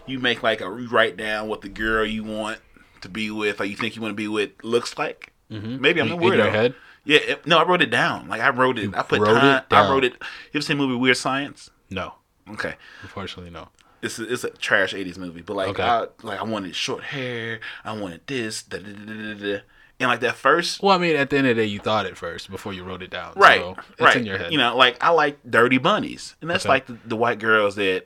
You 0.06 0.20
make 0.20 0.44
like 0.44 0.62
a 0.62 0.66
you 0.66 0.88
write 0.89 1.18
down 1.18 1.48
what 1.48 1.62
the 1.62 1.70
girl 1.70 2.06
you 2.06 2.24
want 2.24 2.60
to 3.02 3.10
be 3.10 3.32
with 3.32 3.60
or 3.62 3.66
you 3.66 3.76
think 3.76 3.96
you 3.96 4.02
want 4.02 4.12
to 4.12 4.16
be 4.16 4.28
with 4.28 4.52
looks 4.64 4.98
like. 4.98 5.32
Mm-hmm. 5.52 5.82
Maybe 5.82 6.02
I'm 6.02 6.08
In- 6.08 6.14
a 6.14 6.16
in 6.18 6.22
weirdo. 6.22 6.38
your 6.38 6.50
head? 6.52 6.76
Yeah, 7.06 7.20
it- 7.20 7.46
no, 7.48 7.58
I 7.60 7.64
wrote 7.66 7.82
it 7.82 7.89
down. 7.89 8.28
Like 8.30 8.41
I 8.41 8.50
wrote 8.50 8.80
it. 8.80 8.96
I 8.96 9.04
put 9.04 9.20
wrote 9.20 9.38
it 9.38 9.39
time. 9.41 9.64
down. 9.70 9.86
I 9.88 9.91
wrote 9.91 10.04
it. 10.06 10.14
You 10.14 10.58
ever 10.60 10.62
seen 10.62 10.78
the 10.78 10.84
movie 10.86 10.98
Weird 10.98 11.18
Science? 11.18 11.70
No, 11.89 12.16
Okay, 12.50 12.76
unfortunately, 13.02 13.52
no. 13.52 13.70
It's 14.04 14.20
a, 14.20 14.32
it's 14.32 14.43
a 14.43 14.49
trash 14.51 14.93
'80s 14.93 15.18
movie, 15.18 15.41
but 15.41 15.56
like 15.56 15.70
Okay. 15.70 15.84
I 15.84 16.06
like 16.22 16.39
I 16.39 16.43
wanted 16.43 16.76
short 16.76 17.04
hair. 17.04 17.60
I 17.84 17.93
wanted 17.93 18.22
this. 18.28 18.64
Da, 18.64 18.78
da, 18.78 18.91
da, 18.91 19.06
da, 19.06 19.34
da, 19.34 19.34
da. 19.54 19.60
And 19.99 20.10
like 20.10 20.20
that 20.22 20.36
first 20.36 20.82
Well, 20.84 20.95
I 20.95 20.97
mean, 20.99 21.16
at 21.16 21.30
the 21.30 21.38
end 21.38 21.47
of 21.47 21.56
the 21.56 21.64
day, 21.64 21.68
you 21.68 21.80
thought 21.80 22.06
it 22.06 22.18
first 22.18 22.49
before 22.51 22.74
you 22.74 22.84
wrote 22.84 23.01
it 23.04 23.10
down. 23.12 23.34
right, 23.36 23.62
so 23.62 23.76
it's 23.91 24.01
right. 24.01 24.18
in 24.18 24.26
your 24.26 24.38
head. 24.38 24.51
You 24.51 24.58
know, 24.58 24.76
like 24.76 25.01
I 25.04 25.10
like 25.12 25.38
dirty 25.49 25.78
bunnies, 25.78 26.36
and 26.41 26.49
that's 26.49 26.66
Okay. 26.66 26.70
like 26.74 26.86
the, 26.88 26.97
the 27.06 27.16
white 27.16 27.39
girls 27.39 27.76
that 27.76 28.06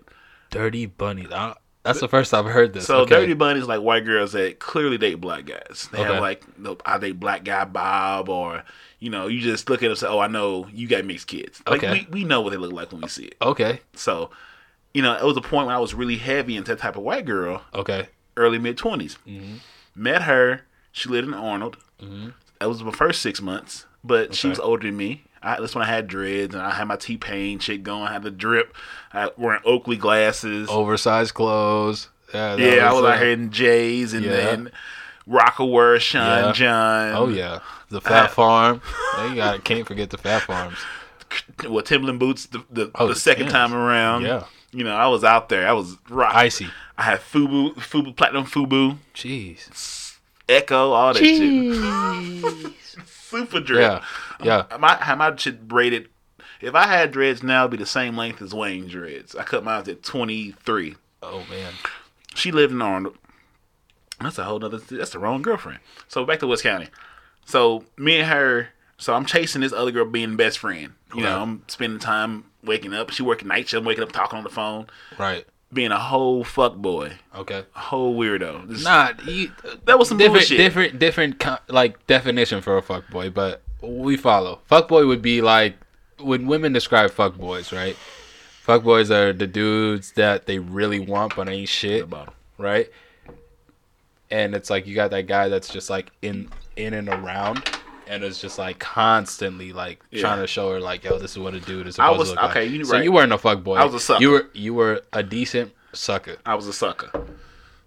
Dirty 0.50 0.86
Bunnies. 0.86 1.28
I, 1.32 1.56
That's 1.84 2.00
the 2.00 2.08
first 2.08 2.34
I've 2.34 2.45
heard 2.45 2.74
this. 2.74 2.86
So 2.86 3.00
okay. 3.00 3.16
dirty 3.16 3.34
bunnies 3.34 3.66
like 3.66 3.82
white 3.82 4.06
girls 4.06 4.34
that 4.34 4.60
clearly 4.60 4.98
date 4.98 5.16
black 5.16 5.45
guys. 5.45 5.89
They 5.91 6.00
Okay. 6.00 6.14
have 6.14 6.22
like 6.22 6.43
I 6.86 6.98
date 7.00 7.20
black 7.20 7.43
guy 7.43 7.66
Bob 7.66 8.30
or 8.30 8.64
you 9.00 9.10
know 9.10 9.28
you 9.28 9.39
just 9.41 9.70
look 9.70 9.80
at 9.80 9.82
them 9.84 9.91
and 9.91 9.98
say 10.00 10.08
oh 10.08 10.20
I 10.20 10.28
know 10.28 10.68
you 10.72 10.88
got 10.88 11.06
mixed 11.06 11.28
kids. 11.28 11.62
Like 11.68 11.84
Okay. 11.84 12.08
we, 12.12 12.22
we 12.22 12.24
know 12.26 12.41
what 12.41 12.52
they 12.52 12.58
look 12.58 12.74
like 12.74 12.91
when 12.91 13.02
we 13.02 13.08
see 13.08 13.26
it. 13.26 13.36
Okay. 13.41 13.80
So 13.93 14.30
you 14.98 15.04
know 15.04 15.14
it 15.16 15.24
was 15.24 15.38
a 15.38 15.41
point 15.41 15.68
when 15.68 15.76
I 15.76 15.80
was 15.80 15.93
really 15.93 16.18
heavy 16.18 16.56
into 16.58 16.72
that 16.74 16.82
type 16.82 16.95
of 16.95 17.04
white 17.04 17.26
girl, 17.26 17.62
Okay. 17.74 18.10
early 18.36 18.58
mid 18.60 18.78
20s 18.78 19.18
Mm-hmm. 19.28 19.56
Met 19.95 20.24
her. 20.24 20.62
She 20.91 21.10
lived 21.10 21.28
in 21.28 21.34
Arnold. 21.34 21.78
That 22.60 22.68
was 22.70 22.82
my 22.84 22.91
first 22.91 23.22
six 23.22 23.41
months, 23.41 23.86
but 24.04 24.34
she 24.36 24.48
was 24.48 24.60
older 24.60 24.88
than 24.88 24.98
me. 24.98 25.24
I, 25.43 25.60
that's 25.60 25.76
when 25.76 25.84
I 25.84 25.88
had 25.88 26.08
dreads 26.08 26.54
and 26.56 26.64
I 26.64 26.72
had 26.72 26.86
my 26.88 26.95
T 26.95 27.18
Pain 27.18 27.60
shit 27.60 27.84
going. 27.84 28.04
I 28.04 28.14
had 28.14 28.24
the 28.24 28.32
drip. 28.32 28.76
I 29.14 29.30
wearing 29.38 29.62
Oakley 29.66 29.95
glasses. 29.98 30.68
Oversized 30.70 31.34
clothes. 31.36 32.10
Yeah. 32.34 32.56
Yeah, 32.58 32.89
I 32.89 32.93
was 32.93 33.04
uh, 33.04 33.08
out 33.10 33.20
here 33.20 33.32
in 33.32 33.52
J's 33.52 34.14
and 34.14 34.26
Yeah. 34.26 34.32
then 34.32 34.72
Rocawear, 35.28 36.00
Sean 36.00 36.45
Yeah. 36.45 36.52
John. 36.54 37.14
Oh 37.16 37.28
yeah, 37.30 37.60
the 37.89 38.02
Phat 38.02 38.26
I- 38.26 38.28
Farm. 38.28 38.82
You 39.30 39.36
got 39.36 39.64
can't 39.64 39.86
forget 39.88 40.10
the 40.10 40.18
Phat 40.18 40.41
Farms. 40.43 40.78
Well, 41.68 41.84
Timberland 41.84 42.20
boots 42.20 42.45
the 42.48 42.64
the, 42.70 42.91
Oh, 42.95 43.08
the 43.08 43.16
second 43.16 43.45
skins. 43.50 43.54
time 43.54 43.74
around. 43.74 44.24
Yeah. 44.24 44.43
You 44.78 44.84
know, 44.84 44.96
I 44.96 45.08
was 45.08 45.24
out 45.24 45.50
there. 45.50 45.68
I 45.68 45.72
was 45.72 45.98
rock. 46.08 46.36
Icy. 46.36 46.68
I 47.00 47.02
had 47.02 47.20
Fubu, 47.20 47.74
Fubu 47.78 48.16
Platinum 48.16 48.46
Fubu, 48.46 49.00
Jeez. 49.16 50.18
Ecko, 50.48 50.92
all 50.92 51.16
that 51.16 51.20
shit. 51.20 52.74
Super 53.08 53.60
drip. 53.60 53.80
Yeah. 53.80 54.04
Yeah. 54.44 54.58
Um, 54.60 54.68
I 54.70 54.78
might 54.78 55.00
have 55.00 55.18
my 55.18 55.36
shit 55.36 55.68
braided. 55.68 56.10
If 56.62 56.76
I 56.76 56.86
had 56.86 57.12
dreads 57.12 57.42
now, 57.42 57.64
it'd 57.64 57.72
be 57.72 57.78
the 57.78 57.88
same 57.88 58.16
length 58.16 58.40
as 58.40 58.54
Wayne 58.54 58.88
dreads. 58.88 59.36
I 59.36 59.42
cut 59.42 59.64
mine 59.64 59.90
at 59.90 60.04
23. 60.04 60.96
Oh 61.24 61.44
man. 61.50 61.74
She 62.36 62.52
lived 62.52 62.72
in 62.72 62.80
Arnold. 62.80 63.18
That's 64.22 64.38
a 64.38 64.44
whole 64.44 64.60
nother. 64.60 64.78
That's 64.78 65.10
the 65.10 65.18
wrong 65.18 65.42
girlfriend. 65.42 65.80
So 66.08 66.24
back 66.24 66.38
to 66.42 66.48
West 66.48 66.62
County. 66.62 66.90
So 67.46 67.84
me 67.98 68.20
and 68.20 68.30
her. 68.30 68.70
So 69.00 69.16
I'm 69.16 69.26
chasing 69.26 69.62
this 69.62 69.74
other 69.74 69.90
girl 69.90 70.06
being 70.06 70.36
best 70.36 70.60
friend. 70.60 70.94
You 71.16 71.24
know, 71.24 71.42
I'm 71.42 71.64
spending 71.68 71.98
time 72.00 72.44
waking 72.68 72.93
up. 72.93 73.09
She 73.11 73.24
working 73.24 73.47
night 73.47 73.68
shift. 73.70 73.80
I'm 73.80 73.86
waking 73.86 74.03
up 74.03 74.11
talking 74.11 74.38
on 74.38 74.43
the 74.43 74.49
phone, 74.49 74.88
Right. 75.18 75.45
being 75.74 75.91
a 75.91 75.99
whole 75.99 76.43
fuck 76.43 76.76
boy, 76.76 77.13
Okay. 77.36 77.63
a 77.76 77.80
whole 77.80 78.15
weirdo. 78.18 78.70
Just- 78.70 78.84
Not 78.84 79.26
you, 79.28 79.51
That 79.86 79.97
was 79.97 80.07
some 80.09 80.18
different, 80.18 80.41
bullshit. 80.41 80.57
different, 80.57 80.99
different 80.99 81.43
like 81.70 82.05
definition 82.07 82.61
for 82.61 82.78
a 82.78 82.82
fuck 82.82 83.09
boy, 83.09 83.30
but 83.30 83.61
we 83.82 84.18
follow. 84.18 84.59
Fuck 84.65 84.88
boy 84.88 85.05
would 85.07 85.22
be 85.22 85.41
like 85.41 85.76
when 86.20 86.47
women 86.47 86.74
describe 86.74 87.11
fuck 87.11 87.36
boys, 87.36 87.72
right? 87.72 87.95
Fuck 88.61 88.84
boys 88.84 89.09
are 89.11 89.32
the 89.34 89.47
dudes 89.47 90.11
that 90.13 90.45
they 90.45 90.59
really 90.59 90.99
want 90.99 91.36
but 91.36 91.47
ain't 91.47 91.70
shit, 91.70 92.09
bottom. 92.09 92.34
right? 92.57 92.89
And 94.30 94.53
it's 94.55 94.70
like 94.70 94.86
you 94.88 94.93
got 94.95 95.11
that 95.11 95.26
guy 95.28 95.47
that's 95.47 95.70
just 95.70 95.89
like 95.89 96.11
in 96.22 96.49
in 96.76 96.93
and 96.93 97.07
around, 97.07 97.63
and 98.10 98.24
it's 98.24 98.39
just 98.41 98.58
like 98.58 98.80
constantly 98.80 99.74
like 99.74 99.99
Yeah. 100.12 100.22
trying 100.22 100.39
to 100.41 100.47
show 100.47 100.72
her 100.72 100.80
like, 100.80 101.03
yo, 101.03 101.18
this 101.20 101.32
is 101.32 101.39
what 101.39 101.53
a 101.53 101.60
dude 101.60 101.88
is 101.88 101.97
I 101.99 102.05
supposed 102.05 102.20
was- 102.20 102.30
to 102.30 102.36
look 102.36 102.51
okay, 102.51 102.64
like. 102.64 102.72
you 102.72 102.86
so 102.86 102.93
right. 102.93 103.03
you 103.03 103.12
weren't 103.12 103.32
a 103.34 103.38
fuck 103.38 103.64
boy. 103.64 103.76
I 103.76 103.84
was 103.86 103.93
a 103.93 103.99
sucker. 103.99 104.22
You 104.22 104.32
were 104.32 104.49
you 104.53 104.74
were 104.74 105.01
a 105.14 105.24
decent 105.24 105.74
sucker. 105.93 106.38
I 106.45 106.55
was 106.55 106.68
a 106.68 106.74
sucker. 106.74 107.10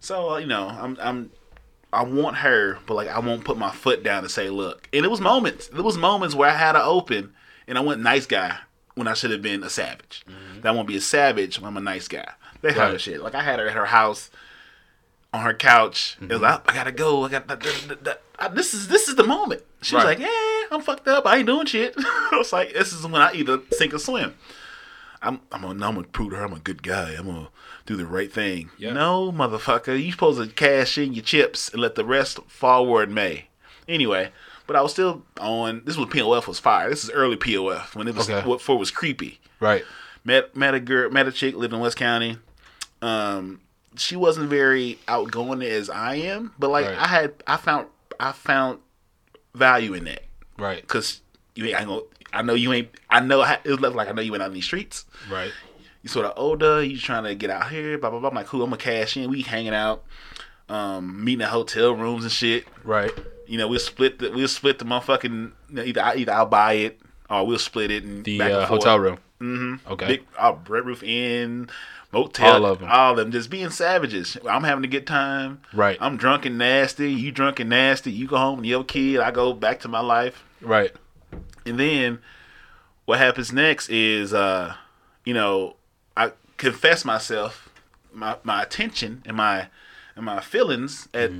So 0.01 0.31
uh, 0.35 0.37
you 0.39 0.47
know, 0.47 0.69
I'm 0.69 0.97
I'm 1.01 1.31
I 1.93 2.05
want 2.05 2.37
her, 2.37 2.79
but 2.87 2.95
like 2.95 3.09
I 3.09 3.19
won't 3.19 3.45
put 3.45 3.59
my 3.59 3.71
foot 3.71 4.03
down 4.03 4.23
and 4.23 4.31
say, 4.31 4.49
look. 4.51 4.89
And 4.93 5.05
it 5.05 5.09
was 5.09 5.21
moments. 5.21 5.69
There 5.69 5.83
was 5.83 5.99
moments 5.99 6.35
where 6.35 6.49
I 6.49 6.55
had 6.57 6.73
to 6.73 6.83
open, 6.85 7.33
and 7.67 7.77
I 7.77 7.81
went 7.81 8.01
nice 8.01 8.27
guy 8.27 8.59
when 8.95 9.09
I 9.09 9.15
should 9.15 9.31
have 9.33 9.43
been 9.43 9.63
a 9.65 9.71
savage. 9.71 10.25
That 10.63 10.75
won't 10.75 10.87
be 10.89 10.97
a 10.97 11.01
savage 11.01 11.59
when 11.59 11.67
I'm 11.69 11.77
a 11.77 11.81
nice 11.81 12.07
guy. 12.09 12.29
That 12.63 12.75
kind 12.75 12.93
Right. 12.93 13.01
shit. 13.01 13.23
Like 13.23 13.35
I 13.35 13.43
had 13.43 13.59
her 13.59 13.67
at 13.69 13.75
her 13.75 13.87
house 13.87 14.31
on 15.33 15.43
her 15.43 15.55
couch. 15.55 16.17
It 16.21 16.29
was 16.29 16.41
like 16.41 16.71
I 16.71 16.75
gotta 16.75 16.93
go. 16.93 17.25
I 17.25 17.29
got 17.29 17.47
da- 17.47 17.55
da- 17.57 17.87
da- 17.89 17.95
da- 18.03 18.15
I- 18.39 18.49
this 18.49 18.75
is 18.75 18.89
this 18.89 19.09
is 19.09 19.17
the 19.17 19.25
moment. 19.25 19.63
She 19.83 19.95
was 19.95 20.05
like, 20.05 20.19
yeah, 20.19 20.29
I'm 20.71 20.83
fucked 20.83 21.09
up. 21.09 21.27
I 21.27 21.39
ain't 21.39 21.47
doing 21.47 21.67
shit. 21.67 21.95
I 21.99 22.31
was 22.37 22.53
like, 22.53 22.73
this 22.75 22.93
is 22.93 23.03
when 23.07 23.23
I 23.23 23.33
either 23.33 23.61
sink 23.73 23.95
or 23.95 23.99
swim. 23.99 24.35
I'm 25.23 25.41
I'm 25.53 25.63
gonna, 25.63 25.87
I'm 25.87 25.95
gonna 25.95 26.07
prove 26.07 26.31
to 26.31 26.37
her 26.37 26.45
I'm 26.45 26.53
a 26.53 26.59
good 26.59 26.83
guy. 26.83 27.13
I'm 27.15 27.27
gonna 27.27 27.49
do 27.87 27.97
the 27.97 28.07
right 28.07 28.33
thing. 28.33 28.71
No, 28.79 29.31
motherfucker, 29.33 30.03
you 30.03 30.13
supposed 30.13 30.41
to 30.43 30.49
cash 30.55 30.97
in 30.99 31.13
your 31.13 31.23
chips 31.25 31.69
and 31.73 31.81
let 31.81 31.95
the 31.95 32.05
rest 32.05 32.39
fall 32.49 32.87
where 32.87 33.03
it 33.05 33.11
may. 33.11 33.47
Anyway, 33.89 34.31
but 34.67 34.77
I 34.77 34.81
was 34.83 34.93
still 34.93 35.25
on. 35.41 35.83
This 35.85 35.97
was 35.97 36.09
POF 36.09 36.47
was 36.47 36.59
fire. 36.59 36.89
This 36.91 37.05
is 37.05 37.11
early 37.11 37.37
POF 37.37 37.95
when 37.95 38.09
it 38.09 38.15
was 38.15 38.29
Okay. 38.31 38.47
what 38.49 38.61
for 38.61 38.79
was 38.79 38.91
creepy. 38.91 39.41
Right. 39.61 39.85
Met 40.25 40.57
met 40.57 40.75
a 40.75 40.81
girl, 40.81 41.11
met 41.11 41.27
a 41.29 41.33
chick 41.33 41.55
lived 41.55 41.73
in 41.75 41.81
West 41.81 41.97
County. 41.97 42.39
Um, 43.03 43.61
she 43.97 44.17
wasn't 44.17 44.49
very 44.49 44.99
outgoing 45.09 45.63
as 45.63 45.91
I 45.91 46.15
am, 46.17 46.53
but 46.59 46.71
like 46.71 46.87
Right. 46.87 46.99
I 46.99 47.07
had, 47.07 47.35
I 47.47 47.57
found, 47.57 47.87
I 48.19 48.33
found 48.33 48.79
value 49.55 49.95
in 49.95 50.05
that 50.05 50.23
Right. 50.59 50.81
because 50.81 51.21
you 51.55 51.65
ain't 51.67 51.77
I 51.81 51.85
gonna. 51.85 52.03
I 52.33 52.43
know 52.43 52.55
you 52.55 52.73
ain't. 52.73 52.89
I 53.09 53.21
know 53.21 53.43
it 53.43 53.67
was 53.67 53.81
like 53.81 54.09
I 54.09 54.13
know 54.13 54.23
you 54.23 54.33
ain't 54.35 54.43
out 54.43 54.49
in 54.49 54.55
these 54.55 54.65
streets 54.65 55.05
Right. 55.29 55.53
you 56.03 56.09
sort 56.09 56.27
of 56.27 56.33
older, 56.37 56.83
you 56.83 56.99
trying 56.99 57.25
to 57.25 57.35
get 57.35 57.51
out 57.51 57.69
here, 57.71 57.99
blah 57.99 58.11
blah 58.11 58.21
blah. 58.21 58.29
I'm 58.29 58.35
like, 58.37 58.47
cool, 58.47 58.63
I'm 58.63 58.71
gonna 58.71 58.77
cash 58.81 59.17
in. 59.17 59.29
We 59.31 59.43
hanging 59.43 59.75
out, 59.75 60.05
um, 60.69 61.25
meeting 61.25 61.43
at 61.43 61.49
hotel 61.51 61.93
rooms 61.93 62.23
and 62.25 62.33
shit. 62.33 62.67
Right. 62.85 63.11
You 63.49 63.59
know, 63.59 63.67
we'll 63.67 63.81
split 63.81 64.21
the 64.21 64.31
we'll 64.31 64.47
split 64.49 64.79
the 64.79 64.85
motherfucking 64.85 65.53
you 65.71 65.75
know, 65.75 65.83
either 65.83 66.01
I, 66.03 66.15
either 66.17 66.33
I'll 66.33 66.47
buy 66.47 66.75
it 66.75 67.01
or 67.29 67.45
we'll 67.47 67.59
split 67.59 67.91
it 67.91 68.05
and 68.05 68.25
The 68.25 68.41
uh, 68.41 68.67
hotel 68.67 68.99
room. 69.01 69.19
Mm-hmm. 69.41 69.93
Okay. 69.93 70.07
Big 70.07 70.27
uh, 70.39 70.55
Red 70.69 70.85
Roof 70.87 71.03
Inn, 71.03 71.69
motel, 72.13 72.65
All 72.65 72.67
of 72.67 72.83
'em. 72.83 72.89
all 72.91 73.11
of 73.13 73.17
them, 73.19 73.31
just 73.33 73.51
being 73.51 73.71
savages. 73.71 74.37
I'm 74.49 74.65
having 74.65 74.85
a 74.85 74.89
good 74.89 75.07
time. 75.07 75.61
Right. 75.73 75.97
I'm 76.01 76.17
drunk 76.17 76.45
and 76.47 76.59
nasty. 76.59 77.13
You 77.13 77.31
drunk 77.33 77.61
and 77.61 77.71
nasty. 77.71 78.11
You 78.13 78.27
go 78.27 78.37
home 78.37 78.57
with 78.59 78.67
your 78.67 78.85
kid. 78.85 79.21
I 79.21 79.31
go 79.31 79.53
back 79.53 79.81
to 79.81 79.89
my 79.89 80.01
life. 80.01 80.45
Right. 80.61 80.93
And 81.65 81.79
then 81.79 82.19
what 83.05 83.19
happens 83.19 83.53
next 83.53 83.89
is, 83.91 84.33
uh, 84.35 84.75
you 85.25 85.35
know, 85.35 85.77
I 86.17 86.33
confess 86.57 87.05
myself, 87.05 87.69
my, 88.13 88.37
my 88.43 88.63
attention 88.63 89.23
and 89.25 89.37
my 89.37 89.69
and 90.17 90.25
my 90.25 90.41
feelings 90.41 91.09
at 91.15 91.31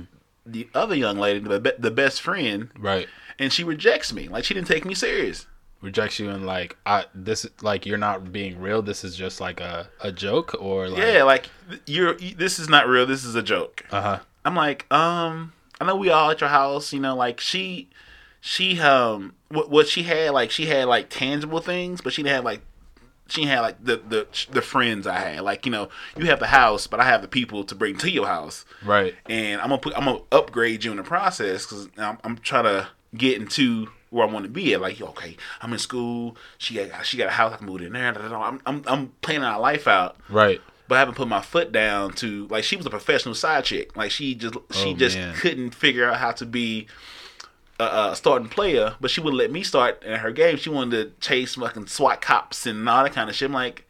the 0.45 0.67
other 0.73 0.95
young 0.95 1.17
lady, 1.17 1.39
the, 1.39 1.75
the 1.77 1.91
best 1.91 2.21
friend, 2.21 2.69
Right. 2.79 3.07
and 3.37 3.51
she 3.53 3.63
rejects 3.63 4.11
me. 4.13 4.27
Like 4.29 4.43
she 4.45 4.53
didn't 4.53 4.67
take 4.67 4.85
me 4.85 4.93
serious. 4.95 5.45
Rejects 5.81 6.19
you 6.19 6.29
and 6.29 6.45
like 6.45 6.77
I 6.85 7.05
this 7.15 7.47
like 7.61 7.85
you're 7.85 7.97
not 7.97 8.31
being 8.31 8.59
real. 8.59 8.81
This 8.81 9.03
is 9.03 9.15
just 9.15 9.41
like 9.41 9.59
a, 9.59 9.89
a 10.01 10.11
joke 10.11 10.55
or 10.59 10.87
like 10.89 11.03
yeah, 11.03 11.23
like 11.23 11.49
you're. 11.87 12.15
This 12.15 12.59
is 12.59 12.69
not 12.69 12.87
real. 12.87 13.05
This 13.05 13.25
is 13.25 13.35
a 13.35 13.41
joke. 13.41 13.83
uh 13.91 14.01
huh 14.01 14.19
I'm 14.43 14.55
like, 14.55 14.91
um, 14.91 15.53
I 15.79 15.85
know 15.85 15.95
we 15.95 16.09
all 16.09 16.31
at 16.31 16.41
your 16.41 16.49
house, 16.49 16.93
you 16.93 16.99
know, 16.99 17.15
like 17.15 17.39
she, 17.39 17.89
she, 18.39 18.79
um, 18.79 19.33
what, 19.49 19.69
what 19.69 19.87
she 19.87 20.03
had, 20.03 20.31
like 20.31 20.49
she 20.51 20.65
had 20.65 20.85
like 20.87 21.09
tangible 21.09 21.59
things, 21.59 22.01
but 22.01 22.11
she 22.13 22.23
didn't 22.23 22.35
have 22.35 22.45
like, 22.45 22.61
she 23.27 23.45
had 23.45 23.61
like 23.61 23.83
the 23.83 23.95
the 23.97 24.27
the 24.51 24.61
friends 24.61 25.07
I 25.07 25.19
had, 25.19 25.41
like 25.41 25.65
you 25.65 25.71
know, 25.71 25.87
you 26.17 26.25
have 26.25 26.39
the 26.39 26.47
house, 26.47 26.85
but 26.87 26.99
I 26.99 27.05
have 27.05 27.21
the 27.21 27.29
people 27.29 27.63
to 27.63 27.75
bring 27.75 27.97
to 27.99 28.11
your 28.11 28.25
house, 28.27 28.65
right 28.83 29.15
and 29.29 29.61
I'm 29.61 29.69
gonna 29.69 29.81
put, 29.81 29.97
I'm 29.97 30.03
gonna 30.03 30.19
upgrade 30.33 30.83
you 30.83 30.91
in 30.91 30.97
the 30.97 31.03
process 31.03 31.65
because 31.65 31.87
I'm, 31.97 32.17
I'm 32.25 32.37
trying 32.39 32.65
to 32.65 32.89
get 33.15 33.39
into 33.39 33.87
where 34.11 34.27
I 34.27 34.31
want 34.31 34.45
to 34.45 34.51
be 34.51 34.73
at. 34.73 34.81
Like, 34.81 35.01
okay, 35.01 35.35
I'm 35.61 35.73
in 35.73 35.79
school, 35.79 36.37
she 36.59 36.75
got 36.75 37.03
she 37.05 37.17
got 37.17 37.27
a 37.27 37.31
house, 37.31 37.51
I 37.53 37.57
can 37.57 37.65
move 37.65 37.81
in 37.81 37.93
there. 37.93 38.13
I'm 38.15 38.61
I'm 38.65 38.83
I'm 38.85 39.07
planning 39.21 39.43
our 39.43 39.59
life 39.59 39.87
out 39.87 40.15
right 40.29 40.61
but 40.87 40.95
I 40.95 40.99
haven't 40.99 41.15
put 41.15 41.29
my 41.29 41.41
foot 41.41 41.71
down 41.71 42.11
to 42.15 42.47
like 42.47 42.65
she 42.65 42.75
was 42.75 42.85
a 42.85 42.89
professional 42.89 43.33
side 43.33 43.63
chick. 43.63 43.95
Like 43.95 44.11
she 44.11 44.35
just 44.35 44.55
she 44.71 44.89
Oh, 44.89 44.93
just 44.93 45.17
man. 45.17 45.33
couldn't 45.35 45.73
figure 45.73 46.05
out 46.09 46.17
how 46.17 46.31
to 46.33 46.45
be 46.45 46.87
a, 47.79 48.09
a 48.11 48.15
starting 48.15 48.49
player, 48.49 48.95
but 48.99 49.09
she 49.09 49.21
wouldn't 49.21 49.37
let 49.39 49.51
me 49.51 49.63
start 49.63 50.03
in 50.03 50.19
her 50.19 50.31
game. 50.31 50.57
She 50.57 50.69
wanted 50.69 50.91
to 51.21 51.25
chase 51.25 51.55
fucking 51.55 51.87
SWAT 51.87 52.19
cops 52.21 52.65
and 52.65 52.87
all 52.89 53.03
that 53.03 53.13
kind 53.13 53.29
of 53.29 53.35
shit. 53.37 53.45
I'm 53.47 53.53
like, 53.53 53.87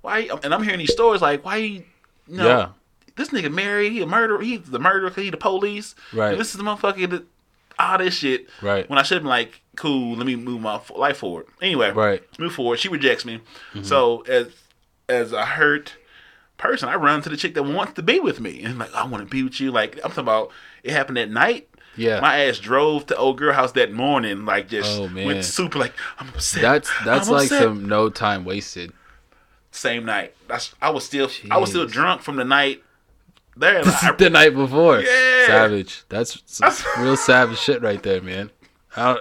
why? 0.00 0.28
And 0.42 0.52
I'm 0.52 0.64
hearing 0.64 0.80
these 0.80 0.92
stories 0.92 1.22
like, 1.22 1.44
why? 1.44 1.54
You 1.56 1.84
know, 2.26 2.48
Yeah. 2.48 2.68
this 3.14 3.28
nigga 3.28 3.52
married, 3.52 3.92
he 3.92 4.00
a 4.02 4.06
murderer, 4.06 4.40
he's 4.42 4.62
the 4.62 4.80
murderer. 4.80 5.10
he 5.10 5.30
the 5.30 5.36
police. 5.36 5.94
Right. 6.12 6.32
And 6.32 6.40
this 6.40 6.50
is 6.50 6.56
the 6.56 6.64
motherfucker 6.64 7.08
that 7.10 7.24
all 7.80 7.98
this 7.98 8.14
shit. 8.14 8.48
Right. 8.62 8.88
When 8.88 8.98
I 8.98 9.02
should 9.02 9.16
have 9.16 9.22
been 9.22 9.30
like, 9.30 9.62
cool, 9.76 10.16
let 10.16 10.26
me 10.26 10.36
move 10.36 10.60
my 10.60 10.80
life 10.96 11.18
forward. 11.18 11.46
Anyway, 11.62 11.90
Right. 11.90 12.22
Mm-hmm. 12.22 12.42
move 12.42 12.54
forward. 12.54 12.78
She 12.78 12.88
rejects 12.88 13.24
me. 13.24 13.40
So 13.82 14.22
as 14.22 14.48
as 15.08 15.32
a 15.32 15.44
hurt 15.44 15.94
person, 16.56 16.88
I 16.88 16.94
run 16.96 17.22
to 17.22 17.28
the 17.28 17.36
chick 17.36 17.54
that 17.54 17.62
wants 17.62 17.94
to 17.94 18.02
be 18.02 18.20
with 18.20 18.40
me, 18.40 18.62
and 18.62 18.78
like 18.78 18.94
I 18.94 19.04
want 19.06 19.24
to 19.24 19.30
be 19.30 19.42
with 19.42 19.60
you. 19.60 19.70
Like 19.72 19.96
I'm 19.96 20.10
talking 20.10 20.20
about, 20.20 20.50
it 20.82 20.92
happened 20.92 21.18
at 21.18 21.30
night. 21.30 21.66
Yeah. 21.96 22.20
my 22.20 22.44
ass 22.44 22.58
drove 22.60 23.06
to 23.06 23.16
old 23.16 23.36
girl 23.36 23.52
house 23.52 23.72
that 23.72 23.92
morning. 23.92 24.44
Like 24.46 24.68
just 24.68 24.98
Oh, 25.00 25.08
man. 25.08 25.26
went 25.26 25.44
super. 25.44 25.78
Like 25.78 25.92
I'm 26.18 26.28
upset. 26.28 26.62
that's 26.62 26.90
that's 27.04 27.26
I'm 27.28 27.34
like 27.34 27.44
upset. 27.46 27.62
some 27.62 27.88
no 27.88 28.08
time 28.08 28.44
wasted. 28.44 28.92
same 29.72 30.04
night. 30.04 30.34
That's 30.48 30.72
I 30.80 30.90
was 30.90 31.04
still 31.04 31.28
I 31.50 31.58
was 31.58 31.70
still 31.70 31.86
drunk 31.86 32.22
from 32.22 32.36
the 32.36 32.44
night 32.44 32.82
there. 33.56 33.82
Like, 33.84 34.02
I- 34.04 34.12
the 34.12 34.30
night 34.30 34.54
before. 34.54 35.00
Yeah. 35.00 35.46
Savage. 35.46 36.04
That's 36.08 36.42
some 36.46 36.72
real 37.02 37.16
savage 37.16 37.58
shit 37.58 37.82
right 37.82 38.02
there, 38.02 38.20
man. 38.22 38.50
I 38.96 39.18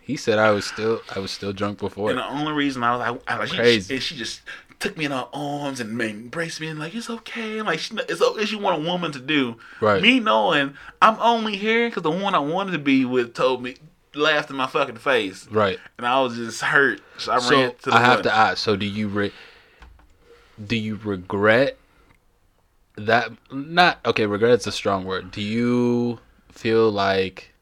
he 0.00 0.16
said 0.16 0.38
I 0.38 0.50
was 0.52 0.64
still 0.64 1.00
I 1.14 1.18
was 1.18 1.30
still 1.30 1.52
drunk 1.52 1.78
before. 1.78 2.10
And 2.10 2.18
the 2.18 2.26
only 2.28 2.52
reason 2.52 2.82
I 2.82 2.96
was 2.96 3.20
I, 3.26 3.34
I 3.34 3.38
like, 3.38 3.48
she, 3.48 3.56
Crazy. 3.56 3.94
and 3.94 4.02
she 4.02 4.16
just 4.16 4.40
took 4.78 4.96
me 4.96 5.06
in 5.06 5.10
her 5.10 5.26
arms 5.32 5.80
and 5.80 6.00
embraced 6.00 6.60
me 6.60 6.68
and 6.68 6.78
like 6.78 6.94
it's 6.94 7.08
okay. 7.10 7.62
Like 7.62 7.78
she, 7.78 7.94
it's 8.08 8.20
okay. 8.22 8.44
She 8.44 8.56
want 8.56 8.82
a 8.82 8.86
woman 8.86 9.10
to 9.12 9.18
do. 9.18 9.56
Right. 9.80 10.02
Me 10.02 10.20
knowing 10.20 10.74
I'm 11.02 11.16
only 11.20 11.56
here 11.56 11.88
because 11.88 12.02
the 12.02 12.10
one 12.10 12.34
I 12.34 12.38
wanted 12.40 12.72
to 12.72 12.78
be 12.78 13.04
with 13.04 13.34
told 13.34 13.62
me 13.62 13.76
laughed 14.14 14.48
in 14.50 14.56
my 14.56 14.66
fucking 14.66 14.96
face, 14.96 15.46
Right. 15.50 15.78
and 15.98 16.06
I 16.06 16.20
was 16.22 16.36
just 16.36 16.62
hurt. 16.62 17.00
So 17.18 17.32
I 17.32 17.36
ran 17.50 17.74
to 17.82 17.90
the 17.90 17.94
I 17.96 18.00
have 18.00 18.22
to 18.22 18.34
ask. 18.34 18.58
So 18.58 18.74
do 18.76 18.86
you 18.86 19.08
re- 19.08 19.32
do 20.64 20.76
you 20.76 20.98
regret 21.04 21.76
that? 22.96 23.30
Not 23.52 23.98
okay. 24.04 24.26
Regret's 24.26 24.66
a 24.66 24.72
strong 24.72 25.04
word. 25.04 25.30
Do 25.30 25.40
you 25.42 26.18
feel 26.50 26.90
like 26.90 27.52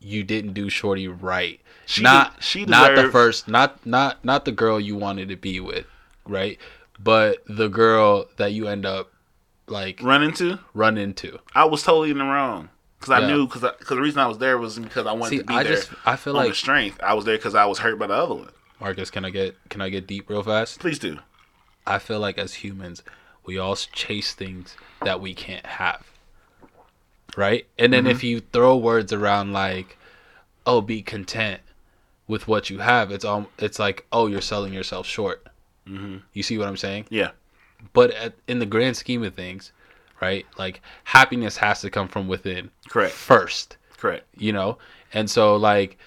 you 0.00 0.22
didn't 0.22 0.52
do 0.54 0.68
Shorty 0.68 1.08
right? 1.08 1.60
She 1.86 2.02
not 2.02 2.36
de- 2.36 2.42
she 2.42 2.64
not 2.64 2.94
the 2.94 3.10
first. 3.10 3.48
Not 3.48 3.84
not 3.86 4.24
not 4.24 4.44
the 4.44 4.52
girl 4.52 4.78
you 4.80 4.96
wanted 4.96 5.28
to 5.28 5.36
be 5.36 5.60
with, 5.60 5.86
right? 6.26 6.58
But 6.98 7.38
the 7.46 7.68
girl 7.68 8.26
that 8.36 8.52
you 8.52 8.68
end 8.68 8.86
up 8.86 9.10
like 9.66 10.00
run 10.02 10.22
into. 10.22 10.58
run 10.74 10.98
into. 10.98 11.38
I 11.54 11.64
was 11.64 11.82
totally 11.82 12.10
in 12.10 12.18
the 12.18 12.24
wrong 12.24 12.68
because 12.98 13.10
I 13.12 13.20
Yeah. 13.20 13.28
knew 13.28 13.46
because 13.46 13.62
because 13.62 13.96
the 13.96 14.00
reason 14.00 14.20
I 14.20 14.26
was 14.26 14.38
there 14.38 14.58
was 14.58 14.78
because 14.78 15.06
I 15.06 15.12
wanted 15.12 15.30
See, 15.30 15.38
to 15.38 15.44
be 15.44 15.54
I 15.54 15.62
there. 15.62 15.76
just 15.76 15.90
I 16.04 16.16
feel 16.16 16.36
on 16.36 16.42
the 16.42 16.48
like 16.48 16.56
strength. 16.56 17.00
I 17.02 17.14
was 17.14 17.24
there 17.24 17.36
because 17.36 17.54
I 17.54 17.64
was 17.66 17.78
hurt 17.78 17.98
by 17.98 18.06
the 18.06 18.14
other 18.14 18.34
one. 18.34 18.50
Marcus. 18.80 19.10
Can 19.10 19.24
I 19.24 19.30
get 19.30 19.56
can 19.68 19.80
I 19.80 19.88
get 19.88 20.06
deep 20.06 20.28
real 20.30 20.42
fast? 20.42 20.80
Please 20.80 20.98
do. 20.98 21.18
I 21.90 21.98
feel 21.98 22.20
like 22.20 22.38
as 22.38 22.54
humans, 22.54 23.02
we 23.44 23.58
all 23.58 23.76
chase 23.76 24.32
things 24.32 24.76
that 25.02 25.20
we 25.20 25.34
can't 25.34 25.66
have. 25.66 26.06
Right? 27.36 27.66
And 27.78 27.92
then 27.92 28.06
if 28.06 28.24
you 28.24 28.40
throw 28.40 28.76
words 28.76 29.12
around 29.12 29.52
like, 29.52 29.96
"Oh, 30.66 30.80
be 30.80 31.02
content 31.02 31.60
with 32.26 32.48
what 32.48 32.70
you 32.70 32.78
have," 32.78 33.10
it's 33.12 33.24
all 33.24 33.48
it's 33.58 33.78
like, 33.78 34.06
"Oh, 34.10 34.26
you're 34.26 34.40
selling 34.40 34.72
yourself 34.72 35.06
short." 35.06 35.46
Mm-hmm. 35.86 36.18
You 36.32 36.42
see 36.42 36.58
what 36.58 36.68
I'm 36.68 36.76
saying? 36.76 37.06
Yeah. 37.08 37.30
But 37.92 38.10
at, 38.12 38.34
in 38.46 38.58
the 38.58 38.66
grand 38.66 38.96
scheme 38.96 39.22
of 39.22 39.34
things, 39.34 39.72
right? 40.20 40.46
Like 40.58 40.80
happiness 41.04 41.56
has 41.58 41.80
to 41.80 41.90
come 41.90 42.08
from 42.08 42.28
within 42.28 42.70
Correct. 42.88 43.12
first 43.14 43.76
Correct. 43.96 44.26
you 44.36 44.52
know 44.52 44.78
and 45.12 45.30
so 45.30 45.56
like 45.56 45.98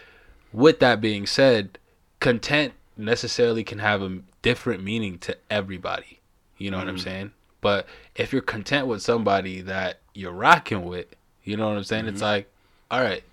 with 0.52 0.80
that 0.80 1.02
being 1.02 1.26
said 1.28 1.78
content 2.20 2.74
necessarily 2.98 3.64
can 3.64 3.80
have 3.80 4.02
a 4.02 4.20
different 4.44 4.84
meaning 4.84 5.18
to 5.20 5.36
everybody. 5.50 6.20
You 6.60 6.70
know 6.70 6.78
what 6.78 6.88
i'm 6.88 6.98
mm-hmm. 6.98 7.04
saying? 7.04 7.32
But 7.62 7.88
if 8.16 8.32
you're 8.32 8.44
content 8.44 8.86
with 8.86 9.02
somebody 9.02 9.62
that 9.62 10.00
you're 10.14 10.32
rocking 10.32 10.86
with 10.86 11.08
you 11.44 11.58
know 11.58 11.68
what 11.68 11.78
i'm 11.78 11.84
saying? 11.84 12.06
It's 12.06 12.18
mm-hmm. 12.18 12.26
like 12.26 12.52
all 12.91 13.02
right 13.02 13.24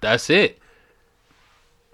that's 0.00 0.28
it. 0.28 0.58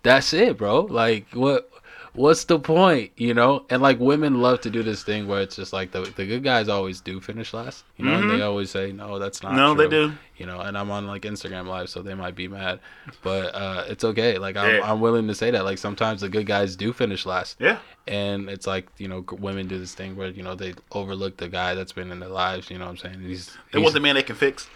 That's 0.03 0.33
it 0.35 0.59
bro. 0.59 0.81
Like 0.81 1.29
what 1.33 1.71
what's 2.15 2.45
the 2.45 2.59
point 2.59 3.11
you 3.17 3.33
know? 3.33 3.65
And 3.71 3.81
like 3.81 3.99
women 3.99 4.43
love 4.43 4.61
to 4.63 4.71
do 4.71 4.83
this 4.83 5.03
thing 5.03 5.27
where 5.29 5.41
it's 5.41 5.57
just 5.57 5.73
like 5.73 5.93
the, 5.93 6.03
the 6.03 6.27
good 6.27 6.43
guys 6.45 6.69
always 6.69 7.01
do 7.01 7.21
finish 7.21 7.55
last 7.55 7.85
you 7.97 8.05
know? 8.05 8.15
And 8.15 8.31
they 8.31 8.43
always 8.43 8.71
say 8.71 8.93
no 8.93 9.19
that's 9.19 9.43
not 9.43 9.55
No, 9.55 9.75
they 9.75 9.89
do. 9.89 10.13
you 10.37 10.45
know? 10.47 10.61
And 10.61 10.77
i'm 10.77 10.91
on 10.91 11.07
like 11.07 11.23
instagram 11.23 11.67
live 11.67 11.89
so 11.89 12.03
they 12.03 12.15
might 12.15 12.35
be 12.35 12.49
mad. 12.49 12.81
But 13.23 13.55
uh 13.55 13.85
it's 13.89 14.05
okay. 14.05 14.39
Like 14.39 14.57
i'm, 14.57 14.75
Yeah. 14.77 14.91
I'm 14.93 15.01
willing 15.01 15.27
to 15.29 15.35
say 15.35 15.51
that. 15.51 15.65
Like 15.65 15.79
sometimes 15.79 16.21
the 16.21 16.29
good 16.29 16.47
guys 16.47 16.77
do 16.77 16.93
finish 16.93 17.25
last. 17.25 17.57
Yeah. 17.59 17.79
and 18.07 18.51
it's 18.51 18.67
like 18.67 18.89
you 18.99 19.09
know 19.09 19.25
women 19.39 19.67
do 19.69 19.79
this 19.79 19.95
thing 19.95 20.15
where 20.17 20.29
you 20.29 20.43
know 20.43 20.55
they 20.55 20.75
overlook 20.93 21.37
the 21.39 21.49
guy 21.49 21.75
that's 21.75 21.93
been 21.93 22.11
in 22.13 22.21
their 22.21 22.29
lives 22.29 22.71
you 22.71 22.79
know 22.79 22.85
what 22.85 22.91
i'm 22.93 22.97
saying? 22.99 23.21
He's, 23.21 23.49
It 23.73 23.79
he's 23.79 23.85
was 23.85 23.95
the 23.95 24.01
man 24.01 24.17
they 24.17 24.23
can 24.23 24.37
fix. 24.37 24.69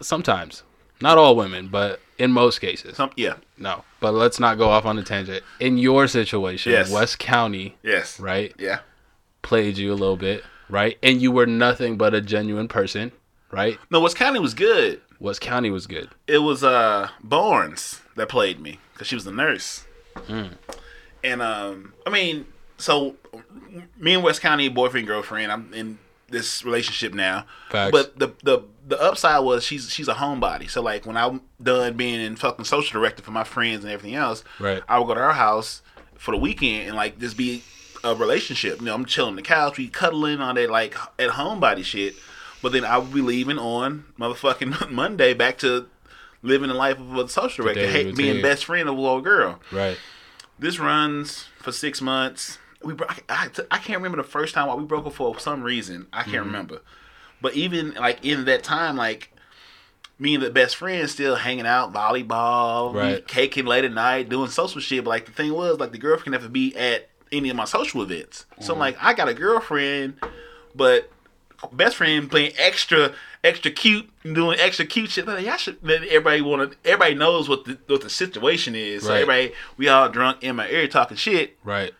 sometimes 0.00 0.62
not 1.00 1.18
all 1.18 1.34
women 1.36 1.68
but 1.68 2.00
in 2.18 2.30
most 2.32 2.60
cases 2.60 2.96
Some. 2.96 3.10
Yeah. 3.16 3.34
no 3.58 3.84
but 4.00 4.12
let's 4.12 4.38
not 4.40 4.58
go 4.58 4.68
off 4.68 4.84
on 4.84 4.98
a 4.98 5.02
tangent 5.02 5.42
in 5.58 5.78
your 5.78 6.06
situation 6.08 6.72
Yes. 6.72 6.90
west 6.90 7.18
county 7.18 7.76
Yes. 7.82 8.18
right 8.20 8.54
Yeah. 8.58 8.80
played 9.42 9.78
you 9.78 9.92
a 9.92 9.94
little 9.94 10.16
bit 10.16 10.44
right 10.68 10.98
and 11.02 11.20
you 11.22 11.32
were 11.32 11.46
nothing 11.46 11.96
but 11.96 12.14
a 12.14 12.20
genuine 12.20 12.68
person 12.68 13.12
right 13.50 13.78
No, 13.90 14.00
West 14.00 14.16
County 14.16 14.38
was 14.38 14.54
good. 14.54 15.00
west 15.18 15.40
county 15.40 15.70
was 15.70 15.86
good 15.86 16.10
It 16.26 16.38
was 16.38 16.62
uh 16.62 17.08
Barnes 17.22 18.00
that 18.16 18.28
played 18.28 18.60
me 18.60 18.78
because 18.92 19.06
she 19.08 19.14
was 19.14 19.24
the 19.24 19.32
nurse. 19.32 19.84
And 21.22 21.42
um, 21.42 21.92
I 22.06 22.10
mean, 22.10 22.46
so 22.78 23.16
me 23.98 24.14
and 24.14 24.22
West 24.22 24.40
County 24.40 24.68
boyfriend 24.68 25.06
girlfriend. 25.06 25.52
I'm 25.52 25.72
in 25.74 25.98
this 26.28 26.64
relationship 26.64 27.12
now. 27.14 27.46
Facts. 27.70 27.90
But 27.92 28.18
the 28.18 28.28
the 28.42 28.60
the 28.90 29.00
upside 29.00 29.42
was 29.44 29.64
she's 29.64 29.90
she's 29.90 30.08
a 30.08 30.14
homebody. 30.14 30.68
So 30.68 30.82
like 30.82 31.06
when 31.06 31.16
I'm 31.16 31.40
done 31.62 31.96
being 31.96 32.20
in 32.20 32.36
fucking 32.36 32.64
social 32.66 33.00
director 33.00 33.22
for 33.22 33.30
my 33.30 33.44
friends 33.44 33.84
and 33.84 33.92
everything 33.92 34.16
else, 34.16 34.44
Right. 34.58 34.82
I 34.88 34.98
would 34.98 35.06
go 35.06 35.14
to 35.14 35.20
her 35.20 35.32
house 35.32 35.80
for 36.16 36.32
the 36.32 36.36
weekend 36.36 36.88
and 36.88 36.96
like 36.96 37.18
just 37.18 37.36
be 37.36 37.62
a 38.04 38.14
relationship. 38.14 38.80
You 38.80 38.86
know, 38.86 38.94
I'm 38.94 39.04
chilling 39.06 39.30
on 39.30 39.36
the 39.36 39.42
couch, 39.42 39.78
we 39.78 39.88
cuddling 39.88 40.40
on 40.40 40.56
that 40.56 40.70
like 40.70 40.94
at 41.18 41.30
homebody 41.30 41.84
shit. 41.84 42.14
But 42.62 42.72
then 42.72 42.84
I 42.84 42.98
would 42.98 43.14
be 43.14 43.22
leaving 43.22 43.58
on 43.58 44.04
motherfucking 44.18 44.90
Monday 44.90 45.32
back 45.32 45.56
to 45.58 45.86
living 46.42 46.68
the 46.68 46.74
life 46.74 46.98
of 46.98 47.16
a 47.16 47.28
social 47.28 47.64
director, 47.64 47.86
hate, 47.86 48.16
being 48.16 48.42
best 48.42 48.66
friend 48.66 48.88
of 48.88 48.96
a 48.96 49.00
little 49.00 49.20
girl. 49.22 49.60
right 49.72 49.96
This 50.58 50.78
runs 50.78 51.44
for 51.58 51.72
six 51.72 52.00
months. 52.02 52.58
We 52.82 52.92
bro- 52.94 53.06
I, 53.08 53.18
I, 53.28 53.48
I 53.70 53.78
can't 53.78 53.98
remember 53.98 54.16
the 54.18 54.28
first 54.28 54.54
time 54.54 54.68
why 54.68 54.74
we 54.74 54.84
broke 54.84 55.06
up 55.06 55.12
for 55.14 55.38
some 55.38 55.62
reason. 55.62 56.06
I 56.12 56.20
Mm-hmm. 56.22 56.30
can't 56.32 56.44
remember. 56.46 56.80
But 57.40 57.54
even 57.54 57.94
like 57.94 58.24
in 58.24 58.44
that 58.46 58.62
time, 58.62 58.96
like 58.96 59.32
me 60.18 60.34
and 60.34 60.42
the 60.44 60.50
best 60.50 60.76
friend 60.76 61.08
still 61.08 61.36
hanging 61.36 61.66
out, 61.66 61.92
volleyball, 61.92 62.94
Right. 62.94 63.26
caking 63.26 63.64
late 63.66 63.84
at 63.84 63.92
night, 63.92 64.28
doing 64.28 64.50
social 64.50 64.80
shit. 64.80 65.04
But 65.04 65.10
like 65.10 65.26
the 65.26 65.32
thing 65.32 65.52
was, 65.52 65.78
like 65.78 65.92
the 65.92 65.98
girlfriend 65.98 66.34
have 66.34 66.42
to 66.42 66.48
be 66.48 66.76
at 66.76 67.08
any 67.32 67.48
of 67.48 67.56
my 67.56 67.64
social 67.64 68.02
events. 68.02 68.44
So 68.60 68.72
I'm 68.72 68.74
Mm-hmm. 68.74 68.80
like, 68.80 68.96
I 69.02 69.14
got 69.14 69.28
a 69.28 69.34
girlfriend, 69.34 70.14
but 70.74 71.10
best 71.72 71.96
friend 71.96 72.30
playing 72.30 72.52
extra, 72.58 73.12
extra 73.44 73.70
cute, 73.70 74.10
and 74.24 74.34
doing 74.34 74.58
extra 74.60 74.84
cute 74.84 75.10
shit. 75.10 75.26
Like, 75.26 75.44
y'all 75.46 75.56
should. 75.56 75.78
Then 75.82 76.02
everybody 76.04 76.40
want 76.42 76.72
to. 76.72 76.78
Everybody 76.84 77.14
knows 77.14 77.48
what 77.48 77.64
the 77.64 77.78
what 77.86 78.02
the 78.02 78.10
situation 78.10 78.74
is. 78.74 79.04
So 79.04 79.10
Right. 79.10 79.22
everybody, 79.22 79.52
we 79.78 79.88
all 79.88 80.08
drunk 80.10 80.42
in 80.42 80.56
my 80.56 80.68
ear 80.68 80.86
talking 80.88 81.16
shit. 81.16 81.56
right 81.64 81.92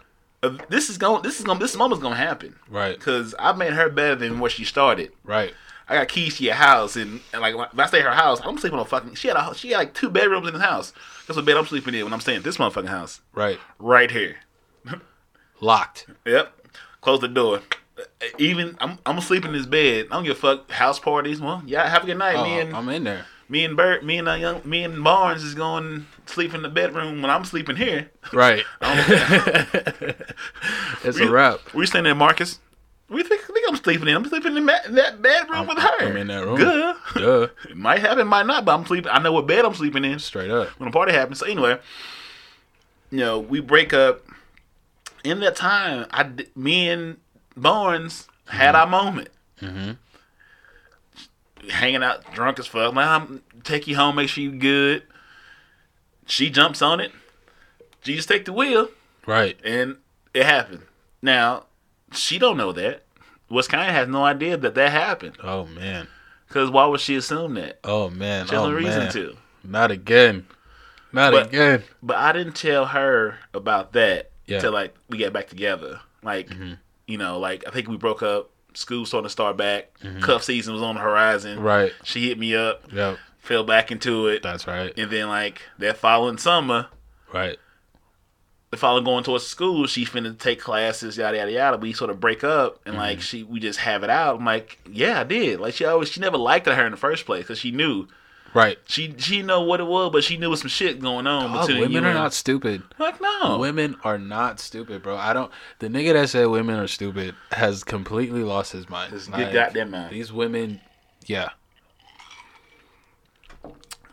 This 0.69 0.89
is 0.89 0.97
going. 0.99 1.23
This 1.23 1.39
is 1.39 1.45
going. 1.45 1.59
This 1.59 1.77
moment's 1.77 2.03
gonna 2.03 2.17
happen. 2.17 2.57
right 2.69 2.99
Cause 2.99 3.35
I 3.39 3.53
made 3.53 3.73
her 3.75 3.91
better 3.91 4.15
than 4.15 4.41
where 4.41 4.51
she 4.51 4.65
started. 4.65 5.13
right 5.25 5.53
I 5.89 5.95
got 5.95 6.07
keys 6.09 6.37
to 6.37 6.45
your 6.45 6.55
house, 6.55 6.95
and, 6.95 7.21
and 7.33 7.43
like 7.43 7.57
when 7.57 7.67
I 7.77 7.87
stay 7.87 7.99
at 7.99 8.05
her 8.05 8.13
house, 8.13 8.41
I'm 8.45 8.57
sleeping 8.59 8.79
on 8.79 8.87
a 8.87 8.89
fucking. 8.89 9.17
She 9.17 9.27
had 9.27 9.37
a, 9.37 9.53
she 9.57 9.71
had 9.71 9.79
like 9.79 9.93
two 9.93 10.09
bedrooms 10.09 10.47
in 10.47 10.55
the 10.55 10.61
house. 10.61 10.93
That's 11.27 11.37
what 11.37 11.45
bed 11.45 11.57
I'm 11.57 11.67
sleeping 11.67 11.95
in 11.95 12.05
when 12.05 12.13
I'm 12.13 12.21
staying 12.21 12.39
at 12.39 12.45
this 12.45 12.59
motherfucking 12.59 12.87
house, 12.89 13.21
right 13.35 13.59
right 13.79 14.11
here. 14.11 14.37
locked 15.61 16.07
Yep. 16.25 16.55
Close 17.01 17.21
the 17.21 17.29
door. 17.29 17.61
Even 18.39 18.79
I'm 18.81 18.99
I'm 19.05 19.21
sleeping 19.21 19.51
in 19.51 19.57
this 19.57 19.67
bed. 19.67 20.07
I 20.11 20.15
don't 20.15 20.25
give 20.25 20.37
a 20.37 20.41
fuck. 20.41 20.71
House 20.71 20.99
parties. 20.99 21.41
Well, 21.41 21.63
yeah. 21.67 21.89
Have 21.89 22.05
a 22.05 22.07
good 22.07 22.19
night. 22.19 22.37
oh, 22.37 22.45
me 22.45 22.61
and 22.61 22.75
i'm 22.75 22.89
in 22.89 23.05
there 23.05 23.27
me 23.51 23.65
and 23.65 23.77
Bert, 23.77 24.05
me 24.05 24.17
and 24.19 24.29
uh, 24.29 24.35
young, 24.35 24.63
me 24.65 24.85
and 24.85 25.03
Barnes 25.03 25.43
is 25.43 25.55
going 25.55 26.07
to 26.27 26.33
sleep 26.33 26.55
in 26.55 26.63
the 26.63 26.69
bedroom 26.69 27.21
when 27.21 27.31
I'm 27.31 27.45
sleeping 27.45 27.77
here. 27.77 28.09
right 28.33 28.65
it's 31.05 31.19
a 31.19 31.29
wrap 31.31 31.59
We 31.75 31.85
staying 31.87 32.05
there, 32.05 32.15
Marcus. 32.15 32.61
We 33.09 33.25
think, 33.25 33.43
think 33.43 33.67
I'm 33.69 33.75
sleeping 33.75 34.07
in. 34.07 34.15
I'm 34.15 34.25
sleeping 34.29 34.57
in 34.57 34.67
that, 34.67 34.93
that 34.95 35.21
bedroom 35.21 35.67
with 35.67 35.79
her. 35.79 36.07
I'm 36.07 36.17
in 36.17 36.29
that 36.29 36.45
room. 36.45 36.57
Good. 36.57 36.97
Duh. 37.17 37.49
It 37.69 37.77
might 37.77 37.99
happen, 37.99 38.29
might 38.29 38.47
not, 38.47 38.65
but 38.65 38.73
I'm 38.73 38.87
sleeping. 38.87 39.11
I 39.11 39.19
know 39.19 39.33
what 39.33 39.49
bed 39.49 39.65
I'm 39.65 39.75
sleeping 39.75 40.05
in 40.05 40.21
straight 40.21 40.51
up 40.51 40.69
when 40.79 40.89
the 40.89 40.93
party 40.93 41.13
happens. 41.13 41.41
So 41.41 41.47
anyway, 41.47 41.81
you 43.11 43.19
know, 43.19 43.41
we 43.41 43.61
break 43.61 43.93
up. 43.93 44.23
In 45.25 45.41
that 45.41 45.57
time, 45.57 46.07
I, 46.13 46.31
me 46.57 46.89
and 46.89 47.17
Barnes 47.57 48.27
had 48.47 48.75
our 48.77 48.87
moment. 48.87 49.29
Mhm. 49.61 49.99
Hanging 51.69 52.03
out, 52.03 52.33
drunk 52.33 52.59
as 52.59 52.67
fuck. 52.67 52.95
Mom, 52.95 53.43
take 53.65 53.87
you 53.87 53.97
home, 53.97 54.17
make 54.17 54.29
sure 54.31 54.43
you 54.43 54.53
good. 54.53 55.03
She 56.27 56.49
jumps 56.51 56.81
on 56.81 57.01
it. 57.01 57.13
She 58.03 58.15
just 58.17 58.29
take 58.29 58.45
the 58.47 58.53
wheel, 58.53 58.89
right 59.27 59.59
and 59.63 59.97
it 60.33 60.47
happened. 60.47 60.83
Now, 61.21 61.67
she 62.13 62.39
don't 62.39 62.57
know 62.57 62.73
that. 62.73 63.03
County 63.69 63.93
has 63.93 64.09
no 64.09 64.25
idea 64.25 64.57
that 64.57 64.75
that 64.77 64.91
happened. 64.93 65.37
oh 65.43 65.67
man 65.67 66.07
Because 66.49 66.71
why 66.71 66.87
would 66.87 67.01
she 67.01 67.17
assume 67.17 67.55
that? 67.55 67.81
oh 67.85 68.09
man 68.09 68.47
She 68.47 68.55
has 68.55 68.65
oh 68.65 68.71
no 68.71 68.75
reason 68.77 69.01
man. 69.05 69.13
to. 69.13 69.37
not 69.65 69.91
again 69.91 70.47
not 71.13 71.33
But- 71.33 71.49
again 71.49 71.83
But 72.03 72.17
I 72.17 72.33
didn't 72.33 72.55
tell 72.55 72.87
her 72.87 73.39
about 73.53 73.93
that 73.93 74.31
Yeah. 74.47 74.57
until 74.57 74.73
like 74.73 74.95
we 75.09 75.19
get 75.19 75.33
back 75.33 75.49
together. 75.49 76.01
Like, 76.23 76.49
Mm-hmm. 76.49 76.75
you 77.09 77.19
know, 77.19 77.39
like 77.39 77.65
I 77.67 77.71
think 77.71 77.89
we 77.89 77.97
broke 77.97 78.23
up. 78.23 78.51
School 78.75 79.05
starting 79.07 79.27
to 79.27 79.31
start 79.31 79.57
back. 79.57 79.91
Cuff 80.21 80.43
season 80.45 80.75
was 80.75 80.83
on 80.83 80.95
the 80.97 81.01
horizon. 81.01 81.57
Mm-hmm. 81.57 81.65
right 81.67 81.93
She 82.05 82.29
hit 82.29 82.39
me 82.39 82.55
up, 82.55 82.85
yep 82.93 83.19
fell 83.39 83.65
back 83.65 83.91
into 83.91 84.27
it, 84.27 84.43
that's 84.43 84.67
right 84.67 84.93
and 84.99 85.11
then 85.11 85.27
like 85.29 85.63
that 85.79 85.97
following 85.97 86.37
summer, 86.39 86.89
right 87.33 87.57
the 88.71 88.77
following 88.77 89.03
going 89.03 89.25
towards 89.25 89.45
school, 89.47 89.87
she 89.89 90.05
finna 90.05 90.39
take 90.39 90.61
classes, 90.61 91.17
yada 91.19 91.39
yada 91.39 91.51
yada. 91.51 91.77
We 91.77 91.93
sort 91.93 92.11
of 92.11 92.21
break 92.21 92.45
up, 92.45 92.81
and 92.87 92.95
Mm-hmm. 92.95 93.03
like 93.03 93.21
she, 93.21 93.43
we 93.43 93.59
just 93.59 93.81
have 93.81 94.05
it 94.05 94.11
out. 94.11 94.37
I'm 94.39 94.45
like, 94.45 94.79
yeah, 94.89 95.21
I 95.21 95.25
did. 95.25 95.59
Like 95.59 95.75
she 95.75 95.85
always, 95.85 96.09
she 96.09 96.21
never 96.21 96.37
liked 96.37 96.67
her 96.67 96.85
in 96.87 96.93
the 96.93 96.97
first 96.97 97.27
place 97.27 97.43
because 97.43 97.59
she 97.59 97.73
knew 97.73 98.07
Right. 98.53 98.79
She 98.87 99.15
she 99.19 99.43
know 99.43 99.63
what 99.63 99.79
it 99.81 99.87
was, 99.87 100.11
but 100.13 100.25
she 100.25 100.37
knew 100.37 100.51
was 100.51 100.61
some 100.61 100.69
shit 100.69 100.99
going 101.01 101.27
on 101.29 101.53
Dog, 101.53 101.67
between 101.69 101.83
women 101.83 101.93
you 102.03 102.09
are 102.09 102.11
and- 102.11 102.19
not 102.19 102.33
stupid. 102.35 102.83
Like 102.99 103.21
no. 103.21 103.59
Women 103.59 103.97
are 104.03 104.19
not 104.19 104.59
stupid, 104.59 105.03
bro. 105.03 105.17
I 105.17 105.33
don't. 105.33 105.53
The 105.79 105.89
nigga 105.89 106.15
that 106.15 106.29
said 106.31 106.47
women 106.47 106.77
are 106.79 106.89
stupid 106.89 107.35
has 107.53 107.85
completely 107.85 108.43
lost 108.43 108.73
his 108.73 108.89
mind. 108.89 109.13
His 109.13 109.29
good 109.29 109.53
goddamn 109.53 109.93
mind. 109.93 110.13
These 110.13 110.33
women, 110.33 110.81
yeah, 111.27 111.51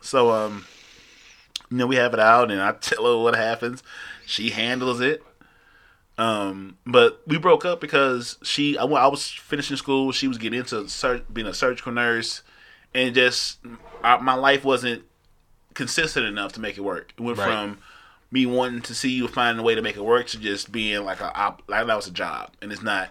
So 0.02 0.32
um, 0.32 0.66
you 1.72 1.78
know, 1.78 1.88
we 1.88 1.96
have 1.96 2.14
it 2.14 2.20
out, 2.20 2.52
and 2.52 2.62
I 2.62 2.74
tell 2.74 3.06
her 3.06 3.18
what 3.24 3.36
happens. 3.36 3.82
She 4.26 4.52
handles 4.52 5.02
it. 5.02 5.24
Um, 6.20 6.78
but 6.86 7.22
we 7.28 7.38
broke 7.38 7.64
up 7.66 7.80
because 7.80 8.38
she, 8.42 8.78
I, 8.78 8.84
I 8.86 9.08
was 9.08 9.30
finishing 9.30 9.78
school. 9.78 10.12
She 10.12 10.28
was 10.28 10.38
getting 10.38 10.60
into 10.60 10.88
being 11.32 11.48
a 11.48 11.54
surgical 11.54 11.92
nurse, 11.92 12.42
and 12.94 13.14
just 13.14 13.60
I, 14.04 14.18
my 14.18 14.34
life 14.36 14.64
wasn't 14.64 15.04
consistent 15.74 16.26
enough 16.26 16.54
to 16.54 16.60
make 16.60 16.78
it 16.78 16.82
work. 16.82 17.14
It 17.18 17.22
went 17.22 17.38
Right. 17.38 17.46
from 17.48 17.80
me 18.32 18.46
wanting 18.46 18.82
to 18.82 18.94
see 18.96 19.10
you 19.12 19.28
finding 19.28 19.60
a 19.60 19.64
way 19.64 19.76
to 19.76 19.82
make 19.82 19.96
it 19.96 20.04
work 20.04 20.28
to 20.28 20.40
just 20.40 20.72
being 20.72 21.04
like 21.06 21.22
a 21.22 21.34
op- 21.38 21.64
like 21.68 21.86
that 21.88 21.96
was 21.96 22.08
a 22.08 22.12
job, 22.12 22.52
and 22.62 22.72
it's 22.72 22.82
not. 22.82 23.10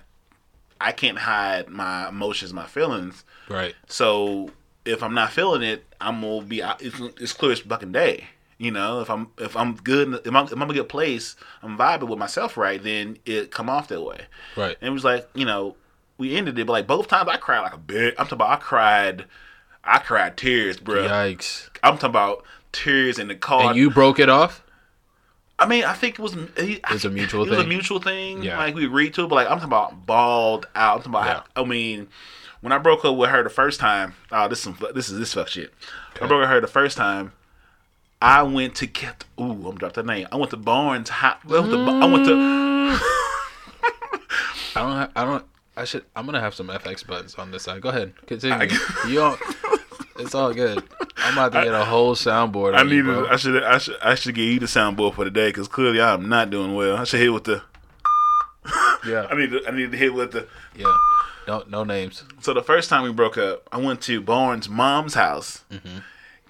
I 0.79 0.93
can't 0.93 1.17
hide 1.19 1.69
my 1.71 2.09
emotions, 2.09 2.53
my 2.53 2.67
feelings. 2.67 3.25
right. 3.49 3.75
So 3.89 4.51
if 4.85 5.03
I'm 5.03 5.15
not 5.15 5.33
feeling 5.33 5.63
it, 5.63 5.85
I'm 6.01 6.21
gonna 6.21 6.45
be. 6.45 6.61
It's, 6.61 7.01
it's 7.21 7.33
clear 7.33 7.53
as 7.53 7.61
fucking 7.61 7.93
day. 7.93 8.25
You 8.59 8.71
know, 8.71 9.01
if 9.01 9.09
I'm 9.11 9.29
if 9.39 9.57
I'm 9.57 9.75
good, 9.75 10.15
if 10.27 10.35
I'm, 10.35 10.45
if 10.47 10.53
I'm 10.53 10.63
in 10.63 10.71
a 10.71 10.75
good 10.75 10.89
place, 10.89 11.37
I'm 11.63 11.77
vibing 11.79 12.09
with 12.09 12.19
myself 12.19 12.57
right, 12.57 12.83
then 12.83 13.19
it 13.27 13.51
come 13.51 13.69
off 13.71 13.89
that 13.89 14.03
way. 14.03 14.23
Right. 14.57 14.77
And 14.81 14.89
it 14.89 14.93
was 14.93 15.05
like, 15.05 15.29
you 15.35 15.45
know, 15.47 15.77
we 16.19 16.37
ended 16.37 16.59
it, 16.59 16.67
but 16.67 16.73
like 16.75 16.87
both 16.87 17.09
times 17.09 17.29
I 17.31 17.37
cried 17.39 17.61
like 17.61 17.75
a 17.75 17.79
bitch. 17.79 18.11
I'm 18.19 18.27
talking 18.27 18.33
about 18.35 18.51
I 18.51 18.57
cried, 18.57 19.25
I 19.87 19.99
cried 19.99 20.37
tears, 20.37 20.79
bro. 20.79 21.07
Yikes. 21.09 21.69
I'm 21.83 21.95
talking 21.95 22.11
about 22.11 22.45
tears 22.73 23.19
in 23.19 23.29
the 23.29 23.35
car. 23.35 23.71
And 23.71 23.79
you 23.79 23.91
broke 23.91 24.19
it 24.19 24.29
off? 24.29 24.63
I 25.59 25.67
mean, 25.67 25.85
I 25.85 25.95
think 25.95 26.19
it 26.19 26.23
was 26.23 26.37
it 26.57 26.83
was 26.91 27.05
a 27.05 27.11
mutual 27.11 27.45
thing. 27.45 27.55
It 27.55 27.57
was 27.57 27.65
a 27.65 27.69
mutual 27.69 28.01
thing. 28.01 28.43
Yeah. 28.43 28.59
Like 28.59 28.75
we 28.75 28.85
agreed 28.85 29.15
to, 29.15 29.25
it, 29.25 29.29
but 29.29 29.37
like 29.37 29.47
I'm 29.47 29.59
talking 29.59 29.69
about 29.69 30.05
balled 30.07 30.67
out. 30.75 30.97
I'm 30.97 31.13
talking 31.13 31.13
about. 31.13 31.47
Yeah. 31.57 31.63
I 31.63 31.65
mean, 31.65 32.09
when 32.61 32.73
I 32.73 32.79
broke 32.79 33.05
up 33.05 33.17
with 33.17 33.31
her 33.31 33.43
the 33.43 33.51
first 33.51 33.81
time, 33.81 34.15
oh, 34.31 34.49
this 34.49 34.59
is 34.59 34.65
some, 34.65 34.79
this 34.95 35.09
is 35.09 35.19
this 35.19 35.33
fuck 35.33 35.49
shit. 35.49 35.73
I 36.17 36.19
broke 36.27 36.33
up 36.33 36.41
with 36.41 36.49
her 36.51 36.61
the 36.61 36.67
first 36.67 36.97
time. 36.97 37.33
I 38.21 38.43
went 38.43 38.75
to 38.77 38.87
get. 38.87 39.25
Ooh, 39.41 39.69
I'm 39.69 39.77
dropped 39.77 39.95
that 39.95 40.07
name. 40.07 40.27
I 40.31 40.37
went 40.37 40.51
to 40.51 40.57
Barnes. 40.57 41.09
Hot. 41.09 41.41
I 41.49 41.61
went 41.61 41.71
to. 41.71 41.79
I 41.79 42.05
went 42.07 42.25
to 42.27 42.33
mm. 42.33 42.99
I 44.77 44.81
don't. 44.81 44.93
Ha- 44.93 45.11
I 45.17 45.25
don't. 45.25 45.45
I 45.77 45.85
should. 45.85 46.05
I'm 46.15 46.27
gonna 46.27 46.41
have 46.41 46.55
some 46.55 46.69
FX 46.69 47.07
buttons 47.07 47.35
on 47.37 47.51
this 47.51 47.63
side. 47.63 47.81
Go 47.81 47.89
ahead. 47.89 48.13
Continue. 48.27 48.69
you 49.09 49.15
don't. 49.15 49.41
It's 50.19 50.35
all 50.35 50.53
good. 50.53 50.83
I'm 51.17 51.33
about 51.33 51.53
to 51.53 51.65
get 51.65 51.75
a 51.75 51.85
whole 51.85 52.15
soundboard. 52.15 52.77
I 52.77 52.83
need. 52.83 53.05
you, 53.05 53.27
I 53.27 53.37
should. 53.37 53.63
I 53.63 53.79
should. 53.79 53.97
I 54.03 54.15
should 54.15 54.35
get 54.35 54.45
you 54.45 54.59
the 54.59 54.67
soundboard 54.67 55.15
for 55.15 55.25
today 55.25 55.49
because 55.49 55.69
clearly 55.69 56.01
I'm 56.01 56.29
not 56.29 56.51
doing 56.51 56.75
well. 56.75 56.97
I 56.97 57.05
should 57.05 57.21
hit 57.21 57.33
with 57.33 57.45
the. 57.45 57.63
yeah. 59.07 59.27
I 59.31 59.37
need. 59.37 59.51
To, 59.51 59.63
I 59.67 59.71
need 59.73 59.91
to 59.93 59.97
hit 59.97 60.15
with 60.15 60.33
the. 60.33 60.47
Yeah. 60.77 60.95
No. 61.47 61.65
No 61.69 61.85
names. 61.85 62.25
So 62.41 62.53
the 62.53 62.63
first 62.63 62.91
time 62.91 63.03
we 63.03 63.13
broke 63.13 63.39
up, 63.39 63.69
I 63.73 63.79
went 63.79 64.01
to 64.03 64.21
Barnes' 64.21 64.69
mom's 64.69 65.15
house, 65.15 65.65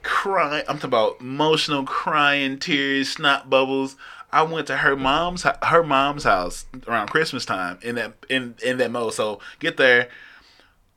crying. 0.02 0.64
I'm 0.68 0.76
talking 0.76 0.88
about 0.88 1.20
emotional 1.20 1.84
crying, 1.84 2.58
tears, 2.58 3.10
snot 3.10 3.50
bubbles. 3.50 3.96
I 4.32 4.42
went 4.42 4.66
to 4.66 4.78
her 4.78 4.96
mom's 4.96 5.44
her 5.62 5.82
mom's 5.82 6.24
house 6.24 6.66
around 6.86 7.08
Christmas 7.08 7.44
time 7.44 7.78
in 7.82 7.94
that 7.94 8.14
in 8.28 8.54
in 8.62 8.78
that 8.78 8.90
mode. 8.90 9.14
So 9.14 9.40
get 9.60 9.76
there, 9.76 10.08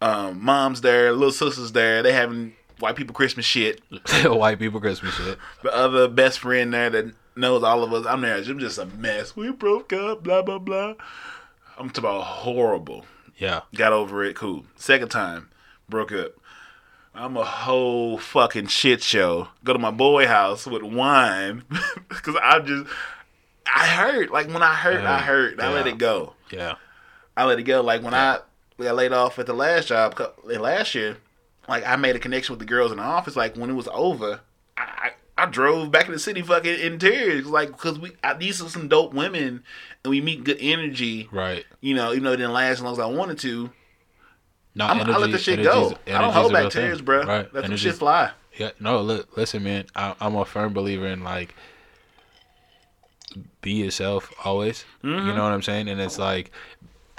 um, 0.02 0.44
mom's 0.44 0.82
there, 0.82 1.12
little 1.14 1.32
sister's 1.32 1.72
there. 1.72 2.02
They 2.02 2.12
having 2.12 2.54
white 2.80 2.96
people 2.96 3.14
Christmas 3.14 3.46
shit. 3.46 3.82
White 4.24 4.60
people 4.60 4.80
Christmas 4.80 5.14
shit. 5.14 5.38
The 5.64 5.74
other 5.74 6.08
best 6.08 6.40
friend 6.40 6.74
there 6.74 6.90
that 6.90 7.14
knows 7.36 7.64
all 7.64 7.84
of 7.84 7.94
us. 7.94 8.06
I'm 8.06 8.22
there. 8.22 8.38
I'm 8.38 8.60
just 8.60 8.78
a 8.78 8.86
mess. 8.86 9.36
We 9.36 9.52
broke 9.52 9.94
up. 9.94 10.24
Blah 10.24 10.42
blah 10.42 10.60
blah. 10.60 10.96
I'm 11.78 11.90
talking 11.90 12.10
about 12.10 12.24
horrible. 12.24 13.06
Yeah. 13.38 13.62
Got 13.76 13.94
over 13.94 14.24
it. 14.24 14.36
Cool. 14.36 14.66
Second 14.76 15.10
time, 15.10 15.50
broke 15.88 16.12
up. 16.12 16.34
I'm 17.14 17.38
a 17.38 17.44
whole 17.44 18.18
fucking 18.18 18.68
shit 18.68 19.02
show. 19.02 19.48
Go 19.64 19.74
to 19.74 19.80
my 19.80 19.92
boy 19.92 20.28
house 20.28 20.66
with 20.68 20.84
wine 20.84 21.64
because 22.10 22.36
I 22.42 22.60
just 22.60 22.86
I 23.66 23.88
hurt. 23.88 24.32
Like 24.32 24.48
when 24.48 24.62
I 24.62 24.74
hurt, 24.74 25.04
I 25.04 25.20
hurt. 25.20 25.60
I 25.60 25.74
let 25.74 25.88
it 25.88 25.98
go. 25.98 26.34
Yeah. 26.52 26.76
I 27.36 27.46
let 27.46 27.60
it 27.60 27.64
go. 27.64 27.82
Like 27.82 28.04
when 28.04 28.14
I 28.14 28.40
got 28.78 28.96
laid 28.96 29.12
off 29.12 29.40
at 29.40 29.46
the 29.46 29.54
last 29.54 29.88
job 29.88 30.20
last 30.44 30.96
year, 30.96 31.18
like 31.70 31.86
I 31.86 31.96
made 31.96 32.16
a 32.16 32.20
connection 32.20 32.54
with 32.54 32.60
the 32.60 32.66
girls 32.66 32.92
in 32.92 32.98
the 32.98 33.04
office. 33.04 33.36
Like 33.36 33.56
when 33.56 33.70
it 33.70 33.74
was 33.74 33.88
over, 33.94 34.42
I 34.78 35.12
I, 35.38 35.44
I 35.44 35.46
drove 35.46 35.92
back 35.92 36.08
in 36.08 36.12
the 36.12 36.20
city 36.20 36.42
fucking 36.42 36.80
in 36.80 37.00
tears. 37.00 37.46
Like 37.46 37.72
because 37.72 38.00
we 38.00 38.12
I, 38.24 38.34
these 38.34 38.62
are 38.62 38.70
some 38.70 38.88
dope 38.88 39.14
women 39.14 39.64
and 40.04 40.12
we 40.12 40.22
meet 40.22 40.44
good 40.44 40.58
energy. 40.60 41.30
Right. 41.32 41.66
You 41.82 41.96
know, 41.96 42.12
even 42.12 42.24
though 42.24 42.34
it 42.34 42.38
didn't 42.38 42.54
last 42.54 42.74
as 42.74 42.82
long 42.82 42.94
as 42.94 43.00
I 43.00 43.06
wanted 43.06 43.40
to. 43.40 43.70
No, 44.76 44.86
I'm, 44.86 45.02
I 45.10 45.18
let 45.18 45.32
the 45.32 45.38
shit 45.38 45.64
go. 45.64 45.98
I 46.08 46.22
don't 46.22 46.32
hold 46.32 46.54
back 46.54 46.72
tears, 46.72 47.02
bro. 47.02 47.24
Right. 47.24 47.54
Let 47.54 47.66
some 47.66 47.76
shit 47.76 47.96
fly. 47.96 48.32
Yeah, 48.58 48.72
no, 48.80 49.02
look, 49.02 49.38
listen, 49.38 49.64
man. 49.64 49.86
I, 49.96 50.16
I'm 50.20 50.36
a 50.36 50.46
firm 50.46 50.74
believer 50.74 51.08
in 51.08 51.24
like 51.24 51.56
be 53.62 53.74
yourself 53.74 54.34
always. 54.44 54.86
You 55.04 55.10
mm-hmm. 55.10 55.28
know 55.36 55.44
what 55.44 55.52
I'm 55.52 55.62
saying? 55.62 55.90
And 55.90 56.00
it's 56.00 56.18
like 56.18 56.52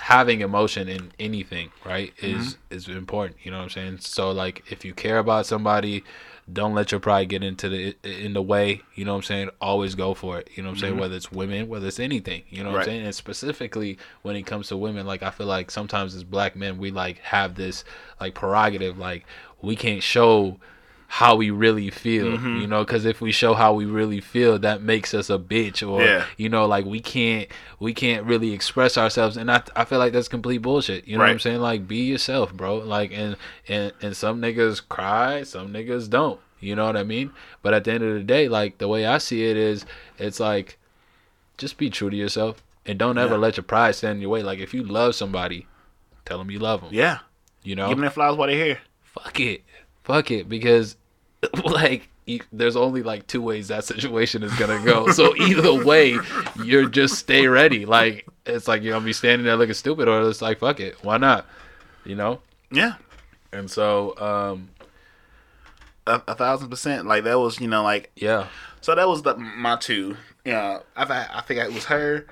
having 0.01 0.41
emotion 0.41 0.89
in 0.89 1.13
anything, 1.19 1.71
right? 1.85 2.13
Mm-hmm. 2.19 2.41
Is 2.41 2.57
is 2.71 2.89
important. 2.89 3.39
You 3.43 3.51
know 3.51 3.59
what 3.59 3.65
I'm 3.65 3.71
saying? 3.71 3.99
So 4.01 4.31
like, 4.31 4.63
if 4.71 4.85
you 4.85 4.95
care 4.95 5.19
about 5.19 5.47
somebody, 5.47 6.05
don't 6.53 6.75
let 6.75 6.91
your 6.91 7.01
pride 7.01 7.29
get 7.29 7.43
into 7.45 7.69
the 7.69 7.97
in 8.03 8.33
the 8.33 8.43
way. 8.43 8.83
You 8.95 9.05
know 9.05 9.13
what 9.13 9.19
I'm 9.19 9.23
saying? 9.25 9.51
Always 9.61 9.95
go 9.95 10.15
for 10.15 10.39
it. 10.39 10.49
You 10.55 10.63
know 10.63 10.71
what 10.71 10.75
I'm 10.77 10.81
saying? 10.81 10.93
Mm-hmm. 10.95 11.01
Whether 11.03 11.17
it's 11.17 11.31
women, 11.33 11.69
whether 11.69 11.87
it's 11.87 12.01
anything. 12.01 12.43
You 12.49 12.65
know 12.65 12.71
what 12.71 12.77
Right. 12.79 12.89
I'm 12.89 12.93
saying? 12.93 13.05
And 13.07 13.15
specifically 13.15 13.99
when 14.23 14.37
it 14.37 14.43
comes 14.43 14.69
to 14.69 14.77
women, 14.77 15.07
like 15.07 15.23
I 15.23 15.31
feel 15.31 15.47
like 15.47 15.71
sometimes 15.71 16.15
as 16.15 16.25
black 16.25 16.57
men, 16.57 16.79
we 16.79 16.91
like 16.91 17.19
have 17.19 17.55
this 17.55 17.85
like 18.21 18.35
prerogative, 18.35 18.99
like 18.99 19.25
we 19.63 19.77
can't 19.77 20.03
show 20.03 20.59
how 21.13 21.35
we 21.35 21.51
really 21.51 21.91
feel, 21.91 22.27
you 22.31 22.39
mm-hmm. 22.39 22.71
know, 22.71 22.85
because 22.85 23.05
if 23.05 23.21
we 23.21 23.33
show 23.33 23.53
how 23.55 23.75
we 23.75 23.85
really 23.85 24.21
feel, 24.21 24.61
that 24.61 24.81
makes 24.81 25.13
us 25.13 25.29
a 25.29 25.37
bitch, 25.39 25.87
or 25.87 26.01
Yeah. 26.01 26.25
you 26.37 26.49
know, 26.49 26.67
like 26.67 26.85
we 26.85 27.01
can't 27.01 27.49
we 27.81 27.93
can't 27.93 28.25
really 28.25 28.53
express 28.53 28.97
ourselves, 28.97 29.37
and 29.37 29.51
I 29.51 29.61
I 29.75 29.85
feel 29.85 29.99
like 29.99 30.13
that's 30.13 30.29
complete 30.29 30.59
bullshit. 30.59 31.09
You 31.09 31.19
know 31.19 31.25
what 31.25 31.31
I'm 31.31 31.41
saying? 31.41 31.59
Like 31.61 31.89
be 31.89 31.97
yourself, 32.05 32.55
bro. 32.55 32.77
Like 32.77 33.11
and 33.13 33.37
and 33.67 33.93
and 34.01 34.17
some 34.17 34.41
niggas 34.41 34.81
cry, 34.89 35.43
some 35.43 35.73
niggas 35.73 36.09
don't. 36.09 36.39
You 36.61 36.77
know 36.77 36.87
what 36.87 36.97
I 36.97 37.03
mean? 37.03 37.33
But 37.61 37.75
at 37.75 37.83
the 37.83 37.93
end 37.93 38.05
of 38.05 38.15
the 38.15 38.23
day, 38.23 38.47
like 38.49 38.79
the 38.79 38.87
way 38.87 39.05
I 39.05 39.19
see 39.19 39.51
it 39.51 39.57
is, 39.57 39.85
it's 40.17 40.39
like 40.39 40.79
just 41.59 41.77
be 41.77 41.91
true 41.91 42.09
to 42.11 42.17
yourself 42.17 42.63
and 42.87 43.01
don't 43.01 43.19
ever 43.19 43.35
Yeah. 43.35 43.41
let 43.41 43.57
your 43.57 43.65
pride 43.65 43.97
stand 43.97 44.17
in 44.19 44.21
your 44.23 44.31
way. 44.31 44.45
Like 44.45 44.61
if 44.61 44.73
you 44.73 44.85
love 44.85 45.17
somebody, 45.17 45.67
tell 46.25 46.39
them 46.39 46.53
you 46.53 46.61
love 46.61 46.83
them. 46.83 46.91
Yeah. 46.93 47.19
You 47.65 47.75
know, 47.75 47.89
Give 47.89 47.97
them 47.97 48.03
their 48.03 48.11
flowers 48.11 48.37
while 48.37 48.47
they're 48.47 48.65
here. 48.65 48.79
fuck 49.03 49.41
it, 49.41 49.65
fuck 50.11 50.31
it, 50.31 50.49
because 50.49 50.97
like 51.65 52.09
there's 52.53 52.77
only 52.77 53.03
like 53.03 53.27
two 53.27 53.43
ways 53.43 53.69
that 53.69 53.85
situation 53.85 54.43
is 54.43 54.53
gonna 54.55 54.83
go. 54.85 55.11
so 55.13 55.37
either 55.43 55.85
way, 55.85 56.19
you're 56.63 56.89
just 56.89 57.15
stay 57.15 57.47
ready. 57.47 57.87
Like 57.87 58.27
it's 58.47 58.69
like 58.69 58.83
you're 58.83 58.93
gonna 58.93 59.05
be 59.05 59.13
standing 59.13 59.47
there 59.47 59.57
looking 59.57 59.75
stupid, 59.75 60.09
or 60.09 60.29
it's 60.29 60.43
like 60.43 60.59
fuck 60.59 60.81
it, 60.81 60.97
why 61.03 61.17
not? 61.17 61.47
You 62.05 62.17
know. 62.17 62.41
Yeah. 62.71 62.95
And 63.53 63.69
so, 63.71 64.17
um, 64.19 64.71
A, 66.07 66.23
a 66.29 66.35
thousand 66.35 66.71
percent. 66.71 67.07
Like 67.07 67.25
that 67.25 67.39
was, 67.39 67.61
you 67.61 67.67
know, 67.69 67.83
like 67.83 68.11
yeah, 68.17 68.47
so 68.81 68.95
that 68.95 69.09
was 69.09 69.23
the 69.23 69.37
my 69.37 69.77
two. 69.77 70.17
Yeah. 70.45 70.81
I 70.97 71.05
th- 71.05 71.29
I 71.33 71.41
think 71.43 71.61
it 71.61 71.73
was 71.73 71.85
her. 71.87 72.27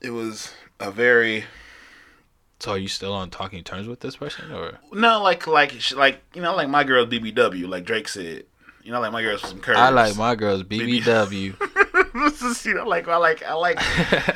It 0.00 0.10
was 0.10 0.52
a 0.80 0.90
very 0.90 1.44
so 2.60 2.72
are 2.72 2.78
you 2.78 2.88
still 2.88 3.12
on 3.12 3.30
talking 3.30 3.62
terms 3.64 3.86
with 3.88 4.00
this 4.00 4.16
person, 4.16 4.50
or 4.52 4.78
no 4.92 5.22
like 5.22 5.46
like 5.46 5.74
like 5.92 6.22
you 6.34 6.42
know 6.42 6.54
like 6.54 6.68
my 6.68 6.84
girl 6.84 7.06
BBW 7.06 7.68
like 7.68 7.84
Drake 7.84 8.08
said. 8.08 8.44
You 8.82 8.92
know, 8.92 9.00
like 9.00 9.12
my 9.12 9.22
girls 9.22 9.40
with 9.40 9.50
some 9.50 9.60
curves. 9.60 9.78
I 9.78 9.88
like 9.88 10.14
my 10.14 10.34
girls 10.34 10.62
BBW. 10.62 11.56
This 12.12 12.42
is, 12.42 12.66
you 12.66 12.74
know, 12.74 12.84
like 12.86 13.08
I 13.08 13.16
like 13.16 13.42
I 13.42 13.54
like 13.54 13.80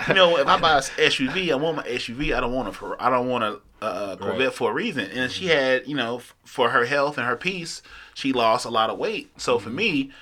you 0.09 0.15
know 0.15 0.39
if 0.39 0.47
I 0.47 0.59
buy 0.59 0.79
a 0.79 0.81
SUV, 0.81 1.51
I 1.53 1.55
want 1.57 1.77
my 1.77 1.83
SUV. 1.83 2.35
I 2.35 2.41
don't 2.41 2.55
want 2.55 2.75
a 2.75 2.97
I 2.99 3.11
don't 3.11 3.29
want 3.29 3.45
a, 3.45 3.61
uh 3.85 4.17
Corvette 4.17 4.39
Right. 4.47 4.55
for 4.55 4.71
a 4.71 4.75
reason. 4.75 5.11
And 5.11 5.31
she 5.31 5.49
had 5.49 5.87
you 5.87 5.95
know 5.95 6.17
f- 6.17 6.35
for 6.47 6.71
her 6.71 6.87
health 6.87 7.19
and 7.19 7.27
her 7.27 7.37
peace, 7.37 7.83
she 8.15 8.33
lost 8.33 8.65
a 8.65 8.71
lot 8.71 8.89
of 8.89 8.97
weight. 8.99 9.31
So 9.39 9.59
for 9.59 9.69
me, 9.71 10.13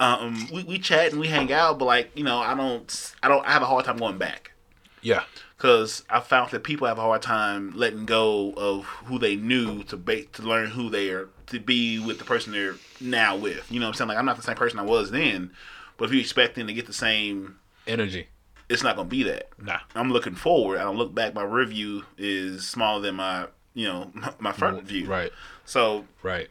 um, 0.00 0.48
we 0.52 0.62
we 0.64 0.78
chat 0.78 1.10
and 1.10 1.20
we 1.20 1.26
hang 1.28 1.52
out, 1.52 1.78
but 1.78 1.86
like 1.86 2.10
you 2.16 2.24
know 2.24 2.38
I 2.38 2.54
don't 2.54 3.14
I 3.22 3.28
don't 3.28 3.44
I 3.46 3.50
have 3.50 3.62
a 3.62 3.66
hard 3.66 3.84
time 3.84 3.96
going 3.98 4.18
back 4.18 4.52
yeah, 5.02 5.24
because 5.64 6.04
I 6.10 6.20
found 6.20 6.50
that 6.50 6.62
people 6.62 6.86
have 6.86 6.98
a 6.98 7.00
hard 7.00 7.22
time 7.22 7.72
letting 7.74 8.04
go 8.04 8.52
of 8.54 8.84
who 9.06 9.18
they 9.18 9.34
knew 9.34 9.82
to 9.84 9.96
ba- 9.96 10.26
to 10.26 10.42
learn 10.42 10.68
who 10.68 10.90
they 10.90 11.08
are 11.08 11.30
to 11.46 11.58
be 11.58 11.98
with 11.98 12.18
the 12.18 12.24
person 12.26 12.52
they're 12.52 12.74
now 13.00 13.34
with. 13.34 13.72
You 13.72 13.80
know 13.80 13.86
what 13.86 13.92
I'm 13.92 13.94
saying? 13.94 14.08
Like 14.08 14.18
I'm 14.18 14.26
not 14.26 14.36
the 14.36 14.42
same 14.42 14.56
person 14.56 14.78
I 14.78 14.82
was 14.82 15.10
then, 15.10 15.52
but 15.96 16.04
if 16.04 16.12
you're 16.12 16.20
expecting 16.20 16.66
to 16.66 16.74
get 16.74 16.84
the 16.84 16.92
same, 16.92 17.56
energy. 17.86 18.28
it's 18.68 18.82
not 18.82 18.94
gonna 18.94 19.08
be 19.08 19.22
that. 19.22 19.48
Nah, 19.58 19.78
I'm 19.94 20.12
looking 20.12 20.34
forward. 20.34 20.80
I 20.80 20.82
don't 20.82 20.98
look 20.98 21.14
back. 21.14 21.32
My 21.32 21.44
review 21.44 22.04
is 22.18 22.68
smaller 22.68 23.00
than 23.00 23.14
my 23.14 23.46
you 23.72 23.86
know 23.88 24.10
my, 24.12 24.34
my 24.38 24.52
front 24.52 24.80
mm, 24.80 24.82
view. 24.82 25.06
right, 25.06 25.32
So 25.64 26.04
right. 26.22 26.48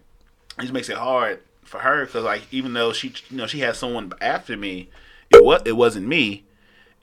it 0.57 0.61
just 0.61 0.73
makes 0.73 0.90
it 0.90 0.98
hard 0.98 1.40
for 1.61 1.81
her 1.81 2.07
because 2.07 2.23
like 2.23 2.48
even 2.49 2.73
though 2.73 2.91
she 2.91 3.14
you 3.30 3.38
know 3.38 3.45
she 3.45 3.60
had 3.60 3.76
someone 3.76 4.11
after 4.22 4.57
me, 4.57 4.90
it 5.30 5.45
was 5.45 5.61
it 5.65 5.73
wasn't 5.73 6.07
me, 6.07 6.45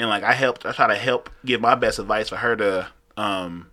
and 0.00 0.08
like 0.08 0.24
I 0.24 0.32
helped 0.32 0.66
I 0.66 0.72
try 0.72 0.88
to 0.88 0.96
help 0.96 1.30
give 1.44 1.60
my 1.60 1.76
best 1.76 1.98
advice 2.00 2.28
for 2.28 2.36
her 2.36 2.56
to 2.56 2.88
um 3.16 3.68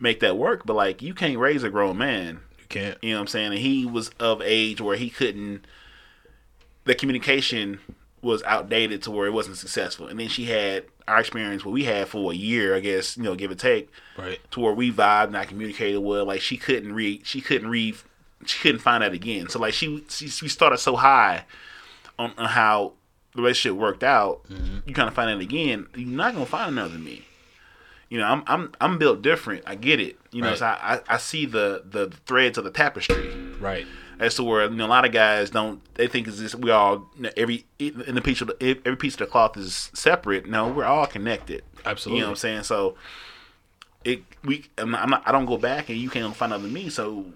make 0.00 0.20
that 0.20 0.36
work, 0.36 0.66
but 0.66 0.74
like 0.74 1.02
you 1.02 1.14
can't 1.14 1.38
raise 1.38 1.62
a 1.62 1.70
grown 1.70 1.96
man. 1.98 2.40
You 2.58 2.64
can't. 2.68 2.98
You 3.02 3.10
know 3.10 3.16
what 3.18 3.20
I'm 3.22 3.26
saying? 3.28 3.52
And 3.52 3.58
he 3.60 3.86
was 3.86 4.08
of 4.18 4.42
age 4.42 4.80
where 4.80 4.96
he 4.96 5.08
couldn't. 5.10 5.64
The 6.84 6.94
communication 6.94 7.80
was 8.20 8.42
outdated 8.44 9.02
to 9.02 9.10
where 9.10 9.26
it 9.26 9.32
wasn't 9.32 9.56
successful. 9.56 10.06
And 10.06 10.18
then 10.18 10.28
she 10.28 10.46
had 10.46 10.84
our 11.06 11.20
experience 11.20 11.64
what 11.64 11.72
we 11.72 11.84
had 11.84 12.08
for 12.08 12.32
a 12.32 12.34
year, 12.34 12.74
I 12.74 12.80
guess, 12.80 13.16
you 13.18 13.22
know, 13.22 13.34
give 13.34 13.50
or 13.50 13.54
take, 13.54 13.90
Right. 14.16 14.38
to 14.52 14.60
where 14.60 14.72
we 14.72 14.90
vibed 14.90 15.26
and 15.26 15.36
I 15.36 15.44
communicated 15.44 16.00
well. 16.00 16.24
Like 16.24 16.40
she 16.40 16.56
couldn't 16.56 16.94
read, 16.94 17.26
she 17.26 17.42
couldn't 17.42 17.68
read, 17.68 17.96
she 18.46 18.58
couldn't 18.60 18.80
find 18.80 19.02
that 19.02 19.12
again. 19.12 19.48
So 19.50 19.58
like 19.58 19.74
she, 19.74 20.04
she, 20.08 20.24
we 20.42 20.48
started 20.48 20.78
so 20.78 20.96
high 20.96 21.44
on, 22.18 22.32
on 22.38 22.46
how 22.48 22.94
the 23.34 23.42
relationship 23.42 23.78
worked 23.78 24.02
out. 24.04 24.42
Mm-hmm. 24.48 24.78
You 24.86 24.94
kind 24.94 25.08
of 25.08 25.14
find 25.14 25.30
it 25.30 25.42
again. 25.42 25.86
You're 25.96 26.08
not 26.08 26.32
gonna 26.34 26.46
find 26.46 26.70
another 26.72 26.98
me. 26.98 27.24
You 28.10 28.18
know, 28.18 28.26
I'm 28.26 28.42
I'm 28.46 28.72
I'm 28.80 28.98
built 28.98 29.22
different. 29.22 29.64
I 29.66 29.74
get 29.74 30.00
it. 30.00 30.16
You 30.30 30.42
know, 30.42 30.50
Right. 30.50 30.58
so 30.58 30.66
I, 30.66 30.94
I 31.08 31.14
I 31.14 31.16
see 31.16 31.46
the 31.46 31.82
the 31.88 32.12
threads 32.26 32.58
of 32.58 32.64
the 32.64 32.70
tapestry 32.70 33.30
Right. 33.58 33.86
as 34.20 34.34
to 34.36 34.44
where 34.44 34.64
you 34.64 34.70
know 34.76 34.86
a 34.86 34.88
lot 34.88 35.04
of 35.04 35.10
guys 35.12 35.50
don't 35.50 35.80
they 35.94 36.06
think 36.06 36.28
is 36.28 36.38
this 36.40 36.54
we 36.54 36.70
all 36.70 37.10
you 37.16 37.22
know, 37.22 37.30
every 37.36 37.64
in 37.80 38.14
the 38.14 38.22
piece 38.22 38.40
of 38.40 38.48
the, 38.48 38.78
every 38.84 38.96
piece 38.96 39.14
of 39.14 39.18
the 39.20 39.26
cloth 39.26 39.56
is 39.56 39.90
separate 39.94 40.46
no 40.46 40.68
we're 40.68 40.84
all 40.84 41.06
connected 41.06 41.62
Absolutely. 41.84 42.18
you 42.18 42.22
know 42.22 42.28
what 42.28 42.32
i'm 42.32 42.36
saying 42.36 42.62
so 42.62 42.94
it 44.04 44.22
we 44.44 44.66
I'm 44.78 44.90
not, 44.92 45.02
I'm 45.02 45.10
not 45.10 45.22
i 45.26 45.32
don't 45.32 45.46
go 45.46 45.56
back 45.56 45.88
and 45.88 45.98
you 45.98 46.10
can't 46.10 46.36
find 46.36 46.52
other 46.52 46.68
me 46.68 46.90
so 46.90 47.26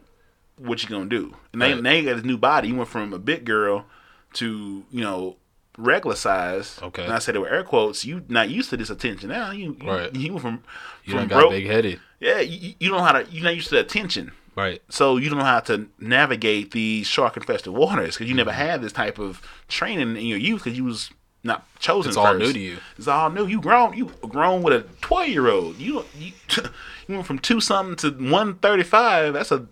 what 0.59 0.83
you 0.83 0.89
gonna 0.89 1.07
do 1.07 1.35
and 1.53 1.61
now, 1.61 1.67
Right. 1.73 1.83
now 1.83 1.93
you 1.93 2.05
got 2.05 2.17
this 2.17 2.25
new 2.25 2.39
body 2.39 2.69
you 2.69 2.77
went 2.77 2.89
from 2.89 3.13
a 3.13 3.19
big 3.19 3.45
girl 3.45 3.87
to 4.35 4.85
you 4.91 5.01
know 5.01 5.37
regular 5.79 6.17
size 6.17 6.79
Okay. 6.83 7.05
and 7.05 7.13
i 7.13 7.19
said 7.21 7.37
it 7.37 7.39
with 7.39 7.51
air 7.53 7.63
quotes 7.63 8.05
you 8.05 8.23
not 8.29 8.51
used 8.51 8.69
to 8.71 8.77
this 8.77 8.91
attention 8.91 9.29
now 9.31 9.53
you 9.53 9.77
you, 9.81 9.89
Right. 9.91 10.15
you 10.15 10.33
went 10.33 10.43
from 10.43 10.63
You 11.05 11.15
from 11.15 11.29
got 11.29 11.39
broke 11.41 11.51
big 11.53 11.67
headed. 11.67 12.01
yeah 12.21 12.41
you, 12.41 12.75
you 12.81 12.89
don't 12.91 12.99
know 12.99 13.05
how 13.05 13.13
to 13.13 13.25
you're 13.31 13.45
not 13.45 13.55
used 13.55 13.69
to 13.69 13.77
the 13.77 13.81
attention 13.81 14.33
Right. 14.57 14.83
so 14.91 15.17
you 15.19 15.29
don't 15.31 15.39
know 15.39 15.45
how 15.45 15.61
to 15.61 15.87
navigate 16.01 16.73
these 16.73 17.07
shark 17.07 17.37
infested 17.37 17.73
waters 17.73 18.17
because 18.17 18.29
you 18.29 18.35
never 18.35 18.51
Mm-hmm. 18.51 18.61
had 18.71 18.83
this 18.83 18.93
type 18.93 19.19
of 19.21 19.41
training 19.69 20.17
in 20.17 20.27
your 20.27 20.39
youth 20.39 20.65
because 20.65 20.77
you 20.77 20.85
was 20.85 21.11
not 21.45 21.65
chosen. 21.79 22.09
It's 22.11 22.17
all 22.17 22.35
new 22.35 22.53
to 22.53 22.59
you. 22.59 22.79
It's 22.99 23.07
all 23.07 23.31
new. 23.31 23.47
You 23.47 23.61
grown. 23.61 23.97
You 23.97 24.07
grown 24.23 24.63
with 24.65 24.75
a 24.75 24.81
twelve 25.01 25.29
year 25.29 25.47
old. 25.49 25.79
You 25.79 26.05
you 26.19 26.33
you 27.07 27.15
went 27.15 27.27
from 27.27 27.39
two 27.39 27.61
something 27.61 27.95
to 28.03 28.11
one 28.31 28.55
thirty 28.57 28.83
five. 28.83 29.35
That's 29.35 29.53
a 29.53 29.67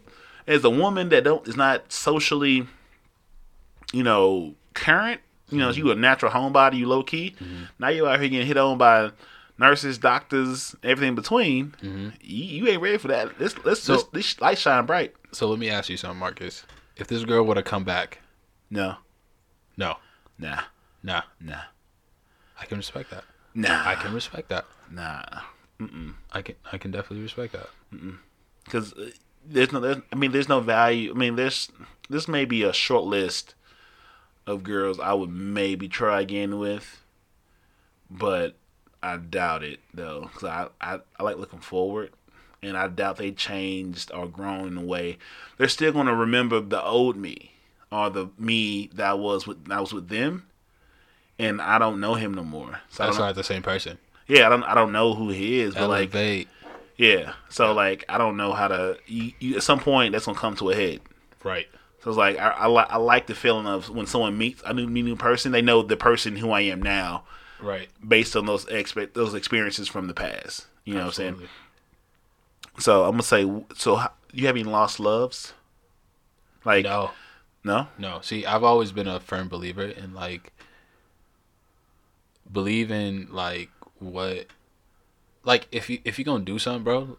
as 0.46 0.62
a 0.62 0.70
woman 0.70 1.08
that 1.08 1.24
don't 1.24 1.46
is 1.48 1.56
not 1.56 1.90
socially, 1.92 2.68
you 3.92 4.04
know, 4.04 4.54
current. 4.74 5.20
You 5.48 5.58
know, 5.58 5.68
Mm-hmm. 5.70 5.78
you 5.78 5.90
a 5.92 5.94
natural 5.94 6.32
homebody. 6.32 6.78
You 6.78 6.88
low 6.88 7.02
key. 7.02 7.34
Now 7.78 7.88
you 7.88 8.06
out 8.08 8.20
here 8.20 8.28
getting 8.28 8.46
hit 8.46 8.56
on 8.56 8.78
by 8.78 9.10
nurses, 9.58 9.96
doctors, 9.98 10.74
everything 10.82 11.10
in 11.10 11.14
between. 11.14 11.74
You, 11.82 12.12
you 12.44 12.68
ain't 12.68 12.82
ready 12.82 12.98
for 12.98 13.08
that. 13.08 13.38
This 13.38 13.54
this 13.54 13.80
Mm-hmm. 13.80 13.92
So- 13.94 14.08
this, 14.12 14.34
this 14.34 14.40
light 14.40 14.58
shine 14.58 14.86
bright. 14.86 15.14
So 15.32 15.48
let 15.48 15.58
me 15.58 15.68
ask 15.70 15.88
you 15.88 15.96
something, 15.96 16.18
Marcus. 16.18 16.64
If 16.96 17.08
this 17.08 17.24
girl 17.24 17.44
would 17.44 17.56
have 17.58 17.66
come 17.66 17.84
back, 17.84 18.20
No, 18.70 18.96
no, 19.76 19.96
nah, 20.38 20.62
nah, 21.02 21.22
nah, 21.40 21.60
I 22.60 22.64
can 22.64 22.78
respect 22.78 23.10
that. 23.10 23.24
nah, 23.54 23.82
I 23.86 23.94
can 23.96 24.14
respect 24.14 24.48
that. 24.48 24.64
nah. 24.90 25.22
Mm. 25.78 26.14
I 26.32 26.40
can 26.40 26.54
I 26.72 26.78
can 26.78 26.90
definitely 26.90 27.22
respect 27.22 27.52
that. 27.52 27.68
Because 28.64 28.94
there's 29.44 29.72
no, 29.72 29.80
there's, 29.80 29.98
I 30.10 30.16
mean, 30.16 30.32
there's 30.32 30.48
no 30.48 30.60
value. 30.60 31.10
I 31.10 31.14
mean, 31.14 31.36
there's 31.36 31.70
this 32.08 32.26
may 32.28 32.46
be 32.46 32.62
a 32.62 32.72
short 32.72 33.04
list 33.04 33.54
of 34.46 34.62
girls 34.62 35.00
I 35.00 35.12
would 35.12 35.30
maybe 35.30 35.88
try 35.88 36.20
again 36.20 36.58
with, 36.58 37.02
but 38.10 38.54
I 39.02 39.16
doubt 39.16 39.62
it 39.62 39.80
though. 39.92 40.30
Because 40.32 40.44
I, 40.44 40.68
I 40.80 41.00
I 41.18 41.22
like 41.22 41.36
looking 41.38 41.60
forward, 41.60 42.10
and 42.62 42.76
I 42.76 42.88
doubt 42.88 43.16
they 43.16 43.32
changed 43.32 44.10
or 44.12 44.26
grown 44.26 44.68
in 44.68 44.78
a 44.78 44.82
way. 44.84 45.18
They're 45.58 45.68
still 45.68 45.92
gonna 45.92 46.14
remember 46.14 46.60
the 46.60 46.82
old 46.82 47.16
me 47.16 47.52
or 47.90 48.10
the 48.10 48.28
me 48.38 48.90
that 48.94 49.18
was 49.18 49.46
with 49.46 49.66
that 49.66 49.80
was 49.80 49.92
with 49.92 50.08
them. 50.08 50.46
And 51.38 51.60
I 51.60 51.78
don't 51.78 52.00
know 52.00 52.14
him 52.14 52.32
no 52.32 52.44
more. 52.44 52.80
So 52.88 53.04
That's 53.04 53.18
don't 53.18 53.36
the 53.36 53.44
same 53.44 53.62
person. 53.62 53.98
yeah, 54.26 54.46
I 54.46 54.48
don't 54.48 54.62
I 54.62 54.74
don't 54.74 54.92
know 54.92 55.14
who 55.14 55.28
he 55.28 55.60
is, 55.60 55.74
but 55.74 55.88
like 55.88 56.14
yeah. 56.96 57.34
So 57.50 57.72
like 57.72 58.04
I 58.08 58.18
don't 58.18 58.36
know 58.36 58.52
how 58.52 58.68
to. 58.68 58.98
You, 59.06 59.32
you, 59.38 59.56
at 59.56 59.62
some 59.62 59.80
point 59.80 60.12
that's 60.12 60.26
gonna 60.26 60.38
come 60.38 60.56
to 60.56 60.70
a 60.70 60.74
head. 60.74 61.00
right. 61.44 61.68
So 62.06 62.10
it's 62.10 62.18
like 62.18 62.38
I, 62.38 62.50
I 62.50 62.66
like 62.68 62.86
I 62.88 62.98
like 62.98 63.26
the 63.26 63.34
feeling 63.34 63.66
of 63.66 63.90
when 63.90 64.06
someone 64.06 64.38
meets 64.38 64.62
a 64.64 64.72
new 64.72 64.86
new 64.86 65.16
person, 65.16 65.50
they 65.50 65.60
know 65.60 65.82
the 65.82 65.96
person 65.96 66.36
who 66.36 66.52
I 66.52 66.60
am 66.60 66.80
now 66.80 67.24
Right. 67.60 67.88
based 68.06 68.36
on 68.36 68.46
those 68.46 68.64
expect 68.68 69.14
those 69.14 69.34
experiences 69.34 69.88
from 69.88 70.06
the 70.06 70.14
past. 70.14 70.66
You 70.84 70.94
know 70.94 71.00
what 71.00 71.06
I'm 71.06 71.12
saying? 71.14 71.42
So 72.78 73.02
I'm 73.06 73.10
gonna 73.10 73.22
say. 73.24 73.50
So 73.74 73.96
how- 73.96 74.12
you 74.32 74.46
have 74.46 74.54
any 74.54 74.62
lost 74.62 75.00
loves? 75.00 75.52
Like 76.64 76.84
No, 76.84 77.10
no? 77.64 77.88
no. 77.98 78.20
See, 78.20 78.46
I've 78.46 78.62
always 78.62 78.92
been 78.92 79.08
a 79.08 79.18
firm 79.18 79.48
believer 79.48 79.82
in 79.82 80.14
like 80.14 80.52
believe 82.52 82.92
in 82.92 83.26
like 83.32 83.70
what 83.98 84.46
like 85.42 85.66
if 85.72 85.90
you 85.90 85.98
if 86.04 86.20
you're 86.20 86.24
gonna 86.24 86.44
do 86.44 86.60
something, 86.60 86.84
bro, 86.84 87.18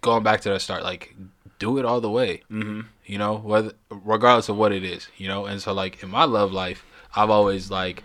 going 0.00 0.24
back 0.24 0.40
to 0.40 0.48
the 0.48 0.58
start, 0.58 0.82
like 0.82 1.14
do 1.58 1.78
it 1.78 1.84
all 1.84 2.00
the 2.00 2.10
way. 2.10 2.42
Mm-hmm. 2.50 2.80
you 3.06 3.18
know 3.18 3.36
whether 3.36 3.72
regardless 3.90 4.48
of 4.48 4.56
what 4.56 4.72
it 4.72 4.84
is 4.84 5.08
you 5.16 5.26
know 5.28 5.46
and 5.46 5.60
so 5.62 5.72
like 5.72 6.02
in 6.02 6.08
my 6.10 6.24
love 6.24 6.52
life 6.52 6.84
i've 7.16 7.30
always 7.30 7.70
like 7.70 8.02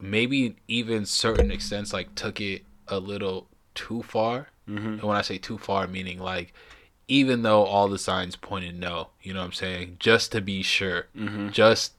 maybe 0.00 0.56
even 0.68 1.06
certain 1.06 1.50
extents 1.50 1.92
like 1.92 2.14
took 2.14 2.40
it 2.40 2.62
a 2.88 2.98
little 2.98 3.46
too 3.74 4.02
far 4.02 4.48
Mm-hmm. 4.66 4.86
and 4.94 5.02
when 5.02 5.14
i 5.14 5.20
say 5.20 5.36
too 5.36 5.58
far 5.58 5.86
meaning 5.86 6.18
like 6.18 6.54
even 7.06 7.42
though 7.42 7.64
all 7.64 7.86
the 7.86 7.98
signs 7.98 8.34
pointed 8.34 8.74
no 8.80 9.10
you 9.20 9.34
know 9.34 9.40
what 9.40 9.44
i'm 9.46 9.52
saying 9.52 9.96
just 9.98 10.32
to 10.32 10.40
be 10.40 10.62
sure 10.62 11.06
Mm-hmm. 11.14 11.50
just 11.50 11.92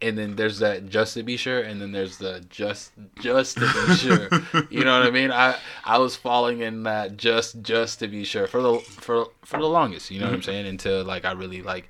and 0.00 0.16
then 0.16 0.36
there's 0.36 0.60
that 0.60 0.88
just 0.88 1.14
to 1.14 1.22
be 1.22 1.36
sure 1.36 1.60
and 1.60 1.80
then 1.82 1.90
there's 1.90 2.18
the 2.18 2.44
just 2.48 2.92
just 3.20 3.56
to 3.56 3.60
be 3.86 3.94
sure 3.96 4.28
you 4.70 4.84
know 4.84 4.98
what 4.98 5.06
i 5.06 5.10
mean 5.10 5.32
i 5.32 5.56
i 5.84 5.98
was 5.98 6.14
falling 6.14 6.60
in 6.60 6.84
that 6.84 7.16
just 7.16 7.60
just 7.62 7.98
to 7.98 8.06
be 8.06 8.22
sure 8.24 8.46
for 8.46 8.62
the 8.62 8.78
for 8.78 9.26
for 9.42 9.58
the 9.58 9.66
longest 9.66 10.10
you 10.10 10.20
know 10.20 10.26
what 10.26 10.34
i'm 10.34 10.40
mm-hmm. 10.40 10.50
saying 10.50 10.66
until 10.66 11.04
like 11.04 11.24
i 11.24 11.32
really 11.32 11.60
like 11.62 11.88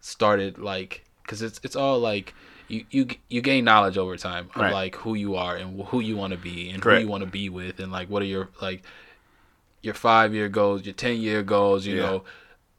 started 0.00 0.58
like 0.58 1.04
because 1.22 1.42
it's 1.42 1.60
it's 1.62 1.76
all 1.76 2.00
like 2.00 2.34
you 2.68 2.84
you 2.90 3.06
you 3.28 3.40
gain 3.40 3.64
knowledge 3.64 3.96
over 3.98 4.16
time 4.16 4.48
of 4.54 4.62
Right. 4.62 4.72
like 4.72 4.96
who 4.96 5.14
you 5.14 5.36
are 5.36 5.56
and 5.56 5.80
who 5.84 6.00
you 6.00 6.16
want 6.16 6.32
to 6.32 6.38
be 6.38 6.70
and 6.70 6.82
Correct. 6.82 6.98
who 7.02 7.06
you 7.06 7.10
want 7.10 7.22
to 7.22 7.30
be 7.30 7.48
with 7.48 7.78
and 7.78 7.92
like 7.92 8.08
what 8.10 8.22
are 8.22 8.26
your 8.26 8.48
like 8.60 8.82
your 9.82 9.94
five 9.94 10.34
year 10.34 10.48
goals 10.48 10.84
your 10.84 10.94
10 10.94 11.20
year 11.20 11.42
goals 11.42 11.86
you 11.86 11.96
Yeah. 11.96 12.02
know 12.02 12.24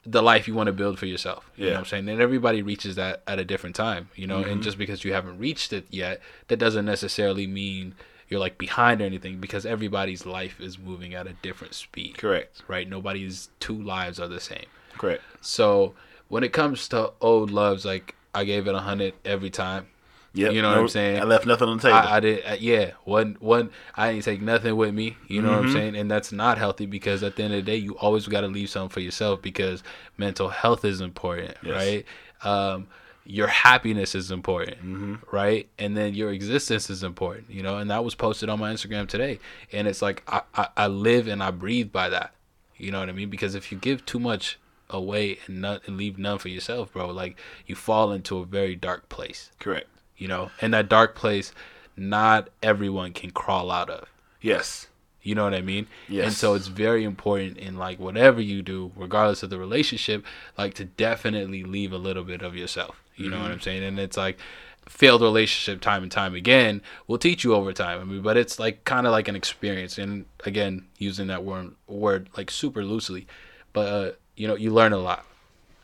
the 0.06 0.22
life 0.22 0.46
you 0.46 0.54
want 0.54 0.66
to 0.66 0.72
build 0.72 0.98
for 0.98 1.06
yourself 1.06 1.50
you 1.56 1.64
know 1.66 1.72
what 1.72 1.78
i'm 1.78 1.84
saying 1.86 2.08
and 2.08 2.20
everybody 2.20 2.60
reaches 2.62 2.94
that 2.96 3.22
at 3.26 3.38
a 3.38 3.44
different 3.44 3.74
time 3.74 4.08
you 4.14 4.26
know 4.26 4.40
Mm-hmm. 4.42 4.50
and 4.50 4.62
just 4.62 4.76
because 4.76 5.02
you 5.04 5.12
haven't 5.14 5.38
reached 5.38 5.72
it 5.72 5.86
yet 5.90 6.20
that 6.48 6.58
doesn't 6.58 6.84
necessarily 6.84 7.46
mean 7.46 7.94
you're 8.28 8.40
like 8.40 8.58
behind 8.58 9.00
or 9.00 9.04
anything 9.04 9.38
because 9.38 9.64
everybody's 9.64 10.26
life 10.26 10.60
is 10.60 10.78
moving 10.78 11.14
at 11.14 11.26
a 11.26 11.32
different 11.42 11.74
speed 11.74 12.18
Correct. 12.18 12.62
right 12.68 12.88
nobody's 12.88 13.48
two 13.60 13.80
lives 13.80 14.20
are 14.20 14.28
the 14.28 14.40
same 14.40 14.66
Correct. 14.98 15.22
so 15.40 15.94
when 16.28 16.44
it 16.44 16.52
comes 16.52 16.86
to 16.88 17.12
old 17.20 17.50
loves 17.50 17.84
like 17.84 18.14
i 18.34 18.44
gave 18.44 18.66
it 18.66 18.74
a 18.74 18.80
hundred 18.80 19.14
every 19.24 19.50
time 19.50 19.86
Yep. 20.34 20.52
You 20.52 20.62
know 20.62 20.70
what 20.70 20.78
I'm 20.78 20.88
saying? 20.88 21.20
I 21.20 21.24
left 21.24 21.46
nothing 21.46 21.68
on 21.68 21.76
the 21.76 21.82
table. 21.84 21.96
I, 21.96 22.16
I 22.16 22.20
did, 22.20 22.44
uh, 22.44 22.56
yeah. 22.58 22.90
One, 23.04 23.36
one. 23.38 23.70
I 23.94 24.12
didn't 24.12 24.24
take 24.24 24.42
nothing 24.42 24.74
with 24.76 24.92
me. 24.92 25.16
You 25.28 25.40
know 25.42 25.50
what 25.52 25.60
I'm 25.60 25.72
saying? 25.72 25.96
And 25.96 26.10
that's 26.10 26.32
not 26.32 26.58
healthy 26.58 26.86
because 26.86 27.22
at 27.22 27.36
the 27.36 27.44
end 27.44 27.54
of 27.54 27.64
the 27.64 27.70
day, 27.70 27.76
you 27.76 27.96
always 27.98 28.26
got 28.26 28.40
to 28.40 28.48
leave 28.48 28.68
something 28.68 28.88
for 28.90 29.00
yourself 29.00 29.40
because 29.40 29.82
mental 30.18 30.48
health 30.48 30.84
is 30.84 31.00
important, 31.00 31.56
Yes. 31.62 31.74
right? 31.74 32.06
Um, 32.50 32.88
your 33.26 33.46
happiness 33.46 34.14
is 34.14 34.30
important, 34.30 35.20
right? 35.32 35.68
And 35.78 35.96
then 35.96 36.14
your 36.14 36.30
existence 36.30 36.90
is 36.90 37.02
important, 37.02 37.48
you 37.48 37.62
know. 37.62 37.78
And 37.78 37.90
that 37.90 38.04
was 38.04 38.14
posted 38.14 38.50
on 38.50 38.58
my 38.58 38.72
Instagram 38.72 39.08
today, 39.08 39.38
and 39.72 39.88
it's 39.88 40.02
like 40.02 40.22
I, 40.28 40.42
I, 40.54 40.68
I 40.76 40.86
live 40.88 41.26
and 41.26 41.42
I 41.42 41.50
breathe 41.50 41.90
by 41.90 42.10
that. 42.10 42.34
You 42.76 42.90
know 42.90 43.00
what 43.00 43.08
I 43.08 43.12
mean? 43.12 43.30
Because 43.30 43.54
if 43.54 43.72
you 43.72 43.78
give 43.78 44.04
too 44.04 44.18
much 44.18 44.58
away 44.90 45.38
and 45.46 45.62
none 45.62 45.80
and 45.86 45.96
leave 45.96 46.18
none 46.18 46.38
for 46.38 46.48
yourself, 46.48 46.92
bro, 46.92 47.08
like 47.08 47.38
you 47.66 47.74
fall 47.74 48.12
into 48.12 48.38
a 48.38 48.44
very 48.44 48.76
dark 48.76 49.08
place 49.08 49.50
Correct. 49.58 49.88
You 50.16 50.28
know 50.28 50.50
and 50.60 50.72
that 50.74 50.88
dark 50.88 51.14
place 51.14 51.52
not 51.96 52.48
everyone 52.62 53.12
can 53.12 53.30
crawl 53.30 53.70
out 53.70 53.88
of 53.90 54.08
Yes. 54.40 54.86
you 55.22 55.34
know 55.34 55.44
what 55.44 55.54
i 55.54 55.60
mean 55.60 55.86
Yes. 56.08 56.26
and 56.26 56.34
so 56.34 56.54
it's 56.54 56.66
very 56.68 57.04
important 57.04 57.56
in 57.58 57.76
like 57.76 57.98
whatever 57.98 58.40
you 58.40 58.62
do 58.62 58.92
regardless 58.96 59.42
of 59.42 59.50
the 59.50 59.58
relationship 59.58 60.24
like 60.58 60.74
to 60.74 60.84
definitely 60.84 61.62
leave 61.64 61.92
a 61.92 61.98
little 61.98 62.24
bit 62.24 62.42
of 62.42 62.54
yourself 62.56 63.02
you 63.16 63.28
know 63.30 63.40
what 63.40 63.50
i'm 63.50 63.60
saying 63.60 63.82
and 63.82 63.98
it's 63.98 64.16
like 64.16 64.38
failed 64.86 65.22
relationship 65.22 65.80
time 65.80 66.02
and 66.02 66.12
time 66.12 66.34
again 66.34 66.82
will 67.06 67.16
teach 67.16 67.42
you 67.42 67.54
over 67.54 67.72
time 67.72 68.00
i 68.00 68.04
mean 68.04 68.20
but 68.22 68.36
it's 68.36 68.58
like 68.58 68.84
kind 68.84 69.06
of 69.06 69.12
like 69.12 69.28
an 69.28 69.36
experience 69.36 69.96
and 69.96 70.26
again 70.44 70.84
using 70.98 71.28
that 71.28 71.42
word 71.42 71.70
word 71.86 72.28
like 72.36 72.50
super 72.50 72.84
loosely 72.84 73.26
but 73.72 73.86
uh, 73.88 74.12
you 74.36 74.46
know 74.46 74.54
you 74.56 74.70
learn 74.70 74.92
a 74.92 74.98
lot 74.98 75.24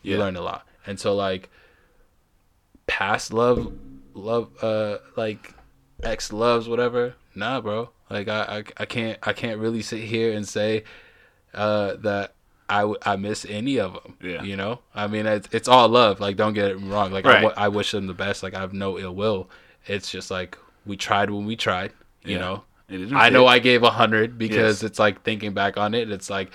You 0.02 0.14
Yeah. 0.14 0.18
learn 0.24 0.36
a 0.36 0.40
lot. 0.42 0.66
And 0.86 0.98
so 1.00 1.14
like 1.14 1.48
past 2.86 3.32
love 3.32 3.72
love 4.20 4.50
uh 4.62 4.98
like 5.16 5.54
ex 6.02 6.32
loves 6.32 6.68
whatever. 6.68 7.14
Nah, 7.34 7.60
bro. 7.60 7.90
Like 8.08 8.28
I, 8.28 8.40
I 8.58 8.64
I 8.82 8.84
can't 8.86 9.18
I 9.22 9.32
can't 9.32 9.58
really 9.60 9.82
sit 9.82 10.00
here 10.02 10.32
and 10.32 10.46
say 10.48 10.84
uh 11.54 11.94
that 11.96 12.34
I, 12.68 12.80
w- 12.82 12.98
I 13.02 13.16
miss 13.16 13.44
any 13.48 13.80
of 13.80 13.94
them. 13.94 14.16
Yeah. 14.22 14.42
You 14.42 14.56
know? 14.56 14.80
I 14.94 15.06
mean 15.08 15.26
it's 15.26 15.48
it's 15.52 15.68
all 15.68 15.88
love. 15.88 16.20
Like 16.20 16.36
don't 16.36 16.52
get 16.54 16.70
it 16.70 16.76
wrong. 16.76 17.10
Like 17.12 17.24
I 17.26 17.28
Right. 17.28 17.42
w- 17.42 17.54
I 17.56 17.68
wish 17.68 17.90
them 17.92 18.06
the 18.06 18.14
best. 18.14 18.42
Like 18.42 18.54
I 18.54 18.60
have 18.60 18.72
no 18.72 18.98
ill 18.98 19.14
will. 19.14 19.50
It's 19.86 20.10
just 20.10 20.30
like 20.30 20.56
we 20.86 20.96
tried 20.96 21.30
when 21.30 21.46
we 21.46 21.56
tried, 21.56 21.92
you 22.24 22.34
Yeah. 22.36 22.40
know. 22.40 22.64
I 23.14 23.30
know. 23.30 23.46
I 23.46 23.60
gave 23.60 23.82
a 23.84 23.90
hundred 23.90 24.36
because 24.38 24.82
Yes. 24.82 24.90
it's 24.90 24.98
like 24.98 25.22
thinking 25.22 25.52
back 25.54 25.76
on 25.76 25.94
it, 25.94 26.10
it's 26.10 26.28
like 26.30 26.50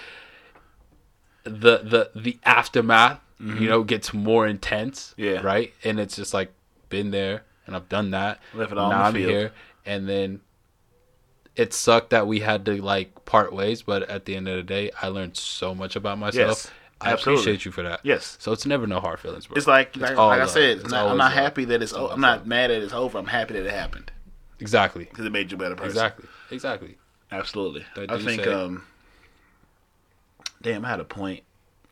the 1.43 1.77
the 1.79 2.11
the 2.15 2.37
aftermath, 2.43 3.19
you 3.39 3.69
know, 3.69 3.83
gets 3.83 4.13
more 4.13 4.47
intense. 4.47 5.13
Mm-hmm. 5.17 5.23
Yeah. 5.23 5.41
Right. 5.41 5.73
And 5.83 5.99
it's 5.99 6.15
just 6.15 6.33
like 6.33 6.51
been 6.89 7.11
there 7.11 7.43
and 7.67 7.75
I've 7.75 7.89
done 7.89 8.11
that. 8.11 8.39
Left 8.53 8.71
it 8.71 8.77
all 8.77 8.89
now 8.89 9.03
I'm 9.03 9.13
field. 9.13 9.29
here, 9.31 9.51
and 9.85 10.07
then 10.07 10.41
it 11.55 11.73
sucked 11.73 12.09
that 12.11 12.27
we 12.27 12.39
had 12.39 12.65
to 12.65 12.81
like 12.81 13.25
part 13.25 13.53
ways. 13.53 13.81
But 13.81 14.03
at 14.09 14.25
the 14.25 14.35
end 14.35 14.47
of 14.47 14.55
the 14.57 14.63
day, 14.63 14.91
I 15.01 15.07
learned 15.07 15.37
so 15.37 15.73
much 15.75 15.95
about 15.95 16.17
myself. 16.17 16.47
Yes, 16.49 16.71
I 17.01 17.11
absolutely. 17.11 17.41
appreciate 17.41 17.65
you 17.65 17.71
for 17.71 17.83
that. 17.83 17.99
Yes. 18.03 18.37
So 18.39 18.51
it's 18.51 18.65
never 18.65 18.87
no 18.87 18.99
hard 18.99 19.19
feelings, 19.19 19.47
bro. 19.47 19.57
It's 19.57 19.67
like 19.67 19.95
like, 19.97 20.17
all 20.17 20.29
like 20.29 20.41
I 20.41 20.45
said, 20.47 20.63
it's 20.63 20.83
It's 20.83 20.91
not, 20.91 21.07
I'm 21.09 21.17
not 21.17 21.25
love. 21.25 21.33
happy 21.33 21.65
that 21.65 21.81
it's. 21.81 21.91
It's 21.91 21.93
all 21.93 22.09
I'm 22.11 22.21
not 22.21 22.47
mad 22.47 22.69
that 22.69 22.81
it's 22.81 22.93
over. 22.93 23.17
I'm 23.17 23.27
happy 23.27 23.53
that 23.53 23.65
it 23.65 23.71
happened 23.71 24.11
exactly. 24.59 25.05
because 25.05 25.25
it 25.25 25.31
made 25.31 25.51
you 25.51 25.55
a 25.57 25.59
better 25.59 25.75
person. 25.75 25.89
Exactly. 25.91 26.27
Exactly. 26.51 26.97
Absolutely. 27.31 27.85
I 27.95 28.17
think. 28.19 28.43
say- 28.43 28.51
um 28.53 28.83
Damn, 30.61 30.83
I 30.83 30.89
had 30.89 30.99
a 30.99 31.05
point, 31.05 31.43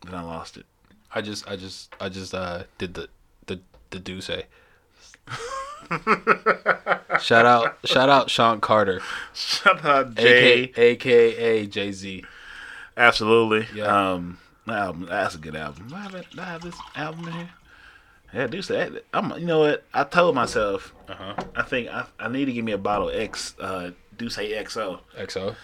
then 0.04 0.16
I 0.16 0.24
lost 0.24 0.58
it. 0.58 0.66
I 1.14 1.22
just, 1.22 1.48
I 1.48 1.56
just, 1.56 1.96
I 2.00 2.10
just 2.10 2.34
uh 2.34 2.64
did 2.80 2.96
the 2.96 3.08
the 3.46 3.60
the 3.92 4.00
do 4.00 4.20
say. 4.20 4.46
shout 7.20 7.46
out, 7.46 7.78
shout 7.86 8.10
out, 8.10 8.30
Sean 8.30 8.60
Carter, 8.62 9.02
Shout 9.34 9.84
out 9.86 10.16
Jay. 10.16 10.64
aka 10.64 10.92
aka 10.92 11.66
Jay 11.68 11.92
Z. 11.92 12.24
Absolutely. 12.96 13.68
Yeah. 13.76 14.12
Um, 14.14 14.40
that 14.66 14.80
album. 14.80 15.08
That's 15.10 15.36
a 15.36 15.40
good 15.40 15.56
album. 15.56 15.88
Do 15.88 15.96
I 15.96 16.00
have, 16.02 16.16
it, 16.16 16.26
I 16.38 16.46
have 16.46 16.62
this 16.62 16.76
album 16.96 17.28
in 17.28 17.34
here? 17.34 17.50
Yeah, 18.34 18.48
D'ussé. 18.48 19.02
I'm. 19.14 19.32
You 19.40 19.46
know 19.46 19.60
what? 19.60 19.84
I 19.94 20.04
told 20.04 20.36
myself. 20.36 20.94
Uh 21.08 21.14
huh. 21.14 21.36
I 21.56 21.62
think 21.64 21.90
I, 21.90 22.06
I 22.20 22.28
need 22.30 22.46
to 22.46 22.54
give 22.54 22.66
me 22.66 22.72
a 22.72 22.78
bottle 22.78 23.10
of 23.10 23.16
X. 23.16 23.56
Uh, 23.60 23.92
D'ussé 24.18 24.56
XO. 24.64 25.00
XO. 25.18 25.56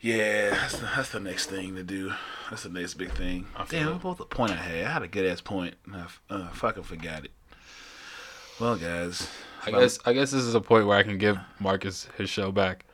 Yeah, 0.00 0.50
that's 0.50 0.78
the, 0.78 0.88
that's 0.94 1.10
the 1.10 1.18
next 1.18 1.46
thing 1.46 1.74
to 1.74 1.82
do. 1.82 2.12
That's 2.50 2.62
the 2.62 2.68
next 2.68 2.94
big 2.94 3.10
thing. 3.12 3.46
Damn, 3.68 3.94
what 3.94 4.04
was 4.04 4.18
the 4.18 4.26
point 4.26 4.52
I 4.52 4.56
had? 4.56 4.86
I 4.86 4.90
had 4.90 5.02
a 5.02 5.08
good 5.08 5.26
ass 5.26 5.40
point. 5.40 5.74
I 5.92 6.06
uh, 6.30 6.48
fucking 6.50 6.84
forgot 6.84 7.24
it. 7.24 7.32
Well, 8.60 8.76
guys. 8.76 9.28
I 9.66 9.70
guess, 9.70 9.98
I 10.04 10.12
guess 10.12 10.30
this 10.30 10.42
is 10.42 10.54
a 10.54 10.60
point 10.60 10.86
where 10.86 10.96
I 10.96 11.02
can 11.02 11.18
give 11.18 11.38
Marcus 11.60 12.08
his 12.16 12.30
show 12.30 12.50
back. 12.52 12.84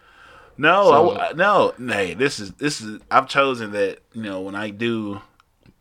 No, 0.56 0.84
So- 0.84 1.18
I 1.18 1.32
no, 1.32 1.74
hey, 1.78 2.14
this 2.14 2.38
is 2.38 2.52
this 2.52 2.80
is. 2.80 3.00
I've 3.10 3.28
chosen 3.28 3.72
that 3.72 4.00
you 4.12 4.22
know 4.22 4.40
when 4.40 4.54
I 4.54 4.70
do 4.70 5.20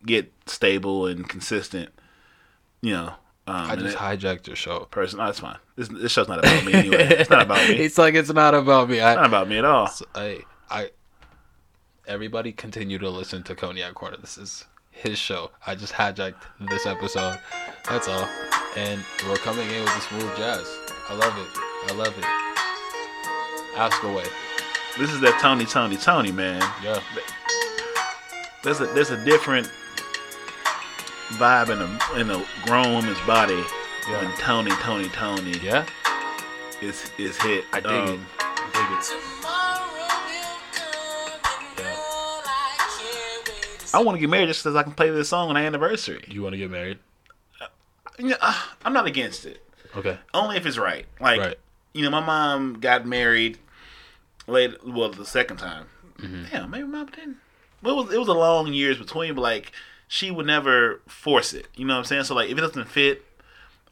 get 0.04 0.32
stable 0.46 1.06
and 1.06 1.28
consistent, 1.28 1.90
you 2.80 2.92
know. 2.92 3.12
Um, 3.46 3.70
I 3.70 3.76
just 3.76 3.96
hijacked 3.96 4.46
your 4.46 4.56
show. 4.56 4.80
person. 4.86 5.18
No, 5.18 5.30
fine. 5.32 5.58
This, 5.76 5.88
this 5.88 6.10
show's 6.12 6.28
not 6.28 6.38
about 6.38 6.64
me 6.64 6.72
anyway. 6.72 7.08
It's 7.10 7.28
not 7.28 7.42
about 7.42 7.68
me. 7.68 7.74
It's 7.74 7.80
it's 7.84 7.98
like 7.98 8.14
it's 8.14 8.32
not 8.32 8.54
about 8.54 8.88
me. 8.88 9.00
I, 9.02 9.14
not 9.16 9.26
about 9.26 9.48
me 9.48 9.58
at 9.58 9.66
all. 9.66 9.86
So, 9.86 10.06
I, 10.14 10.40
I, 10.70 10.90
everybody 12.06 12.52
continue 12.52 12.96
to 12.98 13.10
listen 13.10 13.42
to 13.44 13.54
Cognac 13.54 13.92
Corner. 13.94 14.16
This 14.16 14.38
is 14.38 14.64
his 14.94 15.18
show. 15.18 15.50
I 15.66 15.74
just 15.74 15.92
hijacked 15.92 16.34
this 16.60 16.86
episode. 16.86 17.38
That's 17.88 18.08
all. 18.08 18.28
And 18.76 19.04
we're 19.28 19.36
coming 19.36 19.68
in 19.70 19.82
with 19.84 19.94
the 19.94 20.00
smooth 20.00 20.36
jazz. 20.36 20.66
I 21.08 21.14
love 21.14 21.36
it. 21.38 21.48
I 21.90 21.94
love 21.94 22.16
it. 22.18 22.24
Ask 23.78 24.02
away. 24.02 24.24
This 24.98 25.10
is 25.12 25.20
that 25.20 25.38
Tony! 25.40 25.64
Toni! 25.66 25.96
Toné! 25.96 26.32
man. 26.32 26.60
Yeah. 26.82 27.00
There's 28.62 28.80
a 28.80 28.86
there's 28.86 29.10
a 29.10 29.22
different 29.24 29.68
vibe 31.32 31.70
in 31.70 31.80
a 31.82 32.20
in 32.20 32.30
a 32.30 32.44
grown 32.64 32.94
woman's 32.94 33.20
body 33.26 33.60
Yeah. 34.08 34.22
when 34.22 34.30
Tony! 34.38 34.70
Toni! 34.82 35.08
Toné! 35.08 35.60
Yeah. 35.62 35.84
is 36.80 37.10
is 37.18 37.36
hit. 37.42 37.64
I 37.72 37.80
dig 37.80 37.90
Um, 37.90 38.08
it. 38.14 38.20
I 38.40 38.70
dig 38.72 38.98
it. 38.98 39.33
I 43.94 44.02
want 44.02 44.16
to 44.16 44.20
get 44.20 44.28
married 44.30 44.46
just 44.48 44.62
because 44.62 44.76
I 44.76 44.82
can 44.82 44.92
play 44.92 45.10
this 45.10 45.28
song 45.28 45.50
on 45.50 45.56
our 45.56 45.62
anniversary. 45.62 46.24
You 46.28 46.42
want 46.42 46.52
to 46.54 46.58
get 46.58 46.70
married? 46.70 46.98
You 48.18 48.34
uh, 48.40 48.60
I'm 48.84 48.92
not 48.92 49.06
against 49.06 49.44
it, 49.44 49.62
Okay. 49.96 50.18
only 50.32 50.56
if 50.56 50.66
it's 50.66 50.78
right. 50.78 51.06
Like, 51.20 51.40
Right. 51.40 51.56
you 51.92 52.02
know, 52.02 52.10
my 52.10 52.20
mom 52.24 52.74
got 52.80 53.06
married 53.06 53.58
late, 54.46 54.84
well, 54.86 55.10
the 55.10 55.24
second 55.26 55.56
time. 55.56 55.86
Mm-hmm. 56.18 56.44
Damn, 56.50 56.70
maybe 56.70 56.84
mom 56.84 57.06
didn't. 57.06 57.38
Well, 57.82 58.00
it 58.00 58.04
was 58.06 58.14
it 58.14 58.18
was 58.18 58.28
a 58.28 58.32
long 58.34 58.72
years 58.72 58.98
between, 58.98 59.34
but 59.34 59.40
like 59.42 59.72
she 60.06 60.30
would 60.30 60.46
never 60.46 61.00
force 61.06 61.52
it. 61.52 61.66
You 61.76 61.84
know 61.86 61.94
what 61.94 61.98
I'm 62.00 62.04
saying? 62.04 62.24
So 62.24 62.34
like, 62.36 62.50
if 62.50 62.56
it 62.56 62.60
doesn't 62.60 62.88
fit, 62.88 63.24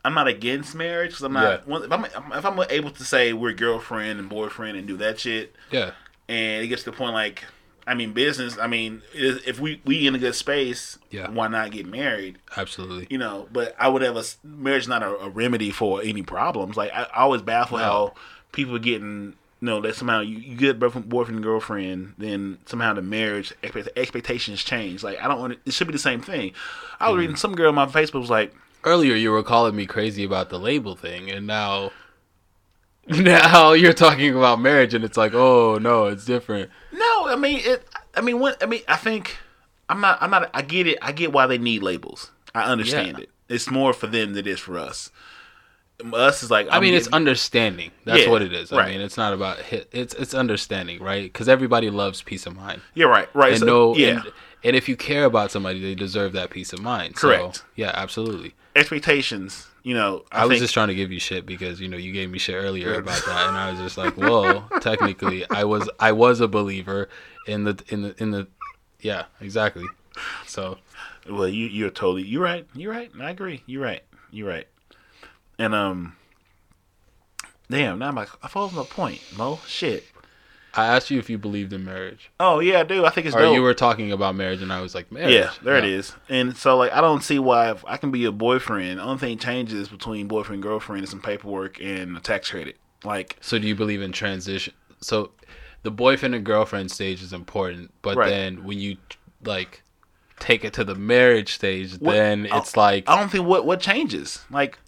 I'm 0.05 0.15
not 0.15 0.29
against 0.29 0.75
marriage 0.75 1.11
because 1.11 1.25
I'm 1.25 1.33
not. 1.33 1.65
Yeah. 1.67 1.77
If 1.85 1.93
I'm 1.93 2.05
if 2.33 2.45
I'm 2.45 2.61
able 2.71 2.91
to 2.91 3.05
say 3.05 3.33
we're 3.33 3.53
girlfriend 3.55 4.21
and 4.21 4.29
boyfriend 4.29 4.77
and 4.79 4.87
do 4.87 4.97
that 4.99 5.19
shit, 5.19 5.55
Yeah. 5.71 5.91
and 6.29 6.63
it 6.65 6.69
gets 6.69 6.85
to 6.85 6.91
the 6.93 6.97
point 6.97 7.13
like, 7.15 7.45
I 7.87 7.95
mean, 7.95 8.13
business. 8.13 8.59
I 8.59 8.67
mean, 8.67 9.03
if 9.15 9.59
we 9.61 9.81
we 9.85 10.07
in 10.07 10.15
a 10.15 10.19
good 10.19 10.35
space, 10.35 10.99
Yeah. 11.11 11.31
why 11.31 11.49
not 11.49 11.71
get 11.71 11.87
married? 11.87 12.39
Absolutely. 12.57 13.07
you 13.11 13.19
know, 13.19 13.49
but 13.53 13.75
I 13.79 13.89
would 13.89 14.03
have 14.03 14.17
a 14.17 14.25
marriage 14.45 14.89
not 14.89 15.03
a, 15.03 15.17
a 15.17 15.29
remedy 15.29 15.71
for 15.71 16.03
any 16.03 16.23
problems. 16.23 16.77
Like 16.77 16.93
I, 16.93 17.05
I 17.05 17.23
always 17.23 17.43
baffle 17.43 17.79
No. 17.79 17.85
how 17.85 18.15
people 18.53 18.79
getting 18.79 19.35
you 19.61 19.67
know 19.67 19.81
that 19.81 19.95
somehow 19.95 20.21
you, 20.21 20.37
you 20.39 20.57
get 20.57 20.79
boyfriend, 20.79 21.09
boyfriend 21.09 21.37
and 21.37 21.45
girlfriend, 21.45 22.15
then 22.19 22.59
somehow 22.67 22.95
the 22.95 23.03
marriage 23.03 23.53
expect, 23.63 23.89
expectations 23.97 24.63
change. 24.65 25.03
Like 25.03 25.21
I 25.21 25.29
don't 25.29 25.41
want 25.41 25.55
it, 25.55 25.61
it 25.67 25.73
should 25.73 25.87
be 25.87 25.93
the 25.93 25.99
same 25.99 26.21
thing. 26.21 26.53
I 27.01 27.07
was 27.09 27.13
mm-hmm. 27.13 27.21
reading 27.21 27.37
some 27.37 27.55
girl 27.55 27.69
on 27.69 27.75
my 27.75 27.87
Facebook 27.87 28.21
was 28.21 28.31
like, 28.31 28.55
Earlier, 28.85 29.15
you 29.15 29.31
were 29.31 29.45
calling 29.45 29.77
me 29.77 29.87
crazy 29.87 30.25
about 30.25 30.51
the 30.51 30.59
label 30.59 30.97
thing, 30.97 31.31
and 31.31 31.47
now, 31.47 31.93
now 33.09 33.73
you're 33.73 33.93
talking 33.93 34.37
about 34.37 34.61
marriage, 34.61 34.95
and 34.95 35.05
it's 35.05 35.17
like, 35.17 35.35
oh 35.35 35.79
no, 35.79 36.07
it's 36.07 36.25
different. 36.25 36.71
no, 36.93 37.29
I 37.29 37.37
mean 37.37 37.61
it. 37.65 37.87
I 38.15 38.21
mean 38.21 38.39
what? 38.39 38.63
I 38.63 38.67
mean 38.67 38.83
I 38.89 38.97
think 38.97 39.37
I'm 39.89 40.01
not. 40.01 40.19
I'm 40.23 40.31
not. 40.31 40.51
I 40.55 40.63
get 40.63 40.87
it. 40.87 40.99
I 41.03 41.13
get 41.13 41.33
why 41.33 41.47
they 41.47 41.59
need 41.59 41.83
labels. 41.83 42.31
I 42.55 42.63
understand 42.65 43.19
Yeah. 43.19 43.25
it. 43.25 43.31
It's 43.49 43.71
more 43.71 43.93
for 43.93 44.07
them 44.07 44.35
than 44.35 44.47
it 44.47 44.51
is 44.51 44.61
for 44.61 44.79
us. 44.79 45.11
Us 46.13 46.43
is 46.43 46.51
like 46.51 46.69
I 46.69 46.77
I'm 46.77 46.83
mean, 46.83 46.95
it's 46.95 47.07
understanding. 47.09 47.91
That's 48.05 48.25
Yeah, 48.25 48.31
what 48.31 48.43
it 48.43 48.53
is. 48.53 48.73
I 48.73 48.77
right. 48.79 48.89
mean, 48.91 49.01
it's 49.01 49.17
not 49.17 49.33
about 49.33 49.59
hit. 49.59 49.89
It's 49.93 50.15
it's 50.15 50.35
understanding, 50.35 51.01
right? 51.03 51.25
Because 51.25 51.49
everybody 51.49 51.91
loves 51.91 52.23
peace 52.23 52.47
of 52.47 52.57
mind, 52.57 52.81
yeah 52.95 53.07
right 53.07 53.29
right. 53.35 53.53
and 53.53 53.61
so- 53.61 53.67
no, 53.67 53.97
yeah. 53.97 54.09
and, 54.09 54.33
and 54.65 54.77
if 54.77 54.89
you 54.89 54.97
care 54.97 55.25
about 55.25 55.51
somebody, 55.53 55.81
they 55.81 55.95
deserve 55.95 56.33
that 56.33 56.51
peace 56.51 56.73
of 56.73 56.81
mind. 56.81 57.19
So, 57.19 57.29
Correct. 57.29 57.65
yeah, 57.77 57.93
absolutely. 57.95 58.55
expectations. 58.75 59.67
You 59.83 59.95
know, 59.95 60.25
I, 60.31 60.43
I, 60.43 60.45
was 60.45 60.55
think, 60.55 60.63
just 60.63 60.75
trying 60.75 60.89
to 60.89 60.95
give 60.95 61.11
you 61.11 61.19
shit 61.19 61.45
because 61.45 61.81
you 61.81 61.89
know 61.89 61.97
you 61.97 62.13
gave 62.13 62.31
me 62.31 62.39
shit 62.39 62.55
earlier 62.55 62.95
about 62.95 63.25
that, 63.27 63.49
and 63.49 63.57
I 63.57 63.71
was 63.71 63.81
just 63.81 63.99
like, 63.99 64.15
"Whoa!" 64.15 64.65
technically, 64.81 65.49
I 65.51 65.65
was 65.65 65.91
I 65.99 66.13
was 66.13 66.41
a 66.41 66.47
believer 66.47 67.09
in 67.49 67.65
the 67.65 67.83
in 67.89 68.03
the 68.03 68.23
in 68.23 68.31
the, 68.31 68.47
yeah, 69.01 69.25
exactly. 69.41 69.85
So 70.47 70.79
well, 71.29 71.49
you 71.49 71.67
you're 71.67 71.91
totally 71.91 72.23
you're 72.23 72.43
right. 72.43 72.67
You're 72.75 72.93
right. 72.93 73.11
I 73.21 73.31
agree. 73.31 73.65
You're 73.67 73.83
right. 73.83 74.03
You're 74.31 74.49
right. 74.49 74.69
And 75.59 75.75
um, 75.75 76.17
damn, 77.69 77.99
now 77.99 78.09
I'm 78.09 78.15
like 78.15 78.29
I 78.41 78.49
followed 78.49 78.75
my 78.75 78.85
point, 78.85 79.21
Mo. 79.37 79.59
Shit. 79.67 80.05
I 80.75 80.87
asked 80.87 81.11
you 81.11 81.19
if 81.19 81.29
you 81.29 81.37
believed 81.39 81.73
in 81.73 81.85
marriage, 81.85 82.31
Oh 82.41 82.61
yeah, 82.61 82.81
I 82.81 82.83
do. 82.85 83.05
I 83.05 83.11
think 83.11 83.27
it's 83.27 83.37
or 83.37 83.41
dope. 83.41 83.55
you 83.55 83.63
were 83.63 83.75
talking 83.75 84.11
about 84.13 84.35
marriage, 84.35 84.63
and 84.63 84.73
I 84.73 84.81
was 84.81 84.95
like, 84.95 85.13
marriage. 85.13 85.33
yeah, 85.35 85.51
there 85.63 85.77
it 85.77 85.85
is. 85.85 86.15
And 86.29 86.57
so 86.57 86.77
like 86.79 86.93
I 86.93 87.01
don't 87.01 87.23
see 87.23 87.39
why 87.39 87.71
if 87.71 87.85
I 87.87 87.97
can 87.99 88.11
be 88.11 88.25
a 88.25 88.33
boyfriend. 88.33 88.99
The 88.99 89.03
only 89.05 89.19
thing 89.19 89.39
changes 89.39 89.89
between 89.89 90.29
boyfriend 90.29 90.55
and 90.57 90.63
girlfriend 90.63 91.05
is 91.05 91.11
some 91.11 91.21
paperwork 91.21 91.81
and 91.83 92.17
a 92.17 92.21
tax 92.21 92.51
credit. 92.51 92.77
Like 93.05 93.37
So 93.41 93.59
do 93.59 93.67
you 93.67 93.75
believe 93.75 94.01
in 94.03 94.13
transition? 94.13 94.73
So 95.01 95.33
the 95.83 95.91
boyfriend 95.91 96.35
and 96.35 96.45
girlfriend 96.45 96.91
stage 96.91 97.23
is 97.23 97.33
important, 97.33 97.93
but 98.03 98.17
Right. 98.17 98.29
then 98.31 98.65
when 98.65 98.79
you 98.79 98.97
like 99.45 99.83
take 100.39 100.65
it 100.65 100.73
to 100.75 100.85
the 100.85 100.95
marriage 100.95 101.53
stage, 101.55 101.93
What- 101.99 102.13
then 102.13 102.49
I- 102.51 102.59
it's 102.59 102.77
like 102.77 103.05
I 103.09 103.17
don't 103.19 103.29
think 103.31 103.47
what 103.47 103.67
what 103.67 103.81
changes. 103.81 104.45
Like 104.51 104.79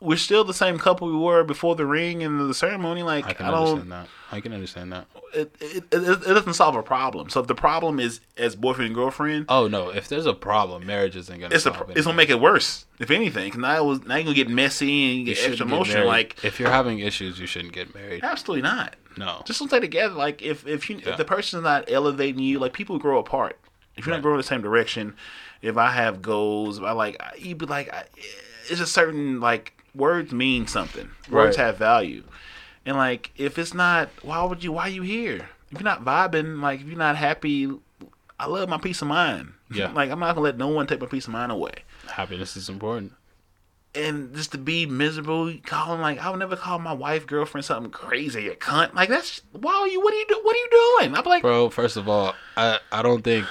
we're 0.00 0.16
still 0.18 0.44
the 0.44 0.52
same 0.54 0.78
couple 0.78 1.08
we 1.08 1.16
were 1.16 1.42
before 1.42 1.74
the 1.74 1.86
ring 1.86 2.22
and 2.22 2.38
the 2.50 2.54
ceremony. 2.54 3.02
Like 3.02 3.24
I 3.26 3.30
I, 3.30 3.32
can 3.32 3.46
don't. 3.46 3.54
understand 3.68 3.92
that. 3.92 4.08
I 4.32 4.40
can 4.40 4.52
understand 4.52 4.92
that. 4.92 5.06
It, 5.34 5.54
it, 5.60 5.84
it, 5.90 6.02
it 6.08 6.20
doesn't 6.24 6.54
solve 6.54 6.74
a 6.76 6.82
problem. 6.82 7.30
So 7.30 7.40
if 7.40 7.46
the 7.46 7.54
problem 7.54 7.98
is 8.00 8.20
as 8.36 8.56
boyfriend 8.56 8.86
and 8.88 8.94
girlfriend, 8.94 9.46
Oh 9.48 9.68
no, 9.68 9.90
if 9.90 10.08
there's 10.08 10.26
a 10.26 10.34
problem, 10.34 10.84
marriage 10.86 11.16
isn't 11.16 11.40
gonna. 11.40 11.54
it's 11.54 11.64
a, 11.66 11.86
it's 11.90 12.04
gonna 12.06 12.16
make 12.16 12.30
it 12.30 12.40
worse. 12.40 12.84
If 12.98 13.10
anything, 13.10 13.50
'Cause 13.52 13.60
now 13.60 13.76
it 13.76 13.84
was 13.86 14.04
now 14.04 14.16
you're 14.16 14.24
gonna 14.24 14.34
get 14.34 14.48
messy 14.50 15.10
and 15.10 15.18
You 15.20 15.34
get 15.34 15.46
extra 15.46 15.66
emotional. 15.66 16.06
Like 16.06 16.44
if 16.44 16.58
you're 16.60 16.70
having 16.70 16.98
issues, 16.98 17.38
you 17.38 17.46
shouldn't 17.46 17.72
get 17.72 17.94
married. 17.94 18.22
absolutely 18.24 18.62
not. 18.62 18.96
No. 19.16 19.42
Just 19.46 19.60
don't 19.60 19.68
stay 19.68 19.80
together. 19.80 20.14
Like 20.14 20.42
if 20.42 20.66
if 20.66 20.90
you 20.90 20.96
Yeah. 21.02 21.12
if 21.12 21.16
the 21.16 21.24
person's 21.24 21.62
not 21.62 21.90
elevating 21.90 22.40
you, 22.42 22.58
like 22.58 22.72
people 22.74 22.98
grow 22.98 23.18
apart. 23.18 23.58
If 23.96 24.04
you're 24.04 24.12
Right. 24.12 24.18
not 24.18 24.22
growing 24.22 24.36
the 24.36 24.42
same 24.42 24.60
direction, 24.60 25.14
if 25.62 25.78
I 25.78 25.90
have 25.90 26.20
goals, 26.20 26.76
if 26.78 26.84
I 26.84 26.92
like, 26.92 27.18
you'd 27.38 27.56
be 27.56 27.64
like, 27.64 27.90
I, 27.94 28.04
it's 28.68 28.80
a 28.80 28.86
certain 28.86 29.40
like 29.40 29.72
words 29.96 30.32
mean 30.32 30.66
something. 30.66 31.10
Words 31.30 31.56
Right. 31.56 31.66
have 31.66 31.78
value, 31.78 32.22
and 32.84 32.96
like 32.96 33.30
if 33.36 33.58
it's 33.58 33.74
not, 33.74 34.10
why 34.22 34.44
would 34.44 34.62
you? 34.62 34.72
Why 34.72 34.82
are 34.84 34.88
you 34.90 35.02
here? 35.02 35.48
If 35.70 35.80
you're 35.80 35.82
not 35.82 36.04
vibing, 36.04 36.60
like 36.62 36.80
if 36.80 36.86
you're 36.86 36.96
not 36.98 37.16
happy, 37.16 37.68
I 38.38 38.46
love 38.46 38.68
my 38.68 38.78
peace 38.78 39.02
of 39.02 39.08
mind. 39.08 39.52
Yeah. 39.74 39.90
like 39.90 40.10
I'm 40.12 40.20
not 40.20 40.36
gonna 40.36 40.42
let 40.44 40.58
no 40.58 40.68
one 40.68 40.86
take 40.86 41.00
my 41.00 41.06
peace 41.08 41.26
of 41.26 41.32
mind 41.32 41.50
away. 41.50 41.72
Happiness 42.08 42.56
is 42.56 42.68
important. 42.68 43.12
And 43.96 44.32
just 44.36 44.52
to 44.52 44.58
be 44.58 44.86
miserable, 44.86 45.52
calling 45.64 46.00
like 46.00 46.18
I 46.24 46.30
would 46.30 46.38
never 46.38 46.54
call 46.54 46.78
my 46.78 46.92
wife, 46.92 47.26
girlfriend 47.26 47.64
something 47.64 47.90
crazy, 47.90 48.46
a 48.48 48.54
cunt. 48.54 48.94
Like 48.94 49.08
that's 49.08 49.40
why 49.52 49.72
are 49.72 49.88
you? 49.88 50.00
What 50.00 50.12
are 50.14 50.16
you 50.18 50.26
do? 50.28 50.38
What 50.42 50.54
are 50.54 50.58
you 50.58 50.68
doing? 51.00 51.16
I'm 51.16 51.24
like, 51.24 51.42
Bro, 51.42 51.70
first 51.70 51.96
of 51.96 52.08
all, 52.08 52.34
I 52.56 52.78
I 52.92 53.02
don't 53.02 53.22
think 53.24 53.46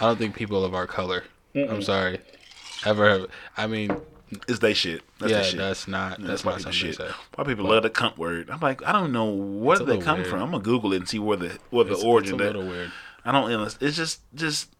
I 0.00 0.06
don't 0.06 0.16
think 0.18 0.34
people 0.34 0.64
of 0.64 0.74
our 0.74 0.86
color. 0.88 1.22
I'm 1.54 1.82
sorry. 1.82 2.18
Ever 2.86 3.08
have 3.10 3.26
I 3.56 3.66
mean, 3.68 3.94
it's 4.48 4.58
they 4.60 4.74
shit. 4.74 5.02
That's 5.18 5.32
yeah, 5.32 5.42
shit. 5.42 5.58
that's 5.58 5.88
not 5.88 6.20
Yeah, 6.20 6.26
that's 6.28 6.44
why 6.44 6.52
not 6.52 6.58
people 6.58 6.72
shit. 6.72 7.00
Why 7.34 7.44
people 7.44 7.64
love 7.66 7.82
the 7.82 7.90
cunt 7.90 8.16
word? 8.16 8.48
I'm 8.50 8.60
like, 8.60 8.82
I 8.86 8.92
don't 8.92 9.12
know 9.12 9.30
where 9.30 9.76
It's 9.76 9.84
did 9.84 9.94
a 9.94 9.98
they 9.98 10.04
come 10.04 10.18
weird. 10.18 10.28
from. 10.28 10.42
I'm 10.42 10.50
gonna 10.52 10.62
Google 10.62 10.92
it 10.92 10.96
and 10.98 11.08
see 11.08 11.18
where 11.18 11.36
the 11.36 11.58
where 11.70 11.84
the 11.84 11.92
It's, 11.94 12.04
origin. 12.04 12.34
it's 12.34 12.42
a 12.42 12.44
that- 12.44 12.56
little 12.56 12.70
weird. 12.70 12.92
I 13.24 13.32
don't. 13.32 13.76
It's 13.80 13.96
just 13.96 14.20
just 14.34 14.70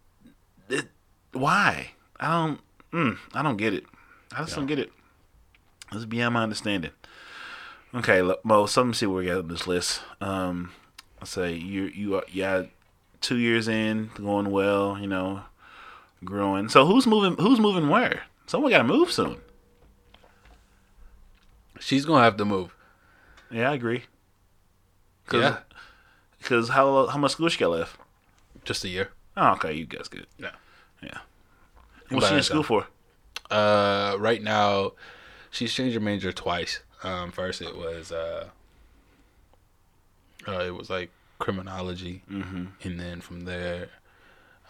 it, 0.69 0.87
why? 1.33 1.91
I 2.19 2.27
don't. 2.27 2.59
Mm, 2.93 3.17
I 3.33 3.41
don't 3.43 3.57
get 3.57 3.73
it. 3.73 3.85
I 4.35 4.39
just 4.43 4.55
don't 4.55 4.65
get 4.65 4.79
it. 4.79 4.91
It's 5.91 6.05
beyond 6.05 6.33
my 6.33 6.43
understanding. 6.43 6.91
Okay, 7.93 8.21
Mo. 8.43 8.65
So 8.65 8.81
let 8.81 8.87
me 8.87 8.93
see 8.93 9.05
where 9.05 9.17
we 9.19 9.25
got 9.27 9.39
on 9.39 9.47
this 9.49 9.67
list. 9.67 10.01
Um, 10.21 10.71
I 11.21 11.25
say 11.25 11.53
you 11.53 11.83
you 11.83 12.15
are 12.15 12.23
yeah, 12.31 12.63
two 13.19 13.37
years 13.37 13.67
in, 13.67 14.09
going 14.15 14.49
well. 14.49 14.97
You 14.99 15.07
know, 15.07 15.41
growing. 16.23 16.69
So 16.69 16.85
who's 16.85 17.05
moving? 17.05 17.35
Who's 17.43 17.59
moving 17.59 17.89
where? 17.89 18.23
Someone 18.51 18.69
got 18.69 18.79
to 18.79 18.83
move 18.83 19.09
soon. 19.09 19.37
She's 21.79 22.03
gonna 22.05 22.21
have 22.21 22.35
to 22.35 22.43
move. 22.43 22.75
Yeah, 23.49 23.71
I 23.71 23.75
agree. 23.75 24.03
Cause, 25.25 25.41
Yeah. 25.41 25.57
Because 26.37 26.67
how 26.67 27.07
how 27.07 27.17
much 27.17 27.31
school 27.31 27.47
she 27.47 27.57
got 27.59 27.69
left? 27.69 27.97
Just 28.65 28.83
a 28.83 28.89
year. 28.89 29.11
Oh, 29.37 29.53
okay, 29.53 29.71
you 29.71 29.85
guys 29.85 30.09
good. 30.09 30.27
Yeah. 30.37 30.51
Yeah. 31.01 31.19
What's 32.09 32.27
she 32.27 32.35
in 32.35 32.43
school 32.43 32.63
for? 32.63 32.87
Uh, 33.49 34.17
right 34.19 34.43
now, 34.43 34.91
she's 35.49 35.73
changed 35.73 35.93
her 35.93 36.01
major 36.01 36.33
twice. 36.33 36.81
Um, 37.03 37.31
first 37.31 37.61
it 37.61 37.77
was 37.77 38.11
uh, 38.11 38.49
uh 40.45 40.59
it 40.67 40.75
was 40.75 40.89
like 40.89 41.09
criminology, 41.39 42.21
Mm-hmm. 42.29 42.65
and 42.83 42.99
then 42.99 43.21
from 43.21 43.45
there, 43.45 43.87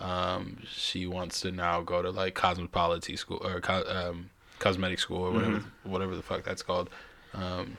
um, 0.01 0.57
she 0.69 1.05
wants 1.05 1.39
to 1.41 1.51
now 1.51 1.81
go 1.81 2.01
to 2.01 2.09
like 2.09 2.35
cosmetology 2.35 3.17
school 3.17 3.39
or 3.45 3.61
co- 3.61 3.85
um, 3.87 4.29
cosmetic 4.59 4.99
school 4.99 5.23
or 5.23 5.31
whatever, 5.31 5.63
whatever 5.83 6.15
the 6.15 6.21
fuck 6.23 6.43
that's 6.43 6.63
called. 6.63 6.89
Um, 7.33 7.77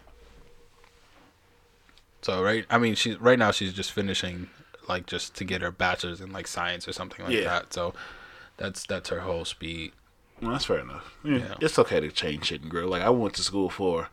so 2.23 2.43
right, 2.43 2.65
I 2.71 2.79
mean, 2.79 2.95
she's 2.95 3.19
right 3.21 3.39
now 3.39 3.51
she's 3.51 3.73
just 3.73 3.93
finishing 3.93 4.49
like 4.89 5.07
just 5.07 5.35
to 5.37 5.45
get 5.45 5.63
her 5.63 5.71
bachelor's 5.71 6.21
in 6.21 6.33
like 6.33 6.47
science 6.47 6.87
or 6.87 6.93
something 6.93 7.25
like 7.25 7.35
Yeah. 7.35 7.45
that. 7.45 7.73
So 7.73 7.95
that's 8.57 8.85
that's 8.87 9.09
her 9.09 9.21
whole 9.21 9.45
speed. 9.45 9.93
Well, 10.41 10.53
that's 10.53 10.65
fair 10.65 10.79
enough. 10.81 11.17
Yeah, 11.25 11.39
Yeah. 11.39 11.55
It's 11.61 11.79
okay 11.79 12.01
to 12.01 12.11
change 12.11 12.47
shit 12.47 12.63
and 12.63 12.71
grow. 12.71 12.87
Like 12.89 13.03
I 13.03 13.11
went 13.11 13.35
to 13.35 13.43
school 13.43 13.71
for 13.71 14.09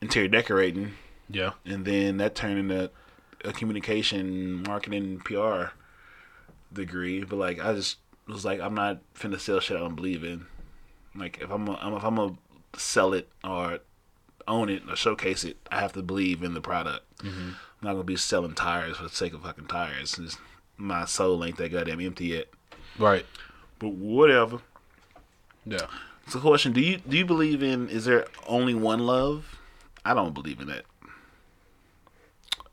interior 0.00 0.28
decorating, 0.28 0.92
Yeah. 1.28 1.52
and 1.64 1.84
then 1.84 2.16
that 2.18 2.34
turned 2.34 2.58
into 2.58 2.90
a 3.44 3.52
communication, 3.52 4.62
marketing, 4.64 5.20
PR 5.24 5.72
degree. 6.72 7.24
But 7.24 7.36
like 7.36 7.60
I 7.60 7.74
just 7.74 7.98
was 8.26 8.44
like, 8.44 8.60
I'm 8.60 8.74
not 8.74 9.00
finna 9.14 9.38
sell 9.38 9.60
shit 9.60 9.76
I 9.76 9.80
don't 9.80 9.96
believe 9.96 10.24
in. 10.24 10.46
Like 11.14 11.38
if 11.40 11.50
I'm 11.50 11.68
a, 11.68 11.72
if 11.72 12.04
I'm 12.04 12.16
gonna 12.16 12.36
sell 12.76 13.12
it 13.12 13.28
or 13.44 13.80
own 14.46 14.68
it 14.68 14.82
or 14.88 14.96
showcase 14.96 15.44
it, 15.44 15.56
I 15.70 15.80
have 15.80 15.92
to 15.94 16.02
believe 16.02 16.42
in 16.42 16.54
the 16.54 16.60
product. 16.60 17.04
Mm-hmm. 17.18 17.50
I'm 17.50 17.56
not 17.82 17.92
gonna 17.92 18.04
be 18.04 18.16
selling 18.16 18.54
tires 18.54 18.96
for 18.96 19.04
the 19.04 19.08
sake 19.08 19.34
of 19.34 19.42
fucking 19.42 19.66
tires. 19.66 20.18
It's, 20.18 20.38
my 20.76 21.04
soul 21.04 21.44
ain't 21.44 21.56
that 21.58 21.72
goddamn 21.72 22.00
empty 22.00 22.26
yet. 22.26 22.48
Right. 22.98 23.26
But 23.78 23.92
whatever. 23.92 24.60
Yeah. 25.66 25.86
It's 26.26 26.34
a 26.34 26.40
question. 26.40 26.72
Do 26.72 26.80
you 26.80 26.98
do 26.98 27.16
you 27.16 27.24
believe 27.24 27.62
in? 27.62 27.88
Is 27.88 28.04
there 28.04 28.26
only 28.46 28.74
one 28.74 29.00
love? 29.00 29.58
I 30.04 30.14
don't 30.14 30.32
believe 30.32 30.60
in 30.60 30.68
that. 30.68 30.84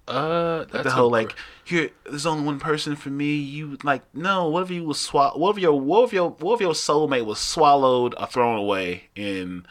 Uh, 0.07 0.63
that's 0.71 0.85
the 0.85 0.91
whole 0.91 1.09
like 1.11 1.35
here, 1.65 1.89
there's 2.05 2.25
only 2.25 2.45
one 2.45 2.59
person 2.59 2.95
for 2.95 3.09
me. 3.09 3.35
You 3.35 3.77
like 3.83 4.03
no. 4.15 4.47
What 4.47 4.63
if 4.63 4.71
you 4.71 4.83
was 4.85 4.99
swall? 5.01 5.37
What 5.37 5.57
if 5.57 5.61
your 5.61 5.79
what 5.79 6.05
if 6.05 6.13
your 6.13 6.29
what 6.31 6.55
if 6.55 6.61
your 6.61 6.73
soulmate 6.73 7.25
was 7.25 7.39
swallowed 7.39 8.15
or 8.17 8.25
thrown 8.27 8.57
away 8.57 9.09
in 9.15 9.65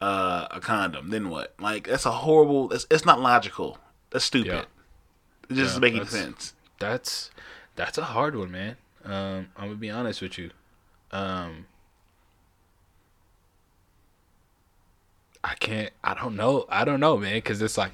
uh, 0.00 0.48
a 0.50 0.60
condom? 0.60 1.10
Then 1.10 1.28
what? 1.28 1.54
Like 1.60 1.86
that's 1.88 2.06
a 2.06 2.12
horrible. 2.12 2.68
That's 2.68 2.86
it's 2.90 3.04
not 3.04 3.20
logical. 3.20 3.76
That's 4.10 4.24
stupid. 4.24 4.46
Yeah. 4.52 4.60
It 4.60 5.48
just 5.50 5.58
Yeah, 5.58 5.64
doesn't 5.64 5.80
make 5.82 5.92
any 5.94 6.04
that's- 6.04 6.18
sense. 6.22 6.54
that's 6.78 7.30
that's 7.76 7.98
a 7.98 8.04
hard 8.04 8.36
one, 8.36 8.50
man. 8.50 8.76
Um, 9.04 9.48
I'm 9.56 9.64
gonna 9.66 9.74
be 9.74 9.90
honest 9.90 10.22
with 10.22 10.38
you. 10.38 10.50
Um, 11.12 11.66
I 15.42 15.54
can't. 15.56 15.92
I 16.02 16.14
don't 16.14 16.36
know. 16.36 16.64
I 16.70 16.84
don't 16.86 17.00
know, 17.00 17.18
man. 17.18 17.34
Because 17.34 17.60
it's 17.60 17.76
like 17.76 17.92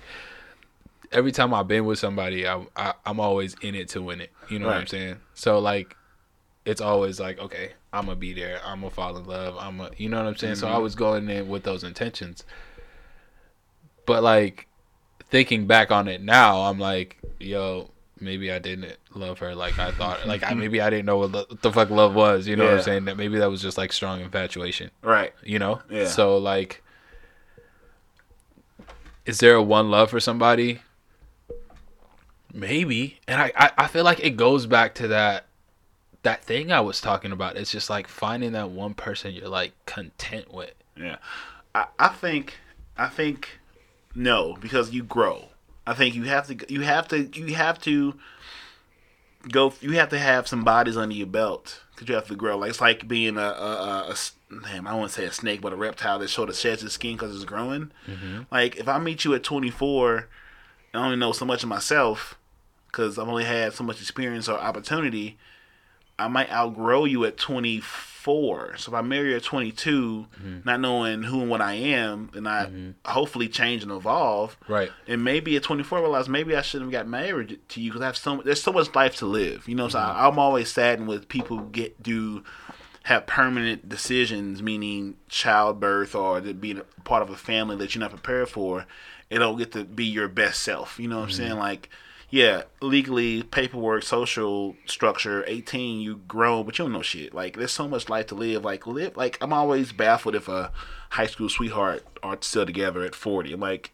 every 1.12 1.32
time 1.32 1.52
I've 1.52 1.68
been 1.68 1.84
with 1.84 1.98
somebody, 1.98 2.46
I, 2.46 2.64
I 2.76 2.94
I'm 3.04 3.20
always 3.20 3.54
in 3.62 3.74
it 3.74 3.88
to 3.90 4.02
win 4.02 4.20
it. 4.20 4.30
You 4.48 4.58
know 4.58 4.66
what 4.66 4.76
I'm 4.76 4.86
saying? 4.86 5.16
So 5.34 5.58
like, 5.58 5.96
it's 6.64 6.80
always 6.80 7.18
like, 7.18 7.38
okay, 7.38 7.72
I'm 7.92 8.06
gonna 8.06 8.16
be 8.16 8.32
there. 8.32 8.60
I'm 8.64 8.80
gonna 8.80 8.90
fall 8.90 9.16
in 9.16 9.24
love. 9.24 9.56
I'm 9.58 9.78
gonna, 9.78 9.90
you 9.96 10.08
know 10.08 10.18
what 10.18 10.26
I'm 10.26 10.36
saying? 10.36 10.56
So 10.56 10.68
I 10.68 10.72
mm-hmm. 10.72 10.82
was 10.82 10.94
going 10.94 11.28
in 11.28 11.48
with 11.48 11.64
those 11.64 11.84
intentions. 11.84 12.44
But 14.06 14.22
like, 14.22 14.66
thinking 15.30 15.66
back 15.66 15.90
on 15.90 16.08
it 16.08 16.22
now, 16.22 16.62
I'm 16.62 16.78
like, 16.78 17.18
yo, 17.38 17.90
maybe 18.20 18.52
I 18.52 18.58
didn't 18.58 18.96
love 19.14 19.38
her 19.38 19.54
like 19.54 19.78
I 19.78 19.92
thought. 19.92 20.20
Like 20.26 20.44
I 20.44 20.54
maybe 20.54 20.80
I 20.80 20.90
didn't 20.90 21.06
know 21.06 21.18
what, 21.18 21.32
lo- 21.32 21.44
what 21.48 21.62
the 21.62 21.72
fuck 21.72 21.90
love 21.90 22.14
was. 22.14 22.46
You 22.46 22.56
know 22.56 22.66
what 22.66 22.74
I'm 22.74 22.82
saying? 22.82 23.04
That 23.06 23.16
maybe 23.16 23.38
that 23.38 23.50
was 23.50 23.62
just 23.62 23.78
like 23.78 23.92
strong 23.92 24.20
infatuation. 24.20 24.90
Right. 25.02 25.32
You 25.42 25.58
know? 25.58 25.80
Yeah. 25.90 26.06
So 26.06 26.38
like, 26.38 26.82
is 29.24 29.38
there 29.38 29.54
a 29.54 29.62
one 29.62 29.90
love 29.90 30.10
for 30.10 30.20
somebody? 30.20 30.80
Maybe, 32.52 33.18
and 33.28 33.40
I, 33.40 33.52
I 33.56 33.70
I 33.78 33.86
feel 33.86 34.04
like 34.04 34.20
it 34.20 34.36
goes 34.36 34.66
back 34.66 34.94
to 34.96 35.08
that 35.08 35.46
that 36.22 36.44
thing 36.44 36.72
I 36.72 36.80
was 36.80 37.00
talking 37.00 37.32
about. 37.32 37.56
It's 37.56 37.70
just 37.70 37.88
like 37.88 38.08
finding 38.08 38.52
that 38.52 38.70
one 38.70 38.94
person 38.94 39.32
you're 39.32 39.48
like 39.48 39.72
content 39.86 40.52
with. 40.52 40.74
Yeah, 40.96 41.16
I, 41.74 41.86
I 41.98 42.08
think 42.08 42.58
I 42.96 43.08
think 43.08 43.60
no 44.14 44.56
because 44.60 44.90
you 44.92 45.02
grow. 45.02 45.48
I 45.86 45.94
think 45.94 46.14
you 46.14 46.24
have 46.24 46.46
to 46.48 46.72
you 46.72 46.82
have 46.82 47.08
to 47.08 47.30
you 47.34 47.54
have 47.54 47.80
to 47.82 48.14
go. 49.50 49.72
You 49.80 49.92
have 49.92 50.10
to 50.10 50.18
have 50.18 50.46
some 50.46 50.64
bodies 50.64 50.96
under 50.96 51.14
your 51.14 51.26
belt 51.26 51.82
because 51.94 52.08
you 52.08 52.14
have 52.14 52.28
to 52.28 52.36
grow. 52.36 52.58
Like 52.58 52.70
it's 52.70 52.80
like 52.80 53.08
being 53.08 53.36
a 53.38 53.40
a 53.40 54.10
a 54.10 54.16
damn. 54.62 54.86
I 54.86 54.92
don't 54.92 55.10
say 55.10 55.24
a 55.24 55.32
snake, 55.32 55.60
but 55.60 55.72
a 55.72 55.76
reptile 55.76 56.18
that 56.18 56.28
sort 56.28 56.48
of 56.48 56.56
sheds 56.56 56.82
its 56.82 56.94
skin 56.94 57.16
because 57.16 57.34
it's 57.34 57.44
growing. 57.44 57.92
Mm-hmm. 58.06 58.42
Like 58.50 58.76
if 58.76 58.88
I 58.88 58.98
meet 58.98 59.24
you 59.24 59.34
at 59.34 59.42
24, 59.42 60.28
I 60.92 60.98
only 60.98 61.16
know 61.16 61.32
so 61.32 61.44
much 61.46 61.62
of 61.62 61.68
myself 61.68 62.36
because 62.90 63.18
I've 63.18 63.28
only 63.28 63.44
had 63.44 63.72
so 63.72 63.84
much 63.84 64.00
experience 64.00 64.48
or 64.48 64.58
opportunity. 64.58 65.38
I 66.18 66.28
might 66.28 66.50
outgrow 66.52 67.06
you 67.06 67.24
at 67.24 67.38
24. 67.38 68.76
So 68.76 68.92
if 68.92 68.94
I 68.94 69.00
marry 69.00 69.34
at 69.34 69.42
22, 69.42 70.26
mm-hmm. 70.26 70.58
not 70.64 70.80
knowing 70.80 71.22
who 71.22 71.40
and 71.40 71.50
what 71.50 71.62
I 71.62 71.74
am, 71.74 72.30
and 72.34 72.46
I 72.46 72.66
mm-hmm. 72.66 72.90
hopefully 73.10 73.48
change 73.48 73.82
and 73.82 73.90
evolve. 73.90 74.58
Right. 74.68 74.90
And 75.06 75.24
maybe 75.24 75.56
at 75.56 75.62
24, 75.62 75.98
I 75.98 76.00
realize 76.02 76.28
maybe 76.28 76.54
I 76.54 76.60
shouldn't 76.60 76.92
have 76.92 77.04
got 77.04 77.08
married 77.08 77.60
to 77.70 77.80
you 77.80 77.90
because 77.90 78.02
I 78.02 78.06
have 78.06 78.18
so 78.18 78.42
there's 78.44 78.62
so 78.62 78.72
much 78.72 78.94
life 78.94 79.16
to 79.16 79.26
live. 79.26 79.66
You 79.66 79.74
know, 79.74 79.88
so 79.88 79.98
mm-hmm. 79.98 80.18
I, 80.18 80.28
I'm 80.28 80.38
always 80.38 80.70
saddened 80.70 81.08
with 81.08 81.28
people 81.28 81.60
get 81.60 82.02
do 82.02 82.44
have 83.04 83.26
permanent 83.26 83.88
decisions, 83.88 84.62
meaning 84.62 85.16
childbirth 85.28 86.14
or 86.14 86.40
being 86.40 86.78
a 86.78 87.00
part 87.02 87.22
of 87.22 87.30
a 87.30 87.36
family 87.36 87.76
that 87.76 87.94
you're 87.94 88.00
not 88.00 88.10
prepared 88.10 88.48
for. 88.48 88.86
It 89.30 89.38
don't 89.38 89.56
get 89.56 89.72
to 89.72 89.84
be 89.84 90.04
your 90.04 90.28
best 90.28 90.62
self. 90.62 90.98
You 90.98 91.08
know 91.08 91.20
what 91.20 91.26
I'm 91.26 91.30
saying? 91.30 91.56
Like, 91.56 91.88
yeah, 92.30 92.62
legally, 92.80 93.42
paperwork, 93.42 94.04
social 94.04 94.76
structure, 94.86 95.44
18, 95.46 96.00
you 96.00 96.16
grown, 96.28 96.64
but 96.64 96.78
you 96.78 96.84
don't 96.84 96.92
know 96.92 97.02
shit. 97.02 97.34
Like, 97.34 97.56
there's 97.56 97.72
so 97.72 97.88
much 97.88 98.08
life 98.08 98.28
to 98.28 98.36
live. 98.36 98.64
Like, 98.64 98.86
live. 98.86 99.16
Like, 99.16 99.36
I'm 99.40 99.52
always 99.52 99.92
baffled 99.92 100.36
if 100.36 100.48
a 100.48 100.70
high 101.10 101.26
school 101.26 101.48
sweetheart 101.48 102.04
are 102.22 102.38
still 102.40 102.64
together 102.64 103.02
at 103.02 103.16
40. 103.16 103.52
I'm 103.52 103.60
like, 103.60 103.92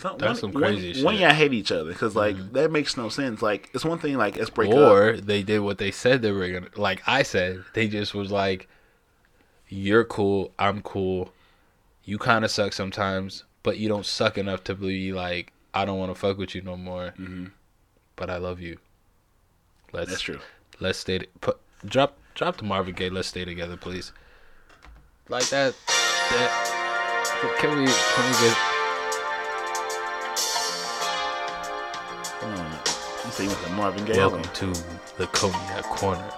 some, 0.00 0.18
That's 0.18 0.42
one, 0.42 0.52
some 0.52 0.60
crazy 0.60 0.88
one, 0.88 0.94
shit. 0.94 1.04
When 1.04 1.16
y'all 1.16 1.34
hate 1.34 1.52
each 1.52 1.70
other 1.70 1.92
because 1.92 2.16
like 2.16 2.34
mm-hmm. 2.34 2.54
that 2.54 2.70
makes 2.70 2.96
no 2.96 3.10
sense. 3.10 3.42
Like 3.42 3.68
it's 3.74 3.84
one 3.84 3.98
thing 3.98 4.16
like 4.16 4.36
let's 4.36 4.48
break 4.48 4.70
up. 4.70 4.76
or 4.76 5.20
they 5.20 5.42
did 5.42 5.58
what 5.58 5.76
they 5.76 5.90
said 5.90 6.22
they 6.22 6.32
were 6.32 6.48
gonna 6.48 6.70
like 6.74 7.02
i 7.06 7.22
said 7.22 7.62
they 7.74 7.86
just 7.86 8.14
was 8.14 8.32
like 8.32 8.66
you're 9.68 10.04
cool 10.04 10.52
i'm 10.58 10.80
cool 10.80 11.32
you 12.04 12.16
kind 12.16 12.46
of 12.46 12.50
suck 12.50 12.72
sometimes 12.72 13.44
but 13.62 13.76
you 13.76 13.88
don't 13.88 14.06
suck 14.06 14.38
enough 14.38 14.64
to 14.64 14.74
be 14.74 15.12
like 15.12 15.52
i 15.74 15.84
don't 15.84 15.98
want 15.98 16.10
to 16.12 16.18
fuck 16.18 16.36
with 16.38 16.54
you 16.54 16.62
no 16.62 16.76
more 16.76 17.14
Mm-hmm. 17.18 17.46
but 18.16 18.30
i 18.30 18.36
love 18.36 18.60
you 18.60 18.78
let's 19.92 20.10
That's 20.10 20.22
true. 20.22 20.38
Let's 20.78 20.98
stay. 21.00 21.26
Put 21.42 21.58
drop 21.84 22.16
drop 22.34 22.56
the 22.56 22.64
Marvin 22.64 22.94
Gaye. 22.94 23.10
Let's 23.10 23.28
stay 23.28 23.44
together, 23.44 23.76
please. 23.76 24.12
Like 25.28 25.46
that. 25.50 25.74
That. 26.30 26.50
Can 27.58 27.70
we 27.70 27.84
can 27.86 28.24
we 28.24 28.34
get? 28.40 28.56
Hold 32.40 32.58
on. 32.58 32.72
You 33.26 33.30
say 33.30 33.42
you 33.44 33.50
went 33.50 33.62
to 33.64 33.72
Marvin 33.72 34.04
Gaye? 34.06 34.16
Welcome 34.16 34.42
to 34.42 34.66
the 35.18 35.26
Cognac 35.26 35.84
Corner. 35.84 36.30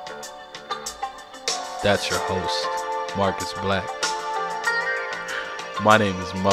That's 1.84 2.10
your 2.10 2.18
host, 2.20 3.16
Marcus 3.16 3.52
Black. 3.54 3.86
My 5.84 5.98
name 5.98 6.16
is 6.16 6.34
Mo, 6.34 6.50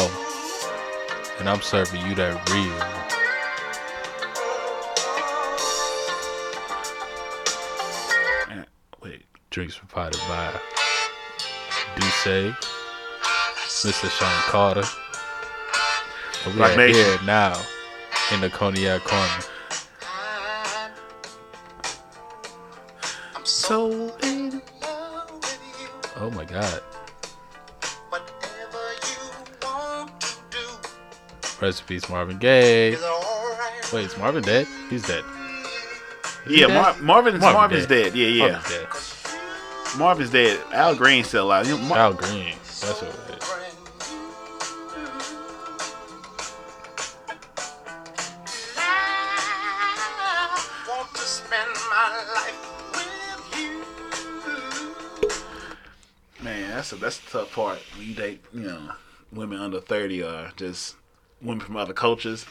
and 1.40 1.49
I'm 1.49 1.61
serving 1.61 2.06
you 2.06 2.16
that 2.16 2.49
real. 2.52 2.99
Eh, 8.60 8.66
Wait. 9.02 9.26
Drinks 9.49 9.78
provided 9.78 10.20
by 10.28 10.60
D'ussé, 11.95 12.53
Mr. 13.84 14.10
Sean 14.10 14.41
Carter. 14.52 14.84
And 16.45 16.56
we 16.56 16.61
are 16.61 16.88
here 16.88 17.20
now 17.26 17.60
in 18.34 18.41
the 18.41 18.49
Cognac 18.49 19.02
Corner. 19.02 19.44
I'm 23.36 23.45
So 23.45 24.14
in 24.24 24.61
love 24.82 25.32
with 25.32 25.60
you. 25.80 25.88
Oh 26.18 26.32
my 26.32 26.45
God. 26.45 26.82
Recipes 31.61 32.10
Marvin 32.10 32.38
Gaye. 32.38 32.91
Wait, 33.91 34.06
is 34.06 34.18
Marvin 34.18 34.44
dead? 34.44 34.68
He's 34.90 35.06
dead. 35.06 35.23
Yeah, 36.48 36.68
dead? 36.68 36.73
Mar- 36.73 36.95
Marvin's 37.02 37.41
Marvin 37.41 37.53
Marvin's 37.60 37.86
dead. 37.88 38.14
dead. 38.14 38.15
Yeah, 38.15 38.27
yeah. 38.27 38.52
Marvin's 38.52 38.69
dead. 38.69 38.88
Marvin's 39.98 40.30
dead. 40.31 40.60
Al 40.73 40.95
Green's 40.95 41.27
still 41.27 41.45
alive. 41.45 41.68
You 41.68 41.77
know, 41.77 41.84
Mar- 41.84 41.98
Al 41.98 42.14
Green. 42.14 42.56
That's 42.81 43.02
what 43.02 43.03
it 43.30 43.44
is. 43.44 43.49
Want 50.88 51.14
to 51.14 51.22
spend 51.22 51.69
my 51.90 52.26
life 52.36 52.60
with 52.94 53.60
you. 56.40 56.44
Man, 56.44 56.69
that's 56.72 56.91
a, 56.94 56.95
that's 56.95 57.19
the 57.19 57.30
tough 57.40 57.53
part 57.53 57.80
when 57.98 58.07
you 58.07 58.14
date, 58.15 58.44
you 58.53 58.61
know, 58.61 58.91
women 59.31 59.60
under 59.60 59.80
thirty 59.80 60.23
are 60.23 60.52
just 60.56 60.95
women 61.41 61.60
from 61.60 61.78
other 61.78 61.94
cultures. 61.94 62.45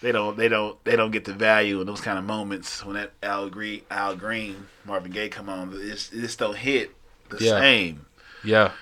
They 0.00 0.10
don't, 0.12 0.36
they 0.36 0.48
don't, 0.48 0.82
they 0.84 0.96
don't 0.96 1.12
get 1.12 1.24
the 1.26 1.32
value 1.32 1.80
in 1.80 1.86
those 1.86 2.00
kind 2.00 2.18
of 2.18 2.24
moments 2.24 2.84
when 2.84 2.96
that 2.96 3.12
Al 3.22 3.48
Green, 3.48 3.82
Al 3.90 4.16
Green, 4.16 4.66
Marvin 4.84 5.12
Gaye 5.12 5.28
come 5.28 5.48
on. 5.48 5.72
It 5.74 6.10
just, 6.12 6.38
don't 6.38 6.56
hit 6.56 6.90
the 7.28 7.42
Yeah. 7.42 7.60
same. 7.60 8.06
Yeah. 8.42 8.72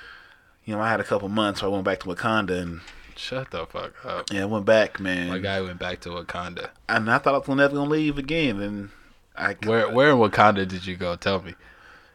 You 0.64 0.74
know, 0.76 0.80
I 0.80 0.88
had 0.90 1.00
a 1.00 1.04
couple 1.04 1.28
months 1.28 1.60
where 1.60 1.70
I 1.70 1.72
went 1.72 1.84
back 1.84 2.00
to 2.00 2.06
Wakanda 2.06 2.60
and 2.62 2.80
Shut 3.16 3.50
the 3.50 3.66
fuck 3.66 4.02
up. 4.06 4.32
yeah, 4.32 4.42
I 4.42 4.44
went 4.46 4.64
back, 4.64 4.98
man. 4.98 5.28
My 5.28 5.38
guy 5.38 5.60
went 5.60 5.78
back 5.78 6.00
to 6.00 6.08
Wakanda. 6.08 6.70
and 6.88 7.10
I 7.10 7.18
thought 7.18 7.34
I 7.34 7.38
was 7.38 7.48
never 7.48 7.74
gonna 7.74 7.90
leave 7.90 8.16
again. 8.16 8.58
And 8.60 8.88
I 9.36 9.56
Where 9.66 9.90
where 9.90 10.10
in 10.10 10.16
Wakanda 10.16 10.66
did 10.66 10.86
you 10.86 10.96
go? 10.96 11.16
Tell 11.16 11.42
me. 11.42 11.54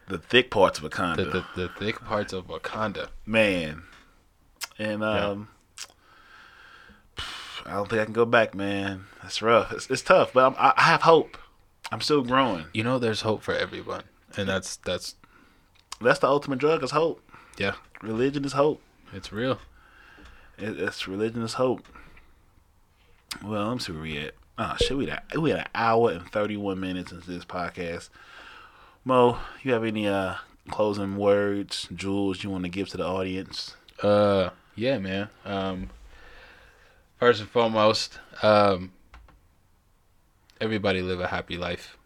the 0.08 0.18
thick 0.18 0.50
parts 0.50 0.80
of 0.80 0.84
Wakanda, 0.90 1.30
the, 1.30 1.44
the 1.54 1.68
thick 1.78 2.00
parts 2.04 2.32
of 2.32 2.48
Wakanda. 2.48 3.08
man. 3.24 3.82
And 4.80 5.04
um, 5.04 5.48
I 7.66 7.72
don't 7.72 7.88
think 7.88 8.00
I 8.00 8.04
can 8.04 8.14
go 8.14 8.24
back, 8.24 8.54
man. 8.54 9.04
That's 9.22 9.42
rough. 9.42 9.72
It's, 9.72 9.90
it's 9.90 10.02
tough, 10.02 10.32
but 10.32 10.44
I'm, 10.46 10.54
I, 10.58 10.72
I 10.76 10.82
have 10.82 11.02
hope. 11.02 11.36
I'm 11.90 12.00
still 12.00 12.22
growing. 12.22 12.66
You 12.72 12.84
know, 12.84 12.98
there's 12.98 13.20
hope 13.22 13.42
for 13.42 13.54
everyone, 13.54 14.04
and 14.36 14.48
that's 14.48 14.76
that's 14.76 15.14
That's 16.00 16.18
the 16.20 16.26
ultimate 16.28 16.58
drug. 16.58 16.82
Is 16.82 16.90
hope. 16.92 17.20
yeah, 17.58 17.74
Religion 18.02 18.44
is 18.44 18.52
hope. 18.52 18.80
it's 19.12 19.32
real. 19.32 19.58
It, 20.58 20.78
it's 20.80 21.06
religion 21.06 21.42
is 21.42 21.54
hope. 21.54 21.86
Well, 23.44 23.66
let 23.68 23.74
me 23.74 23.80
see 23.80 23.92
where 23.92 24.02
we 24.02 24.18
at. 24.18 24.34
Oh 24.58 24.74
shit, 24.80 24.96
we 24.96 25.10
at 25.10 25.24
we 25.38 25.52
at 25.52 25.58
an 25.58 25.66
hour 25.74 26.10
and 26.12 26.30
thirty 26.30 26.56
one 26.56 26.80
minutes 26.80 27.12
into 27.12 27.30
this 27.30 27.44
podcast. 27.44 28.08
Mo, 29.04 29.38
you 29.62 29.72
have 29.72 29.84
any 29.84 30.08
uh 30.08 30.34
closing 30.70 31.16
words, 31.16 31.88
jewels 31.94 32.42
you 32.42 32.50
want 32.50 32.64
to 32.64 32.70
give 32.70 32.88
to 32.88 32.96
the 32.96 33.06
audience? 33.06 33.76
Uh, 34.02 34.50
yeah, 34.74 34.98
man. 34.98 35.28
Um, 35.44 35.90
first 37.18 37.40
and 37.40 37.48
foremost, 37.48 38.18
um, 38.42 38.92
everybody 40.60 41.02
live 41.02 41.20
a 41.20 41.26
happy 41.26 41.56
life. 41.56 41.96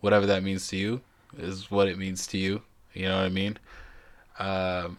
Whatever 0.00 0.26
that 0.26 0.42
means 0.42 0.68
to 0.68 0.76
you 0.76 1.00
is 1.38 1.70
what 1.70 1.88
it 1.88 1.98
means 1.98 2.26
to 2.28 2.38
you. 2.38 2.62
You 2.94 3.06
know 3.08 3.16
what 3.16 3.24
I 3.24 3.28
mean? 3.28 3.58
Um, 4.38 4.98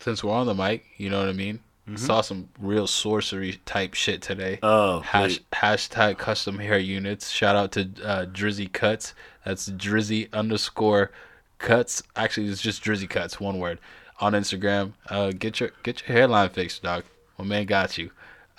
since 0.00 0.22
we're 0.22 0.32
on 0.32 0.46
the 0.46 0.54
mic, 0.54 0.84
you 0.96 1.10
know 1.10 1.18
what 1.18 1.28
I 1.28 1.32
mean? 1.32 1.60
Saw 1.94 2.20
some 2.20 2.48
real 2.58 2.88
sorcery 2.88 3.60
type 3.64 3.94
shit 3.94 4.20
today. 4.20 4.58
Oh, 4.60 5.00
Hash, 5.00 5.38
hashtag 5.52 6.18
custom 6.18 6.58
hair 6.58 6.78
units. 6.78 7.30
Shout 7.30 7.54
out 7.54 7.70
to 7.72 7.82
uh, 8.04 8.26
Drizzy 8.26 8.72
Cuts. 8.72 9.14
That's 9.44 9.68
Drizzy 9.70 10.28
underscore 10.32 11.12
Cuts. 11.58 12.02
Actually, 12.16 12.48
it's 12.48 12.60
just 12.60 12.82
Drizzy 12.82 13.08
Cuts, 13.08 13.38
one 13.38 13.60
word, 13.60 13.78
on 14.18 14.32
Instagram. 14.32 14.94
Uh, 15.08 15.30
get 15.30 15.60
your 15.60 15.70
get 15.84 16.02
your 16.08 16.16
hairline 16.16 16.48
fixed, 16.48 16.82
dog. 16.82 17.04
My 17.38 17.44
man 17.44 17.66
got 17.66 17.98
you. 17.98 18.10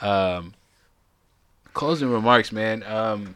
Um, 0.02 0.54
closing 1.74 2.10
remarks, 2.12 2.52
man. 2.52 2.84
Um, 2.84 3.36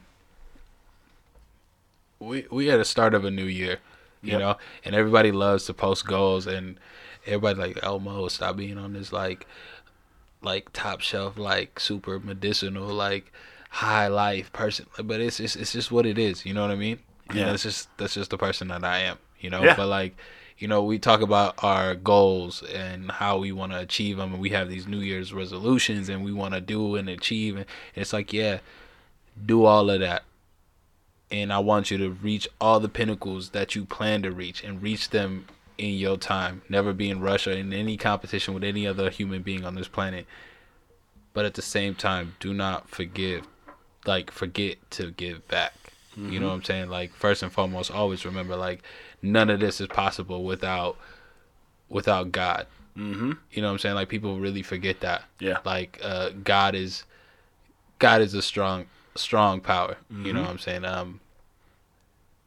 we 2.20 2.46
we 2.52 2.70
at 2.70 2.78
the 2.78 2.86
start 2.86 3.14
of 3.14 3.26
a 3.26 3.32
new 3.32 3.46
year, 3.46 3.80
you 4.22 4.32
Yep. 4.34 4.40
know, 4.40 4.58
and 4.86 4.96
everybody 4.96 5.32
loves 5.32 5.66
to 5.66 5.74
post 5.74 6.06
goals, 6.06 6.46
and 6.48 6.80
everybody 7.26 7.60
like, 7.60 7.80
oh 7.84 8.00
Mo, 8.00 8.28
stop 8.28 8.58
being 8.58 8.78
on 8.78 8.94
this 8.94 9.12
like 9.12 9.48
like 10.44 10.72
top 10.74 11.02
shelf, 11.02 11.38
like 11.38 11.80
super 11.80 12.20
medicinal, 12.20 12.88
like 12.88 13.32
high 13.70 14.08
life 14.08 14.52
person. 14.54 14.86
But 15.04 15.20
it's 15.22 15.38
just 15.38 15.56
it's 15.56 15.74
just 15.74 15.92
what 15.92 16.06
it 16.06 16.18
is. 16.20 16.46
You 16.46 16.54
know 16.54 16.62
what 16.62 16.72
I 16.72 16.76
mean? 16.76 17.00
Yeah. 17.34 17.46
that's 17.46 17.64
just 17.64 17.96
that's 17.98 18.14
just 18.14 18.30
the 18.30 18.38
person 18.38 18.68
that 18.68 18.84
I 18.84 19.00
am. 19.00 19.18
You 19.40 19.50
know. 19.50 19.64
Yeah. 19.64 19.76
But 19.76 19.88
like, 19.88 20.16
you 20.62 20.68
know, 20.68 20.84
we 20.84 21.00
talk 21.00 21.22
about 21.22 21.56
our 21.64 21.96
goals 21.96 22.62
and 22.62 23.10
how 23.10 23.40
we 23.40 23.52
want 23.52 23.72
to 23.72 23.80
achieve 23.80 24.18
them, 24.18 24.34
and 24.34 24.40
we 24.40 24.52
have 24.52 24.70
these 24.70 24.88
New 24.88 25.00
Year's 25.00 25.34
resolutions, 25.34 26.08
and 26.08 26.24
we 26.24 26.32
want 26.32 26.54
to 26.54 26.62
do 26.62 26.96
and 26.96 27.10
achieve. 27.10 27.58
And 27.58 27.66
it's 27.96 28.14
like, 28.14 28.32
yeah, 28.32 28.60
do 29.44 29.66
all 29.66 29.90
of 29.90 30.00
that. 30.02 30.24
And 31.32 31.52
I 31.52 31.58
want 31.58 31.90
you 31.90 31.98
to 31.98 32.12
reach 32.12 32.48
all 32.60 32.80
the 32.80 32.90
pinnacles 32.90 33.50
that 33.50 33.74
you 33.74 33.86
plan 33.86 34.22
to 34.22 34.32
reach 34.32 34.64
and 34.64 34.84
reach 34.84 35.10
them 35.10 35.48
in 35.80 35.96
your 35.96 36.18
time. 36.18 36.62
Never 36.70 36.94
be 36.94 37.10
in 37.10 37.22
rush 37.22 37.48
or 37.48 37.54
in 37.54 37.74
any 37.74 37.98
competition 37.98 38.54
with 38.54 38.64
any 38.64 38.86
other 38.86 39.10
human 39.10 39.42
being 39.42 39.66
on 39.66 39.74
this 39.74 39.88
planet. 39.88 40.28
But 41.34 41.46
at 41.46 41.56
the 41.56 41.64
same 41.64 41.96
time, 41.96 42.36
do 42.40 42.54
not 42.54 42.88
forgive, 42.88 43.48
like, 44.06 44.30
forget 44.30 44.78
to 44.92 45.10
give 45.10 45.48
back. 45.48 45.74
You 46.16 46.24
know 46.24 46.30
mm-hmm. 46.32 46.46
what 46.46 46.54
I'm 46.54 46.64
saying? 46.66 46.90
Like, 46.90 47.14
first 47.14 47.42
and 47.42 47.52
foremost, 47.52 47.90
always 47.90 48.26
remember, 48.26 48.58
like, 48.58 48.84
none 49.22 49.50
of 49.50 49.60
this 49.60 49.82
is 49.82 49.88
possible 49.88 50.44
without, 50.44 50.98
without 51.90 52.32
God. 52.32 52.68
Mm-hmm. 52.98 53.32
You 53.52 53.62
know 53.62 53.68
what 53.68 53.74
I'm 53.74 53.80
saying? 53.80 53.96
Like, 53.96 54.10
people 54.10 54.40
really 54.40 54.64
forget 54.64 55.00
that. 55.02 55.24
Yeah. 55.40 55.60
Like, 55.66 56.00
uh, 56.04 56.32
God 56.44 56.76
is, 56.76 57.04
God 58.00 58.22
is 58.22 58.34
a 58.34 58.42
strong, 58.42 58.88
strong 59.16 59.62
power. 59.62 59.98
You 60.10 60.34
know 60.34 60.42
what 60.42 60.50
I'm 60.50 60.60
saying? 60.60 60.86
Um, 60.86 61.20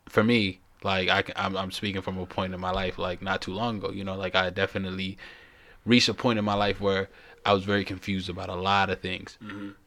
for 0.09 0.23
me, 0.23 0.61
like 0.85 1.09
I 1.09 1.25
I'm, 1.35 1.57
I'm 1.57 1.73
speaking 1.73 2.03
from 2.03 2.19
a 2.19 2.27
point 2.27 2.55
in 2.55 2.61
my 2.61 2.71
life, 2.71 2.99
like 2.99 3.23
not 3.23 3.41
too 3.43 3.53
long 3.53 3.79
ago. 3.79 3.91
You 3.91 4.05
know, 4.05 4.15
like 4.15 4.35
I 4.35 4.51
definitely 4.51 5.19
reached 5.85 6.09
a 6.09 6.15
point 6.15 6.39
in 6.39 6.45
my 6.45 6.55
life 6.55 6.81
where 6.81 7.09
I 7.45 7.53
was 7.53 7.65
very 7.65 7.85
confused 7.85 8.29
about 8.29 8.49
a 8.49 8.55
lot 8.55 8.91
of 8.91 9.01
things. 9.01 9.39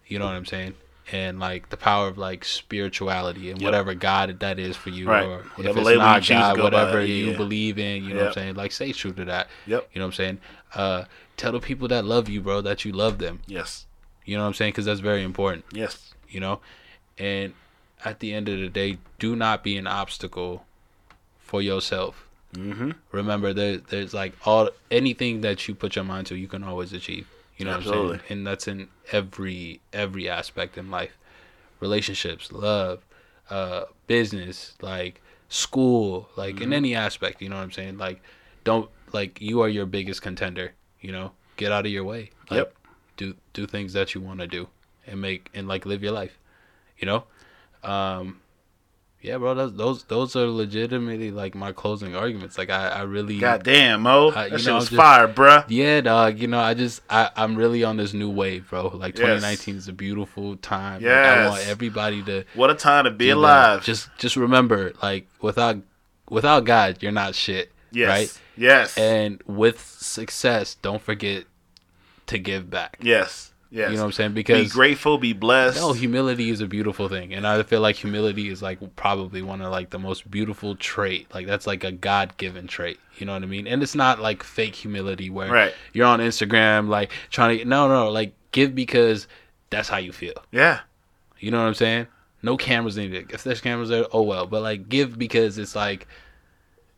You 0.07 0.19
know 0.19 0.25
what 0.25 0.35
I'm 0.35 0.45
saying? 0.45 0.73
And 1.11 1.39
like 1.39 1.69
the 1.69 1.77
power 1.77 2.07
of 2.09 2.17
like 2.17 2.43
spirituality 2.43 3.49
and 3.49 3.61
Yep. 3.61 3.65
whatever 3.67 3.93
God 3.93 4.39
that 4.41 4.59
is 4.59 4.75
for 4.75 4.89
you, 4.89 5.07
Right. 5.07 5.23
or 5.25 5.37
Whatever 5.55 5.69
if 5.69 5.77
it's 5.77 5.85
label 5.85 5.91
you 5.91 5.97
not 5.99 6.27
God, 6.27 6.59
whatever 6.61 7.01
you 7.05 7.31
yeah. 7.31 7.37
believe 7.37 7.79
in, 7.79 8.03
you 8.03 8.09
know 8.13 8.19
what 8.21 8.27
I'm 8.27 8.33
saying? 8.33 8.55
Like 8.55 8.71
stay 8.73 8.91
true 8.91 9.13
to 9.13 9.25
that. 9.25 9.47
Yep. 9.67 9.89
You 9.93 9.99
know 9.99 10.05
what 10.05 10.09
I'm 10.09 10.13
saying? 10.15 10.37
Uh, 10.75 11.03
tell 11.37 11.53
the 11.53 11.59
people 11.61 11.87
that 11.87 12.03
love 12.03 12.27
you, 12.27 12.41
bro, 12.41 12.59
that 12.61 12.83
you 12.83 12.91
love 12.91 13.19
them. 13.19 13.39
Yes. 13.47 13.85
You 14.25 14.35
know 14.35 14.43
what 14.43 14.47
I'm 14.49 14.53
saying? 14.53 14.71
Because 14.73 14.85
that's 14.85 14.99
very 14.99 15.23
important 15.23 15.63
Yes. 15.71 16.13
you 16.27 16.39
know 16.41 16.59
and 17.17 17.53
at 18.03 18.19
the 18.19 18.33
end 18.33 18.49
of 18.49 18.59
the 18.59 18.67
day 18.69 18.97
do 19.17 19.35
not 19.35 19.63
be 19.63 19.77
an 19.77 19.87
obstacle 19.87 20.65
for 21.39 21.61
yourself 21.61 22.23
Mm-hmm. 22.53 22.91
remember 23.11 23.53
there, 23.53 23.77
there's 23.77 24.13
like 24.13 24.33
all 24.45 24.69
anything 24.89 25.41
that 25.41 25.67
you 25.67 25.75
put 25.75 25.95
your 25.95 26.05
mind 26.05 26.27
to 26.27 26.35
you 26.35 26.47
can 26.47 26.63
always 26.63 26.91
achieve 26.93 27.27
you 27.57 27.65
know 27.65 27.71
what 27.71 27.85
i'm 27.85 28.09
saying? 28.09 28.21
And 28.29 28.47
that's 28.47 28.67
in 28.67 28.87
every 29.11 29.81
every 29.91 30.29
aspect 30.29 30.77
in 30.77 30.89
life. 30.91 31.17
Relationships 31.79 32.51
love 32.51 33.05
uh 33.49 33.85
business 34.07 34.75
like 34.81 35.21
school 35.49 36.29
like 36.35 36.55
Mm-hmm. 36.55 36.63
in 36.63 36.73
any 36.73 36.95
aspect 36.95 37.41
you 37.41 37.49
know 37.49 37.55
what 37.55 37.63
i'm 37.63 37.71
saying? 37.71 37.97
Like 37.97 38.21
don't 38.63 38.89
like 39.13 39.39
you 39.41 39.61
are 39.61 39.69
your 39.69 39.85
biggest 39.85 40.21
contender 40.21 40.73
you 41.01 41.11
know? 41.11 41.31
Get 41.57 41.71
out 41.71 41.85
of 41.85 41.91
your 41.91 42.03
way. 42.03 42.31
Like, 42.49 42.57
Yep. 42.57 42.73
do 43.17 43.35
do 43.53 43.65
things 43.67 43.93
that 43.93 44.13
you 44.13 44.21
want 44.21 44.39
to 44.41 44.47
do 44.47 44.67
and 45.05 45.21
make 45.21 45.49
and 45.53 45.67
like 45.67 45.85
live 45.85 46.03
your 46.03 46.11
life 46.11 46.37
you 46.97 47.05
know? 47.05 47.23
Um 47.83 48.41
Yeah, 49.21 49.37
bro. 49.39 49.55
Those 49.55 49.73
those 49.75 50.03
those 50.03 50.35
are 50.35 50.45
legitimately 50.47 51.31
like 51.31 51.55
my 51.55 51.71
closing 51.71 52.15
arguments. 52.15 52.57
Like 52.57 52.69
I 52.69 52.89
I 52.89 53.01
really 53.01 53.39
God 53.39 53.63
damn, 53.63 54.03
Mo. 54.03 54.29
Uh, 54.29 54.47
that 54.49 54.59
shit 54.59 54.67
know, 54.67 54.75
was 54.75 54.85
just- 54.89 54.95
fire, 54.95 55.27
bro. 55.27 55.63
Yeah, 55.67 56.01
dog. 56.01 56.39
You 56.39 56.47
know, 56.47 56.59
I 56.59 56.75
just 56.75 57.01
I 57.09 57.31
I'm 57.35 57.55
really 57.55 57.83
on 57.83 57.97
this 57.97 58.13
new 58.13 58.29
wave, 58.29 58.69
bro. 58.69 58.89
Like 58.89 59.15
Yes. 59.17 59.21
2019 59.41 59.75
is 59.75 59.87
a 59.87 59.93
beautiful 59.93 60.55
time. 60.57 61.01
Like, 61.01 61.11
I 61.11 61.49
want 61.49 61.67
everybody 61.67 62.21
to 62.23 62.45
What 62.53 62.69
a 62.69 62.75
time 62.75 63.05
to 63.05 63.11
be 63.11 63.29
alive. 63.31 63.83
Just 63.83 64.09
just 64.19 64.35
remember, 64.35 64.93
like 65.01 65.27
without 65.41 65.77
without 66.29 66.65
God, 66.65 66.97
you're 67.01 67.11
not 67.11 67.33
shit. 67.35 67.71
yes. 67.91 68.07
Right. 68.07 68.39
Yes. 68.55 68.97
And 68.97 69.41
with 69.47 69.79
success, 69.81 70.75
don't 70.75 71.01
forget 71.01 71.45
to 72.27 72.37
give 72.37 72.69
back. 72.69 72.97
yes. 73.01 73.51
Yes. 73.69 73.89
You 73.91 73.97
know 73.97 74.03
what 74.03 74.07
I'm 74.07 74.11
saying? 74.13 74.33
Because 74.33 74.63
be 74.63 74.69
grateful, 74.69 75.17
be 75.17 75.33
blessed. 75.33 75.77
no, 75.77 75.91
humility 75.93 76.49
is 76.49 76.61
a 76.61 76.67
beautiful 76.67 77.09
thing, 77.09 77.33
and 77.33 77.45
I 77.45 77.61
feel 77.63 77.81
like 77.81 77.95
humility 77.97 78.47
is 78.49 78.61
like 78.61 78.79
probably 78.95 79.41
one 79.41 79.61
of 79.61 79.71
like 79.71 79.89
the 79.89 79.99
most 79.99 80.29
beautiful 80.31 80.75
trait. 80.75 81.27
Like 81.33 81.47
that's 81.47 81.67
like 81.67 81.83
a 81.83 81.91
God 81.91 82.37
given 82.37 82.67
trait. 82.67 82.99
You 83.17 83.25
know 83.25 83.33
what 83.33 83.43
I 83.43 83.47
mean? 83.47 83.67
And 83.67 83.83
it's 83.83 83.95
not 83.95 84.19
like 84.19 84.41
fake 84.43 84.75
humility 84.75 85.29
where 85.29 85.51
Right. 85.51 85.73
you're 85.91 86.05
on 86.05 86.19
Instagram 86.19 86.87
like 86.87 87.11
trying 87.29 87.57
to 87.59 87.65
no 87.65 87.87
no 87.87 88.09
like 88.09 88.33
give 88.51 88.73
because 88.73 89.27
that's 89.69 89.89
how 89.89 89.97
you 89.97 90.11
feel. 90.13 90.35
yeah. 90.51 90.79
You 91.39 91.51
know 91.51 91.59
what 91.59 91.67
I'm 91.67 91.73
saying? 91.75 92.07
No 92.41 92.55
cameras 92.57 92.97
needed. 92.97 93.31
If 93.31 93.43
there's 93.43 93.61
cameras 93.61 93.89
there, 93.89 94.05
oh 94.13 94.21
well. 94.21 94.47
But 94.47 94.61
like 94.61 94.87
give 94.89 95.19
because 95.19 95.57
it's 95.57 95.75
like 95.75 96.07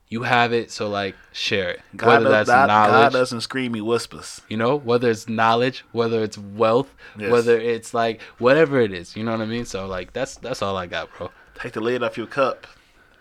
you 0.09 0.23
have 0.23 0.53
it, 0.53 0.71
so 0.71 0.89
like 0.89 1.15
share 1.31 1.69
it. 1.69 1.81
God, 1.95 2.07
whether 2.07 2.23
does, 2.25 2.47
that's 2.47 2.49
God, 2.49 2.67
knowledge, 2.67 2.91
God 2.91 3.13
doesn't 3.13 3.41
scream, 3.41 3.73
he 3.75 3.81
whispers. 3.81 4.41
you 4.49 4.57
know, 4.57 4.75
whether 4.77 5.09
it's 5.09 5.29
knowledge, 5.29 5.85
whether 5.91 6.23
it's 6.23 6.37
wealth, 6.37 6.93
Yes. 7.17 7.31
whether 7.31 7.57
it's 7.59 7.93
like 7.93 8.21
whatever 8.39 8.79
it 8.81 8.91
is, 8.91 9.15
you 9.15 9.23
know 9.23 9.31
what 9.31 9.41
I 9.41 9.45
mean? 9.45 9.65
So 9.65 9.85
like 9.87 10.13
that's 10.13 10.35
that's 10.37 10.61
all 10.61 10.75
I 10.77 10.87
got, 10.87 11.09
bro. 11.17 11.29
Take 11.55 11.73
the 11.73 11.81
lid 11.81 12.03
off 12.03 12.17
your 12.17 12.27
cup. 12.27 12.65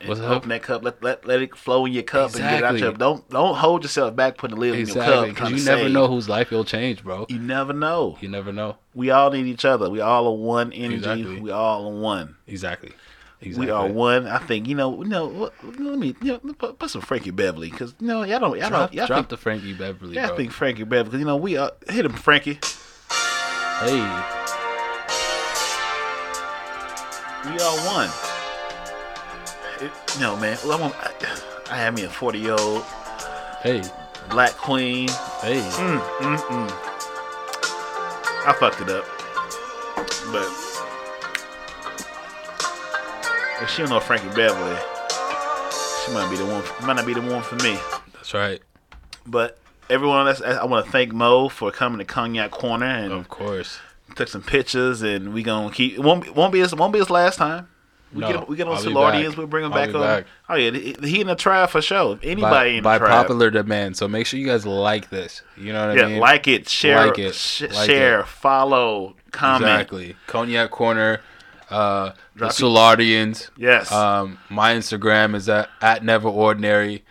And 0.01 0.09
What's 0.11 0.21
up? 0.21 0.31
open 0.31 0.51
that 0.51 0.63
cup. 0.63 0.85
Let, 0.85 1.03
let 1.03 1.27
let 1.27 1.43
it 1.43 1.57
flow 1.57 1.85
in 1.85 1.93
your 1.93 2.05
cup 2.05 2.31
and 2.31 2.39
get 2.39 2.59
it 2.59 2.65
out 2.65 2.75
Exactly. 2.77 2.81
your. 2.83 2.93
Don't 2.93 3.29
don't 3.31 3.57
hold 3.57 3.83
yourself 3.83 4.15
back. 4.15 4.37
Putting 4.39 4.55
the 4.55 4.61
lid 4.61 4.79
in 4.79 4.87
your 4.87 5.05
cup. 5.05 5.27
because 5.27 5.51
you 5.51 5.65
never 5.65 5.83
save. 5.83 5.91
know 5.91 6.07
whose 6.07 6.29
life 6.29 6.53
you'll 6.53 6.65
change, 6.65 7.03
bro. 7.03 7.27
You 7.29 7.41
never 7.41 7.73
know. 7.73 8.17
You 8.21 8.29
never 8.29 8.53
know. 8.53 8.77
We 8.95 9.11
all 9.11 9.31
need 9.33 9.47
each 9.47 9.65
other. 9.65 9.91
We 9.91 9.99
all 10.01 10.29
are 10.29 10.37
one 10.37 10.73
energy. 10.73 10.95
Exactly. 10.99 11.41
We 11.41 11.51
all 11.51 11.89
are 11.89 12.01
one. 12.01 12.37
Exactly. 12.47 12.93
Exactly. 13.41 13.67
We 13.67 13.71
are 13.71 13.87
one. 13.87 14.27
I 14.27 14.39
think 14.39 14.67
you 14.67 14.75
know. 14.75 15.03
You 15.03 15.09
know. 15.09 15.51
Let 15.63 15.99
me 15.99 16.17
you 16.23 16.41
know, 16.43 16.53
put, 16.55 16.79
put 16.79 16.91
some 16.91 17.03
Frankie 17.03 17.31
Beverly 17.31 17.71
because 17.71 17.95
you 18.01 18.09
know 18.09 18.25
y'all 18.25 18.41
don't 18.41 18.59
y'all 18.59 18.69
Drop, 18.69 18.91
don't 18.91 18.95
y'all 18.95 19.07
drop 19.07 19.19
think, 19.19 19.29
the 19.29 19.37
Frankie 19.37 19.75
Beverly, 19.75 20.17
y'all 20.17 20.29
bro. 20.29 20.37
think 20.37 20.51
Frankie 20.51 20.85
Beverly 20.85 21.05
because 21.05 21.21
you 21.21 21.27
know 21.27 21.37
we 21.37 21.57
are 21.57 21.71
hit 21.89 22.05
him 22.05 22.13
Frankie. 22.13 22.59
Hey, 23.81 24.01
We 27.45 27.55
are 27.61 27.77
one. 27.87 28.11
It, 29.81 30.21
know, 30.21 30.37
man. 30.37 30.59
Well, 30.65 30.73
I, 30.77 30.81
want, 30.81 30.95
I, 30.99 31.13
I 31.71 31.77
had 31.77 31.95
me 31.95 32.03
a 32.03 32.09
forty 32.11 32.41
year 32.41 32.57
old 32.59 32.83
hey, 33.63 33.83
black 34.31 34.53
queen. 34.57 35.09
hey. 35.41 35.61
Mm, 35.61 36.01
mm, 36.19 36.37
mm. 36.37 36.71
I 38.47 38.53
fucked 38.59 38.81
it 38.81 38.91
up, 38.91 39.05
but 40.33 40.68
if 43.63 43.71
she 43.71 43.83
don't 43.83 43.91
know 43.91 44.01
Frankie 44.01 44.29
Beverly, 44.35 44.77
she 46.05 46.13
might 46.13 46.29
be 46.31 46.37
the 46.37 46.47
one. 46.47 46.63
Might 46.87 46.97
not 46.97 47.07
be 47.07 47.15
the 47.15 47.21
one 47.23 47.43
for 47.43 47.57
me. 47.57 47.77
That's 48.15 48.35
right. 48.35 48.61
But 49.27 49.59
everyone, 49.91 50.25
that's, 50.27 50.41
I 50.43 50.65
want 50.65 50.87
to 50.87 50.91
thank 50.93 51.13
Mo 51.13 51.49
for 51.49 51.71
coming 51.71 51.99
to 51.99 52.05
Cognac 52.05 52.51
Corner 52.51 52.87
and 52.87 53.13
Of 53.13 53.29
course. 53.29 53.79
took 54.17 54.29
some 54.29 54.43
pictures, 54.43 55.03
and 55.03 55.33
we 55.33 55.43
gonna 55.43 55.71
keep. 55.73 55.95
It 55.95 56.01
won't 56.01 56.25
be- 56.25 56.31
won't 56.31 56.53
be 56.53 56.61
his 56.61 56.75
won't 56.75 56.93
be 56.93 56.99
his 56.99 57.11
last 57.11 57.37
time. 57.37 57.69
We 58.11 58.23
No, 58.23 58.29
get 58.33 58.49
we 58.49 58.57
get 58.57 58.67
on 58.67 58.79
Solardians, 58.79 59.37
we'll 59.37 59.47
bring 59.47 59.67
him 59.67 59.71
back 59.71 59.95
on. 59.95 60.01
back. 60.01 60.25
Oh 60.49 60.55
yeah, 60.55 60.71
he, 60.71 61.21
in 61.21 61.27
the 61.27 61.35
trial 61.35 61.67
for 61.67 61.83
sure. 61.83 62.19
Anybody 62.23 62.41
by, 62.51 62.65
in 62.79 62.83
by 62.83 62.97
tribe. 62.97 63.11
popular 63.11 63.51
demand. 63.51 63.99
So 63.99 64.09
make 64.09 64.27
sure 64.27 64.41
you 64.41 64.47
guys 64.47 64.65
like 64.65 65.11
this. 65.11 65.43
You 65.59 65.75
know 65.75 65.89
what 65.89 65.97
yeah, 65.99 66.05
I 66.05 66.09
mean? 66.09 66.19
like 66.19 66.49
it, 66.49 66.71
share, 66.71 67.05
Like 67.07 67.19
it, 67.19 67.35
sh- 67.35 67.63
like 67.71 67.91
share, 67.91 68.21
it. 68.21 68.27
follow, 68.29 69.15
comment. 69.31 69.65
Exactly. 69.71 70.17
Cognac 70.27 70.71
Corner, 70.71 71.21
uh, 71.71 72.13
the. 72.35 72.47
Solardians. 72.47 73.51
Yes. 73.57 73.91
Um, 73.93 74.39
my 74.49 74.75
Instagram 74.75 75.35
is 75.35 75.49
at, 75.49 75.69
at 75.81 76.05
Never 76.05 76.29
Ordinary. 76.29 77.05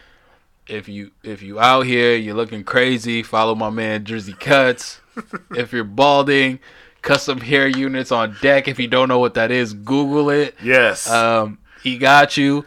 If 0.68 0.90
you 0.90 1.12
if 1.24 1.42
you 1.42 1.60
out 1.60 1.86
here, 1.86 2.16
you're 2.16 2.36
looking 2.36 2.64
crazy. 2.64 3.24
Follow 3.24 3.56
my 3.56 3.70
man 3.70 4.04
Drizzy 4.04 4.38
Cuts. 4.38 5.00
if 5.52 5.72
you're 5.72 5.86
balding, 5.86 6.60
custom 7.02 7.40
hair 7.40 7.68
units 7.68 8.12
on 8.12 8.36
deck. 8.42 8.68
If 8.68 8.80
you 8.80 8.88
don't 8.88 9.08
know 9.08 9.20
what 9.20 9.36
that 9.36 9.50
is, 9.52 9.74
Google 9.74 10.30
it. 10.30 10.56
yes. 10.62 11.10
Um, 11.10 11.60
he 11.84 11.98
got 11.98 12.36
you. 12.36 12.66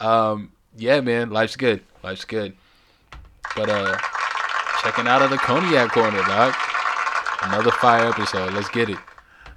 Um, 0.00 0.52
yeah, 0.76 1.00
man, 1.00 1.30
life's 1.30 1.56
good. 1.56 1.82
Life's 2.02 2.24
good. 2.24 2.56
But 3.54 3.68
uh, 3.68 3.98
checking 4.82 5.06
out 5.06 5.20
of 5.20 5.30
the 5.30 5.36
Cognac 5.36 5.90
Corner, 5.90 6.22
dog. 6.22 6.54
Another 7.42 7.70
fire 7.72 8.08
episode. 8.08 8.54
Let's 8.54 8.70
get 8.70 8.88
it 8.88 8.98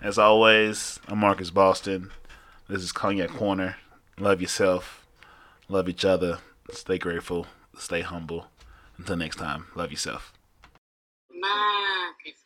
as 0.02 0.18
always, 0.18 0.99
I'm 1.07 1.19
Marcus 1.19 1.49
Boston. 1.49 2.11
This 2.69 2.84
is 2.84 2.91
Cognac 2.91 3.30
Corner. 3.30 3.78
Love 4.19 4.41
yourself. 4.41 5.06
Love 5.69 5.90
each 5.90 6.06
other. 6.06 6.40
Stay 6.72 6.98
grateful. 6.98 7.48
Stay 7.78 8.02
humble. 8.02 8.48
Until 8.98 9.18
next 9.18 9.38
time, 9.38 9.65
love 9.76 9.91
yourself. 9.91 10.34
Marcus, 11.32 12.44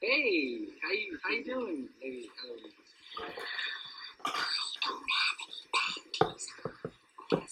hey, 0.00 0.66
how 0.82 0.90
you 0.90 1.18
how 1.22 1.30
you 1.30 1.44
doing. 1.44 1.88
I 4.26 4.30
don't 4.82 5.02
have 5.14 5.38
any 7.30 7.40
bad 7.40 7.48